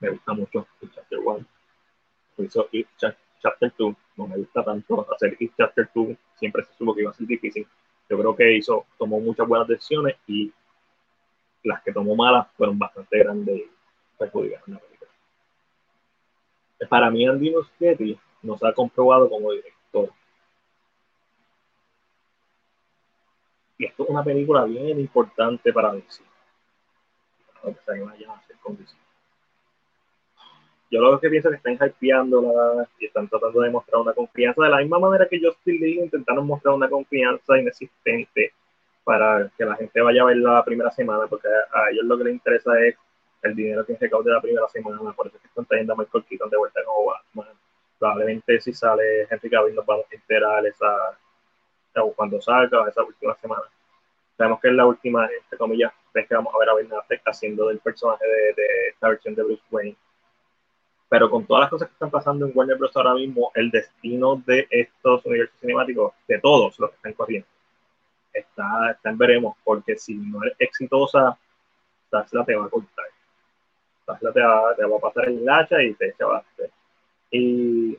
[0.00, 1.46] me gusta mucho Chapter 1.
[2.38, 3.23] Hizo It, Chapter
[3.76, 7.26] 2, no me gusta tanto hacer Chapter 2, siempre se supo que iba a ser
[7.26, 7.66] difícil.
[8.08, 10.52] Yo creo que hizo, tomó muchas buenas decisiones y
[11.62, 13.70] las que tomó malas fueron bastante grandes y
[14.18, 15.10] perjudicaron la película.
[16.88, 20.10] Para mí, Andy Muschietti no se ha comprobado como director.
[23.78, 26.26] Y esto es una película bien importante para decir.
[27.62, 28.76] Para que se vayan a hacer con
[30.94, 34.62] yo lo que pienso es que están hypeándola y están tratando de mostrar una confianza
[34.62, 38.52] de la misma manera que Justin Lee intentaron mostrar una confianza inexistente
[39.02, 42.24] para que la gente vaya a verla la primera semana, porque a ellos lo que
[42.24, 42.96] les interesa es
[43.42, 46.24] el dinero que de la primera semana, por eso es que están trayendo a Michael
[46.24, 47.54] Keaton de vuelta como Batman.
[47.98, 51.18] Probablemente si sale Henry Cavill nos vamos a enterar esa,
[52.16, 53.64] cuando salga esa última semana.
[54.36, 57.22] Sabemos que es la última, entre comillas, vez que vamos a ver a Ben Affleck
[57.26, 59.96] haciendo del personaje de, de esta versión de Bruce Wayne.
[61.08, 62.96] Pero con todas las cosas que están pasando en Warner Bros.
[62.96, 67.46] ahora mismo, el destino de estos universos cinemáticos, de todos los que están corriendo,
[68.32, 71.38] está, está en veremos, porque si no es exitosa,
[72.10, 73.06] Tesla te va a cortar.
[74.06, 74.40] Tesla te
[74.84, 76.26] va, a pasar el hacha y te echa
[77.30, 77.98] Y,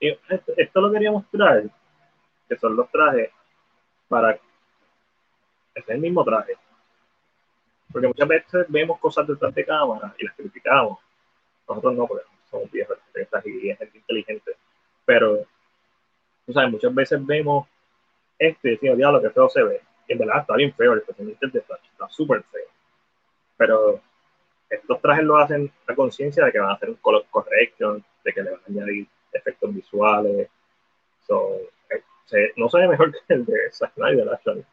[0.00, 1.64] y esto, esto, lo quería mostrar,
[2.48, 3.30] que son los trajes
[4.08, 4.38] para...
[5.74, 6.56] Es el mismo traje.
[7.92, 10.98] Porque muchas veces vemos cosas detrás de cámara y las criticamos.
[11.68, 12.24] Nosotros no, porque
[12.56, 12.98] somos viejos,
[13.44, 14.52] y gente inteligente.
[15.04, 15.44] Pero,
[16.46, 17.66] tú sabes, muchas veces vemos
[18.38, 19.80] este y decimos, diablo, que feo se ve.
[20.08, 22.68] Y en verdad está bien feo, el de Flash, está súper feo.
[23.56, 24.00] Pero
[24.68, 28.32] estos trajes lo hacen a conciencia de que van a hacer un color correction, de
[28.32, 30.48] que le van a añadir efectos visuales.
[31.26, 31.56] So,
[32.32, 34.64] eh, no se ve mejor que el de Zack Snyder, actually.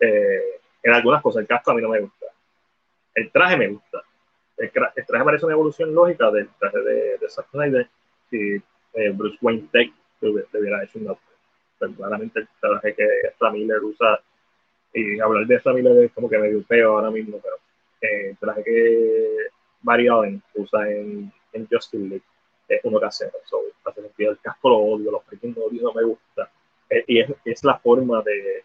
[0.00, 2.26] Eh, en algunas cosas, el casco a mí no me gusta.
[3.14, 4.02] El traje me gusta.
[4.56, 7.88] El, traje parece una evolución lógica del traje de, de Zack Snyder.
[8.30, 8.62] Si
[8.94, 11.16] eh, Bruce Wayne Tech hubiera hecho un
[11.78, 13.52] pero claramente el traje que Ezra
[13.82, 14.20] usa,
[14.92, 17.56] y hablar de Ezra es como que medio feo ahora mismo, pero
[18.00, 19.28] eh, el traje que
[19.82, 22.24] Barry Allen usa en, en Justin League
[22.68, 26.50] es uno casero, so, hace sentido el casco lo odio, los pequeños no me gusta,
[26.88, 28.64] eh, y es, es la forma de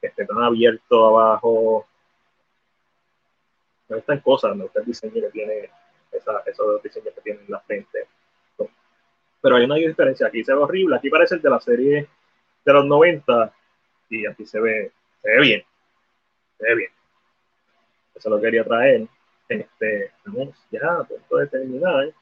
[0.00, 1.86] que esté tan abierto abajo,
[3.94, 5.70] no están cosas, no está el diseño que tiene,
[6.12, 8.06] esa, esos diseños que tiene en la frente.
[9.40, 12.08] Pero hay una diferencia, aquí se ve horrible, aquí parece el de la serie
[12.64, 13.52] de los 90
[14.10, 14.90] y aquí se ve,
[15.22, 15.64] se ve bien,
[16.58, 16.90] se ve bien.
[18.14, 19.06] Eso lo quería traer.
[19.48, 22.12] Este, vamos ya punto de terminar.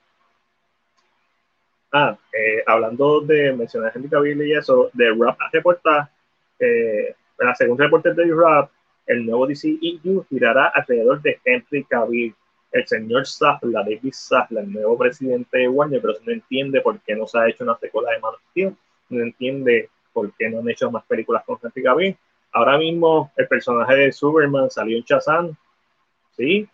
[1.93, 6.11] Ah, eh, hablando de mencionar a Henry Cavill y eso, de Rap reporta,
[6.59, 7.15] eh,
[7.57, 8.71] según reportes de Rap,
[9.13, 12.35] el nuevo DCEU girará alrededor de Henry Cavill.
[12.73, 17.15] El señor Safla, David Safla, el nuevo presidente de Warner, pero no entiende por qué
[17.15, 18.75] no se ha hecho una secuela de Man of
[19.11, 22.17] no entiende por qué no han hecho más películas con Henry Cavill.
[22.53, 25.55] Ahora mismo el personaje de Superman salió en Shazam,
[26.35, 26.67] sí,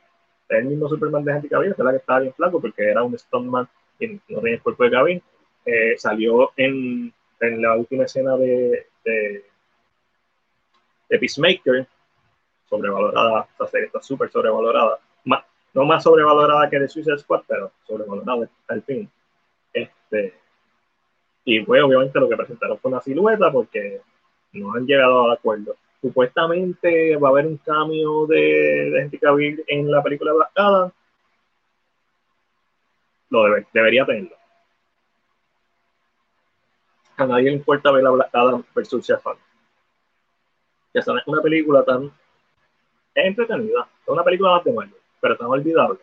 [0.48, 3.68] el mismo Superman de Henry Cavill, la que estaba bien flaco porque era un Stoneman
[3.98, 5.22] y no tenía el cuerpo de Cavill.
[5.64, 9.44] Eh, salió en, en, la última escena de, de,
[11.10, 11.86] de Peacemaker,
[12.68, 14.98] sobrevalorada, esta serie está súper sobrevalorada,
[15.74, 19.08] no más sobrevalorada que de Suicide Squad, pero sobrevalorada al fin.
[19.72, 20.34] Este,
[21.44, 24.00] y pues obviamente lo que presentaron fue una silueta porque
[24.52, 25.76] no han llegado al acuerdo.
[26.00, 30.90] Supuestamente va a haber un cambio de, de Henry Cavill en la película Black Adam.
[33.30, 34.36] Lo debe, debería tenerlo.
[37.16, 39.36] A nadie le importa ver la Black Adam versus Shazam.
[40.94, 42.12] Shazam es una película tan
[43.18, 45.98] es entretenida, es una película de Marvel, pero tan olvidable.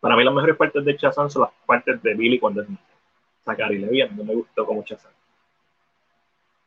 [0.00, 2.80] Para mí las mejores partes de Shazam son las partes de Billy cuando es niño.
[3.44, 5.12] Zachary Levi no me gustó como Shazam.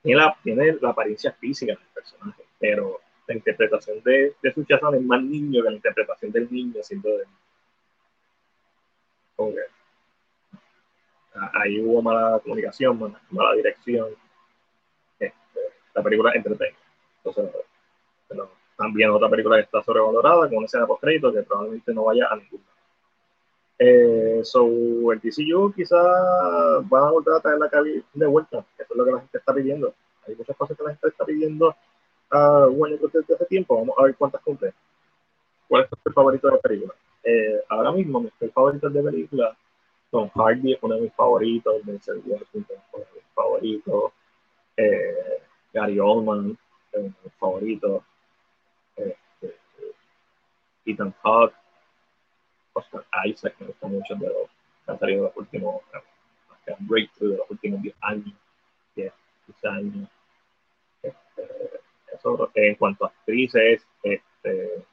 [0.04, 4.96] Tiene la, tiene la apariencia física del personaje, pero la interpretación de, de su Shazam
[4.96, 7.26] es más niño que la interpretación del niño siendo de
[9.36, 9.64] okay.
[11.54, 14.10] Ahí hubo mala comunicación, mala, mala dirección.
[15.18, 15.60] Este,
[15.96, 16.83] la película entretenida.
[17.24, 17.56] Entonces,
[18.28, 22.28] pero también otra película que está sobrevalorada, con una escena post-crédito que probablemente no vaya
[22.30, 22.64] a ninguna.
[23.80, 24.66] Eh, so,
[25.12, 28.66] el DCU quizá va a volver a traer la cabina de vuelta.
[28.78, 29.94] Eso es lo que la gente está pidiendo.
[30.28, 31.76] Hay muchas cosas que la gente está pidiendo
[32.30, 33.78] a Warner desde hace tiempo.
[33.78, 34.74] Vamos a ver cuántas cumple.
[35.68, 36.94] ¿Cuál es tu favorito de la película?
[37.24, 39.58] Eh, ahora mismo, mis favoritos de película
[40.12, 44.12] son Hardy, uno de mis favoritos, Denzel Washington, uno de mis favoritos,
[44.78, 45.42] eh,
[45.74, 46.58] Gary Oldman,
[46.94, 48.04] eh, favorito.
[48.96, 49.56] Este,
[50.86, 51.56] Ethan Hawke,
[52.74, 54.50] Oscar Isaac, me gusta mucho de los
[54.86, 55.82] que han salido de los últimos,
[56.80, 58.36] breakthrough de los últimos 10 años,
[58.96, 59.14] 10,
[59.64, 60.10] años.
[61.02, 61.80] Este,
[62.14, 64.86] eso, en cuanto a actrices, este,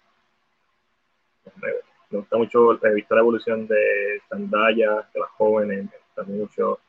[1.56, 6.80] me, gusta mucho, he visto la evolución de Zendaya, de las jóvenes, me gusta mucho.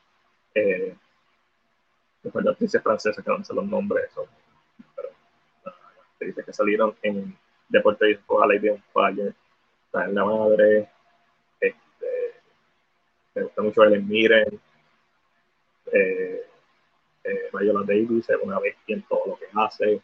[0.54, 0.96] Eh,
[2.22, 4.26] de actrices francesas que no los nombres, son
[6.20, 7.36] dice que salieron en
[7.68, 9.34] Deporte y a Lady on Fire,
[9.94, 10.88] en La Madre,
[11.60, 12.40] este,
[13.34, 14.60] me gusta mucho el Miren,
[15.92, 16.46] eh,
[17.24, 20.02] eh, Viola Davis es una bestia en todo lo que hace.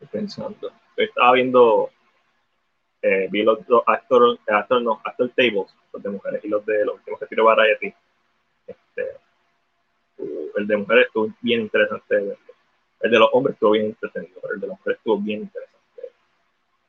[0.00, 0.72] Estoy pensando.
[0.96, 1.90] estaba viendo,
[3.02, 6.84] eh, vi los dos actor, actor, no, actor tables, los de mujeres y los de
[6.84, 7.94] los últimos que tiró Variety.
[8.96, 9.18] Este,
[10.56, 12.36] el de mujeres estuvo bien interesante verlo.
[13.00, 16.02] El de los hombres estuvo bien entretenido, pero el de las mujeres estuvo bien interesante.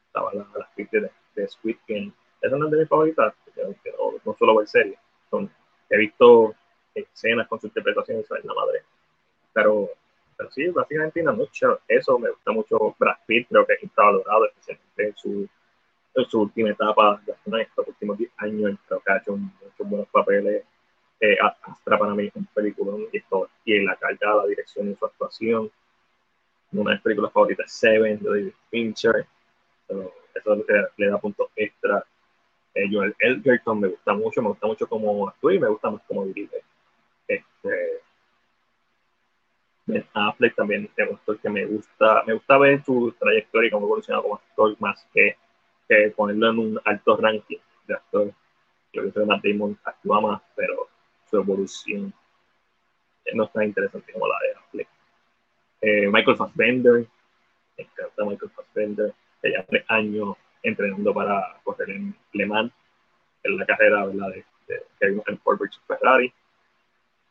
[0.07, 2.11] Estaba la, la de, de Squid Game.
[2.41, 4.99] Esa no es de mis favoritas, no, no solo ver series.
[5.30, 5.49] Son,
[5.90, 6.56] he visto
[6.94, 8.84] escenas con su interpretación y la madre.
[9.52, 9.90] Pero,
[10.38, 12.95] pero sí, básicamente en la noche, eso me gusta mucho.
[12.98, 15.49] Brad Pitt creo que está valorado, especialmente en su,
[16.15, 20.07] en su última etapa, en estos últimos 10 años, creo que ha hecho muchos buenos
[20.10, 20.64] papeles.
[21.20, 23.24] Eh, Astra para mí es un película y,
[23.66, 25.72] y en la carga, la dirección y su actuación.
[26.72, 29.26] Una de mis películas favoritas, Seven, de David Fincher.
[30.34, 32.06] eso le, le da puntos extra.
[32.74, 36.02] Eh, Joel Edgerton me gusta mucho, me gusta mucho cómo actúa y me gusta más
[36.08, 36.62] cómo dirige.
[37.28, 38.02] Este,
[39.86, 43.72] Ben Affleck también es un actor que me gusta, me gusta ver su trayectoria y
[43.72, 45.38] cómo evoluciona como actor más que,
[45.88, 48.32] que, ponerlo en un alto ranking de actor.
[48.92, 50.88] Yo creo que Matt Damon actúa más, pero
[51.36, 52.14] su evolución
[53.34, 54.88] no es tan interesante como la de Affleck.
[55.82, 57.07] Eh, Michael Fassbender,
[57.78, 62.72] me encanta Michael Fassbender, que ya tres años entrenando para correr en Le Mans,
[63.44, 64.30] en la carrera ¿verdad?
[64.30, 66.32] de, de, que vimos en Ford versus Ferrari.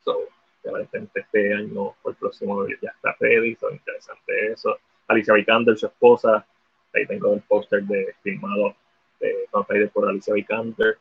[0.04, 0.28] So,
[0.68, 4.78] aparentemente este año o el próximo ya está ready, son interesante eso.
[5.08, 6.46] Alicia Vikander, su esposa,
[6.92, 8.76] ahí tengo el póster de filmado
[9.20, 10.98] de Vampire por Alicia Vikander.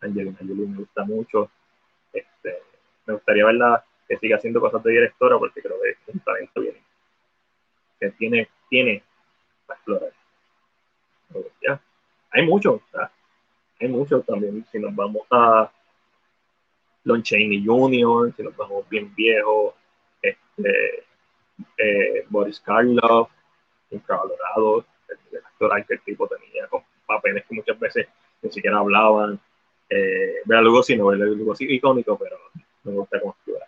[0.00, 1.50] Angelina Jolie me gusta mucho.
[2.12, 2.62] Este,
[3.06, 6.60] me gustaría verla que siga haciendo cosas de directora porque creo que es un talento
[6.60, 6.76] bien
[8.00, 9.02] que tiene, tiene
[9.66, 10.12] para explorar.
[11.62, 11.80] ya,
[12.30, 12.82] hay mucho,
[13.78, 14.64] hay mucho también.
[14.72, 15.70] Si nos vamos a
[17.04, 19.74] Lon Chaney Jr., si nos vamos bien viejos,
[20.22, 21.04] este,
[21.76, 23.30] eh, Boris Karloff,
[23.90, 28.08] infravalorado, el, el actor que el tipo tenía con papeles que muchas veces
[28.42, 29.38] ni siquiera hablaban.
[29.90, 32.38] Eh, Bela Lugosi no, Bela Lugosi icónico, pero
[32.84, 33.58] me gusta cómo actúa.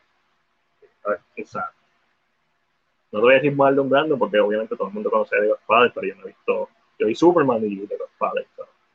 [3.11, 5.41] no te voy a decir mal de Brandon porque obviamente todo el mundo conoce a
[5.41, 6.69] The Godfather, pero yo no he visto,
[6.99, 8.47] yo vi Superman y The Godfather,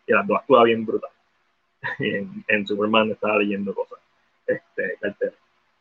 [0.08, 1.12] y las dos actúan bien brutal.
[2.00, 4.00] en, en Superman estaba leyendo cosas
[4.48, 5.34] este, cartera,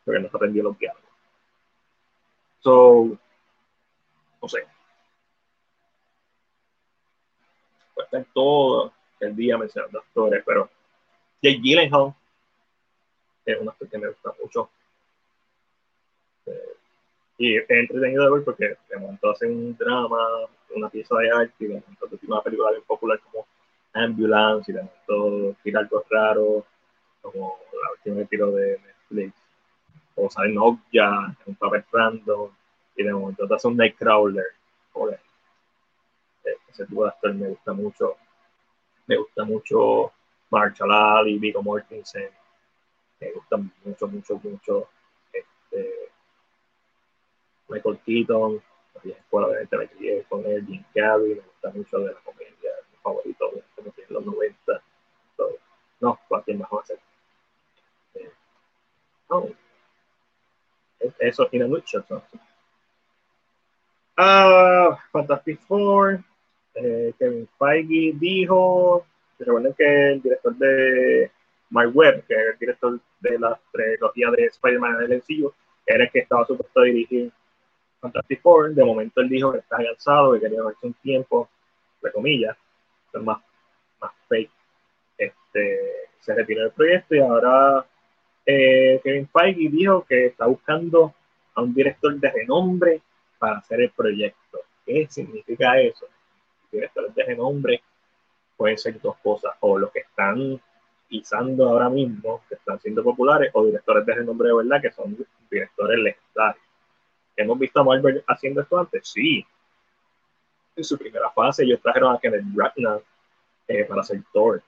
[0.03, 1.09] porque no se aprendió los diálogos.
[2.59, 3.17] So,
[4.41, 4.65] no sé.
[7.95, 10.69] Puede estar todo el día mencionando actores, pero
[11.41, 12.13] Jake Gyllenhaal
[13.45, 14.69] es un actor que me gusta mucho.
[16.45, 16.75] Eh,
[17.37, 20.17] y es entretenido de ver porque de momento hacen un drama,
[20.75, 23.47] una pieza de arte, y de momento tiene una película bien popular como
[23.93, 26.65] Ambulance, y de momento tira algo raro
[27.21, 29.33] como la última que tiró de Netflix,
[30.15, 32.49] o sale en un papel random,
[32.95, 34.45] y de momento te hace un Nightcrawler.
[36.43, 38.15] Eh, ese tipo de actor me gusta mucho.
[39.05, 40.11] Me gusta mucho
[40.49, 42.29] Marshall Ali, Vigo Mortensen.
[43.19, 44.89] Me gusta mucho, mucho, mucho.
[45.33, 46.11] Este,
[47.67, 48.61] Michael Keaton,
[49.29, 53.51] obviamente me crié con él, Jim Carrey, me gusta mucho de la comedia, mi favorito,
[53.75, 54.81] como en los 90.
[55.99, 56.99] no, cualquier mejor hacer.
[59.29, 59.49] Oh.
[61.19, 62.05] Eso tiene mucho.
[64.15, 66.23] Ah, Fantastic Four.
[66.75, 69.05] Eh, Kevin Feige dijo,
[69.45, 71.31] recuerden que el director de
[71.69, 75.53] My Web, que es el director de la trilogía de Spider-Man del sencillo,
[75.85, 77.31] era el que estaba supuesto a dirigir
[78.01, 78.73] Fantastic Four.
[78.73, 81.49] De momento él dijo que está cansado, que quería darse un tiempo,
[82.01, 82.57] de comillas,
[83.13, 83.39] más,
[83.99, 84.51] más fake.
[85.17, 85.79] Este,
[86.19, 87.85] se retiró del proyecto y ahora
[88.45, 91.13] eh, Kevin Feige dijo que está buscando
[91.55, 93.01] a un director de renombre
[93.39, 94.59] para hacer el proyecto.
[94.85, 96.05] ¿Qué significa eso?
[96.71, 97.81] Directores de renombre
[98.57, 100.59] pueden ser dos cosas, o los que están
[101.07, 105.17] pisando ahora mismo, que están siendo populares, o directores de renombre de verdad, que son
[105.49, 106.63] directores legendarios.
[107.35, 109.07] ¿Hemos visto a Marvel haciendo esto antes?
[109.07, 109.45] Sí.
[110.75, 113.01] En su primera fase ellos trajeron a Kenneth Branagh
[113.67, 114.61] eh, para hacer Thor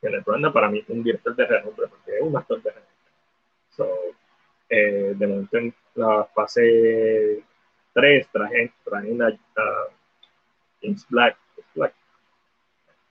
[0.00, 2.94] Kenneth Branagh para mí es un director de renombre, porque es un actor de renombre.
[3.70, 3.86] So,
[4.68, 7.44] eh, de momento en la fase
[7.92, 9.88] 3 traje, traje a
[10.80, 11.36] James Black,
[11.74, 11.94] Black,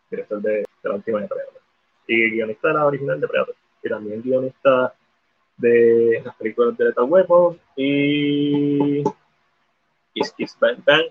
[0.10, 1.62] director de, la última de Predator.
[2.08, 3.56] Y guionista de la original de Predator.
[3.84, 4.94] Y también guionista
[5.58, 9.04] de las películas de Lethal Weapon y
[10.14, 11.06] Kiss Kiss Bang Bang.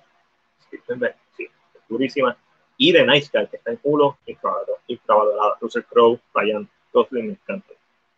[0.71, 1.49] Kiss Bang Bang, sí,
[1.89, 2.37] durísima
[2.79, 5.59] y de Nice Guy, que está en culo, infravalorada.
[5.61, 7.75] Russell Crowe, Ryan Gosling, me encanta.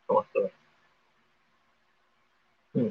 [0.07, 0.51] Como esto
[2.75, 2.89] hmm.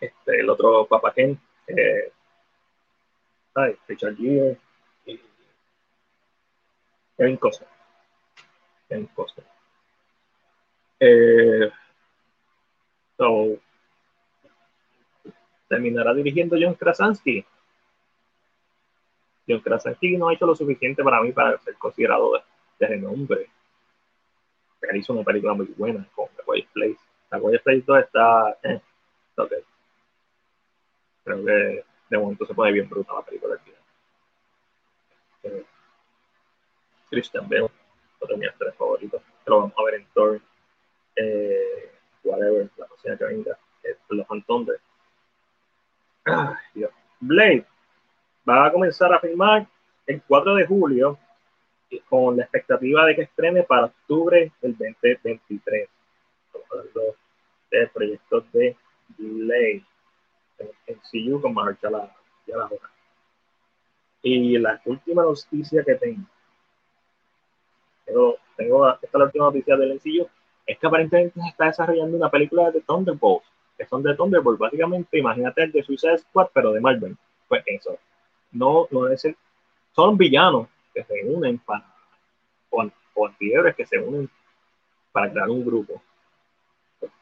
[0.00, 2.12] este, el otro Papa Ken, eh,
[3.54, 4.58] ay, Richard Gere
[7.20, 7.68] Kevin Costner.
[8.88, 9.46] Kevin Costner.
[10.98, 11.70] Eh,
[13.18, 13.58] so,
[15.68, 17.44] terminará dirigiendo John Krasinski.
[19.46, 22.40] John Krasinski no ha hecho lo suficiente para mí para ser considerado de,
[22.78, 23.50] de renombre.
[24.80, 27.00] Él una película muy buena con The Quiet Place.
[27.30, 28.80] The Quiet Place 2 está, eh,
[29.36, 29.62] okay.
[31.22, 33.60] Creo que de momento se pone bien bruta la película.
[35.42, 35.64] Eh,
[37.10, 37.70] Christian Bale,
[38.20, 39.20] otro de mis tres favoritos.
[39.44, 40.40] Que lo vamos a ver en Thor.
[41.16, 41.92] Eh,
[42.24, 43.58] whatever, la cocina que venga.
[43.82, 44.80] Eh, los Thunder.
[46.24, 46.90] Ay, Dios.
[47.20, 47.66] Blade
[48.48, 49.66] va a comenzar a filmar
[50.06, 51.18] el 4 de julio
[52.08, 55.88] con la expectativa de que estrene para octubre del 2023.
[56.46, 57.16] Estamos hablando
[57.70, 58.76] de proyectos de
[59.18, 59.84] Blade
[60.86, 62.14] en CU con marcha la,
[62.46, 62.90] la hora.
[64.22, 66.24] Y la última noticia que tengo,
[68.10, 70.28] tengo, tengo esta es la última noticia del MCU,
[70.66, 73.46] es que aparentemente se está desarrollando una película de Thunderbolts,
[73.76, 77.16] que son de Thunderbolts, básicamente, imagínate el de Suicide Squad, pero de Marvel.
[77.48, 77.98] Pues eso,
[78.52, 79.36] no, no es el,
[79.92, 81.84] son villanos que se unen para,
[82.70, 84.28] o, o antihéroes que se unen
[85.12, 86.02] para crear un grupo,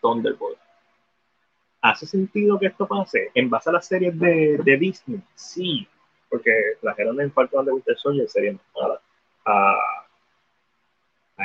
[0.01, 0.61] Thunderbolts
[1.81, 3.31] ¿Hace sentido que esto pase?
[3.35, 5.87] En base a las series de, de Disney, sí,
[6.29, 6.51] porque
[6.81, 8.59] trajeron en Falcon de Winter Soldier serie
[9.47, 10.08] a, a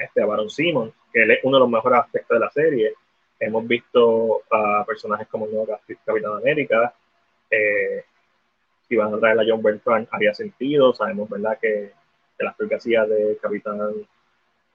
[0.01, 2.93] este a Baron Simon, que él es uno de los mejores aspectos de la serie.
[3.39, 6.93] Hemos visto a personajes como el nuevo Capitán América.
[7.49, 8.03] Eh,
[8.87, 10.93] si van a traer a John Bertrand, haría sentido.
[10.93, 11.91] Sabemos, ¿verdad?, que,
[12.37, 13.79] que la hacía de Capitán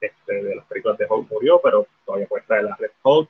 [0.01, 3.29] este, de las películas de Hulk murió, pero todavía puede traer la Red Hulk.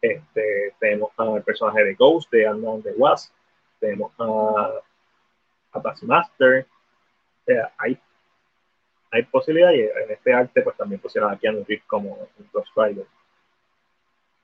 [0.00, 3.32] Este, tenemos al personaje de Ghost de ant de Wasp,
[3.80, 4.70] tenemos a,
[5.72, 6.66] a Taskmaster.
[7.40, 7.98] O sea, hay,
[9.16, 13.06] hay posibilidades en este arte, pues también pusieron a Keanu Reeves como un Ghost Rider.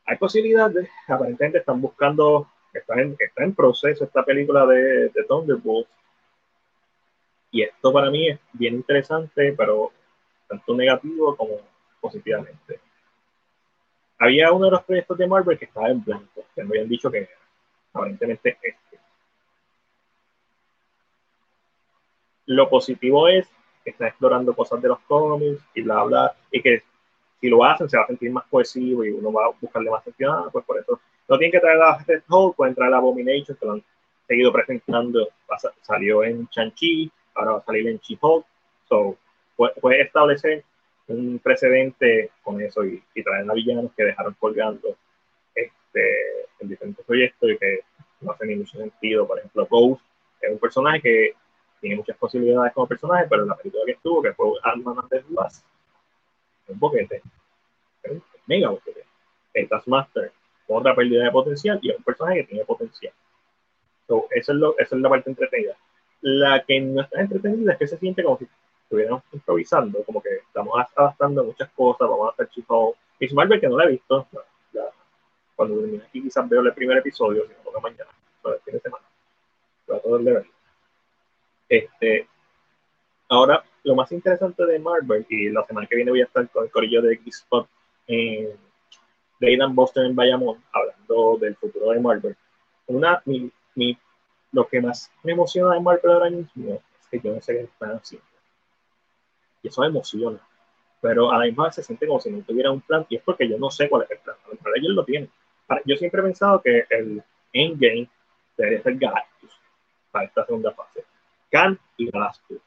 [0.06, 5.90] Hay posibilidades, aparentemente están buscando, está en, está en proceso esta película de, de Thunderbolts.
[7.50, 9.92] Y esto para mí es bien interesante, pero
[10.48, 11.58] tanto negativo como
[12.00, 12.80] positivamente
[14.22, 17.10] había uno de los proyectos de Marvel que estaba en blanco, que me habían dicho
[17.10, 17.28] que
[17.92, 18.98] aparentemente este.
[22.46, 23.48] Lo positivo es
[23.84, 26.82] que están explorando cosas de los cómics y bla, bla, y que
[27.40, 30.04] si lo hacen se va a sentir más cohesivo y uno va a buscarle más
[30.04, 31.00] sentido, ah, pues por eso.
[31.28, 33.82] No tienen que traer a Red Hulk, pueden traer a Abomination, que lo han
[34.26, 35.28] seguido presentando,
[35.82, 38.44] salió en Shang-Chi, ahora va a salir en She-Hulk,
[38.88, 39.16] so,
[39.56, 40.64] puede establecer
[41.08, 44.96] un precedente con eso y, y traen a villanos que dejaron colgando
[45.54, 46.02] este,
[46.60, 47.80] en diferentes proyectos y que
[48.20, 49.26] no hacen ni mucho sentido.
[49.26, 50.02] Por ejemplo, Ghost
[50.40, 51.34] es un personaje que
[51.82, 55.64] tiene muchas posibilidades como personaje, pero la película que estuvo, que fue Ant-Man de Glass,
[56.68, 57.20] un boquete,
[58.08, 59.04] un mega boquete.
[59.52, 60.32] El Taskmaster,
[60.68, 63.12] otra pérdida de potencial y es un personaje que tiene potencial.
[64.06, 65.76] So, eso es lo, esa es la parte entretenida.
[66.20, 68.46] La que no está entretenida es que se siente como si
[68.84, 72.94] estuviéramos improvisando, como que estamos adaptando muchas cosas, vamos a hacer chicos.
[73.18, 74.26] Miss Marvel, que no la he visto,
[75.56, 78.10] cuando termine aquí quizás veo el primer episodio, si no mañana,
[78.40, 79.04] para el fin de semana.
[79.86, 80.46] Trato de ver.
[81.72, 82.28] Este,
[83.30, 86.64] ahora, lo más interesante de Marvel, y la semana que viene voy a estar con
[86.64, 87.66] el corillo de X-Spot
[88.08, 88.50] en
[89.40, 92.36] Aidan Boston en Bayamón, hablando del futuro de Marvel.
[92.88, 93.96] Una, mi, mi,
[94.52, 97.62] lo que más me emociona de Marvel ahora mismo es que yo no sé qué
[97.62, 98.26] están haciendo
[99.62, 100.40] y eso me emociona.
[101.00, 103.22] Pero a la misma vez se siente como si no tuviera un plan y es
[103.22, 104.36] porque yo no sé cuál es el plan.
[104.50, 105.30] Mejor ellos lo tienen.
[105.86, 107.22] Yo siempre he pensado que el
[107.52, 108.08] endgame
[108.56, 109.58] debería ser Galactus
[110.10, 111.04] para esta segunda fase.
[111.52, 112.60] Khan y Galactus.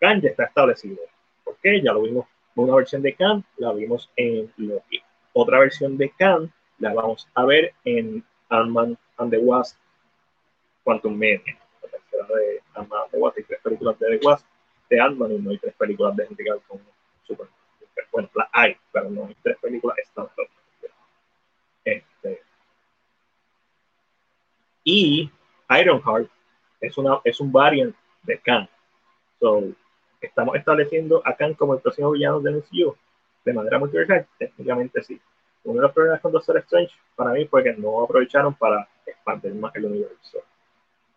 [0.00, 0.98] Khan ya está establecido.
[1.44, 1.82] ¿Por qué?
[1.82, 2.26] Ya lo vimos.
[2.54, 5.02] Una versión de Khan la vimos en Loki.
[5.32, 9.76] Otra versión de Khan la vamos a ver en Ant-Man and the Wasp
[10.84, 11.58] Quantum Media.
[11.82, 14.46] La tercera de Ant-Man and the Wasp y tres películas de The Wasp
[14.88, 16.80] de Ant-Man y no hay tres películas de Henry con
[17.26, 17.46] super
[18.12, 20.26] bueno las hay pero no hay tres películas están
[21.84, 22.42] este
[24.84, 25.30] y
[25.70, 26.30] Ironheart
[26.80, 28.68] es una es un variant de Khan.
[29.38, 29.62] So
[30.20, 32.94] estamos estableciendo a Khan como el próximo villano del MCU
[33.44, 35.20] de manera multiversal técnicamente sí.
[35.64, 39.54] Uno de los problemas con Doctor Strange para mí fue que no aprovecharon para expandir
[39.54, 40.38] más el universo.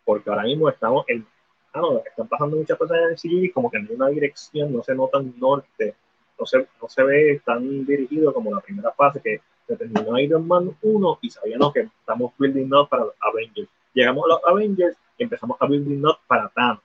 [0.04, 1.26] Porque ahora mismo estamos en
[1.74, 4.82] ah, no, están pasando muchas cosas en el CGI, como que en una dirección no
[4.82, 5.94] se nota un norte,
[6.38, 10.46] no se, no se ve tan dirigido como la primera fase, que se terminó Iron
[10.46, 13.68] Man 1 y sabíamos que estamos building up para los Avengers.
[13.92, 16.82] Llegamos a los Avengers y empezamos a building up para Thanos.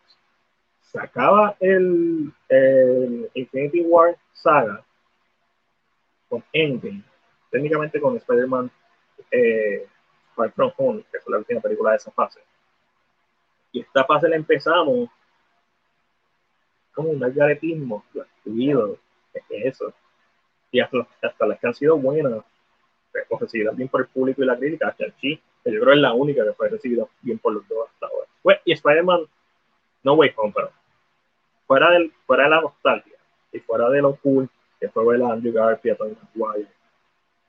[0.81, 4.83] Se acaba el, el Infinity War saga
[6.27, 7.03] con Endgame,
[7.51, 8.71] técnicamente con Spider-Man
[9.31, 9.87] eh,
[10.35, 12.39] Far From Home, que fue la última película de esa fase.
[13.71, 15.09] Y esta fase la empezamos
[16.93, 18.03] como un algaretismo,
[18.43, 18.97] fluido,
[19.33, 19.93] es eso.
[20.71, 22.43] Y hasta, hasta las que han sido buenas,
[23.11, 25.05] pues, o recibidas bien por el público y la crítica, hasta
[25.69, 28.27] que yo creo es la única que fue recibida bien por los dos hasta ahora.
[28.41, 29.21] Pues, y Spider-Man,
[30.03, 30.71] no Way Home, pero
[31.67, 33.17] fuera, del, fuera de la nostalgia
[33.51, 36.69] y fuera de lo cool que fue ver a Andrew Garfield, Tony Maguire,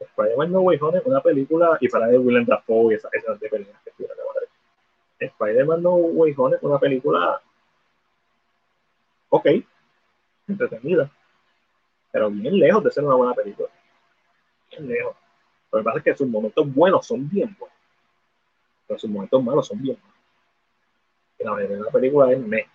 [0.01, 3.49] Spider-Man No Way Home es una película, y fuera de Willem Dafoe y esas, de
[3.49, 4.47] películas que estuvieron de madre.
[5.19, 7.41] Spider-Man No Way Home es una película
[9.29, 9.47] ok,
[10.49, 11.11] entretenida,
[12.11, 13.69] pero bien lejos de ser una buena película.
[14.71, 15.17] Bien lejos.
[15.73, 17.79] Lo que pasa es que sus momentos buenos son bien buenos,
[18.91, 20.19] pero sus momentos malos son bien malos.
[21.39, 22.67] Y la mayoría de la película es me.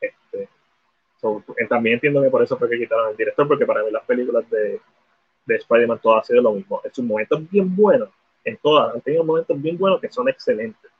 [0.00, 3.92] Este, eh, también entiendo que por eso fue que quitaron al director, porque para ver
[3.92, 4.80] las películas de,
[5.46, 6.80] de Spider-Man todas han sido lo mismo.
[6.84, 8.10] En sus momentos bien buenos,
[8.44, 10.92] en todas, han tenido momentos bien buenos que son excelentes.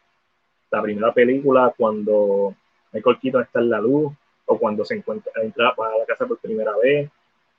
[0.73, 2.53] La primera película, cuando
[2.93, 4.13] Michael Keaton está en la luz,
[4.47, 7.09] o cuando se encuentra, entra a la casa por primera vez,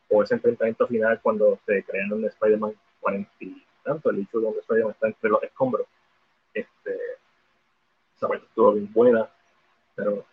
[0.10, 4.60] o ese enfrentamiento final cuando se crean un Spider-Man 40 y tanto, el hecho donde
[4.60, 5.88] Spider-Man está entre los escombros.
[6.56, 6.98] Este,
[8.15, 9.30] esa parte estuvo bien buena,
[9.94, 10.26] pero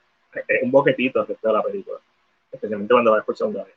[0.48, 1.98] es un boquetito de la película,
[2.50, 3.74] especialmente cuando va por segunda vez.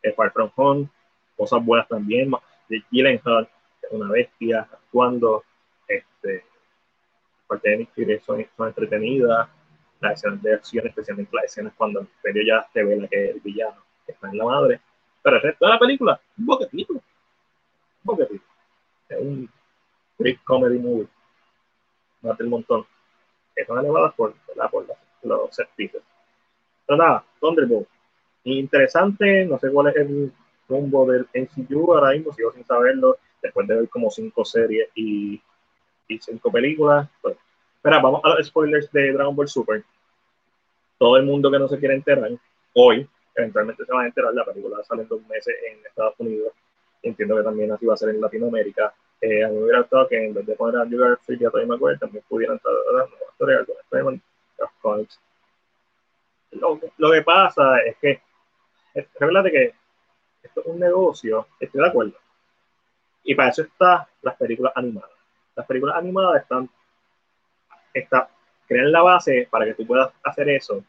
[0.00, 0.88] Es Far From Home,
[1.36, 2.30] cosas buenas también,
[2.68, 3.48] de Gyllenhaal,
[3.90, 5.44] una bestia, actuando,
[5.86, 6.44] este,
[7.46, 9.48] parte de Nick son, son entretenidas,
[10.00, 13.30] las escenas de acción, especialmente las escenas cuando el imperio ya se ve la que
[13.30, 14.80] el villano, está en la madre.
[15.22, 16.92] Pero el resto de la película, un boquetito.
[16.94, 17.02] Un
[18.04, 18.44] boquetito.
[19.08, 19.50] Es un
[20.18, 21.08] great comedy movie.
[22.22, 22.86] Mate el montón.
[23.54, 24.34] Están elevadas por,
[24.70, 24.86] por
[25.22, 26.02] los set pieces.
[26.86, 27.88] Pero nada, Thunderbolt.
[28.44, 30.32] Interesante, no sé cuál es el
[30.68, 35.40] rumbo del NCU ahora mismo, sigo sin saberlo, después de ver como cinco series y,
[36.08, 37.08] y cinco películas.
[37.20, 37.36] Pues,
[37.76, 39.84] Espera, vamos a los spoilers de Dragon Ball Super.
[40.98, 42.30] Todo el mundo que no se quiere enterar,
[42.74, 46.52] hoy, eventualmente se va a enterar, la película sale en dos meses en Estados Unidos.
[47.02, 48.92] Entiendo que también así va a ser en Latinoamérica.
[49.20, 51.44] Eh, a mí me hubiera gustado que en vez de poner a Andrew Garfield y
[51.44, 54.22] a Tony McGuire también pudieran estar dando historia con Spider-Man,
[54.58, 55.20] los comics.
[56.52, 58.22] Lo, lo, que pasa es que,
[58.94, 59.74] recuerda que
[60.42, 62.14] esto es un negocio, estoy de acuerdo.
[63.24, 65.10] Y para eso están las películas animadas.
[65.54, 66.70] Las películas animadas están
[67.92, 68.28] está,
[68.66, 70.84] crean la base para que tú puedas hacer eso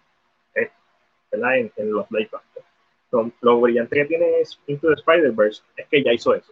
[1.31, 1.57] ¿verdad?
[1.57, 3.33] En, los live action.
[3.41, 6.51] Lo, brillante que tiene Into the Spider-Verse es que ya hizo eso.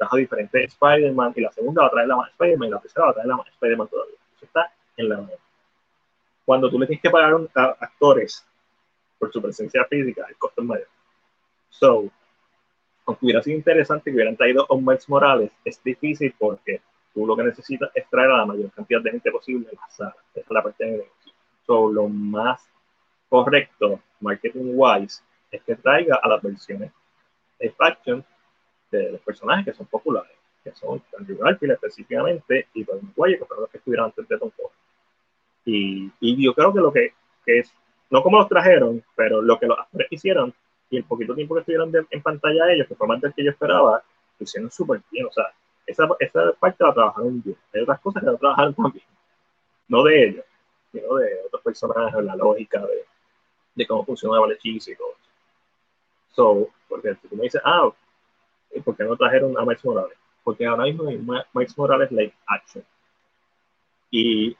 [0.00, 3.04] Trajo diferentes Spider-Man y la segunda va a traer la más Spider-Man y la tercera
[3.04, 4.16] va a traer la más Spider-Man todavía.
[4.34, 5.32] Eso está en la mano.
[6.46, 8.46] Cuando tú le tienes que pagar a actores
[9.18, 10.88] por su presencia física, el costo es mayor.
[11.68, 12.08] So,
[13.04, 16.80] aunque hubiera sido interesante que hubieran traído a Miles Morales, es difícil porque
[17.12, 19.90] tú lo que necesitas es traer a la mayor cantidad de gente posible a la
[19.90, 20.16] sala.
[20.34, 21.32] Esa es la parte de negocio.
[21.66, 22.66] So, lo más
[23.28, 26.90] correcto, marketing wise, es que traiga a las versiones
[27.58, 28.24] de faction
[28.90, 33.44] de los personajes que son populares, que son Andrew Garfield específicamente y Tobey Maguire, que
[33.44, 34.76] fueron los que estuvieron antes de Tom Holland.
[35.64, 37.12] Y, y yo creo que lo que,
[37.44, 37.72] que, es,
[38.10, 40.52] no como los trajeron, pero lo que los actores hicieron
[40.90, 43.50] y el poquito tiempo que estuvieron en pantalla ellos, que fue más del que yo
[43.50, 44.02] esperaba,
[44.40, 45.26] hicieron súper bien.
[45.26, 45.44] O sea,
[45.86, 47.56] esa, esa parte la trabajaron bien.
[47.72, 49.04] Hay otras cosas que la trabajaron también.
[49.88, 50.44] No de ellos,
[50.92, 53.04] sino de otros personajes, la lógica de,
[53.74, 55.30] de cómo funcionaba el hechizo y todo eso.
[56.32, 57.90] So, porque si tú me dices, ah,
[58.84, 60.16] ¿por qué no trajeron a Miles Morales?
[60.44, 61.18] Porque ahora mismo hay
[61.52, 62.84] Miles Morales live action.
[64.10, 64.56] Y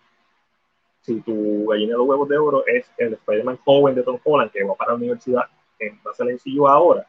[1.03, 4.51] si tu gallina de los huevos de oro es el Spider-Man joven de Tom Holland
[4.51, 5.45] que va para la universidad
[5.79, 7.07] en base al sencillo ahora,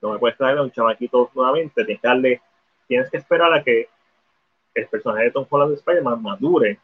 [0.00, 2.42] no me puedes traer a un chamaquito nuevamente, tienes que darle
[2.86, 3.88] tienes que esperar a que
[4.74, 6.78] el personaje de Tom Holland de Spider-Man madure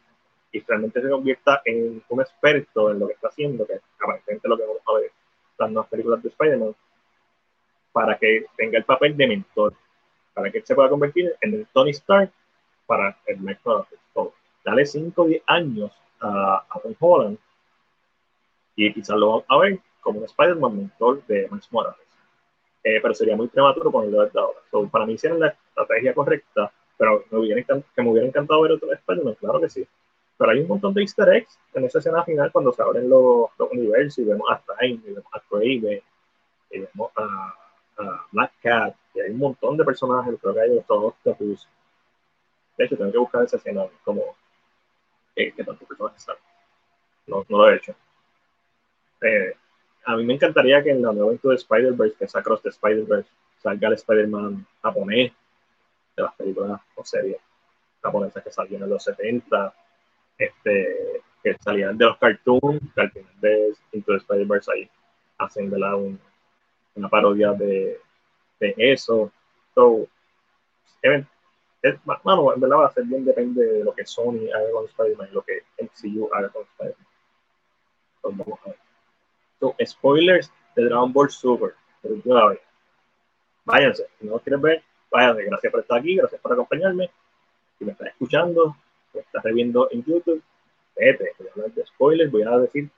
[0.53, 4.57] y realmente se convierta en un experto en lo que está haciendo, que aparentemente lo
[4.57, 5.13] que vamos a ver
[5.59, 6.75] las nuevas películas de Spider-Man,
[7.93, 9.75] para que tenga el papel de mentor,
[10.35, 12.31] para que él se pueda convertir en el Tony Stark
[12.87, 13.61] para el Mike
[14.65, 17.39] Dale 5 o 10 años a, Tom Holland
[18.77, 22.07] y quizás lo vamos a ver como un Spider-Man mentor de Miles Morales.
[22.85, 24.59] Eh, pero sería muy prematuro ponerlo desde ahora.
[24.91, 28.93] para mí hicieron la estrategia correcta, pero me hubiera que me hubiera encantado ver otro
[28.93, 29.87] Spider-Man, claro que sí.
[30.37, 33.51] Pero hay un montón de easter eggs en esa escena final cuando se abren los,
[33.59, 36.03] los universos y vemos a Time, y vemos a Craven,
[36.71, 37.55] y vemos a,
[38.33, 41.69] Black Cat, y hay un montón de personajes, creo que hay todos Octopus.
[42.77, 44.23] De hecho, tengo que buscar esa escena, como
[45.35, 46.37] eh, que tantos personajes están.
[47.27, 47.95] No, no lo he hecho.
[49.21, 49.55] Eh,
[50.05, 52.69] a mí me encantaría que en la nueva Into de Spider-Verse, que es Across the
[52.71, 55.33] Spider-Verse, salga el Spider-Man japonés
[56.17, 57.39] de las películas o series
[58.03, 59.75] japonesas que salían en los 70,
[60.39, 64.91] este, que salían de los cartoons, que al final de Into the Spider-Verse ahí
[65.39, 66.21] hacen Un,
[66.99, 68.01] una parodia de,
[68.61, 69.33] de eso.
[69.75, 70.07] So,
[71.03, 71.25] es,
[72.25, 75.29] bueno, en verdad va a ser bien, depende de lo que Sony haga con Spider-Man
[75.31, 77.07] y lo que MCU haga con Spider-Man.
[78.23, 78.79] vamos a ver.
[79.61, 81.75] So, spoilers de Dragon Ball Super.
[83.65, 85.45] Váyanse, si no quieren ver, váyanse.
[85.45, 87.11] Gracias por estar aquí, gracias por acompañarme.
[87.79, 88.77] Si me estás escuchando,
[89.15, 90.43] me estás reviendo en YouTube,
[90.97, 92.89] vete, voy a hablar de spoilers, voy a decir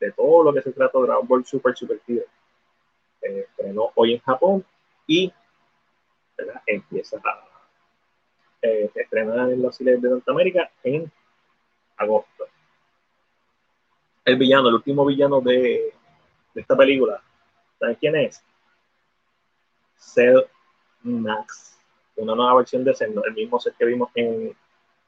[0.00, 2.24] de todo lo que se trata de Dragon Ball Super Super Hero.
[3.20, 4.64] Estrenó hoy en Japón
[5.06, 5.32] y
[6.66, 7.48] empieza a
[8.62, 11.10] eh, estrenar en los cines de Norteamérica en
[11.96, 12.46] agosto.
[14.24, 15.92] El villano, el último villano de,
[16.54, 17.22] de esta película,
[17.78, 18.42] ¿sabes quién es?
[19.96, 20.42] Cell
[21.02, 21.78] Max,
[22.16, 24.54] una nueva versión de Cell, el mismo set que vimos en,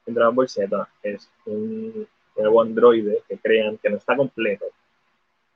[0.05, 4.65] en Dragon Ball Z, es un nuevo androide que crean que no está completo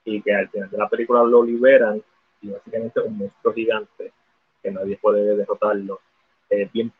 [0.04, 2.04] y que al final de la película lo liberan
[2.42, 4.14] y básicamente un monstruo gigante
[4.62, 6.02] que nadie puede derrotarlo.
[6.50, 6.92] Es bien,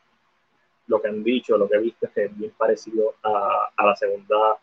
[0.86, 3.86] lo que han dicho, lo que he visto es que es bien parecido a, a
[3.86, 4.58] la segunda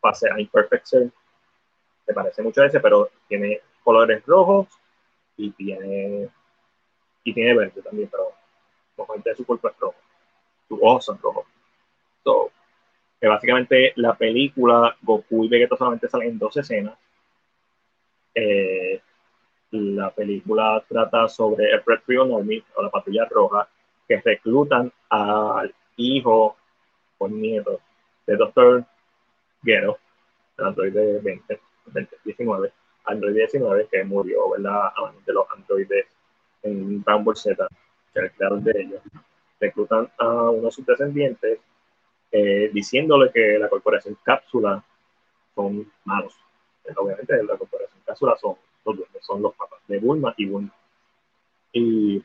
[0.00, 1.08] fase, a Imperfect Cell,
[2.06, 4.68] se parece mucho a ese, pero tiene colores rojos
[5.36, 6.28] y tiene
[7.22, 8.34] y tiene verde también, pero
[9.24, 9.96] de su cuerpo es rojo,
[10.68, 11.46] sus ojos son rojos.
[12.24, 12.50] So,
[13.20, 16.98] que básicamente la película Goku y Vegeta solamente salen en dos escenas.
[18.34, 19.00] Eh,
[19.72, 23.68] la película trata sobre el Red Ribbon Army o la patrulla roja
[24.08, 26.56] que reclutan al hijo
[27.18, 27.80] o nieto
[28.26, 28.84] de Dr.
[29.62, 29.98] Gero,
[30.58, 31.60] el androide 20,
[32.24, 32.72] 19,
[33.04, 34.90] android 19 que murió, ¿verdad?
[35.26, 36.06] de los androides
[36.62, 37.66] en Ball Z,
[38.12, 39.02] que el creador de ellos.
[39.60, 41.58] Reclutan a uno de sus descendientes
[42.32, 44.82] eh, diciéndole que la corporación Cápsula
[45.54, 46.34] son malos.
[46.96, 48.56] obviamente la corporación Cápsula son
[49.20, 50.74] son los papás de Bulma y Bulma.
[51.72, 52.22] Y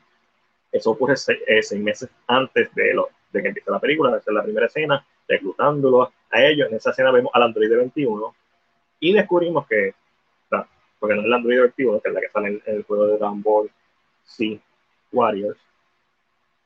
[0.72, 4.36] eso ocurre eh, seis, meses antes de, lo, de que empiece la película, esa es
[4.36, 6.70] la primera escena, reclutándolo a ellos.
[6.70, 8.36] En esa escena vemos al Android 21
[9.00, 9.94] y descubrimos que,
[11.00, 13.18] porque no es el Android 21, que es la que sale en, el juego de
[13.18, 13.72] Dragon Ball
[14.24, 14.60] C
[15.12, 15.60] Warriors,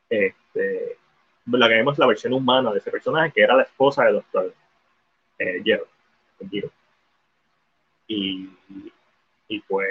[0.09, 0.97] este,
[1.45, 4.53] la que vemos la versión humana de ese personaje, que era la esposa de Doctor
[5.39, 5.87] eh, Gero,
[8.07, 8.49] Y,
[9.49, 9.89] y pues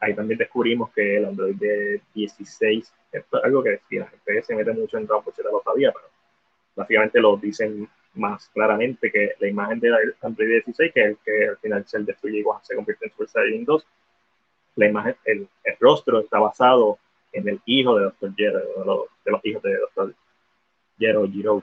[0.00, 4.42] ahí también descubrimos que el Android de 16, esto es algo que si la gente
[4.42, 6.06] se mete mucho en Ball Z lo sabía, pero
[6.74, 11.48] básicamente lo dicen más claramente que la imagen del Android 16, que es el que
[11.48, 13.86] al final se destruye y se convierte en Super Saiyan 2,
[14.76, 16.98] la imagen, el, el, rostro está basado
[17.32, 18.34] en el hijo de Dr.
[18.36, 20.14] Gero, de los, de los hijos de Dr.
[20.98, 21.62] Jero Giro.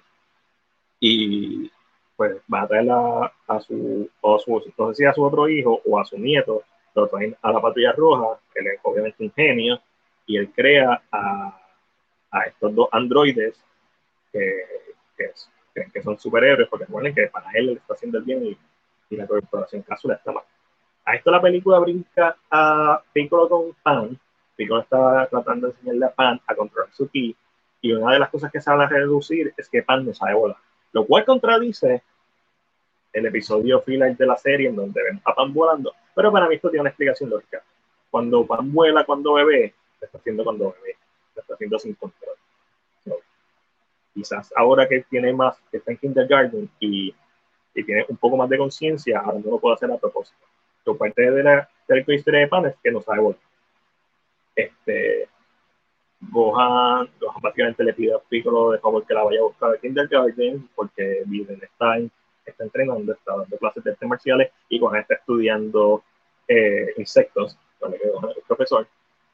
[1.00, 1.72] Y
[2.16, 5.82] pues va a traer a, su, o su, no sé si a su otro hijo
[5.86, 6.64] o a su nieto,
[6.96, 9.82] lo traen a la patrulla roja, él es obviamente un genio,
[10.26, 11.62] y él crea a,
[12.32, 13.60] a estos dos androides
[14.32, 14.66] que,
[15.18, 15.32] que,
[15.92, 18.58] que, son superhéroes, porque recuerden que para él le está haciendo el bien y,
[19.10, 20.44] y la corporación cápsula está mal.
[21.06, 24.18] A esto la película brinca a Piccolo con Pan.
[24.56, 27.36] Piccolo está tratando de enseñarle a Pan a controlar su ki
[27.82, 30.34] y una de las cosas que se van a reducir es que Pan no sabe
[30.34, 30.58] volar.
[30.94, 32.02] Lo cual contradice
[33.12, 35.94] el episodio final de la serie en donde ven a Pan volando.
[36.16, 37.64] Pero para mí esto tiene una explicación lógica.
[38.10, 40.96] Cuando Pan vuela cuando bebé, lo está haciendo cuando bebé.
[41.36, 42.36] Lo está haciendo sin control.
[44.14, 47.14] quizás ahora que tiene más, que está en kindergarten y,
[47.74, 50.38] y tiene un poco más de conciencia, ahora no lo puede hacer a propósito.
[50.84, 51.70] Su parte de la,
[52.08, 53.40] historia de Pan es que no sabe volar.
[54.56, 55.28] Este,
[56.20, 59.78] Gohan, Gohan básicamente le pide a Piccolo de favor que la vaya a buscar a
[59.78, 61.98] Kindergarten porque Biden está,
[62.52, 66.04] está entrenando, está dando clases de artes marciales y Gohan está estudiando
[66.48, 68.88] eh, insectos, donde que es el profesor,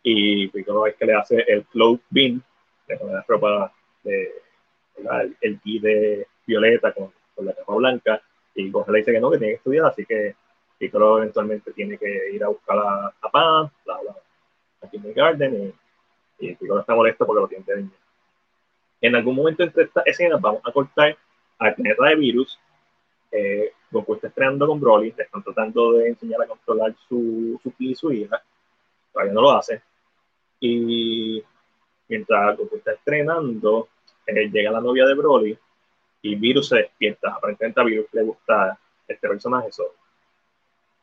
[0.03, 2.41] y Piccolo es que le hace el cloth bean,
[2.87, 3.73] le pone la ropa
[4.03, 4.31] de,
[4.97, 8.21] el, el de violeta con, con la capa blanca,
[8.55, 10.35] y Gohan le dice que no, que tiene que estudiar, así que
[10.77, 14.15] Piccolo eventualmente tiene que ir a buscar a, a Pan, bla, bla,
[14.81, 15.73] a Kindergarten, y
[16.39, 17.91] y Piccolo está molesto porque lo tiene de niño.
[19.01, 21.17] En algún momento entre estas escenas vamos a cortar
[21.57, 22.57] al planeta de virus.
[23.31, 27.73] Eh, Goku está estrenando con Broly, le están tratando de enseñar a controlar su, su
[27.79, 28.41] y su hija.
[29.11, 29.81] Todavía no lo hace.
[30.59, 31.43] Y
[32.07, 33.89] mientras Goku está estrenando,
[34.25, 35.57] eh, llega la novia de Broly
[36.21, 37.33] y Virus se despierta.
[37.33, 38.77] Aparentemente a Virus le gusta
[39.07, 39.83] este personaje, eso.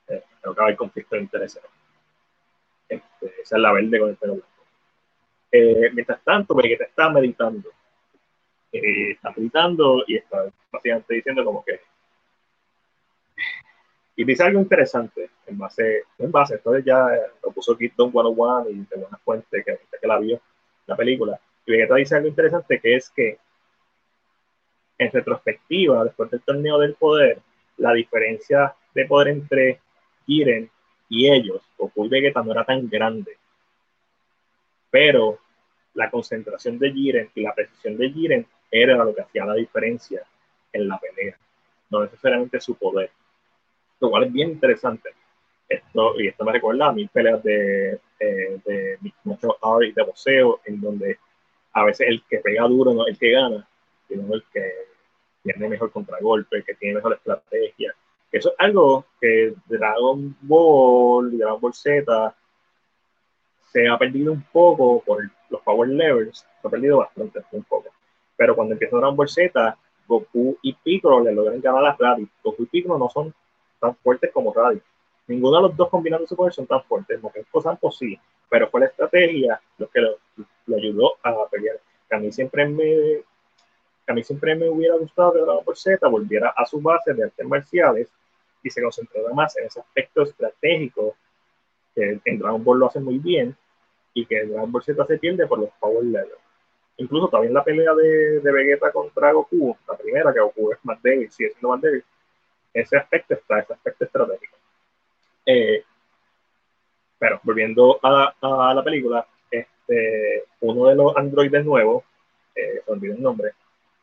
[0.09, 1.63] Eh, creo que hay conflicto de intereses.
[2.89, 4.49] Este, esa es la verde con el pelo blanco.
[5.51, 7.71] Eh, mientras tanto, Vegeta está meditando.
[8.73, 11.81] Eh, está meditando y está básicamente diciendo como que
[14.17, 17.07] y dice algo interesante en base, en base, entonces ya
[17.45, 20.41] lo puso Kid Don 101 y de una fuente que, que la vio,
[20.87, 21.39] la película.
[21.67, 23.39] Y Vegeta dice algo interesante que es que
[24.99, 27.41] en retrospectiva, después del torneo del poder,
[27.77, 29.81] la diferencia de poder entre
[30.25, 30.71] Jiren
[31.11, 33.37] y ellos, Goku y Vegeta, no era tan grande.
[34.91, 35.39] Pero
[35.93, 40.23] la concentración de Jiren y la precisión de Jiren era lo que hacía la diferencia
[40.73, 41.37] en la pelea,
[41.91, 43.11] no necesariamente su poder
[44.01, 45.11] lo cual es bien interesante.
[45.69, 50.61] Esto, y esto me recuerda a mis peleas de, eh, de mucho y de boxeo,
[50.65, 51.19] en donde
[51.73, 53.69] a veces el que pega duro no es el que gana,
[54.09, 54.73] sino el que
[55.43, 57.95] tiene mejor contragolpe, el que tiene mejor estrategia.
[58.31, 62.35] Eso es algo que Dragon Ball y Dragon Ball Z
[63.73, 67.91] se ha perdido un poco por los power levels, se ha perdido bastante, un poco.
[68.37, 72.31] Pero cuando empieza Dragon Ball Z, Goku y Piccolo le logran ganar a Raditz.
[72.43, 73.35] Goku y Piccolo no son
[73.81, 74.81] tan fuertes como Radio.
[75.27, 77.21] Ninguno de los dos combinando su poder son tan fuertes.
[77.21, 80.17] Mokenko Sampo sí, pero fue la estrategia lo que lo,
[80.77, 81.79] ayudó a pelear.
[82.11, 83.23] a mí siempre me
[84.09, 87.25] a mí siempre me hubiera gustado que Dragon Ball Z volviera a su base de
[87.25, 88.09] artes marciales
[88.63, 91.17] y se concentrara más en ese aspecto estratégico
[91.95, 93.57] que en Dragon Ball lo hace muy bien
[94.15, 96.39] y que Dragon Ball Z se pierde por los power levels.
[96.99, 101.03] Incluso también la pelea de, de Vegeta contra Goku, la primera, que Goku es más
[101.03, 102.03] débil, sigue siendo más débil,
[102.81, 104.57] ese aspecto está, ese aspecto estratégico.
[105.47, 105.83] Eh,
[107.19, 112.05] pero volviendo a, a, la película, este, uno de los androides nuevos,
[112.55, 113.53] eh, se olvidó el nombre,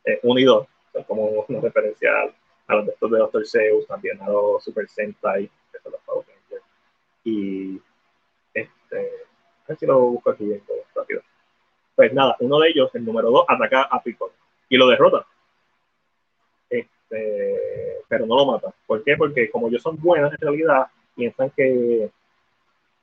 [0.05, 2.09] eh, Unidor, son como una referencia
[2.67, 3.47] a los de estos de Dr.
[3.47, 6.65] Zeus, también a los Super Sentai, que son los Power Rangers.
[7.23, 7.79] Y
[8.53, 10.61] este, a ver si lo busco aquí
[10.95, 11.21] rápido.
[11.95, 14.33] Pues nada, uno de ellos, el número 2, ataca a Piccolo
[14.67, 15.27] y lo derrota.
[16.69, 18.73] Este, pero no lo mata.
[18.85, 19.15] ¿Por qué?
[19.17, 22.09] Porque como ellos son buenos en realidad, piensan que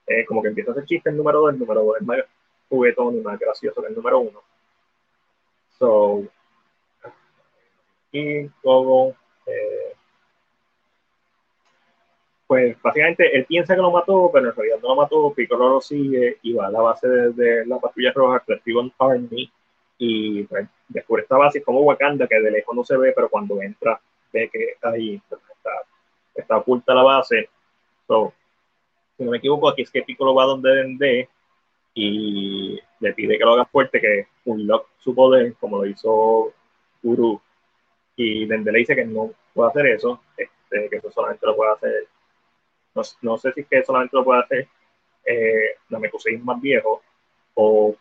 [0.06, 2.18] eh, como que empieza a hacer chiste el número 2, el número 2 es más
[2.68, 4.42] juguetón y más gracioso que el número 1.
[5.78, 6.24] So,
[8.12, 9.14] y luego,
[9.46, 9.94] eh,
[12.46, 15.80] pues básicamente él piensa que lo mató, pero en realidad no lo mató, Piccolo lo
[15.80, 19.50] sigue y va a la base de, la patrulla roja, Clefibon Army,
[19.98, 23.62] y pues, descubre esta base como Wakanda, que de lejos no se ve, pero cuando
[23.62, 24.00] entra
[24.32, 25.70] ve que ahí está,
[26.34, 27.48] está oculta la base.
[28.06, 28.32] So,
[29.16, 31.28] si no me equivoco, aquí es que Piccolo va donde Dende
[31.94, 36.52] y le pide que lo haga fuerte, que unlock su poder, como lo hizo
[37.02, 37.40] Uru.
[38.16, 41.72] Y Dende le dice que no puede hacer eso, este, que eso solamente lo puede
[41.72, 42.08] hacer.
[42.94, 44.68] No, no sé si es que solamente lo puede hacer
[45.24, 47.02] eh, Namekusei más viejo
[47.54, 47.94] o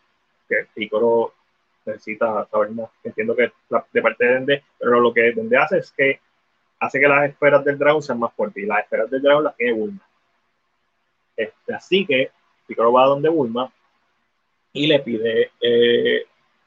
[0.48, 1.34] que Piccolo
[1.84, 2.90] necesita saber más.
[3.04, 3.52] Entiendo que
[3.92, 6.20] de parte de Dende, pero lo que Dende hace es que
[6.78, 9.56] hace que las esferas del dragón sean más fuertes y las esferas del dragón las
[9.56, 10.00] tiene Bulma.
[11.36, 12.30] Este, así que
[12.66, 13.72] Piccolo va a donde Bulma
[14.72, 16.24] y le pide eh,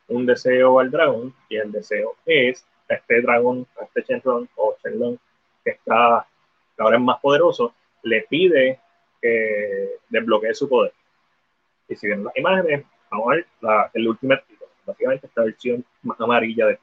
[0.08, 4.76] un deseo al dragón y el deseo es a este dragón, a este Shenron o
[4.84, 5.18] Shenlong
[5.64, 6.28] que está
[6.78, 7.74] ahora es más poderoso,
[8.04, 8.80] le pide
[9.22, 10.94] que desbloquee su poder.
[11.88, 14.34] Y si ven las imágenes, vamos a ver la, el último
[14.86, 15.86] básicamente esta versión
[16.20, 16.80] amarilla de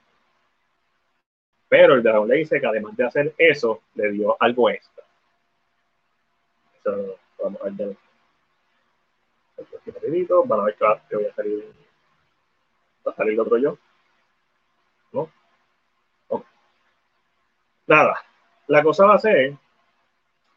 [1.70, 5.04] pero el dragón le dice que además de hacer eso, le dio algo extra.
[6.80, 7.96] Eso vamos a ver.
[9.86, 10.76] Rapidito, van a ver
[11.08, 11.72] que voy a salir.
[13.06, 13.78] Va a salir el otro yo.
[15.12, 15.30] ¿No?
[17.86, 18.16] Nada.
[18.66, 19.54] La cosa va a ser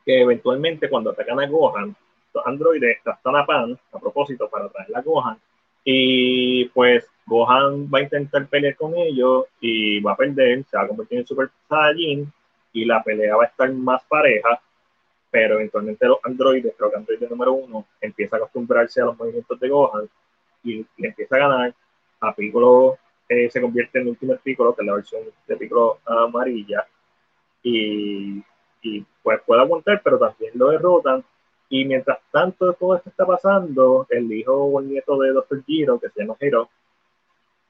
[0.03, 1.95] que eventualmente cuando atacan a Gohan,
[2.34, 5.40] los androides gastan a Pan a propósito para traer a Gohan
[5.84, 10.84] y pues Gohan va a intentar pelear con ellos y va a perder, se va
[10.84, 12.32] a convertir en Super Saiyajin
[12.74, 14.62] y la pelea va a estar más pareja,
[15.30, 19.60] pero eventualmente los androides, creo que androide número uno, empieza a acostumbrarse a los movimientos
[19.60, 20.10] de Gohan
[20.64, 21.76] y, empieza a ganar.
[22.22, 22.98] A Piccolo
[23.28, 26.86] eh, se convierte en el último Piccolo, que es la versión de Piccolo amarilla,
[27.62, 28.42] y,
[28.82, 31.24] y pues puede aguantar, pero también lo derrotan
[31.74, 35.64] y mientras tanto todo esto está pasando, el hijo o el nieto de Dr.
[35.66, 36.70] Giro, que se llama Hiro,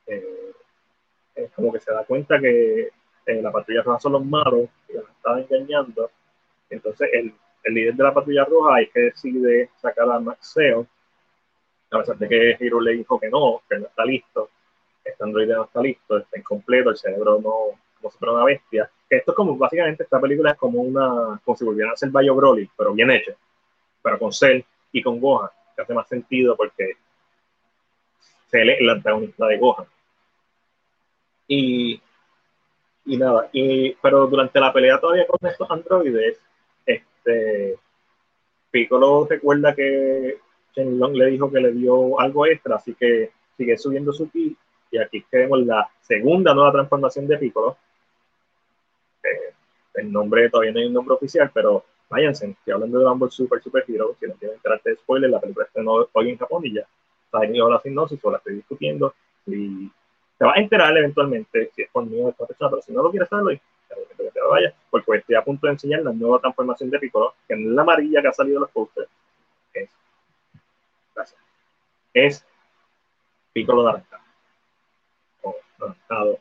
[0.07, 0.51] eh,
[1.35, 2.89] es como que se da cuenta que
[3.25, 6.11] eh, la patrulla roja son los malos, que los están engañando.
[6.69, 10.85] Entonces el, el, líder de la patrulla roja es que decide sacar a Maxeo
[11.89, 14.49] a pesar de que Hiro le dijo que no, que no está listo,
[15.01, 18.89] este androide no está listo, está incompleto, el cerebro no, como si fuera una bestia.
[19.09, 22.35] Esto es como, básicamente, esta película es como una, como si volvieran a ser Bayo
[22.35, 23.34] Broly, pero bien hecha,
[24.03, 24.61] pero con Cell
[24.91, 26.97] y con Gohan, que hace más sentido porque
[28.51, 29.88] Cell es el antagonista de Gohan.
[31.47, 32.01] Y,
[33.05, 36.39] y nada, y, pero durante la pelea todavía con estos androides,
[36.85, 37.77] este,
[38.69, 40.38] Piccolo recuerda que
[40.75, 44.55] Shenlong le dijo que le dio algo extra, así que sigue subiendo su ki.
[44.91, 47.77] Y aquí tenemos la segunda nueva transformación de Piccolo.
[49.23, 49.53] Eh,
[49.95, 53.61] el nombre todavía no hay un nombre oficial, pero váyanse, estoy hablando de Rumble Super
[53.61, 54.15] Super Hero.
[54.19, 55.81] Si no quieren enterarte de spoiler, la película está
[56.14, 56.88] hoy en Japón y ya.
[57.26, 59.15] Está en la sinopsis o la estoy discutiendo.
[59.48, 59.90] Y
[60.38, 63.30] te vas a enterar eventualmente si es conmigo esta persona, pero si no lo quieres
[63.30, 63.60] saber,
[64.18, 67.56] que te vaya, porque estoy a punto de enseñar la nueva transformación de Piccolo, que
[67.56, 69.10] en la amarilla que ha salido de los posters.
[69.73, 69.90] Es,
[71.15, 71.41] gracias,
[72.14, 72.45] es
[73.53, 74.22] Piccolo naranja,
[75.41, 76.38] o naranja.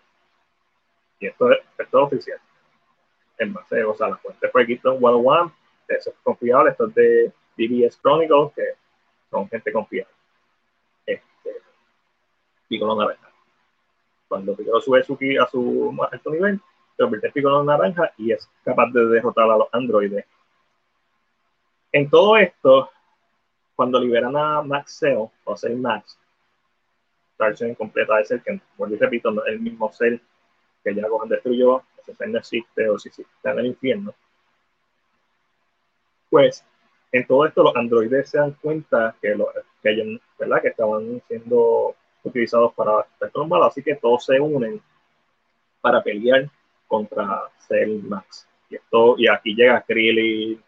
[1.21, 2.39] Y esto es, esto oficial,
[3.39, 5.53] en base, o sea, la fuente fue Gibson 101,
[5.97, 8.63] eso es confiable, esto es de DBS Chronicles, que
[9.31, 10.13] son gente confiable.
[11.07, 11.51] Este,
[12.69, 13.31] Piccolo naranja.
[14.29, 16.61] Cuando Piccolo sube su ki a su alto nivel,
[16.97, 20.25] se convierte en Piccolo naranja y es capaz de derrotar a los androides.
[21.93, 22.91] En todo esto,
[23.77, 26.19] cuando liberan a Max Cell, o Cell Max,
[27.39, 30.19] la versión completa de Cell, que vuelvo y repito, no es el mismo Cell
[30.83, 34.15] que ya Gohan destruyó, ese Cell no existe o si está en el infierno.
[36.33, 36.65] Pues,
[37.13, 39.49] en todo esto los androides se dan cuenta que, lo,
[39.83, 40.63] que, ellos, ¿verdad?
[40.63, 41.95] que estaban siendo
[42.25, 44.81] utilizados para estos malos, así que todos se unen
[45.83, 46.49] para pelear
[46.87, 48.49] contra Cell Max.
[48.71, 50.59] Y, esto, y aquí llega Krillin,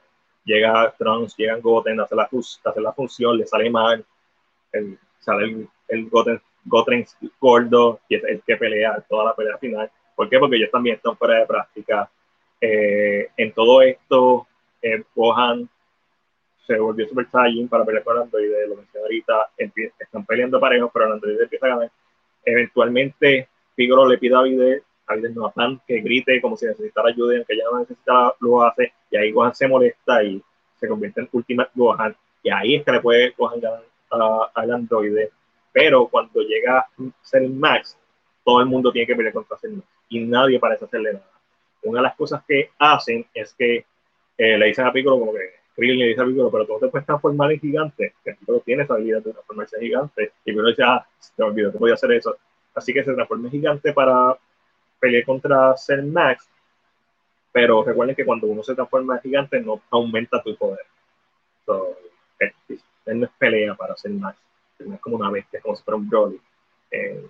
[0.44, 2.28] llega Trunks, llega Goten, hace la,
[2.64, 4.04] hace la función, le sale mal,
[4.70, 7.06] el, sale el, el Goten, Goten
[7.40, 9.90] gordo, y es el que pelea toda la pelea final.
[10.14, 10.38] ¿Por qué?
[10.38, 12.10] Porque ellos también están fuera de práctica.
[12.60, 14.46] Eh, en todo esto,
[14.84, 15.68] eh, Gohan
[16.66, 19.50] se volvió Super Saiyan para pelear con Android, lo mencioné ahorita,
[19.98, 21.90] están peleando parejos, pero Android empieza a ganar.
[22.44, 27.36] Eventualmente, Piccolo le pide a Vide alguien no tan que grite como si necesitara ayuda,
[27.36, 30.42] aunque ya no necesita, lo hace, y ahí Gohan se molesta y
[30.78, 33.82] se convierte en Ultimate Gohan, y ahí es que le puede Gohan ganar
[34.54, 35.30] al androide,
[35.72, 36.86] pero cuando llega
[37.22, 37.98] Cell Max,
[38.44, 41.30] todo el mundo tiene que pelear contra Cell Max, y nadie parece hacerle nada.
[41.82, 43.84] Una de las cosas que hacen es que
[44.36, 46.88] eh, le dicen a Piccolo como que Krillin le dice a Piccolo, pero tú te
[46.88, 50.68] puedes transformar en gigante, que Piccolo tiene esa habilidad de transformarse en gigante, y Piccolo
[50.68, 52.36] dice, ah, se me olvidó que podía hacer eso.
[52.74, 54.36] Así que se transforma en gigante para
[54.98, 56.48] peleé contra Cell Max,
[57.52, 60.84] pero recuerden que cuando uno se transforma en gigante no aumenta tu poder.
[61.66, 61.96] So,
[62.38, 62.52] él,
[63.20, 64.38] no es pelea para Cell Max,
[64.78, 66.40] es como una bestia, como si fuera un Broly
[66.90, 67.26] en,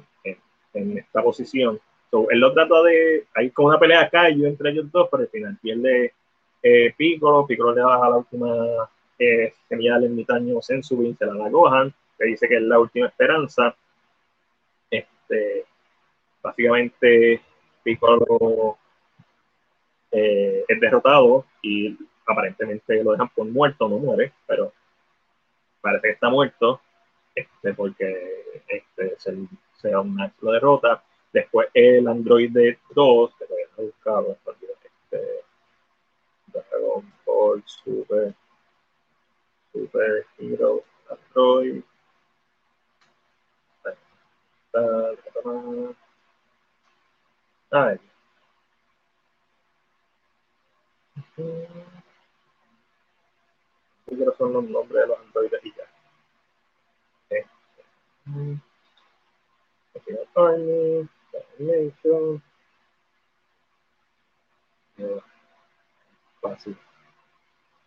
[0.73, 1.81] en, esta posición.
[2.11, 5.09] So, él lo trata de, hay como una pelea acá y yo entre ellos dos,
[5.11, 6.15] pero al final pierde
[6.67, 8.89] eh, Piccolo, Piccolo le da la última
[9.19, 13.07] eh, semilla del ermitaño Sensubin, se la da Gohan, que dice que es la última
[13.07, 13.77] esperanza.
[14.91, 15.67] Este,
[16.43, 17.43] básicamente
[17.83, 18.79] Piccolo
[20.11, 24.73] eh, es derrotado y aparentemente lo dejan por muerto, no muere, pero
[25.83, 26.81] parece que está muerto
[27.35, 29.37] este, porque este, se,
[29.77, 31.03] se lo derrota.
[31.31, 34.39] Después el androide 2, que todavía no he buscado,
[34.83, 35.44] este,
[36.55, 38.35] Dragon Ball Super,
[39.73, 41.83] Super Hero Android.
[47.71, 47.99] Ay.
[54.07, 55.85] Estos son los nombres de los androides y ya.
[57.31, 58.61] Este.
[60.37, 61.09] Army,
[61.59, 62.43] Animation.
[66.45, 66.77] Fácil.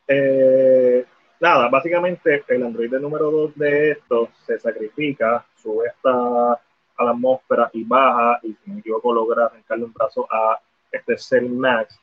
[0.08, 1.06] Eh,
[1.40, 7.70] nada, básicamente el androide número 2 de esto se sacrifica, sube hasta a la atmósfera
[7.74, 10.60] y baja, y si me equivoco, logra arrancarle un brazo a
[10.92, 12.00] este Cell Max,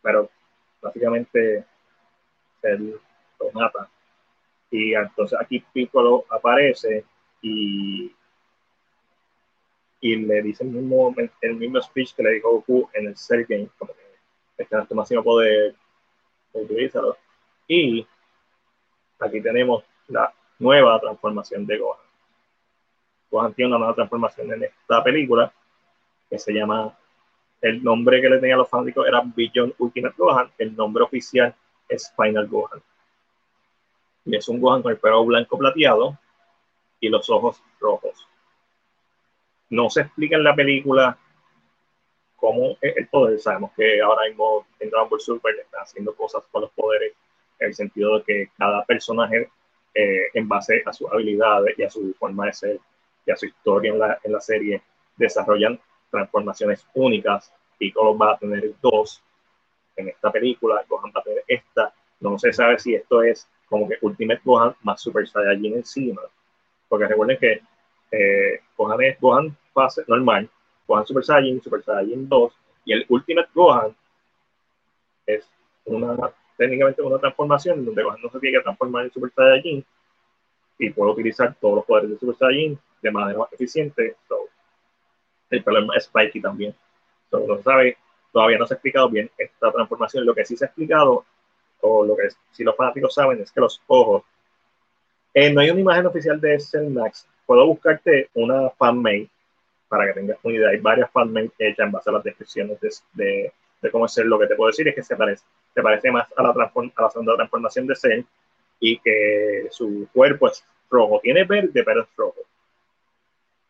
[0.00, 0.30] pero
[0.80, 1.66] básicamente
[2.62, 2.98] él
[3.38, 3.90] lo mata.
[4.70, 7.04] Y entonces aquí Piccolo aparece
[7.42, 8.10] y,
[10.00, 13.44] y le dice el mismo, el mismo speech que le dijo Goku en el Cell
[13.46, 14.05] Game, como que
[14.56, 15.74] este es tu máximo poder,
[16.52, 17.16] utilízalo.
[17.68, 18.06] Y
[19.18, 22.00] aquí tenemos la nueva transformación de Gohan.
[23.30, 25.52] Gohan tiene una nueva transformación en esta película
[26.30, 26.96] que se llama,
[27.60, 31.54] el nombre que le tenía a los fanáticos era Beyond Ultimate Gohan, el nombre oficial
[31.88, 32.82] es Final Gohan.
[34.24, 36.18] Y es un Gohan con el pelo blanco plateado,
[37.00, 38.26] y los ojos rojos.
[39.70, 41.18] No se explica en la película
[42.36, 43.38] cómo es el poder.
[43.38, 47.12] Sabemos que ahora mismo en Dragon Ball Super está haciendo cosas con los poderes,
[47.58, 49.50] en el sentido de que cada personaje,
[49.94, 52.80] eh, en base a sus habilidades y a su forma de ser
[53.24, 54.82] y a su historia en la, en la serie,
[55.16, 55.80] desarrollan
[56.10, 57.52] transformaciones únicas.
[57.78, 59.22] Piccolo va a tener dos
[59.96, 61.92] en esta película, Gohan va a tener esta.
[62.20, 66.22] No se sabe si esto es como que Ultimate Gohan más Super Saiyajin encima.
[66.88, 67.62] Porque recuerden que
[68.12, 70.48] eh, Gohan es Gohan fase normal,
[70.86, 72.52] Gohan Super Saiyan, Super Saiyan 2,
[72.84, 73.94] y el Ultimate Gohan
[75.26, 75.48] es
[75.84, 79.84] una técnicamente una transformación donde Gohan no se tiene que transformar en Super Saiyajin
[80.78, 84.16] y puede utilizar todos los poderes de Super Saiyan de manera más eficiente.
[85.50, 86.74] el problema es Spikey también.
[87.30, 87.96] So, no sabe,
[88.32, 90.24] todavía no se ha explicado bien esta transformación.
[90.24, 91.24] Lo que sí se ha explicado,
[91.80, 94.22] o lo que si los fanáticos saben, es que los ojos.
[95.34, 97.28] Eh, no hay una imagen oficial de Cell Max.
[97.44, 99.28] Puedo buscarte una fanmade
[99.88, 100.68] para que tengas una idea.
[100.70, 102.78] Hay varias fanmade hechas en base a las descripciones
[103.12, 103.52] de,
[103.82, 105.44] de, cómo es Lo que te puedo decir es que se parece,
[105.74, 108.24] se parece más a la, a la segunda transformación de Cell
[108.80, 111.20] y que su cuerpo es rojo.
[111.22, 112.40] Tiene verde, pero es rojo.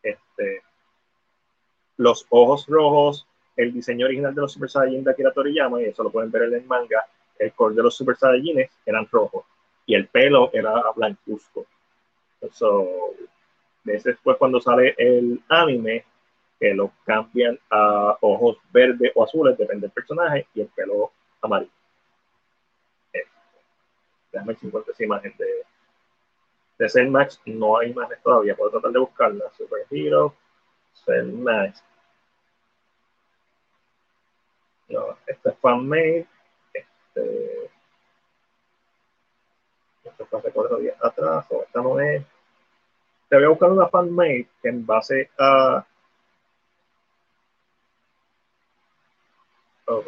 [0.02, 0.62] Este,
[1.96, 3.26] los ojos rojos,
[3.56, 6.44] el diseño original de los Super Saiyajin de Akira Toriyama, y eso lo pueden ver
[6.44, 7.04] en el manga,
[7.38, 9.44] el core de los Super Saiyajines eran rojos
[9.86, 11.66] y el pelo era blancuzco.
[12.52, 13.14] So,
[13.86, 16.04] después cuando sale el anime,
[16.58, 21.70] que lo cambian a ojos verdes o azules, depende del personaje, y el pelo amarillo.
[24.32, 25.46] Déjame ver si encuentro esa imagen de,
[26.78, 27.40] de Cell Max.
[27.46, 29.50] No hay imágenes todavía, puedo tratar de buscarla.
[29.56, 30.34] Super Hero,
[30.92, 31.82] Cell Max.
[34.88, 36.26] No, esta es fanmade.
[36.72, 37.70] Este,
[40.04, 42.24] esto fue hace cuatro días atrás, o esta no es
[43.28, 45.84] te voy a buscar una fanmade que en base a.
[49.86, 50.06] Ok.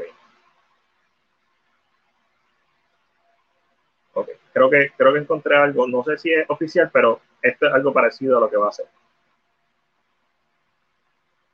[4.15, 4.29] Ok.
[4.53, 5.87] Creo que, creo que encontré algo.
[5.87, 8.73] No sé si es oficial, pero esto es algo parecido a lo que va a
[8.73, 8.87] ser.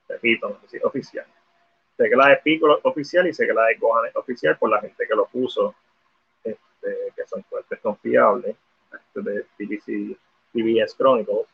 [0.08, 1.26] Repito, no sé si es oficial.
[1.96, 4.56] Sé que la de Pico es oficial y sé que la de Gohan es oficial
[4.58, 5.74] por la gente que lo puso,
[6.42, 8.56] este, que son fuentes confiables.
[8.92, 10.16] Este de BBC,
[10.52, 11.53] PBS Chronicles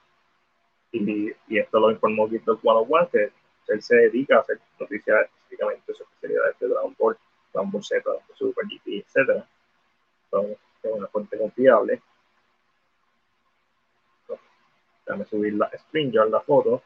[0.92, 3.32] y, y esto lo informó Gilbert 101, que
[3.68, 7.16] él se dedica a hacer noticias específicamente sobre especialidades de Dragon Ball,
[7.52, 9.44] Dragon Ball Z, Dragon Ball Super GT, etc.
[10.24, 12.02] Entonces, es una fuente confiable.
[15.06, 16.82] déjame subir la screenshot, la foto,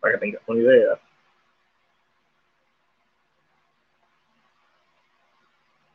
[0.00, 0.98] para que tengas una idea.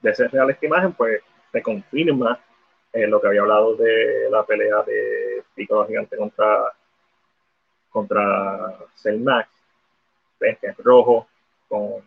[0.01, 2.39] De ser real esta imagen, pues te confirma
[2.93, 5.28] eh, lo que había hablado de la pelea de
[5.60, 6.74] Piccolo Gigante contra,
[7.90, 8.78] contra
[9.20, 9.50] Max,
[10.40, 11.28] ves que es rojo
[11.68, 12.02] con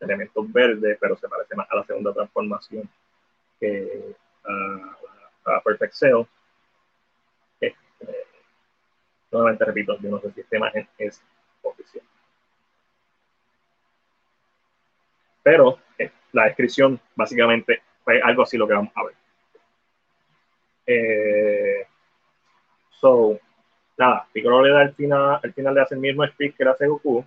[0.00, 2.88] elementos verdes, pero se parece más a la segunda transformación
[3.60, 6.22] que a, a Perfect Cell.
[7.60, 8.24] Este,
[9.30, 11.22] nuevamente repito, yo no sé si esta imagen es
[11.60, 12.04] oficial.
[15.42, 19.14] Pero eh, la descripción básicamente fue algo así lo que vamos a ver.
[20.86, 21.86] Eh,
[23.00, 23.38] so,
[23.96, 26.70] nada, Piccolo le da al final, al final le hace el mismo speech que le
[26.70, 27.24] hace Goku,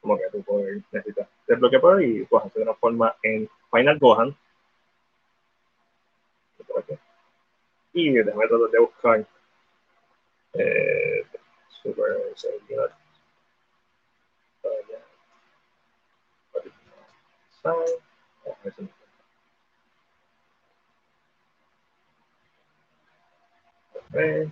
[0.00, 4.36] como que tú puedes necesitar desbloquear por y pues se transforma en Final Gohan.
[7.92, 9.26] Y déjame tratar de buscar
[10.54, 11.26] eh,
[11.82, 12.90] Super Saiyan.
[24.14, 24.50] Uh,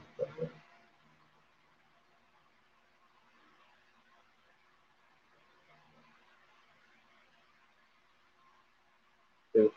[9.57, 9.71] Eh,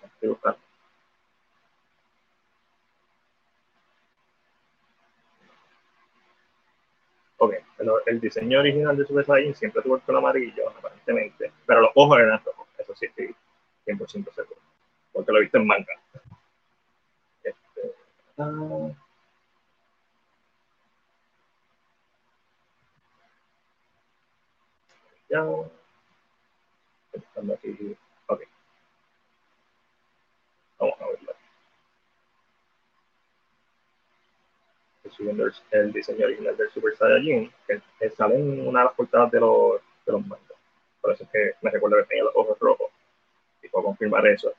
[7.42, 11.80] Ok, pero el diseño original de Super Saiyan siempre tuvo el color amarillo, aparentemente, pero
[11.82, 13.34] los ojos eran rojos, eso sí estoy
[13.86, 14.60] 100% seguro,
[15.14, 15.94] porque lo he visto en manga.
[17.44, 17.94] Este,
[18.40, 18.90] ah,
[25.30, 25.46] ya.
[27.14, 27.98] Estando aquí.
[28.28, 28.42] Ok.
[30.80, 31.32] Vamos a verlo.
[34.98, 38.86] Estoy subiendo el, el, diseño original del Super Saiyajin, que, que, sale en una de
[38.86, 40.58] las portadas de los, de los mangas.
[41.02, 42.92] Por eso es que me recuerdo que tenía los ojos rojos.
[43.64, 44.54] Y puedo confirmar eso.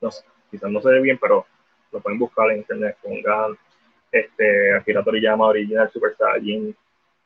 [0.00, 1.46] No sé, quizás no se ve bien, pero
[1.92, 3.58] lo pueden buscar en internet, pongan
[4.10, 6.74] este, Akira Toriyama Original Super Saiyan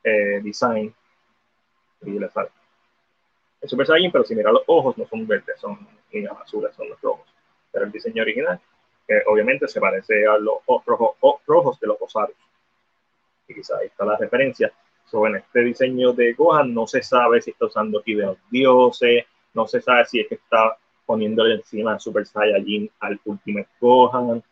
[0.03, 0.95] eh, Design
[2.03, 2.51] y les sale.
[3.61, 5.79] El Super Saiyan, pero si miran los ojos, no son verdes, son
[6.13, 7.27] líneas azules, son los rojos.
[7.73, 8.61] Pero el diseño original,
[9.07, 11.15] que obviamente se parece a los rojos,
[11.47, 12.39] rojos de los Osarios.
[13.49, 14.73] Y quizás ahí está la referencia.
[15.07, 18.39] So, en este diseño de Gohan no se sabe si está usando aquí de los
[18.51, 24.43] dioses, no se sabe si es que está poniéndole encima Super Saiyajin al Ultimate Gohan.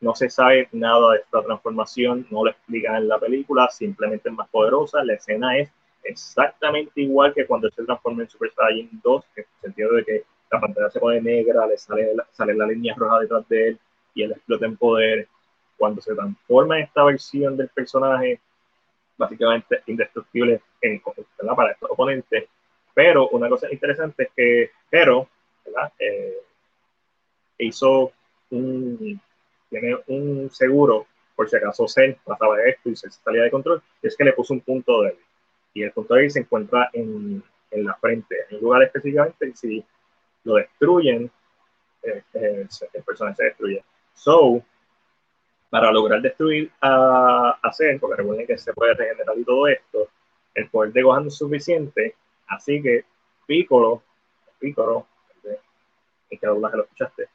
[0.00, 4.34] No se sabe nada de esta transformación, no lo explican en la película, simplemente es
[4.34, 5.04] más poderosa.
[5.04, 5.70] La escena es
[6.02, 10.24] exactamente igual que cuando se transforma en Super Saiyan 2, en el sentido de que
[10.50, 13.78] la pantalla se pone negra, le sale, sale la línea roja detrás de él
[14.14, 15.28] y él explota en poder.
[15.76, 18.38] Cuando se transforma en esta versión del personaje,
[19.16, 21.00] básicamente indestructible en,
[21.56, 22.48] para estos oponentes.
[22.92, 25.28] Pero una cosa interesante es que Hero
[25.98, 26.36] eh,
[27.58, 28.12] hizo
[28.50, 29.20] un,
[29.70, 31.06] tiene un seguro
[31.40, 34.52] por si acaso Cell pasaba esto y se salía de control, es que le puso
[34.52, 35.24] un punto débil.
[35.72, 39.56] Y el punto débil se encuentra en, en la frente, en un lugar específicamente, y
[39.56, 39.84] si
[40.44, 41.30] lo destruyen,
[42.02, 43.82] eh, eh, el personaje se destruye.
[44.12, 44.62] So,
[45.70, 50.08] para lograr destruir a, a porque recuerden que se puede regenerar y todo esto,
[50.54, 52.16] el poder de Gohan es suficiente,
[52.48, 53.06] así que
[53.46, 54.02] Piccolo,
[54.58, 55.06] Piccolo,
[56.28, 57.28] en que doblaje lo escuchaste,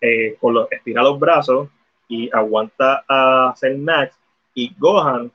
[0.00, 1.68] eh, con los, estira los brazos
[2.08, 4.16] y aguanta a Cell Max
[4.54, 5.30] y Gohan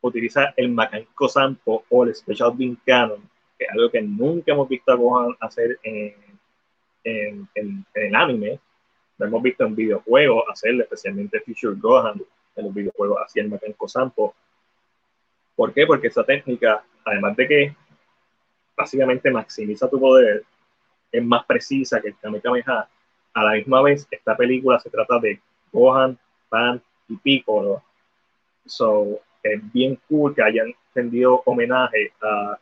[0.00, 3.20] utiliza el mecánico Sampo o el Special Beam Cannon,
[3.58, 6.14] que es algo que nunca hemos visto a Gohan hacer en,
[7.04, 8.60] en, en, el anime.
[9.18, 12.22] Lo hemos visto en videojuegos hacerlo, especialmente Future Gohan
[12.56, 14.34] en los videojuegos hacía el mecánico Sampo.
[15.54, 15.86] ¿Por qué?
[15.86, 17.76] Porque esa técnica, además de que
[18.76, 20.44] básicamente maximiza tu poder,
[21.10, 22.88] es más precisa que el Kamehameha.
[23.36, 25.38] A la misma vez, esta película se trata de
[25.70, 27.82] Gohan, Pan y Piccolo.
[28.64, 32.58] So, es bien cool que hayan rendido homenaje a,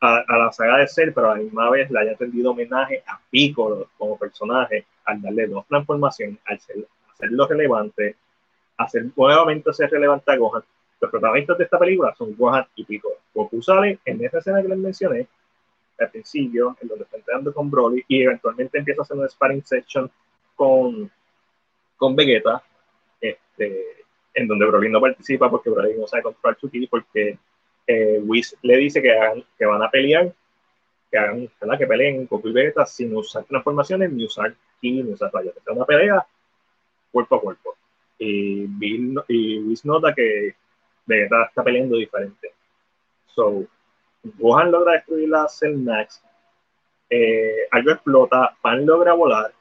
[0.00, 3.20] a, la saga de Cell, pero a la misma vez le hayan rendido homenaje a
[3.28, 6.76] Piccolo como personaje al darle dos transformaciones, al ser,
[7.12, 8.14] hacerlo relevante,
[8.76, 10.62] hacer nuevamente ser relevante a Gohan.
[11.00, 13.16] Los protagonistas de esta película son Gohan y Piccolo.
[13.34, 15.26] Goku sale en esa escena que les mencioné
[16.02, 19.64] al principio, en donde está entrenando con Broly y eventualmente empieza a hacer una sparring
[19.64, 20.10] session
[20.54, 21.10] con,
[21.96, 22.62] con Vegeta.
[23.20, 24.02] Este,
[24.34, 27.38] en donde Broly no participa porque Broly no sabe controlar su ki, porque
[27.86, 30.32] eh, Whis le dice que, hagan, que van a pelear,
[31.10, 31.48] que hagan,
[31.78, 35.54] que peleen Goku y Vegeta sin usar transformaciones, ni usar ki, ni usar rayos.
[35.56, 36.26] Es una pelea
[37.10, 37.76] cuerpo a cuerpo.
[38.18, 40.54] Y, Bill, y Whis nota que
[41.06, 42.52] Vegeta está peleando diferente.
[43.26, 43.66] So,
[44.22, 46.22] Gohan logra destruir la Cell Max,
[47.10, 49.52] eh, algo explota, Pan logra volar,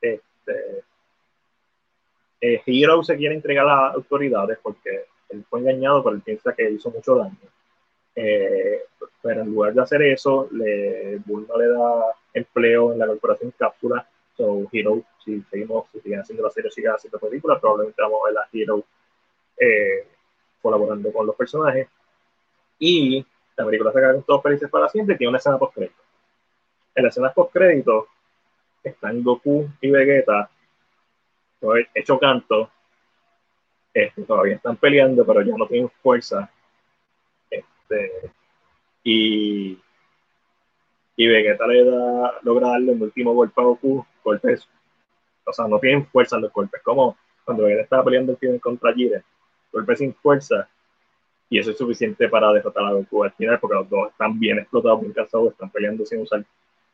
[0.00, 0.84] este,
[2.40, 6.54] eh, Hero se quiere entregar a las autoridades porque él fue engañado, pero él piensa
[6.54, 7.36] que hizo mucho daño.
[8.14, 8.82] Eh,
[9.22, 14.06] pero en lugar de hacer eso, le, Bulma le da empleo en la corporación Cápsula.
[14.36, 18.28] So, Hero, si seguimos, si siguen haciendo la serie, siguen haciendo películas, probablemente vamos a
[18.28, 18.84] ver a Hero
[19.58, 20.06] eh,
[20.62, 21.88] colaborando con los personajes.
[22.78, 23.24] Y
[23.58, 26.02] la película se acaba todos felices para siempre y tiene una escena post-crédito.
[26.94, 28.08] En la escena post-crédito
[28.82, 30.48] están Goku y Vegeta
[31.94, 32.70] hecho canto,
[33.92, 36.48] este, todavía están peleando, pero ya no tienen fuerza.
[37.50, 38.30] Este,
[39.02, 39.76] y,
[41.16, 44.68] y Vegeta le da, logra darle un último golpe a Goku, golpes,
[45.44, 48.94] o sea, no tienen fuerza los golpes, como cuando Vegeta estaba peleando el final contra
[48.94, 49.24] Jiren,
[49.72, 50.68] golpes sin fuerza,
[51.50, 54.58] y eso es suficiente para derrotar a Goku al final, porque los dos están bien
[54.58, 56.44] explotados, bien cansados, están peleando sin usar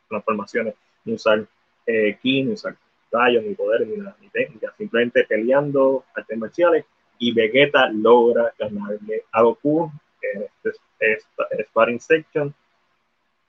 [0.09, 0.75] transformaciones,
[1.05, 1.45] ni usar
[1.87, 2.77] eh, ki, ni usar
[3.11, 6.85] rayos, ni poderes, ni nada, ni técnica, simplemente peleando artes marciales
[7.19, 12.55] y Vegeta logra ganarle a Goku en este, Sparring Section.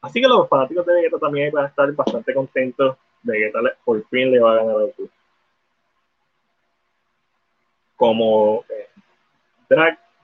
[0.02, 2.98] Así que los fanáticos de Vegeta también van a estar bastante contentos.
[3.24, 5.10] Vegeta por fin le va a ganar a Goku.
[7.96, 8.90] Como eh,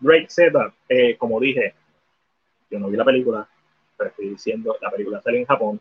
[0.02, 1.74] Drake Z, eh, como dije,
[2.70, 3.48] yo no vi la película,
[3.98, 5.80] pero estoy diciendo, la película sale en Japón.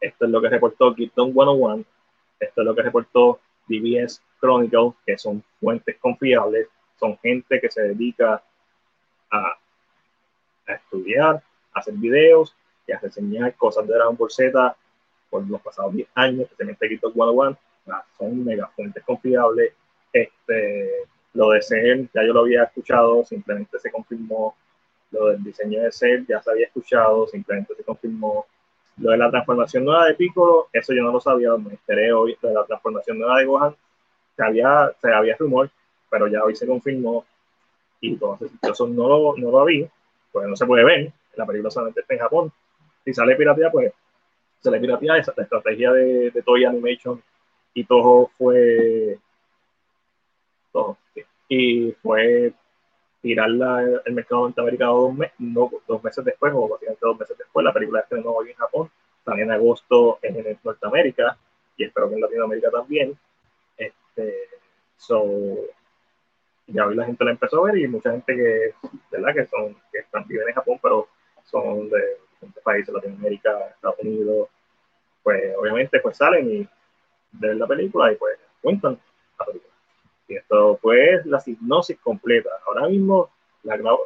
[0.00, 1.84] Esto es lo que reportó Gibson 101
[2.40, 6.68] esto es lo que reportó DBS Chronicle, que son fuentes confiables,
[6.98, 8.42] son gente que se dedica
[9.30, 9.58] a,
[10.66, 11.42] estudiar,
[11.72, 12.54] a hacer videos
[12.86, 14.76] y a reseñar cosas de Dragon Ball Z
[15.30, 17.58] por los pasados 10 años, especialmente TikTok 101,
[18.16, 19.72] son mega fuentes confiables.
[20.12, 21.04] Este,
[21.38, 24.56] lo de ser, ya yo lo había escuchado, simplemente se confirmó.
[25.12, 28.44] Lo del diseño de ser, ya se había escuchado, simplemente se confirmó.
[28.96, 32.36] Lo de la transformación nueva de Piccolo, eso yo no lo sabía, me enteré hoy
[32.42, 33.76] de la transformación nueva de Gohan.
[34.36, 35.70] Se había, se había rumor,
[36.10, 37.24] pero ya hoy se confirmó
[38.00, 39.88] y entonces eso no lo, no lo vi,
[40.32, 42.52] pues no se puede ver, la película solamente está en Japón.
[43.04, 43.92] Si sale pirateada, pues
[44.60, 47.22] sale pirateada, esa, la estrategia de, de Toy Animation
[47.74, 49.18] y todo fue
[51.48, 52.52] y fue
[53.20, 57.64] tirarla el mercado norteamericano dos, meses, no, dos meses después, o básicamente dos meses después,
[57.64, 58.90] la película estrenó hoy en Japón,
[59.24, 61.36] sale en agosto en Norteamérica,
[61.76, 63.18] y espero que en Latinoamérica también.
[63.76, 64.34] Este,
[64.96, 65.24] so,
[66.66, 68.74] ya hoy la gente la empezó a ver y mucha gente que,
[69.10, 71.08] que son, que están viven en Japón, pero
[71.44, 74.48] son de diferentes países, Latinoamérica, Estados Unidos,
[75.22, 76.68] pues obviamente pues salen y
[77.32, 78.98] ven la película y pues cuentan
[79.38, 79.72] la película.
[80.28, 82.50] Y esto pues la hipnosis completa.
[82.66, 83.30] Ahora mismo
[83.62, 83.96] la, la,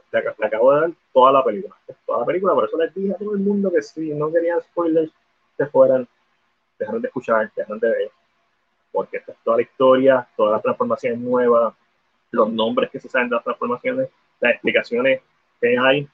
[0.47, 1.75] acabo de dar toda la película.
[2.07, 4.61] Toda la película, por eso les dije a todo el mundo que si no querían
[4.63, 5.13] spoilers,
[5.57, 6.07] se fueran,
[6.79, 8.11] dejaron de escuchar, dejaron de ver.
[8.93, 11.75] Porque esta es toda la historia, todas las transformaciones nuevas,
[12.31, 14.09] los nombres que se saben de las transformaciones,
[14.41, 15.21] las explicaciones
[15.61, 16.09] que hay,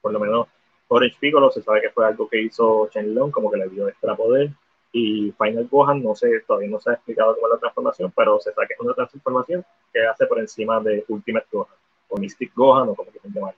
[0.00, 0.48] por lo menos
[0.88, 4.14] Orange Piccolo se sabe que fue algo que hizo Long, como que le dio extra
[4.14, 4.50] poder,
[4.96, 8.38] y Final Gohan, no sé, todavía no se ha explicado cómo es la transformación, pero
[8.38, 11.74] se sabe que es una transformación que hace por encima de Ultimate Gohan,
[12.06, 13.52] o Mystic Gohan, o como que se llama.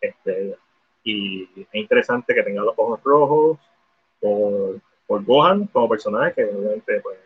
[0.00, 0.56] Este,
[1.02, 3.58] y es interesante que tenga los ojos rojos
[4.20, 7.18] por, por Gohan como personaje, que obviamente pues,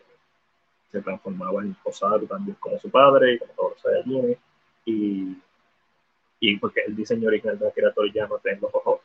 [0.91, 4.39] se transformaba en Osaru también como su padre y como todos los Saiyajines.
[4.85, 5.37] Y,
[6.39, 9.01] y porque el diseño original de Akira Toriyama tiene los ojos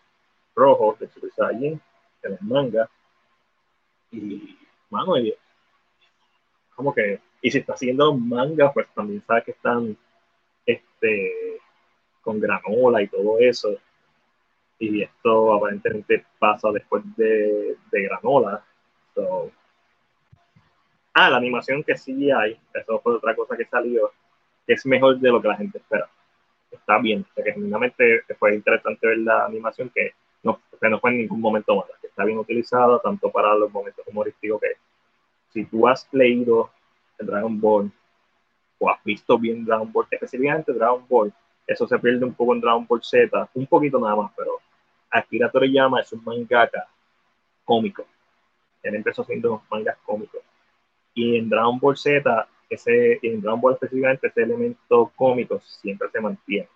[0.54, 1.78] rojos de Super Saiyan
[2.22, 2.88] en el manga.
[4.12, 4.56] Y,
[4.90, 5.14] mano,
[6.74, 9.96] como que, y si está haciendo manga, pues también sabe que están
[10.66, 11.58] este,
[12.22, 13.76] con granola y todo eso.
[14.78, 18.64] Y esto aparentemente pasa después de, de granola.
[19.14, 19.52] So,
[21.12, 24.12] Ah, la animación que sí hay, eso fue otra cosa que salió,
[24.66, 26.08] que es mejor de lo que la gente espera.
[26.70, 31.40] Está bien, o fue interesante ver la animación que no, que no fue en ningún
[31.40, 34.72] momento mala, que está bien utilizada tanto para los momentos humorísticos que
[35.52, 36.70] si tú has leído
[37.18, 37.90] Dragon Ball
[38.78, 41.32] o has visto bien Dragon Ball, específicamente Dragon Ball,
[41.66, 44.58] eso se pierde un poco en Dragon Ball Z, un poquito nada más, pero
[45.10, 46.88] Akira Toriyama es un mangaka
[47.64, 48.04] cómico.
[48.82, 50.40] Él empezó haciendo mangas cómicos
[51.14, 56.20] y en Dragon Ball Z, ese, en Dragon Ball específicamente, ese elemento cómico siempre se
[56.20, 56.68] mantiene.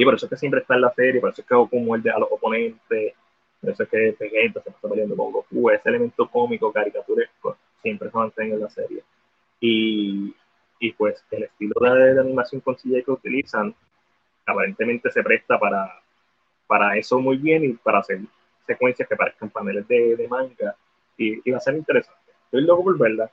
[0.00, 1.78] Y por eso es que siempre está en la serie, por eso es que Goku
[1.78, 3.12] muerde a los oponentes,
[3.60, 8.10] por eso es que Vegeta se está peleando con Goku, ese elemento cómico, caricaturesco, siempre
[8.10, 9.02] se mantiene en la serie.
[9.60, 10.34] Y,
[10.78, 13.74] y pues el estilo de, animación con CGI que utilizan
[14.46, 16.00] aparentemente se presta para,
[16.66, 18.20] para eso muy bien y para hacer
[18.66, 20.74] secuencias que parezcan paneles de, de manga
[21.18, 23.30] y, y va a ser interesante estoy loco por verla.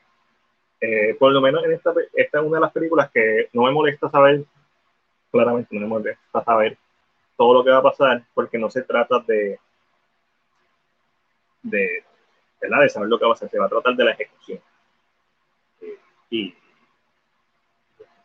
[0.82, 3.72] Eh, por lo menos en esta, esta es una de las películas que no me
[3.72, 4.44] molesta saber,
[5.38, 6.78] claramente no me molesta saber
[7.36, 9.60] todo lo que va a pasar, porque no se trata de,
[11.62, 12.04] de,
[12.60, 12.82] ¿verdad?
[12.82, 14.60] de saber lo que va a hacer, se va a tratar de la ejecución.
[15.82, 15.98] Eh,
[16.32, 16.56] y,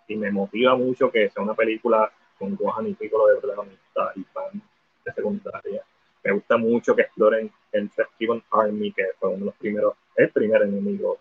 [0.08, 4.24] y me motiva mucho que sea una película con Gohan y Piccolo de protagonista y
[4.24, 4.62] fan
[5.04, 5.84] de secundaria.
[6.24, 10.30] Me gusta mucho que exploren el Steven Army, que fue uno de los primeros el
[10.30, 11.18] primer enemigo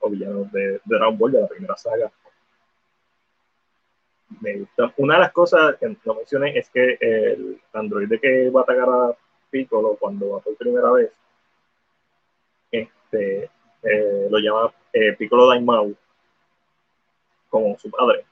[0.00, 2.10] o villano de, de, Dragon Ball de la primera saga.
[4.96, 8.88] Una de las cosas que no mencioné es que el androide que va a atacar
[8.88, 9.16] a
[9.50, 11.10] Piccolo cuando va por primera vez,
[12.70, 13.50] este,
[13.82, 15.92] eh, lo llama eh, Piccolo Daimao
[17.50, 18.24] como su padre.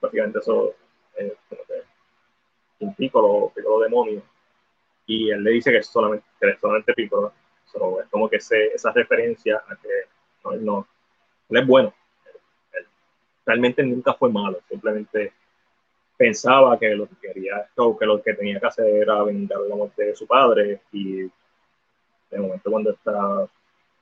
[0.00, 0.74] Básicamente eso
[1.16, 1.32] es
[2.80, 4.22] un Piccolo, Piccolo demonio.
[5.06, 7.32] Y él le dice que es solamente, que es solamente Piccolo
[8.02, 10.86] es como que esa referencia a que no,
[11.50, 11.92] es bueno.
[13.44, 15.32] realmente nunca fue malo, simplemente
[16.18, 19.76] pensaba que lo que quería, o que lo que tenía que hacer era vengar la
[19.76, 23.48] muerte de su padre y de momento cuando está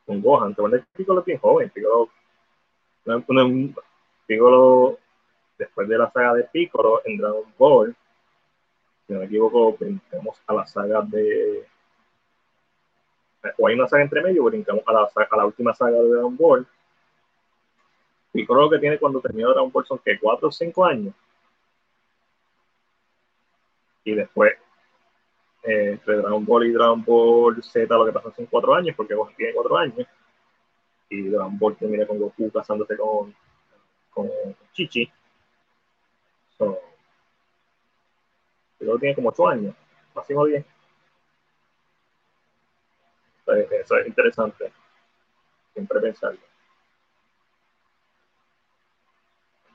[0.06, 2.08] con Gohan, cuando Piccolo es bien joven, Piccolo,
[4.26, 4.98] Piccolo
[5.58, 7.94] después de la saga de Piccolo en Dragon Ball,
[9.06, 9.76] si no me equivoco,
[10.10, 11.66] vemos a la saga de
[13.58, 16.36] o hay una saga entre medio, brincamos a la, a la última saga de Dragon
[16.36, 16.66] Ball.
[18.32, 21.14] Piccolo lo que tiene cuando termina Dragon Ball son que 4 o 5 años.
[24.06, 24.52] Y después,
[25.64, 29.16] eh, entre Dragon Ball y Dragon Ball Z, lo que pasa son 4 años, porque
[29.16, 30.06] Goku tiene 4 años.
[31.10, 33.34] Y Dragon Ball termina con Goku casándose con,
[34.10, 34.30] con
[34.72, 35.10] Chichi.
[36.56, 36.78] So,
[38.78, 39.74] Piccolo tiene como 8 años,
[40.14, 40.64] máximo 10.
[43.72, 44.72] Eso es interesante.
[45.74, 46.40] Siempre pensarlo.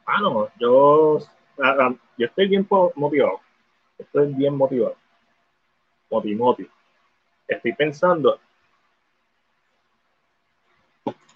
[0.06, 1.20] Ah, no, yo,
[1.62, 3.42] ah, ah, yo estoy bien motivado.
[4.02, 4.96] Estoy bien motivado.
[6.10, 6.68] Moti, moti.
[7.48, 8.40] Estoy pensando.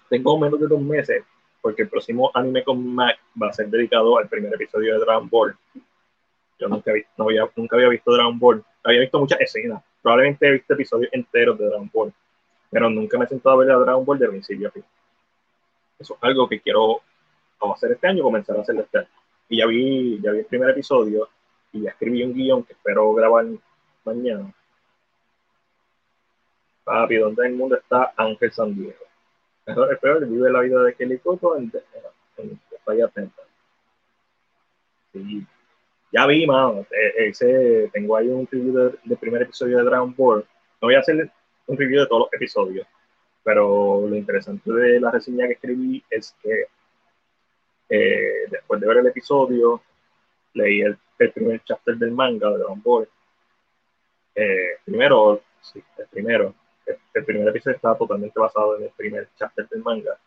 [0.08, 1.24] Tengo menos de dos meses
[1.60, 5.28] porque el próximo anime con Mac va a ser dedicado al primer episodio de Dragon
[5.28, 5.56] Ball.
[6.58, 8.64] Yo nunca, no había, nunca había visto Dragon Ball.
[8.84, 9.82] Había visto muchas escenas.
[10.02, 12.12] Probablemente he visto episodios enteros de Dragon Ball.
[12.70, 14.84] Pero nunca me he sentado a ver a Dragon Ball de principio a fin.
[15.98, 17.00] Eso es algo que quiero
[17.74, 19.08] hacer este año, comenzar a hacerlo este año.
[19.48, 21.28] Y ya vi, ya vi el primer episodio
[21.76, 23.46] y ya escribí un guion que espero grabar
[24.04, 24.52] mañana.
[26.84, 29.04] Papi, ¿dónde en el mundo está Ángel San Diego?
[29.66, 31.72] Mejor es peor, vive la vida de Kelly Cotto en,
[32.38, 33.32] en, en
[35.12, 35.46] Sí.
[36.12, 36.86] Ya vi, mano.
[36.90, 40.46] E, ese, tengo ahí un review del primer episodio de Dragon Ball.
[40.80, 41.30] No voy a hacer
[41.66, 42.86] un review de todos los episodios,
[43.42, 46.66] pero lo interesante de la reseña que escribí es que
[47.88, 49.82] eh, después de ver el episodio,
[50.56, 50.98] leí el,
[51.32, 53.08] primer chapter del manga de Dragon Ball.
[54.34, 56.54] Eh, primero, sí, el primero,
[56.86, 60.18] el, primer episodio estaba totalmente basado en el primer chapter del manga.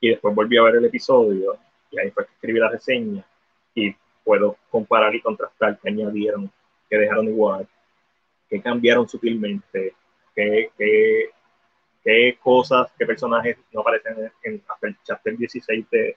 [0.00, 1.58] Y después volví a ver el episodio
[1.90, 3.24] y ahí fue que escribí la reseña
[3.74, 6.50] y puedo comparar y contrastar qué añadieron,
[6.90, 7.66] qué dejaron igual,
[8.48, 9.94] qué cambiaron sutilmente,
[10.34, 11.30] qué, qué,
[12.04, 16.16] qué cosas, qué personajes no aparecen en, hasta el chapter 16 de,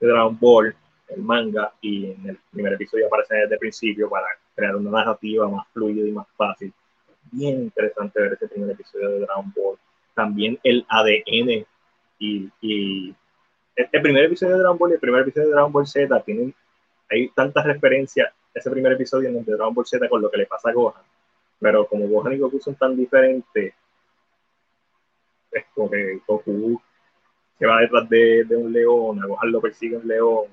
[0.00, 0.74] de Dragon Ball,
[1.08, 5.48] el manga, y en el primer episodio aparecen desde el principio para crear una narrativa
[5.48, 6.72] más fluida y más fácil.
[7.30, 9.78] Bien interesante ver ese primer episodio de Dragon Ball.
[10.14, 11.66] También el ADN
[12.18, 13.14] y, y
[13.76, 16.54] el, primer episodio de Dragon Ball y el primer episodio de Dragon Ball Z tienen,
[17.10, 20.38] hay tantas referencias, ese primer episodio en el de Dragon Ball Z con lo que
[20.38, 21.02] le pasa a Gohan,
[21.60, 23.74] pero como Gohan y Goku son tan diferentes,
[25.52, 26.80] es como que Goku
[27.58, 30.46] se va detrás de, de un león, a Gohan lo persigue un león,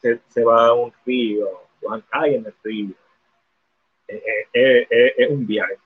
[0.00, 1.48] se, se, va a un río,
[1.80, 2.94] Gohan cae en el río.
[4.06, 5.78] Es, es, es, es un viaje.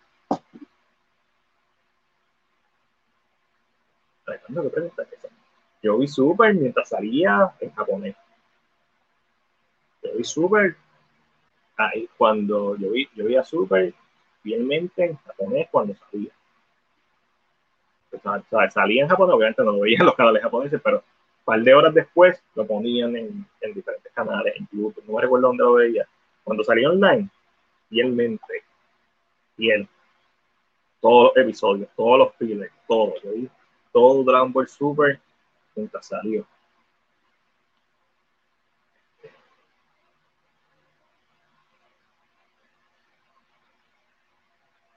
[5.83, 8.17] Yo vi Super mientras salía en japonés.
[10.03, 10.77] Yo vi Super
[11.77, 13.95] ahí cuando yo vi, yo vi a Super
[14.43, 16.31] fielmente en japonés cuando salía
[18.71, 21.03] salía en Japón, obviamente no lo veía en los canales japoneses, pero
[21.49, 25.47] par de horas después lo ponían en, en diferentes canales, en YouTube, no me recuerdo
[25.47, 26.07] dónde lo veía.
[26.45, 27.31] Cuando salía online,
[27.89, 28.65] fielmente,
[29.57, 29.89] fiel,
[31.01, 33.49] todos los episodios, todos los fillers, todo, yo vi
[33.91, 35.19] todo Dragon Super
[35.75, 36.47] mientras salió.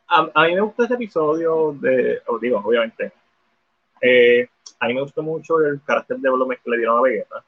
[0.09, 3.13] a, mí me gusta ese episodio de, digo, obviamente,
[4.01, 4.49] eh,
[4.80, 7.43] a mí me gustó mucho el carácter de development que le dieron a Vegeta.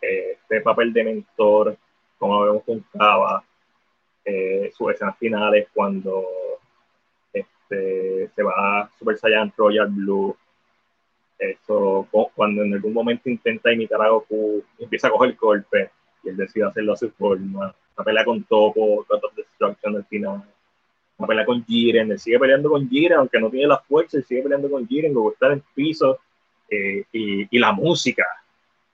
[0.00, 1.76] Eh, este papel de mentor,
[2.18, 2.84] como vemos con
[4.24, 6.24] eh, sus escenas finales cuando
[7.32, 10.36] este, se va Super Saiyan Royal Blue,
[11.38, 15.90] eso, cuando en algún momento intenta imitar a Goku, empieza a coger golpe
[16.22, 20.44] y él decide hacerlo a su forma, la pelea con Topo, of Destruction al final
[21.18, 24.24] a pelear con Jiren, él sigue peleando con Jiren, aunque no tiene la fuerza, él
[24.24, 26.18] sigue peleando con Jiren, luego está en el piso,
[26.68, 28.26] eh, y, y, la música,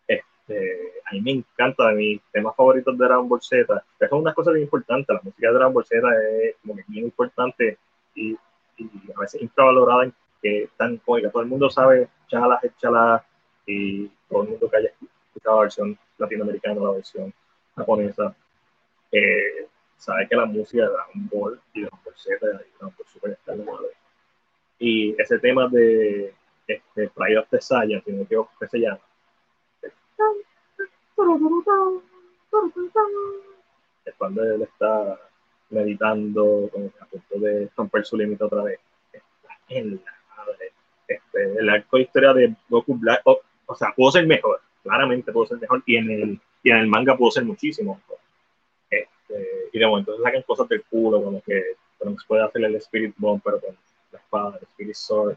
[0.07, 4.35] este, a mí me encanta, de mis temas favoritos de Dragon Ball Z, es una
[4.35, 6.09] cosa bien importante, la música de Dragon Ball Z
[6.43, 7.79] es como que bien importante
[8.15, 8.37] y,
[8.77, 13.25] y a veces infravalorada, en que tan cómica, todo el mundo sabe chala, chala,
[13.67, 14.91] y todo el mundo que haya
[15.29, 17.33] escuchado la versión latinoamericana, la versión
[17.77, 18.35] japonesa,
[19.13, 19.69] eh,
[20.03, 23.31] sabe que la música de Dragon Ball y Dragon Ball Z y Dragon Ball Super
[23.31, 23.55] está
[24.81, 26.35] Y ese tema de
[26.67, 28.99] este, Pride of the Saiyan, si no ¿qué se llama?
[34.05, 35.21] Es cuando él está
[35.71, 36.69] meditando,
[37.01, 38.81] a punto de romper su límite otra vez.
[39.13, 40.73] Está en la madre.
[41.07, 45.31] Este, el arco de historia de Goku Black, o, o sea, pudo ser mejor, claramente
[45.31, 48.22] pudo ser mejor, y en el, y en el manga pudo ser muchísimo mejor
[49.33, 53.15] este, y de momento sacan cosas del culo, como que se puede hacer el Spirit
[53.17, 53.77] Bomb, pero con
[54.13, 55.37] la espada, el Spirit Sword.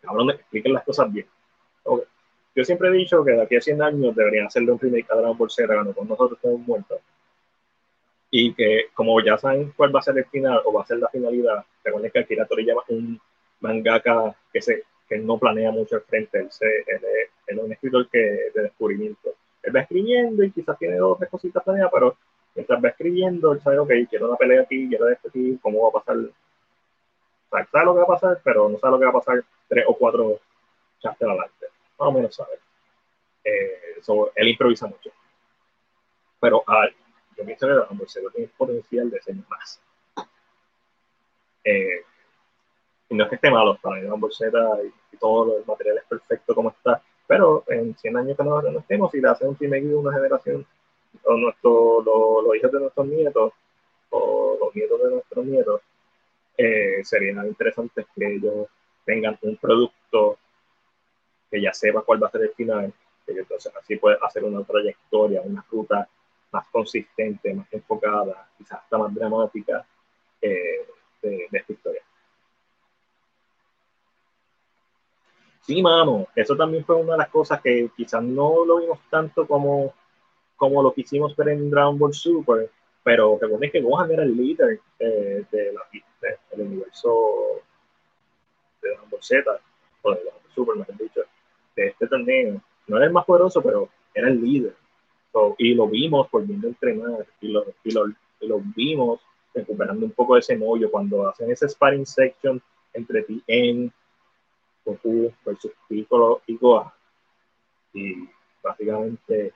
[0.00, 1.26] Cabrón, expliquen las cosas bien.
[1.84, 2.06] Okay.
[2.54, 5.16] Yo siempre he dicho que de aquí a 100 años deberían hacerle un remake a
[5.16, 7.00] Dragon Ball Z cuando con nosotros estemos muertos.
[8.30, 10.98] Y que, como ya saben cuál va a ser el final o va a ser
[10.98, 13.20] la finalidad, recuerden que Akira Toriyama es un
[13.60, 16.38] mangaka que, se, que no planea mucho al frente.
[16.38, 20.50] Él, se, él, es, él es un escritor que, de descubrimiento él va escribiendo y
[20.50, 22.16] quizás tiene dos tres cositas planeadas, pero
[22.54, 25.88] mientras va escribiendo, él sabe, ok, quiero una pelea aquí, quiero esto aquí, cómo va
[25.88, 26.16] a pasar
[27.50, 29.84] sabe lo que va a pasar, pero no sabe lo que va a pasar tres
[29.88, 30.40] o cuatro
[31.00, 31.66] chapters adelante.
[31.98, 32.58] Más o menos sabe.
[33.44, 34.00] Eh,
[34.36, 35.10] él improvisa mucho.
[36.40, 36.86] Pero ah,
[37.36, 39.80] yo pienso que Dragon Ball tiene potencial de ser más.
[41.64, 42.04] Eh,
[43.08, 45.98] y no es que esté malo, para mí Dragon Ball Z y, todo el material
[45.98, 49.58] es perfecto como está, pero en 100 años que no, estemos y le hacen un
[49.58, 50.66] remake de una generación,
[51.24, 53.52] o nuestro, los hijos de nuestros nietos,
[54.10, 55.80] o los nietos de nuestros nietos,
[56.56, 58.68] eh, sería interesante que ellos
[59.04, 60.38] tengan un producto
[61.50, 62.92] que ya sepa cuál va a ser el final,
[63.26, 66.08] que entonces así puede hacer una trayectoria, una ruta
[66.52, 69.86] más consistente, más enfocada, quizás hasta más dramática
[70.40, 70.86] eh,
[71.22, 72.02] de, esta historia.
[75.62, 79.46] Sí, mano, eso también fue una de las cosas que quizás no lo vimos tanto
[79.46, 79.94] como,
[80.60, 82.70] como lo quisimos ver en Dragon Ball Super,
[83.02, 85.80] pero recuerden que Gohan era el líder de la,
[86.50, 87.62] del universo
[88.82, 89.60] de Dragon Ball Z,
[90.02, 91.20] o de Dragon Ball Super, mejor dicho,
[91.74, 92.60] de este torneo.
[92.88, 94.74] No era el más poderoso, pero era el líder.
[95.56, 98.06] y lo vimos volviendo a entrenar, y lo, y lo,
[98.40, 99.20] y lo vimos
[99.54, 102.60] recuperando un poco de ese mollo cuando hacen ese sparring section
[102.92, 103.90] entre Tien,
[104.84, 106.92] Goku versus Piccolo y Gohan.
[107.94, 108.28] Y
[108.62, 109.54] básicamente,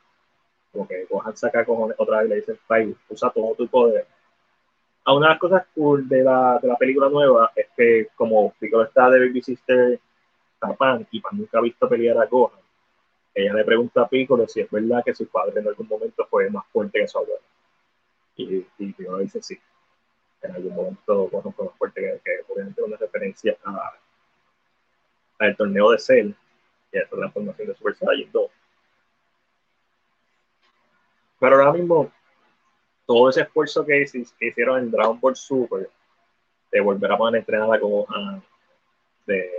[0.74, 4.06] como que Gohan saca cojones otra vez y le dice, Pai, usa todo tu poder.
[5.04, 8.52] A una de las cosas cool de la, de la película nueva es que como
[8.58, 9.98] Piccolo está de Baby Sister
[10.60, 12.60] a Pan y Pan nunca ha visto pelear a Gohan,
[13.34, 16.50] ella le pregunta a Piccolo si es verdad que su padre en algún momento fue
[16.50, 17.40] más fuerte que su abuelo.
[18.36, 19.58] Y, y Piccolo dice sí
[20.44, 23.94] en algún momento bueno, fue más fuerte que, que obviamente una referencia a,
[25.38, 26.32] al torneo de Cell
[26.92, 28.50] y a la transformación de Super Saiyan 2.
[31.44, 32.10] Pero ahora mismo,
[33.04, 34.06] todo ese esfuerzo que,
[34.40, 35.90] hicieron en Dragon Ball Super,
[36.72, 38.06] de volver a poner entrenada como
[39.26, 39.50] de,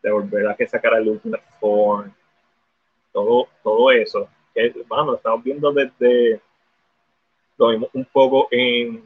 [0.00, 2.12] de volver a que sacara el Ultimate Form,
[3.10, 6.40] todo, todo eso, que, bueno, estamos viendo desde,
[7.58, 9.02] lo vimos un poco en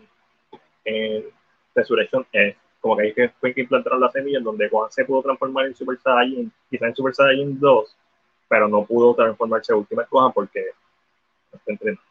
[1.74, 5.22] Resurrection es como que ahí fue que implantaron la semilla en donde Gohan se pudo
[5.22, 7.96] transformar en Super Saiyan, quizá en Super Saiyan 2,
[8.50, 10.72] pero no pudo transformarse en Ultimate Gohan porque
[11.56, 12.02] está entrenando.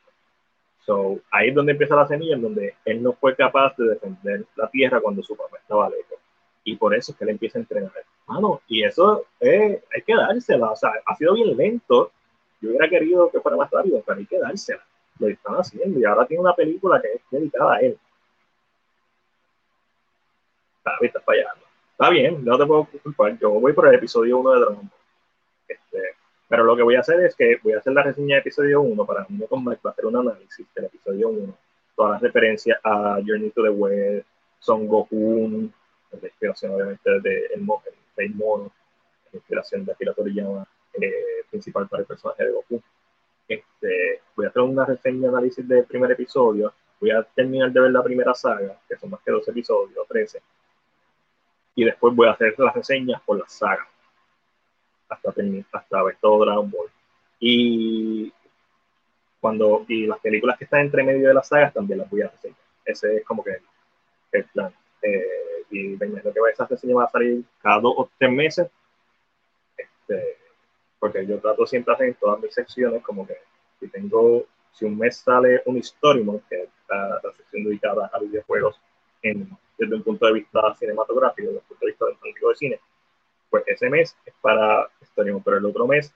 [0.85, 4.45] So, ahí es donde empieza la semilla, en donde él no fue capaz de defender
[4.55, 6.17] la tierra cuando su papá estaba lejos.
[6.63, 7.91] Y por eso es que él empieza a entrenar.
[8.27, 10.71] Mano, y eso eh, hay que dársela.
[10.71, 12.11] O sea, ha sido bien lento.
[12.61, 14.83] Yo hubiera querido que fuera más rápido, pero hay que dársela.
[15.19, 15.99] Lo están haciendo.
[15.99, 17.97] Y ahora tiene una película que es dedicada a él
[21.01, 21.65] está fallando.
[21.91, 23.37] Está bien, no te puedo culpar.
[23.39, 24.98] Yo voy por el episodio 1 de Dragon Ball.
[26.49, 28.81] Pero lo que voy a hacer es que voy a hacer la reseña de episodio
[28.81, 31.57] 1 para mí con Mike, para hacer un análisis del episodio 1.
[31.95, 34.25] Todas las referencias a Journey to the West,
[34.59, 35.69] Son Goku,
[36.11, 37.65] la inspiración obviamente de El,
[38.17, 38.71] Rey Mono,
[39.31, 40.67] la inspiración de Akira Toriyama,
[40.99, 42.81] eh, principal para el personaje de Goku.
[43.47, 46.73] Este, voy a hacer una reseña análisis del primer episodio.
[46.99, 50.41] Voy a terminar de ver la primera saga, que son más que dos episodios, 13
[51.75, 53.87] y después voy a hacer las reseñas por la saga
[55.09, 55.33] hasta,
[55.71, 56.87] hasta ver todo Dragon Ball.
[57.39, 58.31] Y
[59.39, 62.29] cuando y las películas que están entre medio de las sagas también las voy a
[62.29, 62.57] reseñar.
[62.85, 63.57] Ese es como que
[64.31, 64.73] el plan.
[65.01, 68.31] Eh, y lo que va a esa reseña va a salir cada dos o tres
[68.31, 68.69] meses.
[69.77, 70.37] Este,
[70.99, 73.37] porque yo trato siempre hacer en todas mis secciones como que
[73.79, 78.19] si tengo, si un mes sale un Storymo, que es la, la sección dedicada a
[78.19, 78.79] videojuegos
[79.21, 82.79] en desde un punto de vista cinematográfico, desde un punto de vista del de cine,
[83.49, 86.13] pues ese mes es para Storymo, pero el otro mes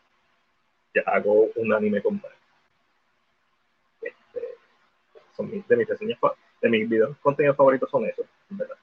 [0.94, 2.22] ya hago un anime con
[4.02, 4.42] este,
[5.36, 6.20] son mis, de mis reseñas,
[6.62, 8.76] de mis videos contenidos favoritos son esos, verdad.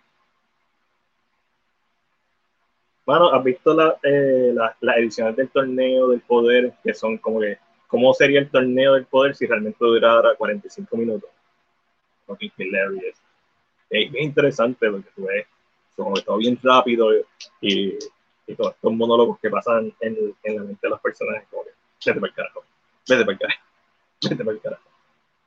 [3.07, 6.75] Bueno, ¿has visto las eh, la, la ediciones del torneo del poder?
[6.85, 11.31] Que son como que, ¿cómo sería el torneo del poder si realmente durara 45 minutos?
[12.27, 13.17] Fucking hilarious
[13.91, 15.47] es bien interesante porque tú ves
[16.25, 17.11] todo bien rápido
[17.61, 17.99] y,
[18.47, 21.71] y, todos estos monólogos que pasan en, en, la mente de las personas como que
[22.07, 22.65] vete para el carajo,
[23.09, 23.61] vete para el carajo,
[24.23, 24.83] vete para el carajo.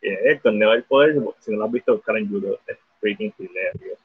[0.01, 3.99] el torneo del poder, si no lo has visto, buscar en YouTube, es freaking hilarious.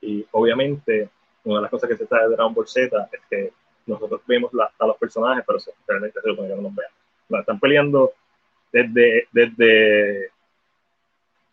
[0.00, 1.08] Y obviamente,
[1.44, 3.52] una de las cosas que se sabe de Dragon Ball Z es que
[3.86, 7.40] nosotros vemos a los personajes, pero realmente se supone que no los vean.
[7.40, 8.12] están peleando
[8.72, 10.30] desde, desde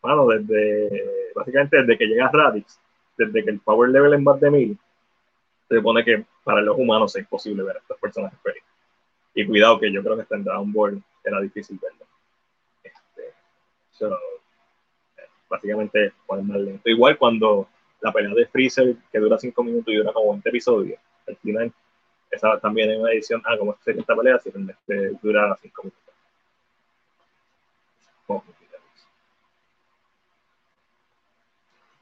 [0.01, 2.79] bueno, desde, básicamente desde que llega Radix,
[3.17, 4.77] desde que el power level es más de 1000,
[5.71, 8.67] se supone que para los humanos es imposible ver a estos personajes felices.
[9.33, 12.05] Y cuidado que yo creo que está en Dragon Ball era difícil verlo.
[12.83, 13.33] Este,
[15.49, 16.89] básicamente más lento.
[16.89, 17.69] Igual cuando,
[18.01, 21.71] la pelea de Freezer, que dura 5 minutos y dura como 20 episodios, al final,
[22.29, 24.51] esa también en una edición, ah, como sería esta pelea, si
[25.21, 26.01] dura 5 minutos.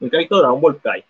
[0.00, 1.04] Nunca he visto Dragon Ball Kai.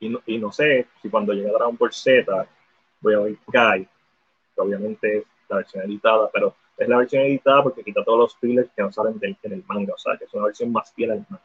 [0.00, 2.46] Y no, y no sé si cuando llegue Dragon Ball Z
[3.00, 3.84] voy a ver Kai,
[4.54, 8.36] que obviamente es la versión editada, pero es la versión editada porque quita todos los
[8.36, 10.92] fillers que no salen del, en el manga, o sea, que es una versión más
[10.92, 11.44] fiel al manga.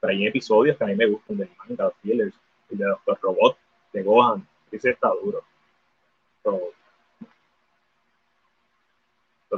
[0.00, 2.34] Pero hay episodios que a mí me gustan del manga, los fillers,
[2.70, 3.58] y de los, robots
[3.92, 5.42] de Gohan, ese está duro.
[6.42, 6.72] So,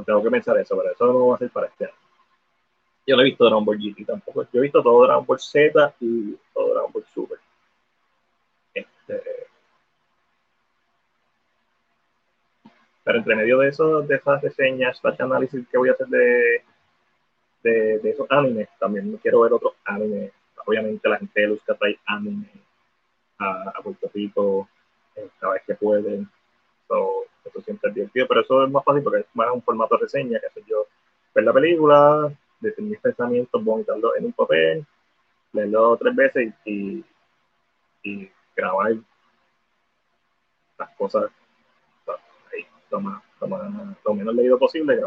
[0.05, 1.93] tengo que pensar eso, pero eso no lo voy a hacer para este año.
[3.05, 4.43] Yo no he visto Dragon Ball GT tampoco.
[4.51, 7.39] Yo he visto todo Dragon Ball Z y todo Dragon Ball Super.
[9.07, 9.47] Este,
[13.03, 16.61] pero entre medio de eso, de esas reseñas, de análisis que voy a hacer de,
[17.63, 20.33] de, esos animes, también quiero ver otros animes.
[20.65, 22.49] Obviamente la gente de Luz trae anime
[23.37, 24.67] a, a, Puerto Rico
[25.15, 26.29] eh, cada vez que pueden.
[26.89, 29.95] So, eso siempre es divertido, pero eso es más fácil porque es más un formato
[29.95, 30.87] de reseña, que hacer yo
[31.33, 32.29] ver la película,
[32.59, 34.85] definir mis pensamientos, vomitarlo en un papel,
[35.53, 37.05] leerlo tres veces y,
[38.57, 38.95] grabar
[40.77, 41.31] las cosas
[42.51, 44.99] ahí, lo, más, lo, menos leído posible.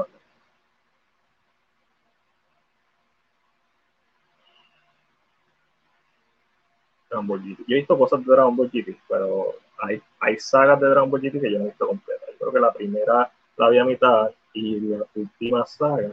[7.08, 7.64] Dragon Ball GT.
[7.66, 11.20] Yo he visto cosas de Dragon Ball GT, pero hay, hay sagas de Dragon Ball
[11.20, 12.30] GT que yo no he visto completas.
[12.32, 16.12] Yo creo que la primera la vi a mitad y la última saga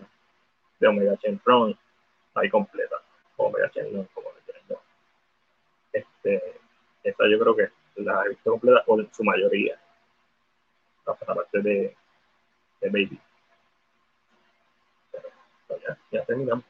[0.80, 1.78] de Omega Throne
[2.36, 2.98] ahí completa,
[3.38, 4.82] Omega Shenron, como le quieren
[5.92, 6.60] Este,
[7.30, 9.80] yo creo que la he visto completa o en su mayoría,
[11.06, 11.96] hasta la parte de,
[12.82, 13.20] de Baby.
[15.12, 15.30] Pero,
[15.80, 16.66] ya, ya terminamos.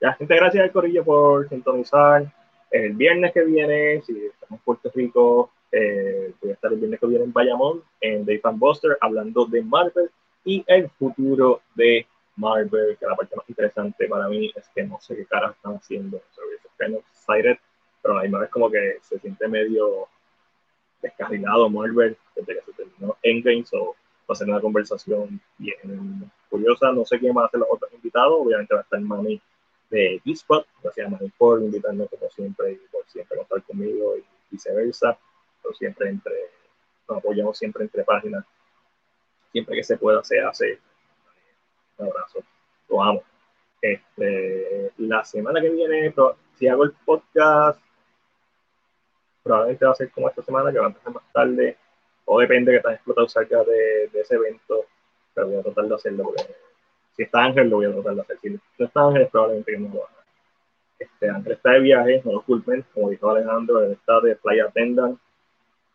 [0.00, 2.32] Ya, gente, gracias al Corillo por sintonizar.
[2.70, 7.00] El viernes que viene, si estamos en Puerto Rico, eh, voy a estar el viernes
[7.00, 10.10] que viene en Bayamón, en Dave Fan Buster, hablando de Marvel
[10.44, 14.98] y el futuro de Marvel, que la parte más interesante para mí es que no
[15.00, 16.22] sé qué cara están haciendo.
[16.80, 17.58] kind of excited,
[18.02, 20.08] pero a la misma vez como que se siente medio
[21.02, 23.96] descarrilado Marvel desde que se terminó Endgame, so
[24.28, 26.92] va a ser una conversación bien curiosa.
[26.92, 29.40] No sé quién va a ser los otros invitados, obviamente va a estar Manny
[29.90, 35.18] de G-Spot, gracias Manny por invitarme como siempre y por siempre contar conmigo y viceversa.
[35.62, 36.34] Pero siempre entre,
[37.08, 38.44] nos apoyamos siempre entre páginas
[39.52, 40.78] siempre que se pueda se hace.
[41.98, 42.40] Un abrazo,
[42.88, 43.22] lo amo.
[43.82, 46.14] Este, la semana que viene,
[46.54, 47.80] si hago el podcast,
[49.50, 51.76] probablemente va a ser como esta semana, que va a empezar más tarde,
[52.24, 54.84] o depende que tan explotado salga de, de, ese evento,
[55.34, 56.54] pero voy a tratar de hacerlo, porque
[57.16, 58.38] si está Ángel, lo voy a tratar de hacer.
[58.40, 60.24] Si no está Ángel, probablemente que no lo haga.
[61.00, 64.66] Este, Ángel está de viaje, no lo culpen, como dijo Alejandro, él está de playa
[64.66, 65.18] attendant,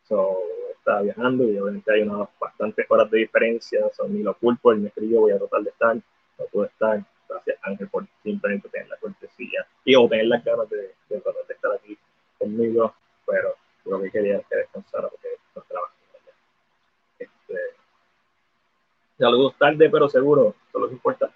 [0.04, 0.38] so,
[0.78, 4.80] estaba viajando y obviamente hay unas bastantes horas de diferencia, son ni lo culpo, él
[4.80, 8.90] me escribió, voy a tratar de estar, no puedo estar, gracias Ángel por simplemente tener
[8.90, 11.98] la cortesía y o tener las ganas de, de, de estar aquí
[12.38, 12.94] conmigo,
[13.26, 13.56] pero
[13.86, 15.94] lo que quería es que descansara porque no trabajo
[17.20, 17.60] este,
[19.18, 21.32] saludos tarde pero seguro, eso es lo que importa.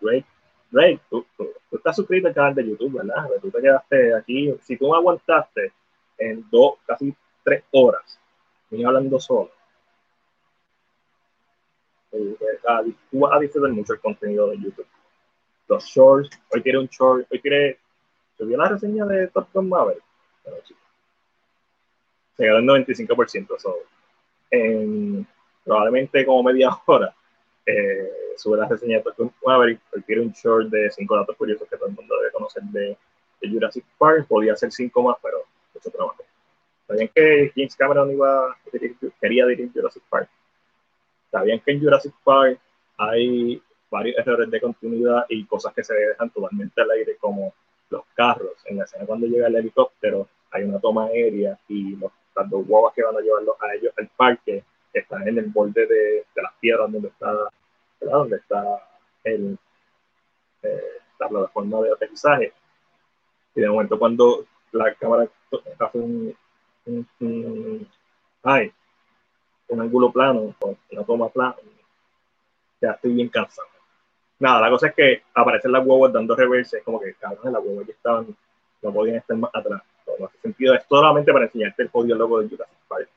[0.00, 0.26] Drake,
[0.70, 3.28] Drake, tú, tú, tú, estás suscrito al canal de YouTube, ¿verdad?
[3.40, 5.72] Tú te quedaste aquí, si tú me aguantaste
[6.18, 8.18] en dos, casi tres horas,
[8.70, 9.50] ni hablando solo.
[12.12, 12.36] Eh,
[13.10, 14.86] tú vas a disfrutar mucho el contenido de YouTube.
[15.68, 17.78] Los shorts, hoy quiere un short, hoy quiere,
[18.40, 20.02] subió la reseña de Top Gun Maverick.
[22.36, 23.58] Se quedó en 95%.
[23.58, 23.76] So,
[24.50, 25.26] en,
[25.62, 27.14] probablemente como media hora
[27.66, 29.80] eh, sube la reseña de Top Gun Maverick.
[29.94, 32.96] Hoy quiere un short de cinco datos curiosos que todo el mundo debe conocer de,
[33.42, 34.26] de Jurassic Park.
[34.26, 35.44] Podía ser cinco más, pero
[35.74, 36.16] mucho trabajo.
[36.88, 38.56] Sabían que James Cameron iba
[39.20, 40.30] quería dirigir Jurassic Park.
[41.30, 42.58] Sabían que en Jurassic Park
[42.96, 47.52] hay varios errores de continuidad y cosas que se dejan totalmente al aire, como
[47.90, 48.52] los carros.
[48.64, 52.66] En la escena cuando llega el helicóptero, hay una toma aérea y los, las dos
[52.66, 56.42] guaguas que van a llevarlos a ellos al parque están en el borde de, de
[56.42, 57.32] las piedras donde está,
[58.00, 58.64] donde está
[59.24, 59.58] el,
[60.62, 62.52] eh, la plataforma de aterrizaje.
[63.54, 65.28] Y de momento cuando la cámara
[65.78, 66.36] hace un,
[66.86, 67.88] un,
[68.42, 68.72] ay,
[69.68, 70.54] un ángulo plano,
[70.90, 71.56] una toma plana,
[72.80, 73.68] ya estoy bien cansado.
[74.40, 77.84] Nada, la cosa es que aparecen las huevos dando reverse, como que cabrón, las huevos
[77.84, 78.34] que estaban,
[78.82, 79.82] no podían estar más atrás.
[80.18, 83.08] No hace sentido, es solamente para enseñarte el podio logo de Jurassic Park.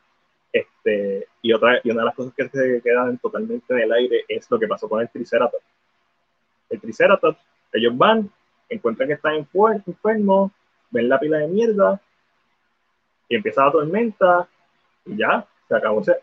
[0.51, 4.25] Este, y, otra, y una de las cosas que se quedan totalmente en el aire
[4.27, 5.63] es lo que pasó con el Triceratops.
[6.69, 7.39] el Triceratops.
[7.71, 8.29] Ellos van,
[8.69, 9.47] encuentran que están
[9.87, 10.51] enfermos,
[10.91, 11.99] ven la pila de mierda
[13.29, 14.47] y empieza la tormenta
[15.05, 16.17] y ya, se acabó, se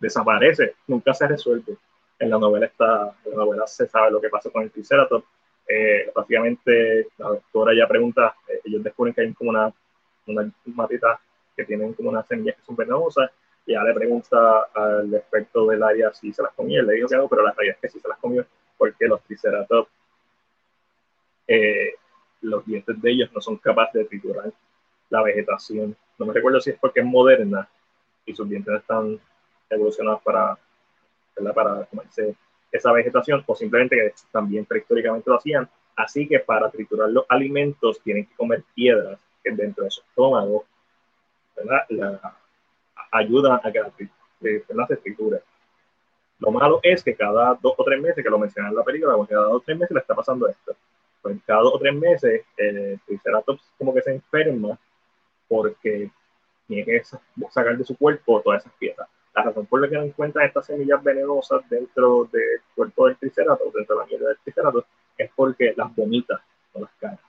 [0.00, 1.76] desaparece, nunca se resuelve.
[2.18, 5.26] En la novela está, en la novela se sabe lo que pasa con el Triceratops.
[5.68, 9.72] Eh, la doctora ya pregunta, eh, ellos descubren que hay como una,
[10.26, 11.20] una matita
[11.54, 13.30] que tienen como unas semillas que son venenosas,
[13.66, 17.28] y le pregunta al experto del área si se las comió, le dijo que no,
[17.28, 18.46] pero la realidad es que sí se las comió,
[18.78, 19.90] porque los Triceratops,
[21.46, 21.94] eh,
[22.40, 24.50] los dientes de ellos no son capaces de triturar
[25.10, 25.94] la vegetación.
[26.18, 27.68] No me recuerdo si es porque es moderna
[28.24, 29.20] y sus dientes están
[29.68, 30.58] evolucionados para,
[31.54, 32.34] para comerse
[32.70, 35.68] esa vegetación o simplemente que también prehistóricamente lo hacían.
[35.96, 40.66] Así que para triturar los alimentos tienen que comer piedras dentro de su estómago
[41.64, 42.34] la,
[43.12, 43.80] ayudan a que
[44.74, 45.42] la, se triture.
[46.38, 49.14] Lo malo es que cada dos o tres meses, que lo mencionan en la película,
[49.28, 50.76] cada dos o tres meses le está pasando esto.
[51.20, 54.78] Pues cada dos o tres meses el Triceratops como que se enferma
[55.48, 56.10] porque
[56.68, 57.02] tiene que
[57.50, 59.08] sacar de su cuerpo todas esas piezas.
[59.38, 63.72] La razón por la que no encuentran estas semillas venenosas dentro del cuerpo del triceratops,
[63.72, 64.86] dentro de la mierda del triceratops,
[65.16, 66.42] es porque las vomita
[66.72, 67.20] con las caras.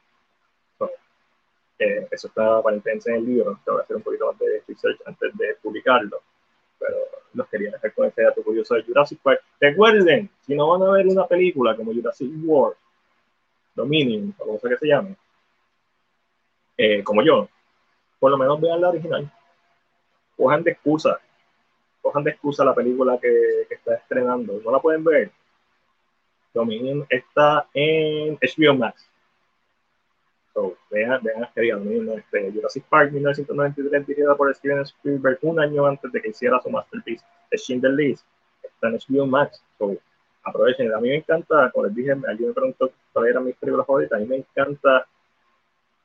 [1.78, 4.64] Eh, eso está aparentemente en el libro, te voy a hacer un poquito más de
[4.68, 6.22] research antes de publicarlo,
[6.80, 6.98] pero
[7.36, 9.42] los quería dejar con ese dato curioso de Jurassic Park.
[9.60, 12.76] Recuerden, si no van a ver una película como Jurassic World,
[13.76, 15.16] Dominion, o como sea que se llame,
[16.76, 17.48] eh, como yo,
[18.20, 19.32] por lo menos vean la original.
[20.36, 21.20] Cojan de excusa,
[22.02, 24.62] cojan de excusa la película que, que está estrenando.
[24.64, 25.32] ¿No la pueden ver?
[26.54, 29.10] Dominion está en HBO Max.
[30.54, 35.60] So, vean, vean que diga Dominion, este, Jurassic Park 1993, dirigida por Steven Spielberg un
[35.60, 38.26] año antes de que hiciera su masterpiece, The Schindler List.
[38.64, 39.64] Está en HBO Max.
[39.78, 39.96] So,
[40.44, 40.94] aprovechen.
[40.94, 44.16] A mí me encanta, como les dije, alguien me preguntó cuál era mi película favorita.
[44.16, 45.08] A mí me encanta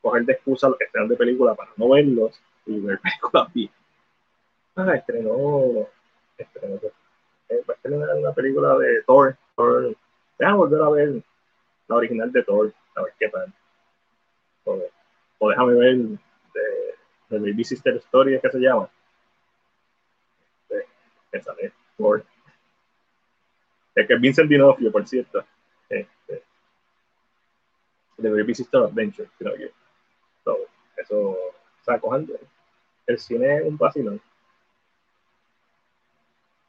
[0.00, 3.70] coger de excusa los estrenos de película para no verlos y ver películas bien.
[4.76, 5.86] Ah, estrenó,
[6.36, 6.80] estrenó,
[7.48, 9.96] eh, estrenar una película de Thor, Thor.
[10.38, 11.22] Déjame volver a ver
[11.86, 13.52] la original de Thor, a ver qué tal.
[14.64, 14.82] O,
[15.38, 16.94] o déjame ver de,
[17.28, 18.88] de Baby Sister Story, que se llama.
[21.30, 22.24] Esa de Thor.
[23.94, 25.44] Es que Vincent D'Onofrio, por cierto.
[25.88, 26.42] Este,
[28.16, 29.72] de Baby Sister Adventure, creo que
[30.96, 31.54] eso, o
[31.84, 32.00] sea,
[33.06, 34.20] el cine es un vacilón.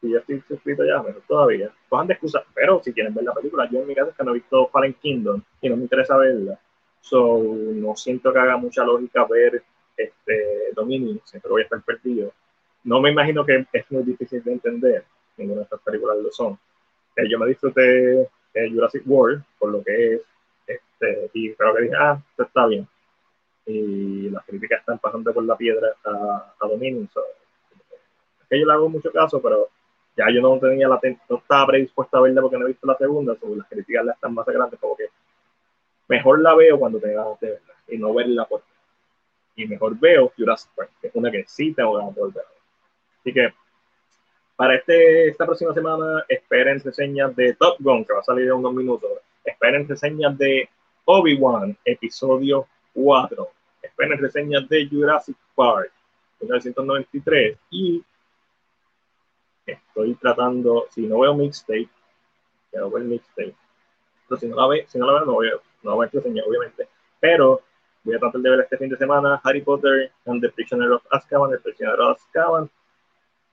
[0.06, 1.72] Si yo estoy suscrito ya, mejor todavía.
[1.90, 4.24] Cojan de excusa, pero si quieren ver la película, yo en mi caso es que
[4.24, 6.60] no he visto Fallen Kingdom y no me interesa verla.
[7.02, 9.64] So, no siento que haga mucha lógica ver
[9.98, 12.32] este Dominion, siempre voy a estar perdido.
[12.84, 15.06] No me imagino que es muy difícil de entender,
[15.38, 16.58] ninguna de estas películas lo son.
[17.16, 20.22] Eh, yo me disfruté de Jurassic World por lo que es,
[20.68, 22.88] este, y creo que dije, ah, esto está bien
[23.66, 27.06] y las críticas están pasando por la piedra a, a Dominion.
[27.06, 29.70] es que yo le hago mucho caso, pero
[30.18, 32.98] ya yo no tenía la no estaba predispuesta a verla porque no he visto la
[32.98, 35.06] segunda, sobre las críticas la están más grandes, como que
[36.08, 38.62] mejor la veo cuando tenga de verla y no verla por
[39.58, 42.50] y mejor veo Jurassic Park, que es una que sí tengo ganas de volver a
[42.50, 42.58] ver.
[43.22, 43.54] Así que
[44.56, 48.54] para este, esta próxima semana esperen reseñas de Top Gun, que va a salir en
[48.54, 49.10] unos minutos.
[49.44, 50.70] Esperen reseñas de
[51.06, 53.48] Obi-Wan, episodio 4.
[53.82, 55.92] Esperen reseñas de Jurassic Park
[56.42, 58.04] 1993 y
[59.66, 61.90] estoy tratando, si no veo mixtape,
[62.72, 63.56] quiero ver mixtape.
[64.28, 66.44] Pero si no la, ve, si no la veo, no a, no voy a reseña,
[66.46, 66.88] obviamente.
[67.20, 67.62] Pero
[68.04, 71.04] voy a tratar de ver este fin de semana Harry Potter and the Prisoner of
[71.12, 72.70] Azkaban, el prisionero de Azkaban,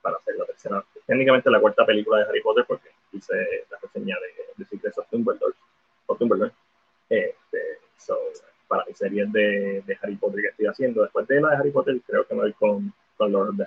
[0.01, 3.35] para hacer la tercera, técnicamente la cuarta película de Harry Potter, porque hice
[3.71, 5.55] la reseña de, de Secrets of Dumbledore,
[6.07, 6.53] o Dumbledore.
[7.09, 8.19] Este, so,
[8.67, 11.03] para mis series de, de, Harry Potter que estoy haciendo.
[11.03, 13.67] Después de la de Harry Potter, creo que me voy con, con Lord of the.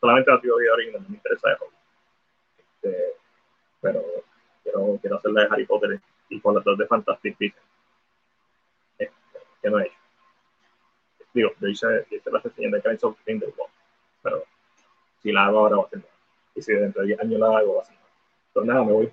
[0.00, 1.56] Solamente la trilogía original no me interesa de
[2.88, 3.14] este,
[3.80, 4.04] pero
[4.62, 7.60] quiero, quiero hacer la de Harry Potter y con las dos de Fantastic Beasts.
[8.98, 9.12] Este,
[9.62, 9.98] que no he hecho.
[11.32, 13.72] Digo, yo hice, hice la reseña de Kinds of Grindelwald,
[14.22, 14.44] pero
[15.22, 16.12] si la hago ahora va a ser nada.
[16.54, 18.08] Y si dentro de 10 años la hago va a ser nada.
[18.48, 19.12] Entonces nada, me voy.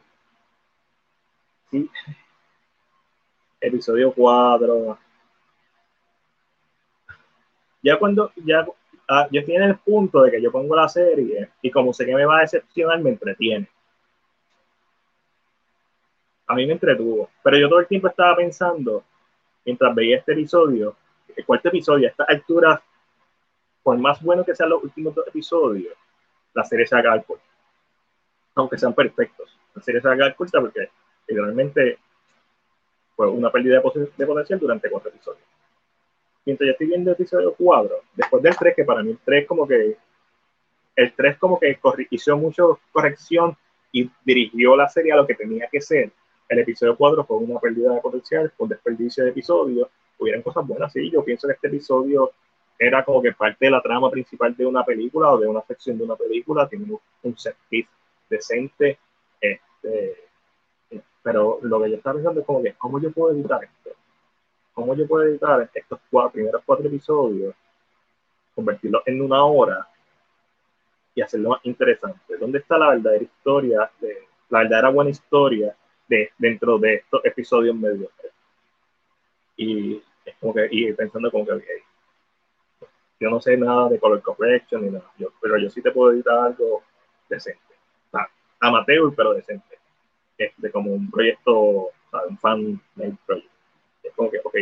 [3.60, 4.98] Episodio 4
[7.84, 8.66] ya cuando, ya,
[9.14, 12.06] ah, yo estoy en el punto de que yo pongo la serie y como sé
[12.06, 13.70] que me va a decepcionar, me entretiene.
[16.48, 19.04] A mí me entretuvo, pero yo todo el tiempo estaba pensando,
[19.66, 20.96] mientras veía este episodio,
[21.36, 22.82] el cuarto episodio, a esta altura,
[23.82, 25.94] por más bueno que sean los últimos dos episodios,
[26.54, 27.46] la serie se va a quedar corta.
[28.56, 29.58] Aunque sean perfectos.
[29.74, 30.90] La serie se va a quedar corta porque
[31.28, 31.98] literalmente
[33.16, 35.53] fue una pérdida de, potencial durante cuatro episodios.
[36.46, 39.48] Mientras yo estoy viendo el episodio 4, después del 3, que para mí el 3
[39.48, 39.98] como que
[40.96, 41.78] el 3 como que
[42.12, 43.56] hizo mucho corrección
[43.92, 46.12] y dirigió la serie a lo que tenía que ser.
[46.50, 49.88] El episodio 4 fue una pérdida de potencial, un desperdicio de episodios.
[50.20, 51.10] Hubieran cosas buenas, sí.
[51.10, 52.32] Yo pienso que este episodio
[52.78, 55.98] era como que parte de la trama principal de una película o de una sección
[55.98, 56.68] de una película.
[56.68, 56.86] Tiene
[57.24, 57.90] un set piece
[58.30, 58.98] decente.
[59.40, 60.18] Este,
[61.22, 63.92] pero lo que yo estaba pensando es como que, ¿cómo yo puedo editar esto?
[64.74, 67.54] ¿Cómo yo puedo editar estos cuatro, primeros cuatro episodios,
[68.56, 69.88] convertirlos en una hora
[71.16, 72.38] y hacerlo más interesante?
[72.38, 75.76] ¿Dónde está la verdadera historia, de, la verdadera buena historia
[76.08, 78.32] de, dentro de estos episodios mediocres?
[79.56, 81.78] Y es como que, y pensando como que, okay,
[83.20, 86.40] yo no sé nada de color correction ni nada, pero yo sí te puedo editar
[86.40, 86.84] algo
[87.30, 87.62] decente.
[88.60, 89.74] amateur, pero decente
[90.58, 91.90] de como un proyecto,
[92.30, 93.53] un fan del proyecto.
[94.04, 94.56] Es como que, ok,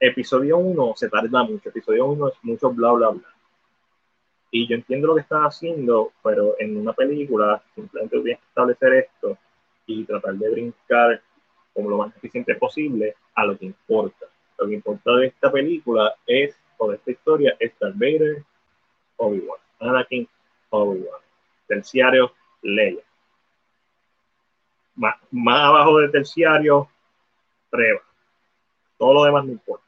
[0.00, 3.28] episodio 1 se tarda mucho, episodio 1 es mucho bla, bla, bla.
[4.50, 8.94] Y yo entiendo lo que estás haciendo, pero en una película simplemente tienes que establecer
[8.94, 9.38] esto
[9.86, 11.20] y tratar de brincar
[11.72, 14.26] como lo más eficiente posible a lo que importa.
[14.58, 18.44] Lo que importa de esta película es, o de esta historia, es Darth Vader,
[19.16, 20.28] Obi-Wan, Anakin,
[20.70, 21.20] Obi-Wan,
[21.66, 23.02] terciario, Leia
[24.94, 26.88] más, abajo del terciario,
[27.70, 28.00] prueba.
[29.04, 29.84] Todo lo demás no importa.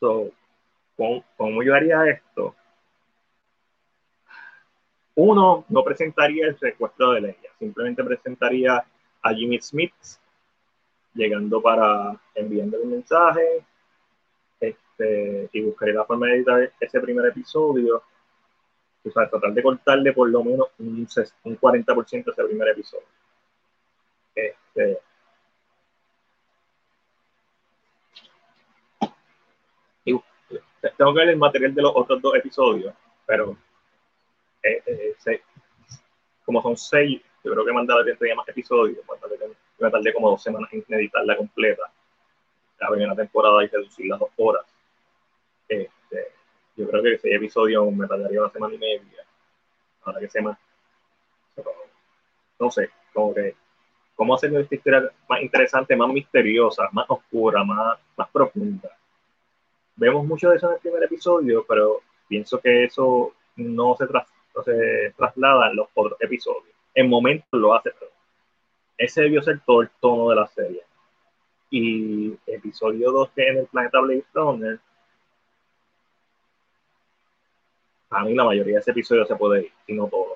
[0.00, 0.30] So,
[0.96, 2.54] ¿cómo, yo haría esto?
[5.16, 8.82] Uno, no presentaría el secuestro de Leia, simplemente presentaría
[9.20, 9.92] a Jimmy Smith
[11.12, 13.62] llegando para enviando un mensaje
[14.58, 18.02] este, y buscaría la forma de editar ese primer episodio.
[19.04, 21.06] O sea, tratar de cortarle por lo menos un,
[21.44, 23.06] un 40% ese primer episodio.
[24.34, 24.98] Este,
[30.90, 32.94] tengo que ver el material de los otros dos episodios,
[33.26, 33.56] pero
[34.62, 35.42] eh, eh,
[36.44, 38.98] como son seis, yo creo que mandaba tenía más episodios,
[39.78, 41.82] me tardé como dos semanas en editarla completa,
[42.78, 44.64] la primera temporada y reducir las dos horas.
[45.68, 46.32] Este,
[46.76, 49.24] yo creo que seis episodios me tardaría una semana y media,
[50.02, 50.58] ahora que sea más.
[52.58, 53.54] no sé, como que
[54.14, 58.90] cómo hacer esta historia más interesante, más misteriosa, más oscura, más, más profunda.
[59.96, 64.06] Vemos mucho de eso en el primer episodio, pero pienso que eso no se,
[64.64, 66.74] se traslada en los otros episodios.
[66.94, 68.10] En momentos lo hace, pero
[68.98, 70.82] ese debió ser todo el tono de la serie.
[71.70, 74.80] Y episodio 2 que en el planeta Blade Runner,
[78.10, 80.33] a mí la mayoría de ese episodio se puede ir, y no todo.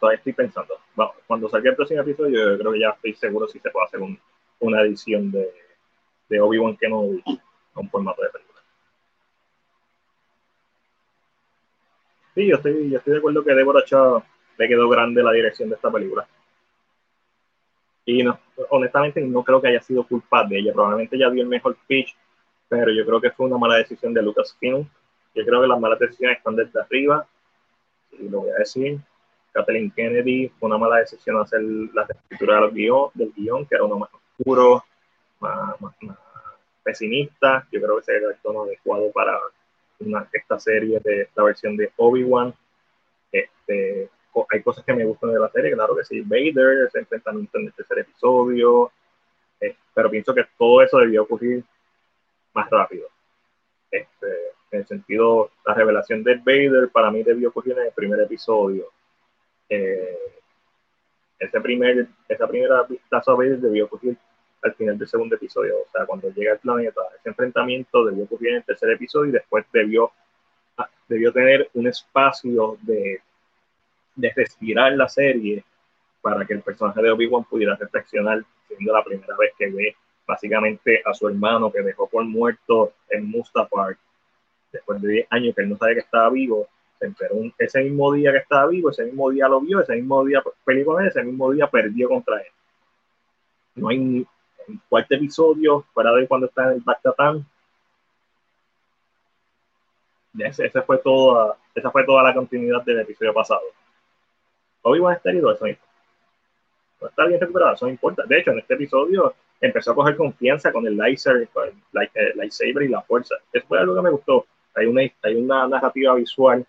[0.00, 0.74] Todavía estoy pensando.
[1.26, 4.00] cuando salga el próximo episodio, yo creo que ya estoy seguro si se puede hacer
[4.58, 5.52] una edición de,
[6.28, 7.22] de Obi-Wan Kenobi
[7.72, 8.60] con formato de película.
[12.34, 14.22] Sí, yo estoy, yo estoy de acuerdo que Deborah Chow
[14.56, 16.26] le quedó grande la dirección de esta película.
[18.06, 18.38] Y no,
[18.70, 20.72] honestamente no creo que haya sido culpa de ella.
[20.72, 22.16] Probablemente ella dio el mejor pitch,
[22.68, 24.88] pero yo creo que fue una mala decisión de Lucasfilm.
[25.34, 27.26] Yo creo que las malas decisiones están desde arriba,
[28.12, 28.98] y lo voy a decir.
[29.52, 33.84] Kathleen Kennedy fue una mala decisión hacer la escritura del guion, del guion, que era
[33.84, 34.84] uno más oscuro,
[35.40, 35.76] más,
[36.82, 37.66] pesimista.
[37.72, 39.38] Yo creo que ese era el tono adecuado para
[40.32, 42.54] esta serie de esta versión de Obi-Wan.
[43.32, 44.08] Este,
[44.50, 47.66] hay cosas que me gustan de la serie, claro que sí, Vader, ese enfrentamiento en
[47.66, 48.92] el tercer episodio,
[49.92, 51.62] pero pienso que todo eso debió ocurrir
[52.54, 53.08] más rápido.
[53.90, 54.26] Este,
[54.70, 58.86] en el sentido, la revelación de Vader para mí debió ocurrir en el primer episodio
[59.70, 60.18] eh,
[61.38, 64.16] ese primer, esa primera vistazo a Vader debió ocurrir
[64.62, 65.74] al final del segundo episodio.
[65.78, 69.32] O sea, cuando llega al planeta, ese enfrentamiento debió ocurrir en el tercer episodio y
[69.32, 70.10] después debió,
[70.76, 73.22] ah, debió tener un espacio de,
[74.16, 75.64] de respirar la serie
[76.20, 81.02] para que el personaje de Obi-Wan pudiera reflexionar, siendo la primera vez que ve básicamente
[81.04, 83.96] a su hermano que dejó por muerto en Mustafar
[84.70, 86.68] después de 10 años que él no sabe que estaba vivo
[87.00, 90.42] pero ese mismo día que estaba vivo, ese mismo día lo vio, ese mismo día
[90.64, 92.52] peleó con él, ese mismo día perdió contra él.
[93.76, 94.26] No hay ni
[94.68, 97.46] un cuarto episodio, para ver cuando está en el Bactatán.
[100.38, 103.62] Ese, ese, fue toda, esa fue toda la continuidad del episodio pasado.
[104.82, 105.66] Obi-Wan está herido, eso
[107.00, 108.24] no está bien recuperado, eso no importa.
[108.26, 111.48] De hecho, en este episodio empezó a coger confianza con el lightsaber,
[112.14, 113.36] el lightsaber y la fuerza.
[113.52, 114.46] Eso fue algo que me gustó.
[114.74, 116.64] Hay una, hay una narrativa visual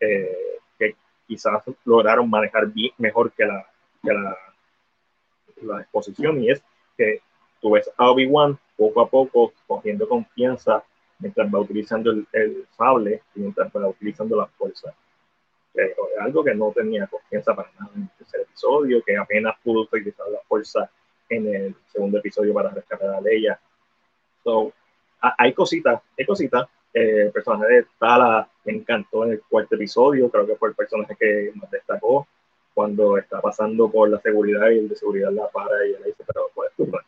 [0.00, 3.66] eh, que quizás lograron manejar bien, mejor que la,
[4.02, 4.36] que la,
[5.62, 6.62] la exposición y es
[6.96, 7.20] que
[7.60, 10.82] tú ves a Obi-Wan poco a poco cogiendo confianza
[11.18, 14.94] mientras va utilizando el, el sable y mientras va utilizando la fuerza.
[15.74, 19.82] Eh, algo que no tenía confianza para nada en el tercer episodio, que apenas pudo
[19.82, 20.88] utilizar la fuerza
[21.28, 23.58] en el segundo episodio para rescatar a Leia.
[24.44, 24.72] So,
[25.20, 26.68] hay cositas, hay cositas.
[26.94, 30.76] Eh, el personaje de Tala me encantó en el cuarto episodio, creo que fue el
[30.76, 32.28] personaje que más destacó
[32.72, 36.24] cuando está pasando por la seguridad y el de seguridad la para y le dice,
[36.24, 36.98] pero pues tú no,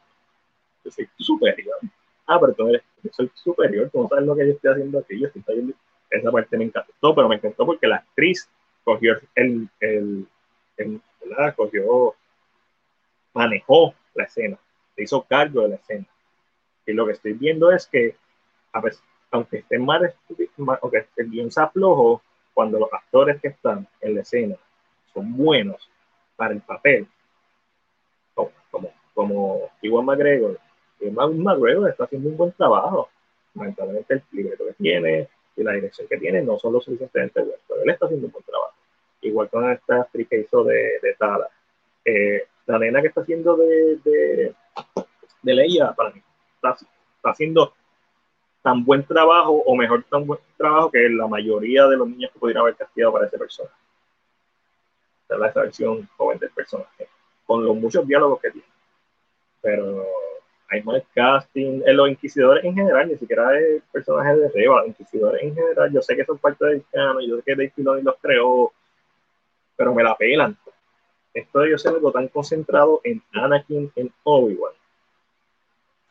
[0.85, 1.77] yo soy superior.
[2.27, 4.99] Ah, pero tú eres, yo soy superior, tú no sabes lo que yo estoy haciendo
[4.99, 5.75] aquí, yo estoy haciendo...
[6.09, 8.49] Esa parte me encantó, pero me encantó porque la actriz
[8.85, 10.27] cogió el, el,
[10.77, 11.55] el ¿verdad?
[11.57, 12.15] cogió,
[13.35, 14.57] manejó la escena,
[14.95, 16.07] se hizo cargo de la escena.
[16.87, 18.17] Y lo que estoy viendo es que,
[18.73, 20.15] a veces, aunque esté mal,
[20.83, 22.23] aunque el guion se aflojo,
[22.55, 24.57] cuando los actores que están en la escena
[25.13, 25.91] son buenos
[26.37, 27.07] para el papel,
[28.35, 30.59] como, como, como Iwan McGregor,
[31.01, 33.09] Iwan McGregor está haciendo un buen trabajo.
[33.55, 37.61] Lamentablemente el libreto que tiene y la dirección que tiene no son lo suficientemente buenos,
[37.67, 38.75] pero él está haciendo un buen trabajo.
[39.23, 41.49] Igual con esta actriz que hizo de, de Tala.
[42.05, 44.55] Eh, la nena que está haciendo de, de,
[45.43, 46.23] de Leia, para mí,
[46.55, 47.75] está, está haciendo
[48.67, 52.41] tan buen trabajo o mejor tan buen trabajo que la mayoría de los niños que
[52.41, 53.73] pudieran haber castigado para ese personaje
[55.29, 57.07] la esa versión joven del personaje,
[57.47, 58.67] con los muchos diálogos que tiene.
[59.63, 60.05] Pero
[60.69, 64.89] hay más casting, en los inquisidores en general, ni siquiera es personajes de Reba, los
[64.89, 68.03] inquisidores en general, yo sé que son parte del canon, yo sé que Dave Filoni
[68.03, 68.73] los creó,
[69.77, 70.57] pero me la pelan.
[71.33, 74.73] Esto de yo ser algo tan concentrado en Anakin, en Obi-Wan,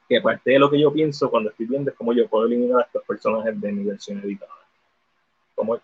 [0.08, 2.82] que parte de lo que yo pienso cuando estoy viendo es cómo yo puedo eliminar
[2.82, 4.52] a estos personajes de mi versión editada.
[5.56, 5.80] Como,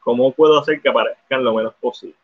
[0.00, 2.16] ¿Cómo puedo hacer que aparezcan lo menos posible?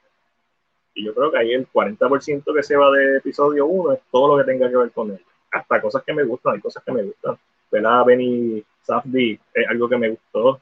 [0.94, 4.36] Y yo creo que ahí el 40% que se va de episodio 1 es todo
[4.36, 5.24] lo que tenga que ver con él.
[5.50, 7.38] Hasta cosas que me gustan, hay cosas que me gustan.
[7.70, 8.04] ¿Verdad?
[8.04, 10.60] Benny Safdie es algo que me gustó.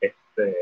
[0.00, 0.56] Este,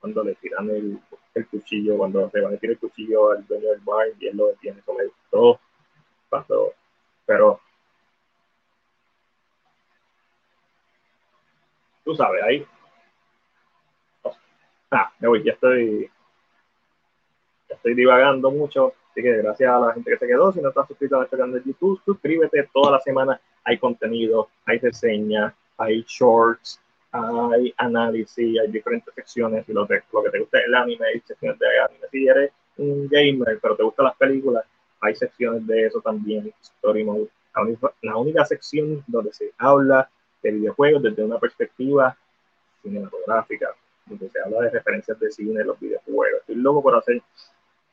[0.00, 0.98] cuando le tiran el,
[1.34, 4.36] el cuchillo, cuando le van a tirar el cuchillo al dueño del bar y él
[4.36, 5.60] lo detiene, eso me gustó.
[6.28, 6.72] Cuando,
[7.26, 7.60] pero
[12.08, 12.66] tú sabes, ahí
[14.90, 16.10] Ah, me voy, ya estoy,
[17.68, 18.94] ya estoy divagando mucho.
[19.10, 20.50] Así que gracias a la gente que se quedó.
[20.50, 22.70] Si no estás suscrito a este canal de YouTube, suscríbete.
[22.72, 26.80] Toda la semana hay contenido, hay reseñas, hay shorts,
[27.12, 29.68] hay análisis, hay diferentes secciones.
[29.68, 32.06] Y lo, que, lo que te gusta es el anime, hay secciones de anime.
[32.10, 34.64] Si eres un gamer, pero te gustan las películas,
[35.02, 36.50] hay secciones de eso también.
[36.62, 37.28] Story mode.
[37.54, 40.08] La única, la única sección donde se habla
[40.50, 42.16] de videojuegos desde una perspectiva
[42.82, 43.74] cinematográfica,
[44.06, 46.40] donde se habla de referencias de cine, los videojuegos.
[46.40, 47.22] Estoy loco por hacer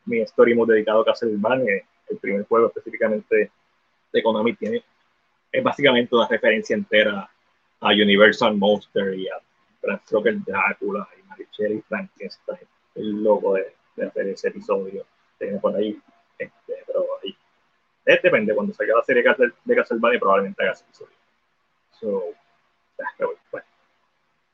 [0.05, 1.83] mi story mode dedicado a Castlevania.
[2.07, 3.51] El primer juego específicamente
[4.13, 4.83] de Konami tiene,
[5.51, 7.29] es básicamente una referencia entera
[7.79, 9.41] a Universal Monster y a
[9.81, 12.59] Bram Stoker Drácula y Mary Shelley Frankenstein.
[12.87, 15.05] Estoy loco de, de, hacer ese episodio.
[15.37, 15.99] Tengo por ahí,
[16.37, 17.35] este, pero ahí.
[18.05, 21.15] Depende, cuando salga la serie de Castlevania probablemente haga ese episodio.
[21.99, 22.23] So,
[23.05, 23.13] that.
[23.19, 23.74] That was fun.